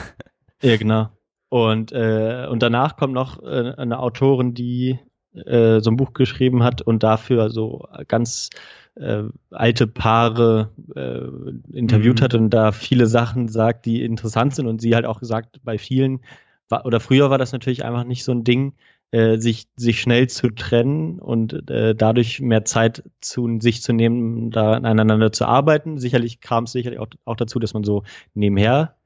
Ja, 0.63 0.77
genau. 0.77 1.09
Und, 1.49 1.93
äh, 1.93 2.47
und 2.51 2.63
danach 2.63 2.97
kommt 2.97 3.15
noch 3.15 3.43
äh, 3.43 3.75
eine 3.77 3.99
Autorin, 3.99 4.55
die 4.55 4.99
äh, 5.35 5.81
so 5.81 5.91
ein 5.91 5.97
Buch 5.97 6.13
geschrieben 6.13 6.63
hat 6.63 6.83
und 6.83 7.03
dafür 7.03 7.51
so 7.51 7.87
ganz 8.09 8.51
äh, 8.97 9.25
alte 9.51 9.87
Paare 9.87 10.71
äh, 10.95 11.77
interviewt 11.77 12.21
mhm. 12.21 12.25
hat 12.25 12.35
und 12.35 12.51
da 12.51 12.73
viele 12.73 13.07
Sachen 13.07 13.49
sagt, 13.49 13.87
die 13.87 14.05
interessant 14.05 14.55
sind 14.55 14.67
und 14.67 14.81
sie 14.81 14.95
halt 14.95 15.07
auch 15.07 15.21
gesagt, 15.21 15.61
bei 15.65 15.79
vielen 15.79 16.21
war, 16.69 16.87
oder 16.87 17.01
früher 17.01 17.31
war 17.31 17.39
das 17.39 17.53
natürlich 17.53 17.85
einfach 17.85 18.05
nicht 18.05 18.25
so 18.25 18.33
ein 18.33 18.45
Ding, 18.45 18.75
äh, 19.11 19.39
sich, 19.39 19.69
sich 19.77 20.01
schnell 20.01 20.29
zu 20.29 20.51
trennen 20.51 21.21
und 21.21 21.71
äh, 21.71 21.95
dadurch 21.95 22.41
mehr 22.41 22.65
Zeit 22.65 23.05
zu 23.21 23.61
sich 23.61 23.83
zu 23.83 23.93
nehmen, 23.93 24.51
da 24.51 24.73
aneinander 24.73 25.33
zu 25.33 25.47
arbeiten. 25.47 25.99
Sicherlich 25.99 26.41
kam 26.41 26.65
es 26.65 26.73
sicherlich 26.73 26.99
auch, 26.99 27.09
auch 27.25 27.37
dazu, 27.37 27.59
dass 27.59 27.75
man 27.75 27.85
so 27.85 28.03
nebenher 28.35 28.97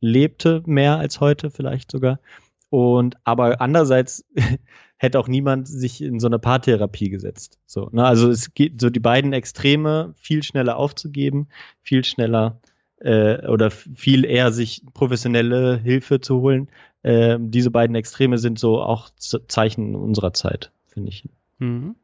lebte, 0.00 0.62
mehr 0.66 0.98
als 0.98 1.20
heute 1.20 1.50
vielleicht 1.50 1.90
sogar. 1.90 2.20
Und 2.68 3.16
aber 3.24 3.60
andererseits 3.60 4.26
hätte 4.96 5.18
auch 5.18 5.28
niemand 5.28 5.68
sich 5.68 6.02
in 6.02 6.20
so 6.20 6.26
eine 6.26 6.38
Paartherapie 6.38 7.10
gesetzt. 7.10 7.58
So, 7.66 7.88
ne? 7.92 8.04
Also 8.04 8.30
es 8.30 8.54
geht 8.54 8.80
so 8.80 8.90
die 8.90 9.00
beiden 9.00 9.32
Extreme 9.32 10.14
viel 10.16 10.42
schneller 10.42 10.76
aufzugeben, 10.76 11.48
viel 11.82 12.04
schneller 12.04 12.60
äh, 13.00 13.46
oder 13.46 13.70
viel 13.70 14.24
eher 14.24 14.52
sich 14.52 14.82
professionelle 14.94 15.78
Hilfe 15.78 16.20
zu 16.20 16.40
holen. 16.40 16.68
Äh, 17.02 17.38
diese 17.40 17.70
beiden 17.70 17.94
Extreme 17.94 18.38
sind 18.38 18.58
so 18.58 18.80
auch 18.80 19.10
Zeichen 19.18 19.94
unserer 19.94 20.32
Zeit, 20.32 20.72
finde 20.86 21.10
ich. 21.10 21.28
Mhm. 21.58 21.96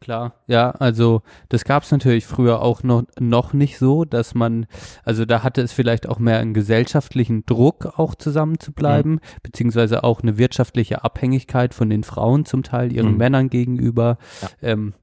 Klar, 0.00 0.34
ja, 0.46 0.70
also 0.70 1.22
das 1.48 1.64
gab 1.64 1.82
es 1.82 1.90
natürlich 1.90 2.26
früher 2.26 2.60
auch 2.60 2.82
noch, 2.82 3.04
noch 3.18 3.54
nicht 3.54 3.78
so, 3.78 4.04
dass 4.04 4.34
man, 4.34 4.66
also 5.02 5.24
da 5.24 5.42
hatte 5.42 5.62
es 5.62 5.72
vielleicht 5.72 6.06
auch 6.06 6.18
mehr 6.18 6.40
einen 6.40 6.52
gesellschaftlichen 6.52 7.46
Druck, 7.46 7.98
auch 7.98 8.14
zusammen 8.14 8.60
zu 8.60 8.72
bleiben, 8.72 9.12
mhm. 9.12 9.20
beziehungsweise 9.42 10.04
auch 10.04 10.22
eine 10.22 10.36
wirtschaftliche 10.36 11.04
Abhängigkeit 11.04 11.72
von 11.72 11.88
den 11.88 12.04
Frauen 12.04 12.44
zum 12.44 12.62
Teil 12.62 12.92
ihren 12.92 13.12
mhm. 13.12 13.16
Männern 13.16 13.48
gegenüber. 13.48 14.18
Ja. 14.42 14.48
Ähm, 14.60 14.94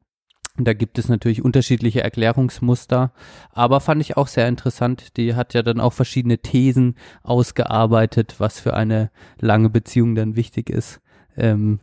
da 0.58 0.74
gibt 0.74 1.00
es 1.00 1.08
natürlich 1.08 1.44
unterschiedliche 1.44 2.04
Erklärungsmuster, 2.04 3.14
aber 3.52 3.80
fand 3.80 4.02
ich 4.02 4.18
auch 4.18 4.28
sehr 4.28 4.48
interessant. 4.48 5.18
Die 5.18 5.34
hat 5.34 5.54
ja 5.54 5.64
dann 5.64 5.80
auch 5.80 5.94
verschiedene 5.94 6.40
Thesen 6.40 6.96
ausgearbeitet, 7.24 8.36
was 8.40 8.60
für 8.60 8.74
eine 8.74 9.12
lange 9.40 9.70
Beziehung 9.70 10.14
dann 10.14 10.36
wichtig 10.36 10.70
ist. 10.70 11.02
Ähm, 11.38 11.80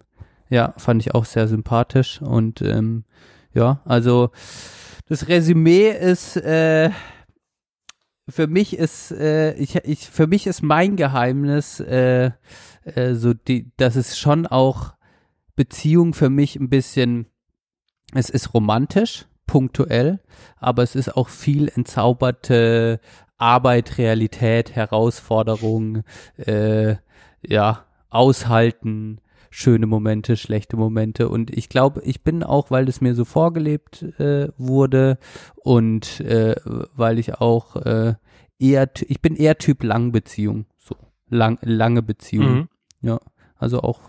ja, 0.50 0.74
fand 0.76 1.02
ich 1.02 1.14
auch 1.14 1.24
sehr 1.24 1.48
sympathisch 1.48 2.20
und 2.22 2.62
ähm, 2.62 3.04
ja, 3.52 3.80
also 3.84 4.30
das 5.08 5.28
Resümee 5.28 5.90
ist 5.90 6.36
äh, 6.36 6.90
für 8.28 8.46
mich 8.46 8.76
ist 8.76 9.10
äh, 9.12 9.54
ich, 9.54 9.76
ich 9.76 10.08
für 10.08 10.26
mich 10.26 10.46
ist 10.46 10.62
mein 10.62 10.96
Geheimnis 10.96 11.80
äh, 11.80 12.32
äh, 12.84 13.14
so 13.14 13.34
die, 13.34 13.70
dass 13.76 13.96
es 13.96 14.18
schon 14.18 14.46
auch 14.46 14.94
Beziehung 15.56 16.14
für 16.14 16.30
mich 16.30 16.56
ein 16.56 16.68
bisschen 16.68 17.26
es 18.14 18.30
ist 18.30 18.54
romantisch 18.54 19.26
punktuell, 19.46 20.20
aber 20.58 20.82
es 20.82 20.94
ist 20.94 21.16
auch 21.16 21.28
viel 21.28 21.68
entzauberte 21.74 23.00
Arbeit, 23.38 23.98
Realität, 23.98 24.74
Herausforderung, 24.74 26.04
äh, 26.36 26.96
ja, 27.42 27.84
aushalten, 28.10 29.20
schöne 29.50 29.86
Momente, 29.86 30.36
schlechte 30.36 30.76
Momente. 30.76 31.28
Und 31.28 31.56
ich 31.56 31.68
glaube, 31.68 32.02
ich 32.04 32.22
bin 32.22 32.42
auch, 32.42 32.70
weil 32.70 32.88
es 32.88 33.00
mir 33.00 33.14
so 33.14 33.24
vorgelebt 33.24 34.02
äh, 34.18 34.48
wurde 34.56 35.18
und 35.56 36.20
äh, 36.20 36.56
weil 36.94 37.18
ich 37.18 37.34
auch 37.34 37.76
äh, 37.76 38.14
eher, 38.58 38.90
ich 39.06 39.20
bin 39.20 39.36
eher 39.36 39.58
Typ 39.58 39.82
Langbeziehung, 39.82 40.66
so 40.76 40.96
lang, 41.28 41.58
lange 41.62 42.02
Beziehung. 42.02 42.54
Mhm. 42.54 42.68
Ja, 43.00 43.20
also 43.56 43.80
auch 43.80 44.00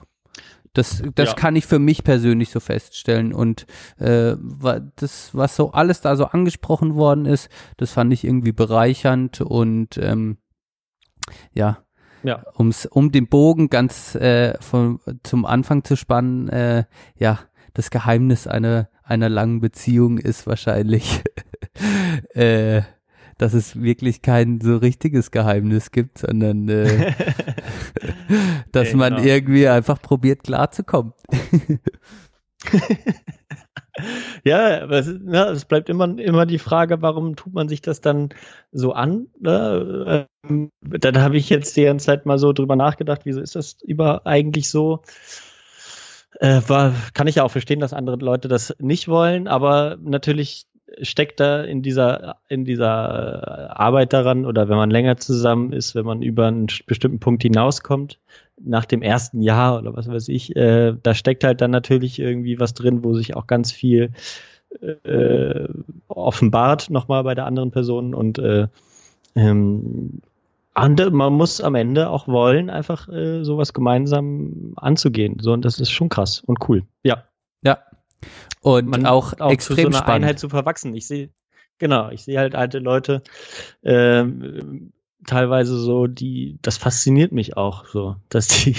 das, 0.73 1.03
das 1.15 1.29
ja. 1.29 1.35
kann 1.35 1.55
ich 1.55 1.65
für 1.65 1.79
mich 1.79 2.03
persönlich 2.03 2.49
so 2.49 2.59
feststellen. 2.59 3.33
Und 3.33 3.65
äh, 3.97 4.35
das, 4.95 5.33
was 5.33 5.55
so 5.55 5.71
alles 5.71 6.01
da 6.01 6.15
so 6.15 6.25
angesprochen 6.25 6.95
worden 6.95 7.25
ist, 7.25 7.49
das 7.77 7.91
fand 7.91 8.13
ich 8.13 8.23
irgendwie 8.23 8.51
bereichernd 8.51 9.41
und 9.41 9.97
ähm, 9.97 10.37
ja, 11.53 11.79
ja. 12.23 12.43
Um's, 12.53 12.85
um 12.85 13.11
den 13.11 13.27
Bogen 13.27 13.69
ganz 13.69 14.15
äh, 14.15 14.55
von, 14.61 14.99
zum 15.23 15.45
Anfang 15.45 15.83
zu 15.83 15.95
spannen, 15.95 16.49
äh, 16.49 16.83
ja, 17.17 17.39
das 17.73 17.89
Geheimnis 17.91 18.47
einer, 18.47 18.89
einer 19.03 19.29
langen 19.29 19.61
Beziehung 19.61 20.17
ist 20.17 20.47
wahrscheinlich, 20.47 21.23
äh, 22.33 22.81
dass 23.37 23.53
es 23.53 23.81
wirklich 23.81 24.21
kein 24.21 24.59
so 24.59 24.77
richtiges 24.77 25.31
Geheimnis 25.31 25.91
gibt, 25.91 26.17
sondern 26.17 26.67
äh, 26.67 27.13
dass 28.71 28.93
man 28.93 29.15
genau. 29.15 29.27
irgendwie 29.27 29.67
einfach 29.67 30.01
probiert 30.01 30.43
klarzukommen. 30.43 31.13
Ja, 34.43 34.85
es, 34.89 35.07
es 35.07 35.65
bleibt 35.65 35.89
immer, 35.89 36.17
immer 36.17 36.45
die 36.45 36.59
Frage, 36.59 37.01
warum 37.01 37.35
tut 37.35 37.53
man 37.53 37.69
sich 37.69 37.81
das 37.81 38.01
dann 38.01 38.29
so 38.71 38.93
an? 38.93 39.27
Ne? 39.39 40.27
Ähm, 40.47 40.69
dann 40.81 41.17
habe 41.19 41.37
ich 41.37 41.49
jetzt 41.49 41.75
die 41.77 41.83
ganze 41.83 42.07
Zeit 42.07 42.25
mal 42.25 42.37
so 42.37 42.53
drüber 42.53 42.75
nachgedacht, 42.75 43.21
wieso 43.23 43.41
ist 43.41 43.55
das 43.55 43.77
über 43.83 44.25
eigentlich 44.25 44.69
so? 44.69 45.01
Äh, 46.39 46.61
war, 46.67 46.93
kann 47.13 47.27
ich 47.27 47.35
ja 47.35 47.43
auch 47.43 47.51
verstehen, 47.51 47.79
dass 47.79 47.93
andere 47.93 48.17
Leute 48.17 48.47
das 48.47 48.75
nicht 48.79 49.07
wollen, 49.07 49.47
aber 49.47 49.97
natürlich 50.01 50.67
steckt 51.01 51.39
da 51.39 51.63
in 51.63 51.81
dieser, 51.81 52.37
in 52.47 52.65
dieser 52.65 53.79
Arbeit 53.79 54.13
daran 54.13 54.45
oder 54.45 54.69
wenn 54.69 54.77
man 54.77 54.89
länger 54.89 55.17
zusammen 55.17 55.71
ist, 55.71 55.95
wenn 55.95 56.05
man 56.05 56.21
über 56.21 56.47
einen 56.47 56.67
bestimmten 56.87 57.19
Punkt 57.19 57.43
hinauskommt, 57.43 58.19
nach 58.63 58.85
dem 58.85 59.01
ersten 59.01 59.41
Jahr 59.41 59.79
oder 59.79 59.95
was 59.95 60.07
weiß 60.07 60.27
ich, 60.29 60.55
äh, 60.55 60.93
da 61.01 61.13
steckt 61.13 61.43
halt 61.43 61.61
dann 61.61 61.71
natürlich 61.71 62.19
irgendwie 62.19 62.59
was 62.59 62.73
drin, 62.73 63.03
wo 63.03 63.13
sich 63.13 63.35
auch 63.35 63.47
ganz 63.47 63.71
viel 63.71 64.11
äh, 65.03 65.67
offenbart 66.07 66.89
nochmal 66.89 67.23
bei 67.23 67.35
der 67.35 67.45
anderen 67.45 67.71
Person 67.71 68.13
und 68.13 68.39
äh, 68.39 68.67
ähm, 69.35 70.21
man 70.75 71.33
muss 71.33 71.59
am 71.59 71.75
Ende 71.75 72.09
auch 72.09 72.27
wollen, 72.27 72.69
einfach 72.69 73.09
äh, 73.09 73.43
sowas 73.43 73.73
gemeinsam 73.73 74.73
anzugehen. 74.77 75.37
So, 75.41 75.51
und 75.51 75.65
das 75.65 75.79
ist 75.79 75.91
schon 75.91 76.07
krass 76.07 76.39
und 76.39 76.69
cool. 76.69 76.83
Ja. 77.03 77.25
Ja. 77.63 77.79
Und 78.61 78.87
man 78.87 79.05
auch, 79.05 79.39
auch 79.39 79.51
extrem 79.51 79.75
zu 79.75 79.81
so 79.81 79.87
einer 79.87 79.97
spannend. 79.97 80.23
Einheit 80.23 80.39
zu 80.39 80.47
verwachsen. 80.47 80.93
Ich 80.95 81.07
sehe, 81.07 81.29
genau, 81.79 82.09
ich 82.11 82.23
sehe 82.23 82.39
halt 82.39 82.55
alte 82.55 82.79
Leute, 82.79 83.23
äh, 83.81 84.23
teilweise 85.25 85.77
so, 85.77 86.07
die, 86.07 86.57
das 86.61 86.77
fasziniert 86.77 87.31
mich 87.31 87.57
auch 87.57 87.85
so, 87.85 88.15
dass 88.29 88.47
die, 88.47 88.75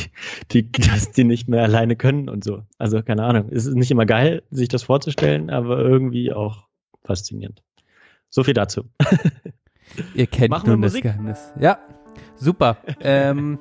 die, 0.51 0.71
dass 0.71 1.13
die 1.13 1.25
nicht 1.25 1.49
mehr 1.49 1.63
alleine 1.63 1.97
können 1.97 2.29
und 2.29 2.45
so. 2.45 2.63
Also 2.79 3.03
keine 3.03 3.25
Ahnung. 3.25 3.49
Es 3.51 3.67
ist 3.67 3.75
nicht 3.75 3.91
immer 3.91 4.07
geil, 4.07 4.43
sich 4.51 4.69
das 4.69 4.85
vorzustellen, 4.85 5.51
aber 5.51 5.79
irgendwie 5.79 6.33
auch 6.33 6.67
faszinierend. 7.05 7.63
So 8.29 8.45
viel 8.45 8.55
dazu. 8.55 8.85
Ihr 10.15 10.27
kennt 10.27 10.51
Machen 10.51 10.71
nun 10.71 10.83
das 10.83 10.95
Geheimnis. 10.95 11.53
Ja, 11.59 11.79
super. 12.37 12.79
ähm, 13.01 13.59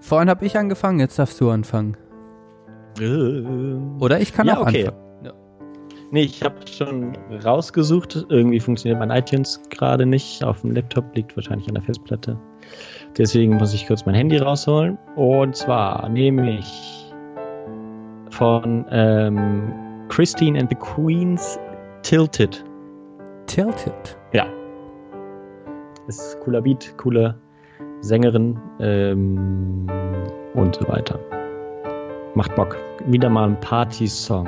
vorhin 0.00 0.28
habe 0.28 0.44
ich 0.44 0.56
angefangen, 0.58 0.98
jetzt 1.00 1.18
darfst 1.18 1.40
du 1.40 1.50
anfangen. 1.50 1.96
Oder 4.00 4.20
ich 4.20 4.32
kann 4.32 4.46
ja, 4.46 4.56
auch 4.56 4.66
okay. 4.66 4.86
anfangen. 4.86 5.05
Nee, 6.10 6.22
ich 6.22 6.42
habe 6.42 6.56
schon 6.66 7.16
rausgesucht. 7.44 8.26
Irgendwie 8.28 8.60
funktioniert 8.60 8.98
mein 8.98 9.10
iTunes 9.10 9.60
gerade 9.70 10.06
nicht. 10.06 10.44
Auf 10.44 10.60
dem 10.60 10.72
Laptop 10.72 11.04
liegt 11.14 11.36
wahrscheinlich 11.36 11.66
an 11.68 11.74
der 11.74 11.82
Festplatte. 11.82 12.38
Deswegen 13.18 13.56
muss 13.56 13.74
ich 13.74 13.86
kurz 13.86 14.06
mein 14.06 14.14
Handy 14.14 14.36
rausholen. 14.36 14.98
Und 15.16 15.56
zwar 15.56 16.08
nehme 16.08 16.58
ich 16.58 17.12
von 18.30 18.84
ähm, 18.90 19.72
Christine 20.08 20.60
and 20.60 20.70
the 20.70 20.76
Queens 20.76 21.58
Tilted. 22.02 22.64
Tilted? 23.46 24.16
Ja. 24.32 24.46
Ist 26.06 26.38
cooler 26.40 26.60
Beat, 26.60 26.94
coole 26.98 27.34
Sängerin 28.00 28.56
ähm, 28.78 29.86
und 30.54 30.76
so 30.76 30.86
weiter. 30.86 31.18
Macht 32.34 32.54
Bock. 32.54 32.76
Wieder 33.06 33.28
mal 33.28 33.48
ein 33.48 33.60
Party-Song. 33.60 34.46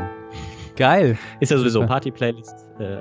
Geil. 0.79 1.19
Ist 1.41 1.51
ja 1.51 1.59
sowieso 1.59 1.85
Party-Playlist. 1.85 2.55
Äh, 2.79 2.99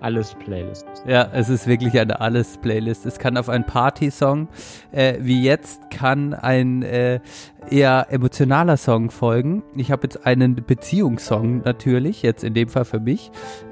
alles 0.00 0.34
Playlist. 0.34 0.86
ja, 1.06 1.28
es 1.34 1.50
ist 1.50 1.66
wirklich 1.66 2.00
eine 2.00 2.18
alles 2.18 2.56
Playlist. 2.56 3.04
Es 3.04 3.18
kann 3.18 3.36
auf 3.36 3.50
einen 3.50 3.64
Party-Song 3.64 4.48
äh, 4.90 5.18
wie 5.20 5.42
jetzt 5.42 5.90
kann 5.90 6.32
ein 6.32 6.82
äh, 6.82 7.20
eher 7.68 8.06
emotionaler 8.08 8.78
Song 8.78 9.10
folgen. 9.10 9.62
Ich 9.76 9.92
habe 9.92 10.04
jetzt 10.04 10.24
einen 10.24 10.54
Beziehungssong 10.54 11.60
natürlich, 11.62 12.22
jetzt 12.22 12.42
in 12.42 12.54
dem 12.54 12.68
Fall 12.68 12.86
für 12.86 13.00
mich, 13.00 13.30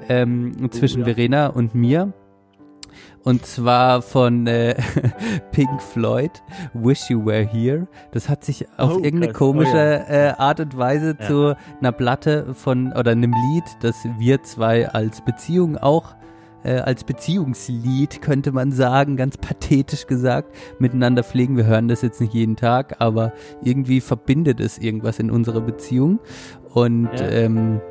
ähm, 0.09 0.69
zwischen 0.69 1.03
oh, 1.03 1.07
ja. 1.07 1.15
Verena 1.15 1.47
und 1.47 1.73
mir. 1.73 2.13
Und 3.23 3.45
zwar 3.45 4.01
von 4.01 4.47
äh, 4.47 4.75
Pink 5.51 5.81
Floyd, 5.81 6.31
Wish 6.73 7.09
You 7.09 7.25
Were 7.25 7.45
Here. 7.45 7.87
Das 8.11 8.29
hat 8.29 8.43
sich 8.43 8.65
auf 8.77 8.95
oh, 8.95 9.03
irgendeine 9.03 9.33
komische 9.33 9.71
oh, 10.07 10.11
ja. 10.11 10.29
äh, 10.29 10.33
Art 10.37 10.59
und 10.59 10.77
Weise 10.77 11.17
ja. 11.19 11.27
zu 11.27 11.55
einer 11.79 11.91
Platte 11.91 12.53
von 12.53 12.93
oder 12.93 13.11
einem 13.11 13.33
Lied, 13.33 13.65
das 13.81 13.95
wir 14.17 14.43
zwei 14.43 14.87
als 14.89 15.23
Beziehung 15.23 15.77
auch 15.77 16.15
äh, 16.63 16.79
als 16.79 17.03
Beziehungslied, 17.03 18.21
könnte 18.21 18.51
man 18.51 18.71
sagen, 18.71 19.15
ganz 19.15 19.37
pathetisch 19.37 20.07
gesagt, 20.07 20.55
miteinander 20.79 21.23
pflegen. 21.23 21.57
Wir 21.57 21.65
hören 21.65 21.87
das 21.87 22.01
jetzt 22.01 22.19
nicht 22.19 22.33
jeden 22.33 22.55
Tag, 22.55 22.97
aber 22.99 23.33
irgendwie 23.63 24.01
verbindet 24.01 24.59
es 24.59 24.77
irgendwas 24.77 25.19
in 25.19 25.31
unserer 25.31 25.61
Beziehung. 25.61 26.19
Und 26.73 27.09
ja. 27.13 27.29
ähm, 27.29 27.81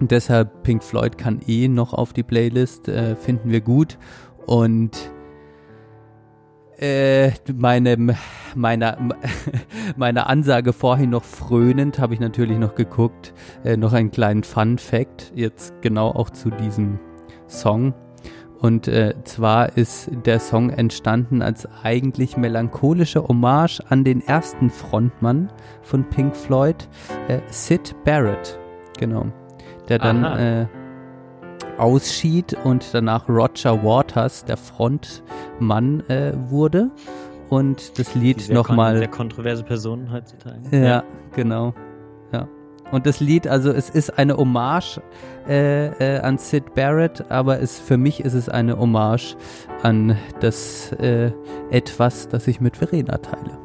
deshalb 0.00 0.62
Pink 0.62 0.82
Floyd 0.82 1.18
kann 1.18 1.40
eh 1.46 1.68
noch 1.68 1.92
auf 1.92 2.12
die 2.12 2.22
Playlist, 2.22 2.88
äh, 2.88 3.16
finden 3.16 3.50
wir 3.50 3.60
gut. 3.60 3.98
Und 4.48 5.12
äh, 6.78 7.32
meine, 7.54 8.16
meiner, 8.54 8.96
meiner 9.96 10.26
Ansage 10.30 10.72
vorhin 10.72 11.10
noch 11.10 11.24
frönend 11.24 11.98
habe 11.98 12.14
ich 12.14 12.20
natürlich 12.20 12.56
noch 12.56 12.74
geguckt, 12.74 13.34
äh, 13.62 13.76
noch 13.76 13.92
einen 13.92 14.10
kleinen 14.10 14.44
Fun 14.44 14.78
Fact, 14.78 15.32
jetzt 15.34 15.74
genau 15.82 16.08
auch 16.08 16.30
zu 16.30 16.48
diesem 16.48 16.98
Song. 17.46 17.92
Und 18.58 18.88
äh, 18.88 19.14
zwar 19.24 19.76
ist 19.76 20.10
der 20.24 20.40
Song 20.40 20.70
entstanden 20.70 21.42
als 21.42 21.68
eigentlich 21.82 22.38
melancholische 22.38 23.28
Hommage 23.28 23.80
an 23.90 24.02
den 24.02 24.26
ersten 24.26 24.70
Frontmann 24.70 25.52
von 25.82 26.08
Pink 26.08 26.34
Floyd, 26.34 26.88
äh, 27.28 27.40
Sid 27.48 27.94
Barrett. 28.02 28.58
Genau. 28.98 29.26
Der 29.90 29.98
dann 29.98 30.24
äh, 30.24 30.66
ausschied 31.78 32.56
und 32.64 32.92
danach 32.92 33.28
Roger 33.28 33.82
Waters, 33.82 34.44
der 34.44 34.56
Frontmann, 34.56 36.00
äh, 36.08 36.32
wurde. 36.48 36.90
Und 37.48 37.98
das 37.98 38.14
Lied 38.14 38.50
nochmal. 38.50 38.98
Sehr 38.98 39.08
kontroverse 39.08 39.62
Person 39.62 40.12
heutzutage. 40.12 40.60
Ja, 40.70 40.78
ja, 40.78 41.04
genau. 41.34 41.74
Ja. 42.32 42.46
Und 42.90 43.06
das 43.06 43.20
Lied, 43.20 43.46
also 43.46 43.70
es 43.70 43.88
ist 43.88 44.18
eine 44.18 44.36
Hommage 44.36 45.00
äh, 45.48 46.16
äh, 46.16 46.20
an 46.20 46.38
Sid 46.38 46.74
Barrett, 46.74 47.30
aber 47.30 47.60
es, 47.60 47.78
für 47.78 47.96
mich 47.96 48.20
ist 48.20 48.34
es 48.34 48.48
eine 48.48 48.78
Hommage 48.78 49.36
an 49.82 50.16
das 50.40 50.92
äh, 50.92 51.30
Etwas, 51.70 52.28
das 52.28 52.46
ich 52.46 52.60
mit 52.60 52.76
Verena 52.76 53.16
teile. 53.18 53.58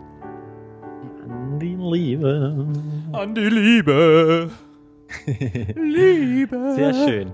An 1.25 1.59
die 1.59 1.75
Liebe. 1.75 2.67
An 3.11 3.35
die 3.35 3.49
Liebe. 3.49 4.49
Liebe. 5.75 6.73
Sehr 6.75 6.93
schön 6.93 7.33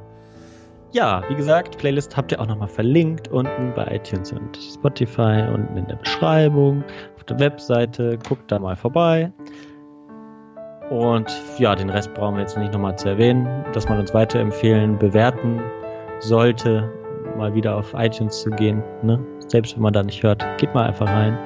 ja, 0.92 1.22
wie 1.30 1.36
gesagt, 1.36 1.78
Playlist 1.78 2.16
habt 2.18 2.32
ihr 2.32 2.40
auch 2.42 2.48
nochmal 2.48 2.68
verlinkt 2.68 3.28
unten 3.30 3.74
bei 3.76 3.86
iTunes 3.96 4.32
und 4.32 4.58
Spotify 4.58 5.44
unten 5.54 5.78
in 5.78 5.88
der 5.88 5.96
Beschreibung, 5.96 6.84
auf 7.16 7.24
der 7.26 7.40
Webseite. 7.40 8.18
Guckt 8.28 8.52
da 8.52 8.60
mal 8.60 8.76
vorbei. 8.76 9.32
Und 10.90 11.30
ja, 11.60 11.76
den 11.76 11.90
Rest 11.90 12.14
brauchen 12.16 12.36
wir 12.36 12.42
jetzt 12.42 12.58
nicht 12.58 12.74
nochmal 12.74 12.98
zu 12.98 13.10
erwähnen, 13.10 13.48
dass 13.74 13.88
man 13.88 14.00
uns 14.00 14.14
weiterempfehlen, 14.14 14.98
bewerten 14.98 15.62
sollte, 16.20 16.92
mal 17.38 17.54
wieder 17.54 17.76
auf 17.76 17.94
iTunes 17.94 18.42
zu 18.42 18.50
gehen. 18.50 18.84
Ne? 19.04 19.20
Selbst 19.48 19.76
wenn 19.76 19.84
man 19.84 19.94
da 19.94 20.02
nicht 20.02 20.24
hört, 20.24 20.44
geht 20.58 20.74
mal 20.74 20.88
einfach 20.88 21.08
rein. 21.08 21.38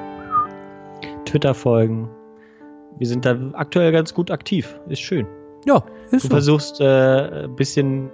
Twitter 1.26 1.52
folgen. 1.52 2.08
Wir 2.96 3.06
sind 3.06 3.26
da 3.26 3.36
aktuell 3.52 3.92
ganz 3.92 4.14
gut 4.14 4.30
aktiv. 4.30 4.80
Ist 4.88 5.00
schön. 5.02 5.26
Ja, 5.66 5.84
ist 6.10 6.24
Du 6.24 6.28
so. 6.28 6.28
versuchst 6.28 6.80
äh, 6.80 7.44
ein 7.44 7.54
bisschen 7.56 8.10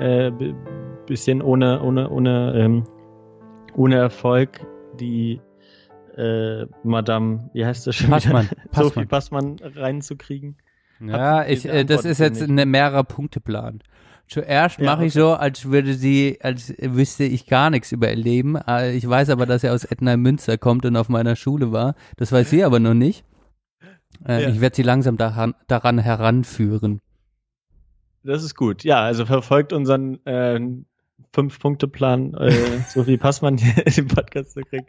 äh, 0.00 0.30
bisschen 1.06 1.42
ohne, 1.42 1.82
ohne, 1.82 2.10
ohne, 2.10 2.54
ähm, 2.56 2.84
ohne 3.74 3.96
Erfolg 3.96 4.60
die 5.00 5.40
äh, 6.16 6.66
Madame, 6.82 7.50
wie 7.52 7.64
heißt 7.64 7.86
das 7.86 7.96
schon? 7.96 8.10
Passmann. 8.10 8.48
Passmann. 8.70 8.84
Sophie 8.84 9.06
Passmann 9.06 9.56
reinzukriegen. 9.62 10.56
Ja, 11.00 11.46
ich, 11.46 11.68
äh, 11.68 11.84
das 11.84 12.04
ist 12.04 12.18
jetzt 12.18 12.42
ein 12.42 12.54
mehrerer 12.70 13.04
Punkteplan. 13.04 13.80
Zuerst 14.26 14.78
ja, 14.78 14.84
mache 14.84 15.06
ich 15.06 15.14
so, 15.14 15.32
als 15.32 15.64
würde 15.66 15.94
sie, 15.94 16.38
als 16.42 16.74
wüsste 16.78 17.24
ich 17.24 17.46
gar 17.46 17.70
nichts 17.70 17.92
über 17.92 18.10
ihr 18.10 18.16
Leben. 18.16 18.56
Äh, 18.56 18.94
ich 18.94 19.08
weiß 19.08 19.30
aber, 19.30 19.46
dass 19.46 19.64
er 19.64 19.72
aus 19.72 19.84
Ettenheim 19.84 20.20
Münster 20.20 20.58
kommt 20.58 20.84
und 20.84 20.96
auf 20.96 21.08
meiner 21.08 21.36
Schule 21.36 21.72
war. 21.72 21.94
Das 22.16 22.32
weiß 22.32 22.50
sie 22.50 22.64
aber 22.64 22.78
noch 22.78 22.94
nicht. 22.94 23.24
Äh, 24.26 24.42
ja. 24.42 24.48
Ich 24.48 24.60
werde 24.60 24.76
sie 24.76 24.82
langsam 24.82 25.16
daran, 25.16 25.54
daran 25.66 25.98
heranführen. 25.98 27.00
Das 28.28 28.42
ist 28.42 28.54
gut. 28.54 28.84
Ja, 28.84 29.00
also 29.00 29.24
verfolgt 29.24 29.72
unseren 29.72 30.22
äh, 30.26 30.60
Fünf-Punkte-Plan, 31.32 32.34
äh, 32.34 32.80
so 32.90 33.06
wie 33.06 33.16
Passmann 33.16 33.56
hier 33.56 33.86
in 33.86 33.92
den 33.94 34.08
Podcast 34.08 34.52
zu 34.52 34.60
kriegen. 34.60 34.86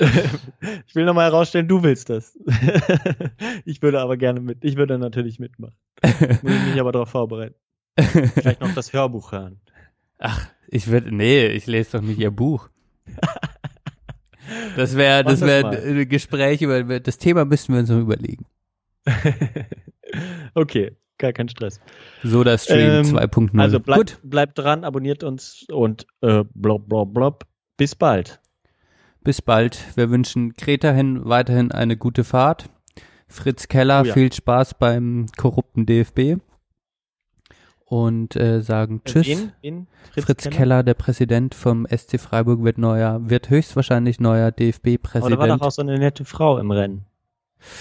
ich 0.86 0.94
will 0.94 1.04
nochmal 1.04 1.30
herausstellen, 1.30 1.68
du 1.68 1.82
willst 1.82 2.08
das. 2.08 2.38
ich 3.66 3.82
würde 3.82 4.00
aber 4.00 4.16
gerne 4.16 4.40
mit. 4.40 4.64
Ich 4.64 4.76
würde 4.76 4.98
natürlich 4.98 5.38
mitmachen. 5.38 5.76
Muss 6.40 6.54
ich 6.54 6.70
mich 6.70 6.80
aber 6.80 6.92
darauf 6.92 7.10
vorbereiten. 7.10 7.56
Vielleicht 7.98 8.62
noch 8.62 8.74
das 8.74 8.94
Hörbuch 8.94 9.32
hören. 9.32 9.60
Ach, 10.18 10.48
ich 10.66 10.86
würde, 10.86 11.14
nee, 11.14 11.48
ich 11.48 11.66
lese 11.66 11.98
doch 11.98 12.02
nicht 12.02 12.20
ihr 12.20 12.30
Buch. 12.30 12.70
Das 14.76 14.96
wäre, 14.96 15.24
das 15.24 15.42
wäre 15.42 15.68
ein 15.68 16.08
Gespräch 16.08 16.62
über, 16.62 17.00
das 17.00 17.18
Thema 17.18 17.44
müssten 17.44 17.74
wir 17.74 17.80
uns 17.80 17.90
noch 17.90 18.00
überlegen. 18.00 18.46
okay 20.54 20.96
gar 21.22 21.32
kein 21.32 21.48
Stress. 21.48 21.80
So 22.22 22.44
der 22.44 22.58
Stream 22.58 23.06
ähm, 23.06 23.16
2.0. 23.16 23.58
Also 23.58 23.80
bleibt, 23.80 24.20
bleibt 24.22 24.58
dran, 24.58 24.84
abonniert 24.84 25.24
uns 25.24 25.64
und 25.70 26.06
äh, 26.20 26.44
blob, 26.52 26.88
blob, 26.88 27.14
blob. 27.14 27.44
Bis 27.78 27.94
bald. 27.94 28.40
Bis 29.24 29.40
bald. 29.40 29.96
Wir 29.96 30.10
wünschen 30.10 30.52
Greta 30.52 30.90
hin 30.90 31.20
weiterhin 31.24 31.72
eine 31.72 31.96
gute 31.96 32.24
Fahrt. 32.24 32.68
Fritz 33.28 33.68
Keller, 33.68 34.02
oh 34.02 34.08
ja. 34.08 34.12
viel 34.12 34.30
Spaß 34.30 34.74
beim 34.74 35.26
korrupten 35.38 35.86
DFB. 35.86 36.42
und 37.86 38.36
äh, 38.36 38.60
sagen 38.60 39.00
Tschüss. 39.04 39.26
Wen? 39.26 39.52
Wen? 39.62 39.86
Fritz, 40.12 40.24
Fritz 40.24 40.42
Keller? 40.44 40.56
Keller? 40.56 40.82
der 40.82 40.94
Präsident 40.94 41.54
vom 41.54 41.86
SC 41.86 42.20
Freiburg, 42.20 42.62
wird 42.62 42.78
neuer, 42.78 43.30
wird 43.30 43.48
höchstwahrscheinlich 43.48 44.20
neuer 44.20 44.50
DFB-Präsident. 44.50 45.24
Aber 45.24 45.46
da 45.46 45.50
war 45.50 45.58
doch 45.58 45.66
auch 45.66 45.70
so 45.70 45.82
eine 45.82 45.98
nette 45.98 46.24
Frau 46.24 46.58
im 46.58 46.70
Rennen. 46.70 47.06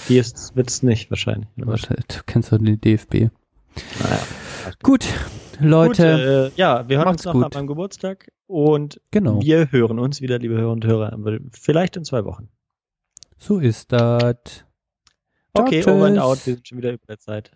Die 0.10 0.18
ist, 0.18 0.56
wird's 0.56 0.84
nicht 0.84 1.10
wahrscheinlich. 1.10 1.50
Warte, 1.56 1.96
du 2.08 2.16
kennst 2.26 2.52
doch 2.52 2.58
den 2.58 2.80
DFB. 2.80 3.30
Naja. 4.00 4.20
Gut, 4.84 5.06
Leute. 5.60 5.90
Gut, 5.90 6.54
äh, 6.54 6.58
ja, 6.58 6.88
wir 6.88 6.98
hören 6.98 7.10
uns 7.10 7.26
noch 7.26 7.34
gut. 7.34 7.46
an 7.46 7.52
meinem 7.54 7.68
Geburtstag 7.68 8.32
und 8.48 9.02
genau. 9.12 9.42
wir 9.42 9.72
hören 9.72 10.00
uns 10.00 10.22
wieder, 10.22 10.40
liebe 10.40 10.56
Hörer 10.56 10.72
und 10.72 10.86
Hörer, 10.86 11.18
vielleicht 11.52 11.98
in 11.98 12.04
zwei 12.04 12.26
Wochen. 12.26 12.50
So 13.38 13.60
ist 13.60 13.92
das. 13.92 14.66
Okay, 15.54 15.84
over 15.84 16.06
and 16.06 16.20
out, 16.20 16.46
wir 16.46 16.56
sind 16.56 16.68
schon 16.68 16.78
wieder 16.78 16.94
über 16.94 17.06
der 17.08 17.20
Zeit. 17.20 17.52